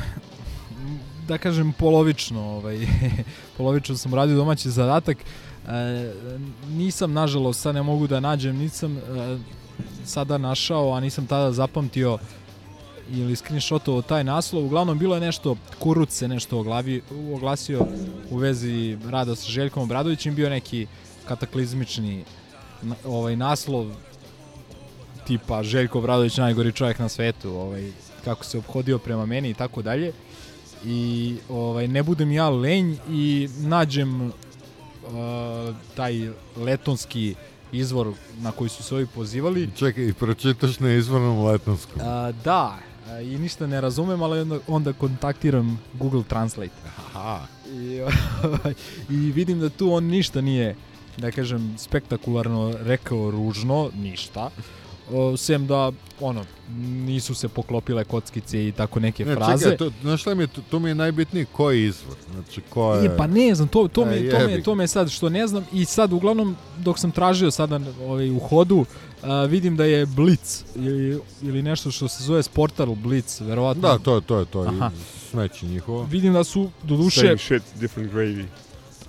da 1.27 1.37
kažem, 1.37 1.73
polovično, 1.73 2.41
ovaj, 2.41 2.87
polovično 3.57 3.97
sam 3.97 4.13
radio 4.13 4.35
domaći 4.35 4.69
zadatak. 4.69 5.17
E, 5.17 6.13
nisam, 6.69 7.13
nažalost, 7.13 7.61
sad 7.61 7.75
ne 7.75 7.83
mogu 7.83 8.07
da 8.07 8.19
nađem, 8.19 8.57
nisam 8.57 8.97
e, 8.97 9.01
sada 10.05 10.37
našao, 10.37 10.93
a 10.93 10.99
nisam 10.99 11.27
tada 11.27 11.51
zapamtio 11.51 12.17
ili 13.11 13.35
screenshotovao 13.35 14.01
taj 14.01 14.23
naslov. 14.23 14.65
Uglavnom, 14.65 14.99
bilo 14.99 15.15
je 15.15 15.21
nešto, 15.21 15.55
Kuruc 15.79 16.11
se 16.11 16.27
nešto 16.27 16.59
oglavi, 16.59 17.01
oglasio 17.33 17.87
u 18.29 18.37
vezi 18.37 18.97
rada 19.09 19.35
sa 19.35 19.51
Željkom 19.51 19.83
Obradovićem, 19.83 20.35
bio 20.35 20.49
neki 20.49 20.87
kataklizmični 21.27 22.23
ovaj 23.05 23.35
naslov 23.35 23.91
tipa 25.27 25.63
Željko 25.63 25.99
Obradović 25.99 26.37
najgori 26.37 26.71
čovjek 26.71 26.99
na 26.99 27.09
svetu, 27.09 27.49
ovaj 27.49 27.91
kako 28.25 28.45
se 28.45 28.57
obhodio 28.57 28.97
prema 28.97 29.25
meni 29.25 29.49
i 29.49 29.53
tako 29.53 29.81
dalje. 29.81 30.13
I 30.85 31.35
ovaj 31.49 31.87
ne 31.87 32.03
budem 32.03 32.31
ja 32.31 32.49
lenj 32.49 32.95
i 33.09 33.49
nađem 33.57 34.21
uh, 34.21 34.31
taj 35.95 36.29
letonski 36.57 37.35
izvor 37.71 38.13
na 38.37 38.51
koji 38.51 38.69
su 38.69 38.83
se 38.83 38.95
ovi 38.95 39.05
pozivali. 39.05 39.69
Čekaj, 39.75 40.13
pročitaš 40.13 40.79
na 40.79 40.93
izvornom 40.93 41.45
letonskom. 41.45 42.01
A, 42.01 42.31
da, 42.43 42.77
i 43.23 43.37
ništa 43.37 43.67
ne 43.67 43.81
razumem, 43.81 44.23
ali 44.23 44.39
onda, 44.39 44.59
onda 44.67 44.93
kontaktiram 44.93 45.79
Google 45.93 46.23
Translate. 46.23 46.73
Aha. 46.97 47.47
I, 47.71 48.01
I 49.15 49.31
vidim 49.31 49.59
da 49.59 49.69
tu 49.69 49.93
on 49.93 50.03
ništa 50.03 50.41
nije, 50.41 50.75
da 51.17 51.31
kažem, 51.31 51.75
spektakularno 51.77 52.73
rekao 52.81 53.31
ružno, 53.31 53.89
ništa. 53.95 54.49
Sem 55.37 55.67
da, 55.67 55.91
ono, 56.19 56.45
nisu 57.05 57.35
se 57.35 57.47
poklopile 57.47 58.03
kockice 58.03 58.67
i 58.67 58.71
tako 58.71 58.99
neke 58.99 59.25
Ne, 59.25 59.35
fraze. 59.35 59.63
čekaj, 59.63 59.77
to, 59.77 59.91
znaš 60.01 60.21
šta 60.21 60.35
mi 60.35 60.43
je, 60.43 60.47
to, 60.47 60.61
to 60.69 60.79
mi 60.79 60.89
je 60.89 60.95
najbitnije, 60.95 61.45
koji 61.45 61.81
je 61.81 61.87
izvor? 61.87 62.15
Znači, 62.33 62.61
ko 62.61 62.93
je... 62.93 63.05
E, 63.05 63.17
pa 63.17 63.27
ne 63.27 63.55
znam, 63.55 63.67
to, 63.67 63.87
to, 63.87 64.01
E, 64.01 64.05
me, 64.05 64.29
to, 64.31 64.37
me, 64.37 64.51
jebi. 64.51 64.63
to 64.63 64.75
me 64.75 64.87
sad 64.87 65.09
što 65.09 65.29
ne 65.29 65.47
znam 65.47 65.65
i 65.73 65.85
sad 65.85 66.13
uglavnom 66.13 66.55
dok 66.77 66.99
sam 66.99 67.11
tražio 67.11 67.51
sada 67.51 67.79
ovaj, 68.01 68.29
u 68.31 68.39
hodu 68.39 68.85
a, 69.23 69.43
vidim 69.43 69.75
da 69.75 69.85
je 69.85 70.05
Blitz 70.05 70.63
ili, 70.75 71.19
ili 71.41 71.61
nešto 71.61 71.91
što 71.91 72.07
se 72.07 72.23
zove 72.23 72.43
Sportal 72.43 72.95
Blitz, 72.95 73.41
verovatno. 73.41 73.81
Da, 73.81 73.97
to 73.97 74.15
je 74.15 74.21
to, 74.21 74.39
je 74.39 74.45
to 74.45 74.63
je 74.63 74.71
smeće 75.31 75.65
njihovo. 75.65 76.03
Vidim 76.03 76.33
da 76.33 76.43
su 76.43 76.69
do 76.83 76.97
duše 76.97 77.19
Same 77.21 77.37
shit, 77.37 77.63
different 77.75 78.13
gravy. 78.13 78.45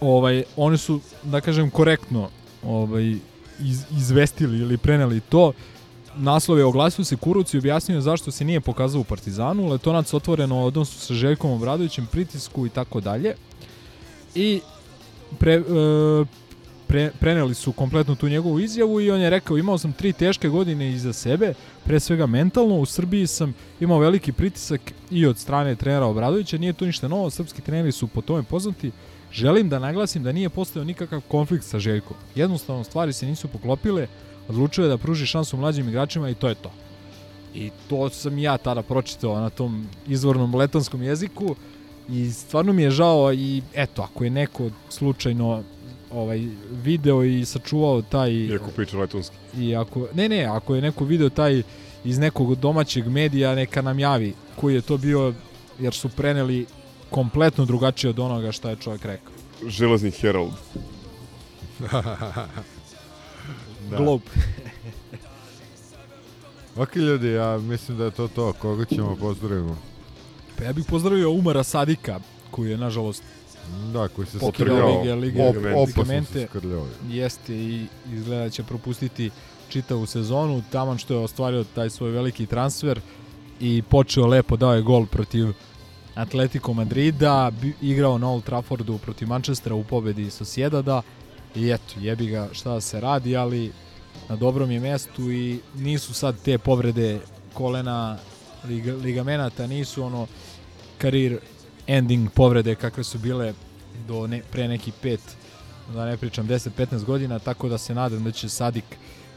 ovaj 0.01 0.45
oni 0.57 0.79
su 0.79 1.01
da 1.23 1.41
kažem 1.41 1.71
korektno 1.71 2.29
ovaj 2.65 3.17
iz, 3.61 3.83
izvestili 3.93 4.59
ili 4.59 4.77
preneli 4.77 5.21
to 5.21 5.53
naslov 6.17 6.59
je 6.59 6.65
oglasio 6.65 7.05
se 7.05 7.17
Kuruc 7.17 7.55
i 7.55 7.59
objasnio 7.59 8.01
zašto 8.01 8.31
se 8.31 8.45
nije 8.45 8.61
pokazao 8.61 9.01
u 9.01 9.05
Partizanu, 9.05 9.69
Letonac 9.69 10.15
otvoreno 10.15 10.61
o 10.61 10.67
odnosu 10.67 10.99
sa 10.99 11.15
Željkom 11.15 11.51
Obradovićem, 11.51 12.07
pritisku 12.07 12.67
i 12.67 12.69
tako 12.69 13.01
dalje. 13.01 13.35
I 14.35 14.61
pre, 15.39 15.55
e, 15.55 15.63
pre, 16.87 17.11
preneli 17.21 17.55
su 17.55 17.73
kompletno 17.73 18.15
tu 18.15 18.29
njegovu 18.29 18.61
izjavu 18.61 19.01
i 19.01 19.11
on 19.11 19.21
je 19.21 19.31
rekao 19.31 19.59
imao 19.59 19.79
sam 19.79 19.93
tri 19.93 20.13
teške 20.13 20.49
godine 20.49 20.91
iza 20.91 21.13
sebe, 21.13 21.55
pre 21.85 22.01
svega 22.01 22.27
mentalno, 22.27 22.75
u 22.75 22.87
Srbiji 22.87 23.27
sam 23.27 23.55
imao 23.81 23.99
veliki 23.99 24.33
pritisak 24.33 24.81
i 25.11 25.27
od 25.27 25.39
strane 25.39 25.77
trenera 25.77 26.07
Obradovića, 26.07 26.59
nije 26.59 26.73
to 26.73 26.87
ništa 26.87 27.09
novo, 27.09 27.31
srpski 27.31 27.63
treneri 27.63 27.93
su 27.93 28.07
po 28.07 28.21
tome 28.21 28.43
poznati, 28.43 28.93
želim 29.33 29.69
da 29.69 29.79
naglasim 29.79 30.23
da 30.23 30.33
nije 30.33 30.49
postao 30.49 30.85
nikakav 30.85 31.21
konflikt 31.29 31.65
sa 31.65 31.79
Željkom. 31.79 32.17
Jednostavno 32.35 32.85
stvari 32.85 33.13
se 33.13 33.27
nisu 33.27 33.49
poklopile, 33.49 34.07
odlučio 34.49 34.83
je 34.85 34.89
da 34.89 34.99
pruži 34.99 35.27
šansu 35.27 35.57
mlađim 35.57 35.89
igračima 35.89 36.31
i 36.31 36.35
to 36.35 36.49
je 36.49 36.55
to. 36.55 36.73
I 37.55 37.71
to 37.89 38.11
sam 38.11 38.39
ja 38.39 38.59
tada 38.59 38.83
pročitao 38.83 39.41
na 39.41 39.51
tom 39.51 39.87
izvornom 40.09 40.55
letonskom 40.55 41.03
jeziku 41.03 41.57
i 42.09 42.31
stvarno 42.31 42.73
mi 42.73 42.83
je 42.83 42.91
žao 42.91 43.33
i 43.33 43.63
eto, 43.75 44.03
ako 44.03 44.25
je 44.25 44.31
neko 44.31 44.71
slučajno 44.89 45.63
ovaj 46.13 46.47
video 46.71 47.25
i 47.25 47.45
sačuvao 47.45 48.03
taj 48.03 48.33
Iako 48.33 48.71
priča 48.77 48.99
letonski. 48.99 49.37
i 49.57 49.77
ako 49.77 50.07
ne 50.15 50.29
ne, 50.29 50.45
ako 50.45 50.75
je 50.75 50.83
neko 50.83 51.05
video 51.05 51.29
taj 51.29 51.63
iz 52.05 52.19
nekog 52.19 52.55
domaćeg 52.55 53.09
medija 53.09 53.55
neka 53.55 53.83
nam 53.83 53.99
javi 53.99 54.35
koji 54.57 54.75
je 54.75 54.81
to 54.81 54.97
bio 54.97 55.35
jer 55.79 55.95
su 55.95 56.09
preneli 56.09 56.67
kompletno 57.11 57.65
drugačije 57.65 58.11
od 58.11 58.19
onoga 58.19 58.53
šta 58.53 58.71
je 58.71 58.77
čovjek 58.77 59.05
rekao. 59.05 59.33
Železni 59.69 60.11
Herald. 60.11 60.53
Da. 63.91 63.97
Globe. 63.97 64.25
ok 66.77 66.97
ljudi, 66.97 67.29
ja 67.29 67.59
mislim 67.59 67.99
da 67.99 68.05
je 68.05 68.11
to 68.11 68.29
to. 68.29 68.53
Koga 68.53 68.85
ćemo 68.85 69.17
pozdravimo? 69.17 69.79
Pa 70.59 70.65
ja 70.65 70.73
bih 70.73 70.85
pozdravio 70.89 71.31
Umara 71.31 71.63
Sadika 71.65 72.21
koji 72.51 72.71
je 72.71 72.79
nažalost 72.79 73.23
Da, 73.93 74.09
koji 74.09 74.27
se 74.27 74.39
skrljao. 74.49 74.99
lige, 74.99 75.15
lige, 75.15 75.43
Op- 75.43 75.83
opasno 75.83 76.25
se 76.25 76.47
skrljao. 76.49 76.87
Jeste 77.09 77.55
i 77.55 77.87
izgleda 78.13 78.43
da 78.43 78.51
će 78.51 78.63
propustiti 78.63 79.31
čitavu 79.69 80.07
sezonu. 80.07 80.63
Taman 80.73 80.99
što 80.99 81.15
je 81.15 81.21
ostvario 81.21 81.65
taj 81.65 81.91
svoj 81.91 82.11
veliki 82.11 82.47
transfer 82.47 83.01
i 83.61 83.83
počeo 83.83 84.27
lepo, 84.27 84.57
dao 84.57 84.75
je 84.75 84.83
gol 84.83 85.07
protiv 85.07 85.47
Atletico 86.15 86.73
Madrida, 86.73 87.53
igrao 87.83 88.19
na 88.19 88.31
Old 88.31 88.45
Traffordu 88.45 88.99
protiv 88.99 89.29
Manchestera 89.29 89.75
u 89.75 89.85
pobedi 89.85 90.31
Sociedada 90.31 91.03
i 91.55 91.71
eto, 91.71 91.95
jebi 92.01 92.27
ga 92.27 92.49
šta 92.53 92.75
da 92.75 92.81
se 92.81 93.01
radi, 93.01 93.37
ali 93.37 93.73
na 94.29 94.37
dobrom 94.37 94.71
je 94.71 94.81
mestu 94.81 95.31
i 95.31 95.59
nisu 95.75 96.15
sad 96.15 96.37
te 96.45 96.59
povrede 96.59 97.21
kolena 97.55 98.19
liga, 98.69 98.95
ligamenata, 98.95 99.67
nisu 99.67 100.05
ono 100.05 100.27
karir 100.99 101.39
ending 101.87 102.31
povrede 102.31 102.75
kakve 102.75 103.05
su 103.05 103.19
bile 103.19 103.55
do 104.09 104.27
ne, 104.27 104.43
pre 104.53 104.69
neki 104.69 104.93
pet 105.03 105.21
da 105.95 106.05
ne 106.05 106.17
pričam 106.17 106.49
10-15 106.49 107.05
godina, 107.05 107.39
tako 107.39 107.69
da 107.69 107.79
se 107.79 107.95
nadam 107.95 108.25
da 108.25 108.33
će 108.33 108.49
Sadik 108.49 108.85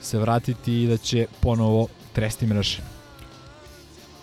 se 0.02 0.20
vratiti 0.20 0.84
i 0.84 0.88
da 0.88 0.98
će 0.98 1.28
ponovo 1.40 1.88
tresti 2.14 2.48
mreže. 2.48 2.82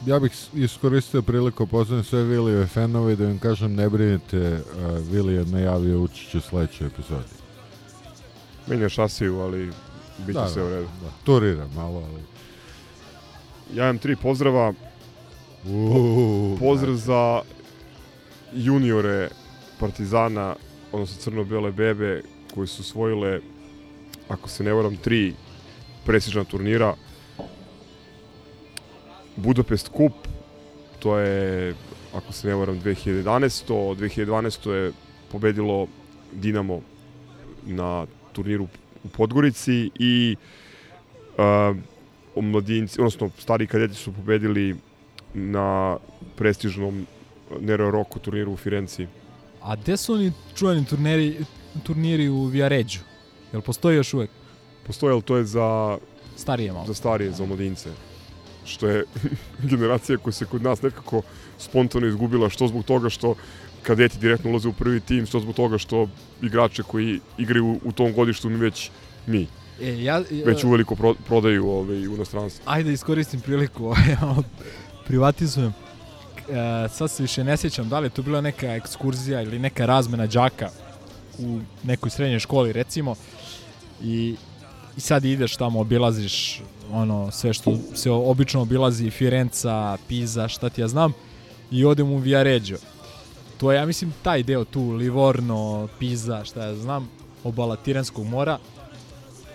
Ja 0.07 0.19
bih 0.19 0.33
iskoristio 0.55 1.23
priliku 1.23 1.67
pozdravim 1.67 2.05
sve 2.05 2.25
Vilijeve 2.25 2.67
fanove 2.67 3.17
da 3.17 3.25
im 3.25 3.39
kažem 3.39 3.75
ne 3.75 3.89
brinite, 3.89 4.53
uh, 4.53 5.09
Vili 5.11 5.35
je 5.35 5.45
najavio 5.45 6.03
učiće 6.03 6.39
u 6.39 6.41
sledećoj 6.41 6.87
epizodi. 6.87 7.46
Menja 8.67 8.89
šasiju, 8.89 9.41
ali 9.41 9.73
bit 10.19 10.37
će 10.37 10.41
Da, 10.41 10.49
sve 10.49 10.63
da, 10.63 10.69
u 10.69 10.71
redu. 10.71 10.89
da. 11.03 11.11
Turira 11.25 11.67
malo, 11.77 12.03
ali... 12.11 12.23
Ja 13.75 13.85
imam 13.85 13.99
tri 13.99 14.17
pozdrava. 14.17 14.73
Uuu, 15.67 16.57
Pozdrav 16.59 16.95
za 16.95 17.41
juniore 18.53 19.29
Partizana, 19.81 20.57
odnosno 20.93 21.21
crno-bele 21.21 21.73
bebe, 21.73 22.23
koji 22.55 22.67
su 22.67 22.83
osvojile, 22.83 23.41
ako 24.29 24.49
se 24.49 24.65
ne 24.65 24.73
varam, 24.73 24.97
tri 24.97 25.35
prestižna 26.05 26.45
turnira. 26.45 26.95
Budapest 29.37 29.89
Kup, 29.89 30.13
to 30.99 31.19
je, 31.19 31.75
ako 32.15 32.33
se 32.33 32.49
ne 32.49 32.55
varam, 32.55 32.81
2011. 32.81 33.25
2012. 33.69 34.71
je 34.71 34.93
pobedilo 35.33 35.87
Dinamo 36.33 36.81
na 37.67 38.07
turniru 38.37 38.69
u 39.05 39.09
Podgorici 39.09 39.91
i 39.99 40.37
uh, 41.39 41.77
omladinci, 42.35 43.01
odnosno 43.01 43.31
stari 43.39 43.67
kadeti 43.67 43.95
su 43.95 44.13
pobedili 44.13 44.77
na 45.35 45.97
prestižnom 46.37 47.07
Nero 47.61 47.91
Rocco 47.91 48.19
turniru 48.19 48.53
u 48.53 48.57
Firenci. 48.57 49.07
A 49.63 49.77
gde 49.77 49.97
su 49.97 50.13
oni 50.15 50.33
čuveni 50.55 50.85
turniri, 50.87 51.45
turniri 51.83 52.29
u 52.29 52.45
Viaređu? 52.45 53.01
Jel 53.53 53.63
postoji 53.63 53.97
još 53.97 54.15
uvek? 54.15 54.31
Postoje, 54.87 55.13
ali 55.13 55.23
to 55.23 55.37
je 55.37 55.45
za... 55.45 55.99
Starije 56.37 56.73
malo. 56.73 56.87
Za 56.87 56.95
starije, 56.95 57.31
za 57.33 57.43
omladince. 57.43 57.91
Što 58.65 58.89
je 58.89 59.05
generacija 59.73 60.19
koja 60.19 60.33
se 60.33 60.47
kod 60.47 60.63
nas 60.63 60.83
nekako 60.83 61.23
spontano 61.59 62.07
izgubila, 62.07 62.51
što 62.51 62.69
zbog 62.69 62.85
toga 62.85 63.11
što 63.11 63.35
kadeti 63.87 64.19
direktno 64.19 64.51
ulaze 64.51 64.69
u 64.69 64.73
prvi 64.73 65.01
tim, 65.01 65.27
što 65.27 65.41
zbog 65.41 65.55
toga 65.55 65.79
što 65.79 66.09
igrače 66.43 66.83
koji 66.83 67.21
igraju 67.39 67.81
u, 67.85 67.93
tom 67.93 68.13
godištu 68.13 68.51
mi 68.51 68.57
već 68.57 68.91
mi. 69.27 69.47
E, 69.81 70.03
ja, 70.03 70.23
Već 70.45 70.65
uveliko 70.65 70.97
pro, 70.97 71.15
prodaju 71.27 71.69
ovaj, 71.69 72.09
u 72.09 72.15
inostranstvu. 72.15 72.63
Ajde 72.67 72.93
iskoristim 72.93 73.41
priliku, 73.41 73.85
ovaj, 74.23 74.45
privatizujem. 75.07 75.73
E, 76.49 76.89
sad 76.89 77.11
se 77.11 77.23
više 77.23 77.45
ne 77.45 77.57
sjećam 77.57 77.89
da 77.89 77.99
li 77.99 78.07
je 78.07 78.11
to 78.11 78.23
bila 78.23 78.41
neka 78.41 78.75
ekskurzija 78.75 79.43
ili 79.43 79.59
neka 79.59 79.87
razmena 79.87 80.27
đaka 80.27 80.71
u 81.39 81.61
nekoj 81.83 82.11
srednjoj 82.11 82.41
školi 82.41 82.73
recimo 82.73 83.15
i, 84.03 84.37
i 84.97 85.01
sad 85.01 85.25
ideš 85.25 85.57
tamo, 85.57 85.81
obilaziš 85.81 86.63
ono 86.93 87.31
sve 87.31 87.53
što 87.53 87.79
se 87.95 88.11
obično 88.11 88.63
obilazi 88.63 89.11
Firenca, 89.11 89.97
Pisa, 90.09 90.49
šta 90.49 90.69
ti 90.69 90.81
ja 90.81 90.89
znam 90.89 91.13
i 91.71 91.85
odem 91.85 92.11
u 92.11 92.19
Viareggio. 92.19 92.79
To 93.59 93.73
je, 93.73 93.77
ja 93.77 93.87
mislim, 93.87 94.13
taj 94.23 94.43
deo 94.43 94.65
tu, 94.65 94.91
Livorno, 94.91 95.89
Pisa, 95.99 96.45
šta 96.45 96.65
ja 96.65 96.75
znam, 96.75 97.09
obala 97.45 97.77
Tiranskog 97.77 98.27
mora. 98.27 98.59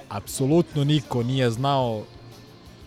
Apsolutno 0.09 0.83
niko 0.83 1.23
nije 1.23 1.51
znao 1.51 2.03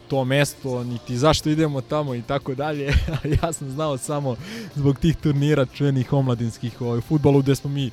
to 0.09 0.25
mesto, 0.25 0.85
niti 0.85 1.17
zašto 1.19 1.51
idemo 1.51 1.81
tamo 1.81 2.15
i 2.15 2.23
tako 2.23 2.55
dalje. 2.55 2.93
ja 3.43 3.53
sam 3.53 3.71
znao 3.71 3.99
samo 3.99 4.37
zbog 4.75 4.99
tih 4.99 5.17
turnira 5.17 5.67
čuvenih 5.67 6.13
omladinskih 6.13 6.83
ovaj, 6.83 7.01
futbolu 7.01 7.43
gde 7.43 7.55
smo 7.55 7.71
mi 7.71 7.91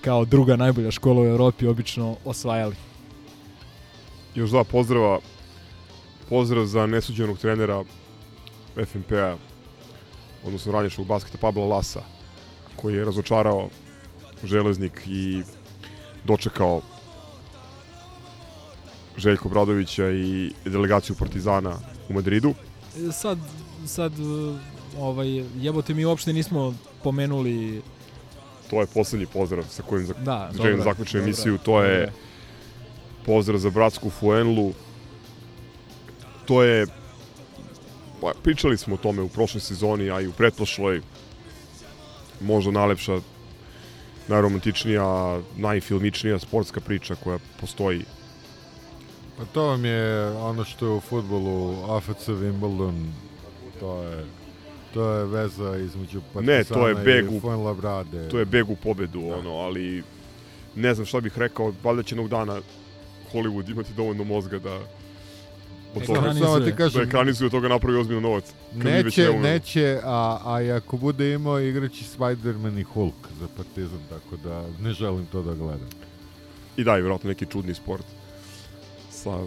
kao 0.00 0.24
druga 0.24 0.56
najbolja 0.56 0.90
škola 0.90 1.22
u 1.22 1.26
Evropi 1.26 1.66
obično 1.66 2.16
osvajali. 2.24 2.76
Još 4.34 4.50
dva 4.50 4.64
pozdrava. 4.64 5.18
Pozdrav 6.28 6.64
za 6.64 6.86
nesuđenog 6.86 7.38
trenera 7.38 7.84
FNP-a, 8.74 9.36
odnosno 10.44 10.72
ranješkog 10.72 11.06
basketa 11.06 11.38
Pabla 11.38 11.66
Lasa, 11.66 12.00
koji 12.76 12.94
je 12.94 13.04
razočarao 13.04 13.68
železnik 14.44 15.02
i 15.06 15.42
dočekao 16.24 16.80
Željko 19.16 19.48
Bradovića 19.48 20.10
i 20.10 20.52
delegaciju 20.64 21.16
Partizana 21.18 21.78
u 22.08 22.12
Madridu. 22.12 22.54
Sad, 23.12 23.38
sad 23.86 24.12
ovaj, 24.98 25.44
jebote 25.56 25.94
mi 25.94 26.04
uopšte 26.04 26.32
nismo 26.32 26.74
pomenuli 27.02 27.82
To 28.70 28.80
je 28.80 28.86
poslednji 28.86 29.26
pozdrav 29.26 29.64
sa 29.70 29.82
kojim 29.82 30.06
zak 30.06 30.16
Da, 30.24 30.50
želim 30.56 30.78
dobro, 30.78 31.04
emisiju. 31.14 31.58
To 31.58 31.82
je 31.82 32.00
dobro. 32.00 32.12
pozdrav 33.26 33.58
za 33.58 33.70
bratsku 33.70 34.10
Fuenlu. 34.10 34.72
To 36.44 36.62
je 36.62 36.86
pa, 38.20 38.32
pričali 38.42 38.78
smo 38.78 38.94
o 38.94 38.98
tome 38.98 39.22
u 39.22 39.28
prošloj 39.28 39.60
sezoni, 39.60 40.10
a 40.10 40.20
i 40.20 40.26
u 40.26 40.32
pretprošloj 40.32 41.02
možda 42.42 42.70
najlepša 42.70 43.20
najromantičnija, 44.28 45.40
najfilmičnija 45.56 46.38
sportska 46.38 46.80
priča 46.80 47.14
koja 47.14 47.38
postoji. 47.60 48.04
Pa 49.38 49.44
to 49.44 49.66
vam 49.66 49.84
je 49.84 50.30
ono 50.30 50.64
što 50.64 50.86
je 50.86 50.92
u 50.92 51.00
futbolu 51.00 51.76
AFC 51.96 52.28
Wimbledon, 52.28 53.06
to 53.80 54.02
je 54.02 54.24
to 54.94 55.10
je 55.10 55.26
veza 55.26 55.76
između 55.76 56.20
Partizana 56.34 56.58
Ne, 56.58 56.64
to 56.64 56.88
je 56.88 56.94
beg 56.94 57.24
i 57.24 57.36
u, 57.36 57.40
Fuenlabrade. 57.40 58.28
to 58.28 58.38
je 58.38 58.44
beg 58.44 58.70
u 58.70 58.76
pobedu, 58.76 59.22
ono, 59.38 59.50
ali 59.50 60.02
ne 60.76 60.94
znam 60.94 61.06
šta 61.06 61.20
bih 61.20 61.38
rekao, 61.38 61.72
valjda 61.82 62.02
će 62.02 62.14
jednog 62.14 62.28
dana 62.28 62.60
Hollywood 63.32 63.70
imati 63.70 63.92
dovoljno 63.92 64.24
mozga 64.24 64.58
da 64.58 64.80
od 65.94 66.06
toga, 66.06 66.18
Ekranizuje. 66.18 66.46
Samo 66.46 66.60
ti 66.60 66.72
kažem- 66.76 66.98
da 67.00 67.06
ekranizuje 67.08 67.50
toga 67.50 67.68
napravi 67.68 67.98
ozbiljno 67.98 68.20
novac. 68.20 68.44
Neće, 68.74 69.32
neće, 69.32 70.00
a, 70.04 70.38
a 70.44 70.76
ako 70.76 70.96
bude 70.96 71.32
imao 71.32 71.60
igraći 71.60 72.04
Spider-Man 72.18 72.78
i 72.80 72.82
Hulk 72.82 73.14
za 73.40 73.48
Partizan, 73.56 74.00
tako 74.08 74.36
da 74.36 74.64
ne 74.80 74.92
želim 74.92 75.26
to 75.26 75.42
da 75.42 75.54
gledam. 75.54 75.88
I 76.76 76.84
da, 76.84 76.98
i 76.98 77.00
vjerojatno 77.00 77.28
neki 77.28 77.46
čudni 77.46 77.74
sport. 77.74 78.04
Sa 79.10 79.38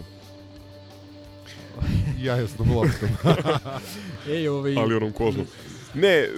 Jajasnom 2.24 2.70
loptom. 2.70 3.08
Ej, 4.34 4.48
ovaj... 4.48 4.76
Ali 4.76 4.94
onom 4.94 5.12
kožnom. 5.12 5.46
Ne, 5.94 6.08
e, 6.08 6.28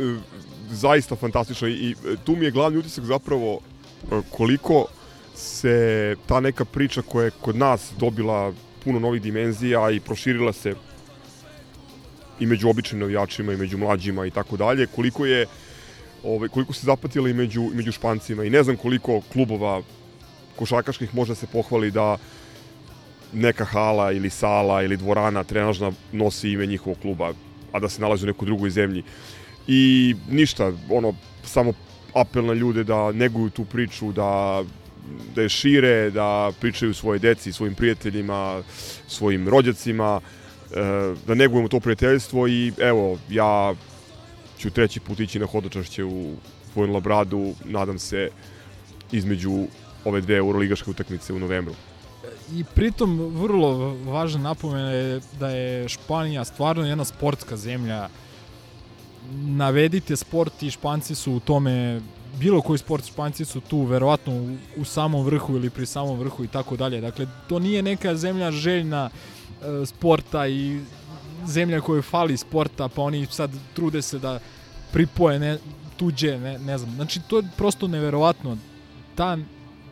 zaista 0.71 1.17
fantastično 1.17 1.69
i 1.69 1.91
e, 1.91 2.17
tu 2.25 2.37
mi 2.37 2.45
je 2.45 2.51
glavni 2.51 2.79
utisak 2.79 3.05
zapravo 3.05 3.61
e, 4.13 4.21
koliko 4.31 4.87
se 5.35 6.17
ta 6.27 6.41
neka 6.41 6.65
priča 6.65 7.03
koja 7.03 7.25
je 7.25 7.31
kod 7.41 7.57
nas 7.57 7.93
dobila 7.99 8.53
puno 8.89 9.01
novih 9.01 9.23
dimenzija 9.23 9.91
i 9.91 10.01
proširila 10.01 10.53
se 10.53 10.73
i 12.41 12.47
među 12.47 12.71
običnim 12.71 13.01
navijačima 13.01 13.53
i 13.53 13.57
među 13.57 13.79
mlađima 13.79 14.27
i 14.27 14.31
tako 14.31 14.57
dalje, 14.57 14.87
koliko 14.87 15.27
je 15.27 15.47
ovaj, 16.25 16.49
koliko 16.49 16.73
se 16.73 16.87
zapatila 16.87 17.29
i 17.29 17.35
među, 17.35 17.69
i 17.73 17.77
među 17.77 17.93
špancima 17.93 18.45
i 18.45 18.51
ne 18.51 18.63
znam 18.63 18.77
koliko 18.77 19.21
klubova 19.33 19.83
košarkaških 20.57 21.15
može 21.15 21.35
se 21.35 21.47
pohvali 21.47 21.91
da 21.91 22.17
neka 23.33 23.65
hala 23.65 24.13
ili 24.13 24.31
sala 24.31 24.83
ili 24.83 24.97
dvorana 24.97 25.45
trenažna 25.45 25.93
nosi 26.13 26.51
ime 26.51 26.67
njihovog 26.67 26.99
kluba, 27.03 27.33
a 27.73 27.81
da 27.81 27.89
se 27.89 28.01
nalazi 28.01 28.25
u 28.25 28.33
nekoj 28.33 28.47
drugoj 28.47 28.71
zemlji. 28.71 29.03
I 29.67 30.15
ništa, 30.31 30.73
ono, 30.91 31.13
samo 31.45 31.73
apel 32.15 32.47
na 32.47 32.53
ljude 32.55 32.85
da 32.85 33.13
neguju 33.13 33.51
tu 33.51 33.65
priču, 33.65 34.13
da 34.13 34.65
da 35.35 35.43
je 35.43 35.49
šire, 35.49 36.11
da 36.11 36.53
pričaju 36.61 36.95
svoje 36.95 37.19
deci, 37.19 37.53
svojim 37.53 37.75
prijateljima, 37.75 38.63
svojim 39.09 39.49
rođacima, 39.49 40.21
e, 40.21 41.15
da 41.27 41.35
negujemo 41.35 41.69
to 41.69 41.81
prijateljstvo 41.81 42.49
i 42.49 42.73
evo, 42.79 43.19
ja 43.31 43.75
ću 44.59 44.71
treći 44.71 45.01
put 45.01 45.21
ići 45.21 45.39
na 45.39 45.47
hodočašće 45.47 46.05
u 46.05 46.35
Vojn 46.75 46.93
Labradu, 46.93 47.55
nadam 47.65 47.99
se 47.99 48.31
između 49.13 49.67
ove 50.05 50.21
dve 50.21 50.37
euroligaške 50.37 50.91
utakmice 50.91 51.33
u 51.33 51.39
novembru. 51.39 51.75
I 52.53 52.65
pritom 52.75 53.19
vrlo 53.19 53.97
važna 54.05 54.41
napomena 54.41 54.91
je 54.91 55.21
da 55.41 55.49
je 55.49 55.89
Španija 55.89 56.45
stvarno 56.45 56.87
jedna 56.87 57.05
sportska 57.05 57.57
zemlja. 57.57 58.09
Navedite 59.33 60.17
sport 60.17 60.63
i 60.63 60.71
Španci 60.71 61.15
su 61.15 61.33
u 61.33 61.41
tome 61.41 62.01
bilo 62.41 62.61
koji 62.61 62.79
sport 62.79 63.07
Španci 63.07 63.45
su 63.45 63.61
tu 63.61 63.83
verovatno 63.83 64.33
u, 64.33 64.57
u 64.77 64.85
samom 64.85 65.25
vrhu 65.25 65.57
ili 65.57 65.71
pri 65.71 65.87
samom 65.87 66.19
vrhu 66.19 66.45
i 66.45 66.49
tako 66.49 66.77
dalje. 66.77 67.01
Dakle, 67.01 67.27
to 67.49 67.59
nije 67.59 67.83
neka 67.83 68.17
zemlja 68.17 68.51
željna 68.51 69.11
e, 69.11 69.87
sporta 69.87 70.49
i 70.49 70.81
zemlja 71.47 71.81
kojoj 71.81 72.03
fali 72.03 72.37
sporta, 72.37 72.89
pa 72.89 73.03
oni 73.03 73.27
sad 73.31 73.51
trude 73.75 74.03
se 74.03 74.19
da 74.19 74.39
pripoje 74.93 75.39
ne, 75.39 75.59
tuđe, 75.97 76.39
ne, 76.39 76.59
ne 76.59 76.79
znam. 76.79 76.95
Znači, 76.95 77.21
to 77.29 77.37
je 77.37 77.49
prosto 77.57 77.89
neverovatno. 77.89 78.57
Ta 79.15 79.39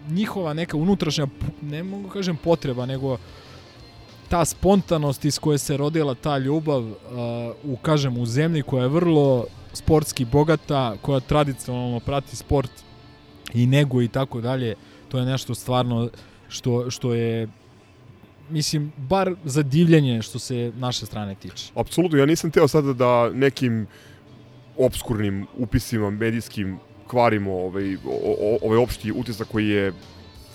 njihova 0.09 0.55
neka 0.55 0.77
unutrašnja, 0.77 1.27
ne 1.63 1.83
mogu 1.83 2.09
kažem 2.09 2.37
potreba, 2.37 2.87
nego 2.87 3.19
ta 4.29 4.45
spontanost 4.45 5.25
iz 5.25 5.39
koje 5.39 5.59
se 5.59 5.77
rodila 5.77 6.15
ta 6.15 6.39
ljubav 6.39 6.83
uh, 6.83 6.95
u, 7.65 7.77
kažem, 7.77 8.19
u 8.19 8.27
zemlji 8.27 8.63
koja 8.63 8.83
je 8.83 8.89
vrlo 8.89 9.47
sportski 9.77 10.25
bogata, 10.25 10.97
koja 11.03 11.21
tradicionalno 11.21 12.01
prati 12.01 12.37
sport 12.37 12.71
i 13.55 13.67
nego 13.67 14.03
i 14.03 14.09
tako 14.09 14.41
dalje, 14.41 14.75
to 15.09 15.19
je 15.19 15.25
nešto 15.25 15.55
stvarno 15.55 16.09
što, 16.49 16.91
što 16.91 17.15
je 17.15 17.49
mislim, 18.51 18.93
bar 18.97 19.35
za 19.45 19.63
divljenje 19.63 20.23
što 20.23 20.39
se 20.39 20.73
naše 20.77 21.07
strane 21.07 21.35
tiče. 21.35 21.73
Apsolutno, 21.75 22.19
ja 22.19 22.27
nisam 22.27 22.51
teo 22.51 22.69
sada 22.69 22.93
da 22.93 23.31
nekim 23.31 23.87
obskurnim 24.77 25.47
upisima 25.59 26.11
medijskim 26.11 26.79
kvarimo 27.07 27.53
ovaj, 27.53 27.97
ovaj 28.63 28.79
opšti 28.79 29.13
utisak 29.13 29.49
koji 29.49 29.69
je 29.69 29.93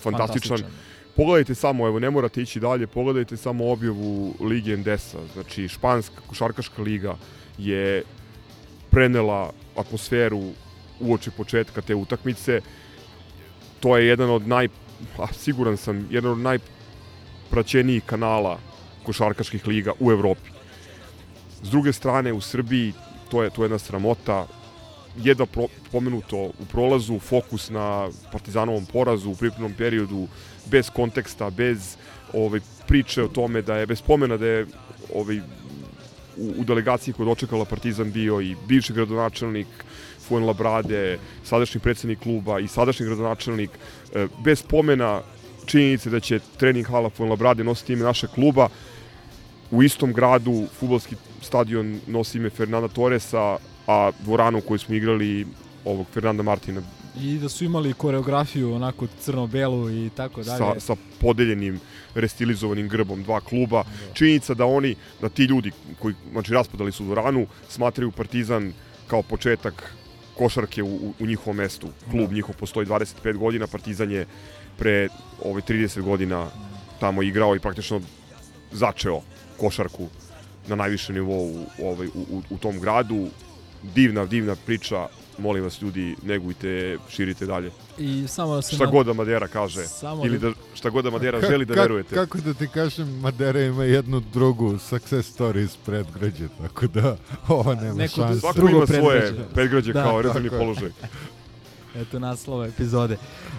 fantastičan. 0.00 0.58
fantastičan. 0.58 0.82
Pogledajte 1.16 1.54
samo, 1.54 1.86
evo 1.86 1.98
ne 1.98 2.10
morate 2.10 2.42
ići 2.42 2.60
dalje, 2.60 2.86
pogledajte 2.86 3.36
samo 3.36 3.70
objavu 3.72 4.34
Lige 4.40 4.72
Endesa, 4.72 5.18
znači 5.32 5.68
Španska 5.68 6.20
košarkaška 6.26 6.82
liga 6.82 7.16
je 7.58 8.02
prenela 8.92 9.50
atmosferu 9.76 10.52
uoči 11.00 11.30
početka 11.30 11.80
te 11.80 11.94
utakmice. 11.94 12.60
To 13.80 13.96
je 13.96 14.06
jedan 14.06 14.30
od 14.30 14.46
naj, 14.48 14.68
a, 15.18 15.32
siguran 15.32 15.76
sam, 15.76 16.06
jedan 16.10 16.32
od 16.32 16.38
najpraćenijih 16.38 18.04
kanala 18.06 18.58
košarkaških 19.02 19.66
liga 19.66 19.92
u 20.00 20.12
Evropi. 20.12 20.50
S 21.62 21.70
druge 21.70 21.92
strane, 21.92 22.32
u 22.32 22.40
Srbiji 22.40 22.92
to 23.30 23.42
je, 23.42 23.50
to 23.50 23.62
je 23.62 23.66
jedna 23.66 23.78
sramota, 23.78 24.46
jedva 25.16 25.46
pro, 25.46 25.66
pomenuto 25.92 26.36
u 26.36 26.64
prolazu, 26.70 27.18
fokus 27.18 27.70
na 27.70 28.08
Partizanovom 28.32 28.86
porazu 28.86 29.30
u 29.30 29.36
pripremnom 29.36 29.74
periodu, 29.78 30.28
bez 30.70 30.90
konteksta, 30.90 31.50
bez 31.50 31.96
ovaj, 32.32 32.60
priče 32.88 33.22
o 33.22 33.28
tome 33.28 33.62
da 33.62 33.76
je, 33.76 33.86
bez 33.86 34.02
pomena 34.02 34.36
da 34.36 34.46
je 34.46 34.66
ovaj, 35.14 35.40
u, 36.36 36.54
u 36.58 36.64
delegaciji 36.64 37.14
koja 37.14 37.26
dočekala 37.26 37.64
Partizan 37.64 38.12
bio 38.12 38.40
i 38.40 38.56
bivši 38.68 38.92
gradonačelnik 38.92 39.66
Fuen 40.28 40.44
Labrade, 40.44 41.18
sadašnji 41.44 41.80
predsednik 41.80 42.18
kluba 42.18 42.60
i 42.60 42.68
sadašnji 42.68 43.06
gradonačelnik, 43.06 43.70
e, 44.14 44.26
bez 44.44 44.62
pomena 44.62 45.20
činjenice 45.66 46.10
da 46.10 46.20
će 46.20 46.40
trening 46.56 46.86
hala 46.86 47.10
Fuen 47.10 47.30
Labrade 47.30 47.64
nositi 47.64 47.92
ime 47.92 48.04
našeg 48.04 48.30
kluba, 48.30 48.68
u 49.70 49.82
istom 49.82 50.12
gradu 50.12 50.66
futbolski 50.78 51.16
stadion 51.40 52.00
nosi 52.06 52.38
ime 52.38 52.50
Fernanda 52.50 52.88
Torresa, 52.88 53.58
a 53.86 54.10
dvoranu 54.20 54.60
koju 54.60 54.78
smo 54.78 54.94
igrali 54.94 55.46
ovog 55.84 56.06
Fernanda 56.12 56.42
Martina. 56.42 56.82
I 57.20 57.38
da 57.38 57.48
su 57.48 57.64
imali 57.64 57.92
koreografiju 57.92 58.74
onako 58.74 59.06
crno-belu 59.20 59.90
i 59.90 60.10
tako 60.16 60.42
dalje. 60.42 60.58
Sa, 60.58 60.80
sa 60.80 60.96
podeljenim, 61.20 61.80
restilizovanim 62.14 62.88
grbom 62.88 63.22
dva 63.22 63.40
kluba. 63.40 63.82
Da. 63.82 64.14
Činjenica 64.14 64.54
da 64.54 64.66
oni, 64.66 64.94
da 65.20 65.28
ti 65.28 65.44
ljudi 65.44 65.72
koji 65.98 66.14
znači, 66.32 66.52
raspadali 66.52 66.92
su 66.92 67.04
dvoranu, 67.04 67.46
smatraju 67.68 68.10
Partizan 68.10 68.72
kao 69.06 69.22
početak 69.22 69.94
košarke 70.36 70.82
u, 70.82 71.14
u 71.20 71.26
njihovom 71.26 71.56
mestu. 71.56 71.88
Klub 72.10 72.28
da. 72.28 72.34
njihov 72.34 72.54
postoji 72.56 72.86
25 72.86 73.36
godina, 73.36 73.66
Partizan 73.66 74.10
je 74.10 74.26
pre 74.78 75.08
ovaj, 75.44 75.62
30 75.62 76.00
godina 76.00 76.46
tamo 77.00 77.22
igrao 77.22 77.56
i 77.56 77.60
praktično 77.60 78.00
začeo 78.72 79.20
košarku 79.56 80.08
na 80.68 80.76
najvišem 80.76 81.14
nivou 81.14 81.66
ovaj, 81.82 82.06
u, 82.06 82.10
u, 82.30 82.42
u 82.50 82.58
tom 82.58 82.80
gradu 82.80 83.28
divna, 83.82 84.26
divna 84.26 84.56
priča, 84.66 85.08
molim 85.38 85.64
vas 85.64 85.82
ljudi, 85.82 86.16
negujte, 86.22 86.98
širite 87.08 87.46
dalje. 87.46 87.70
I 87.98 88.24
samo 88.28 88.54
da 88.54 88.62
se 88.62 88.76
šta 88.76 88.86
god 88.86 89.06
da 89.06 89.12
Madera 89.12 89.48
kaže 89.48 89.86
samo 89.86 90.26
ili 90.26 90.38
da 90.38 90.52
šta 90.74 90.90
god 90.90 91.04
da 91.04 91.10
Madera 91.10 91.40
Ka, 91.40 91.46
želi 91.46 91.64
da 91.64 91.74
ka, 91.74 91.80
verujete. 91.80 92.14
Kako 92.14 92.38
da 92.38 92.54
ti 92.54 92.68
kažem, 92.68 93.20
Madera 93.20 93.60
ima 93.60 93.84
jednu 93.84 94.20
drugu 94.20 94.78
success 94.78 95.38
story 95.38 95.60
iz 95.64 95.76
predgrađe, 95.76 96.48
tako 96.62 96.86
da 96.86 97.16
ovo 97.48 97.74
nema 97.74 97.94
Neko 97.94 98.14
šanse. 98.14 98.40
Svako 98.40 98.56
drugo 98.56 98.76
ima 98.76 98.86
svoje 98.86 99.20
predgrađe. 99.20 99.54
predgrađe 99.54 99.92
Da, 99.92 100.02
kao 100.02 100.22
rezervni 100.22 100.50
položaj. 100.50 100.90
Eto 102.00 102.18
naslova 102.18 102.66
epizode. 102.66 103.16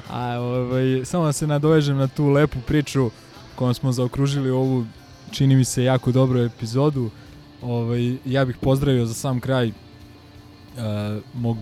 A 0.10 0.40
ovaj, 0.40 1.06
samo 1.06 1.26
da 1.26 1.34
se 1.34 1.48
nadovežem 1.48 1.98
na 1.98 2.08
tu 2.08 2.30
lepu 2.30 2.60
priču 2.68 3.10
kojom 3.56 3.74
smo 3.74 3.92
zaokružili 3.92 4.50
ovu, 4.50 4.86
čini 5.32 5.56
mi 5.56 5.66
se, 5.66 5.84
jako 5.84 6.12
dobru 6.12 6.40
epizodu. 6.40 7.10
Ovaj, 7.62 8.18
ja 8.26 8.46
bih 8.46 8.58
pozdravio 8.62 9.06
za 9.06 9.14
sam 9.14 9.40
kraj 9.40 9.72
mog 11.34 11.58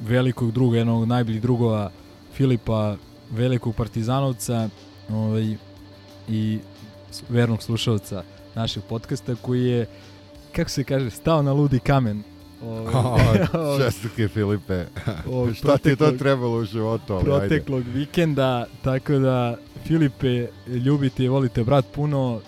velikog 0.00 0.52
druga, 0.52 0.78
jednog 0.78 1.02
od 1.02 1.08
najboljih 1.08 1.42
drugova 1.42 1.90
Filipa, 2.34 2.96
velikog 3.30 3.74
partizanovca 3.74 4.68
ovaj, 5.08 5.56
i 6.28 6.58
vernog 7.28 7.62
slušalca 7.62 8.22
našeg 8.54 8.82
podcasta 8.88 9.34
koji 9.34 9.64
je, 9.64 9.86
kako 10.52 10.70
se 10.70 10.84
kaže, 10.84 11.10
stao 11.10 11.42
na 11.42 11.52
ludi 11.52 11.78
kamen. 11.78 12.22
Ovaj, 12.62 13.46
O, 13.52 13.78
čestitke 13.78 14.28
Filipe. 14.28 14.84
ovog 15.26 15.54
Šta 15.54 15.78
ti 15.78 15.88
je 15.88 15.96
to 15.96 16.12
trebalo 16.12 16.58
u 16.58 16.64
životu? 16.64 17.14
ajde. 17.14 17.24
proteklog 17.24 17.84
vikenda, 17.94 18.66
tako 18.82 19.18
da 19.18 19.56
Filipe, 19.86 20.46
ljubite 20.66 21.24
i 21.24 21.28
volite 21.28 21.64
brat 21.64 21.84
puno, 21.94 22.40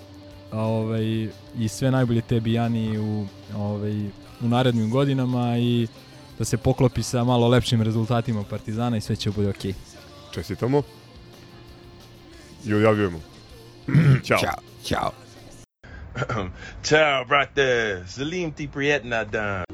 a 0.50 0.60
ovaj 0.60 1.28
i 1.58 1.68
sve 1.68 1.90
najbolje 1.90 2.20
tebi 2.20 2.52
Jani 2.52 2.98
u 2.98 3.26
ovaj 3.56 4.10
u 4.44 4.48
narednim 4.48 4.90
godinama 4.90 5.58
i 5.58 5.86
da 6.38 6.44
se 6.44 6.56
poklopi 6.56 7.02
sa 7.02 7.24
malo 7.24 7.48
lepšim 7.48 7.82
rezultatima 7.82 8.44
Partizana 8.50 8.96
i 8.96 9.00
sve 9.00 9.16
će 9.16 9.30
bude 9.30 9.48
okej. 9.48 9.74
Čestitamo. 10.34 10.82
I 12.64 12.74
odjavljujemo. 12.74 13.20
Ćao. 14.26 14.38
Ćao. 14.38 14.56
Ćao. 14.84 15.12
Ciao, 16.82 17.24
brate. 17.24 18.02
Salim 18.08 18.52
ti 18.52 18.68
prijetna 18.72 19.24
dan. 19.24 19.64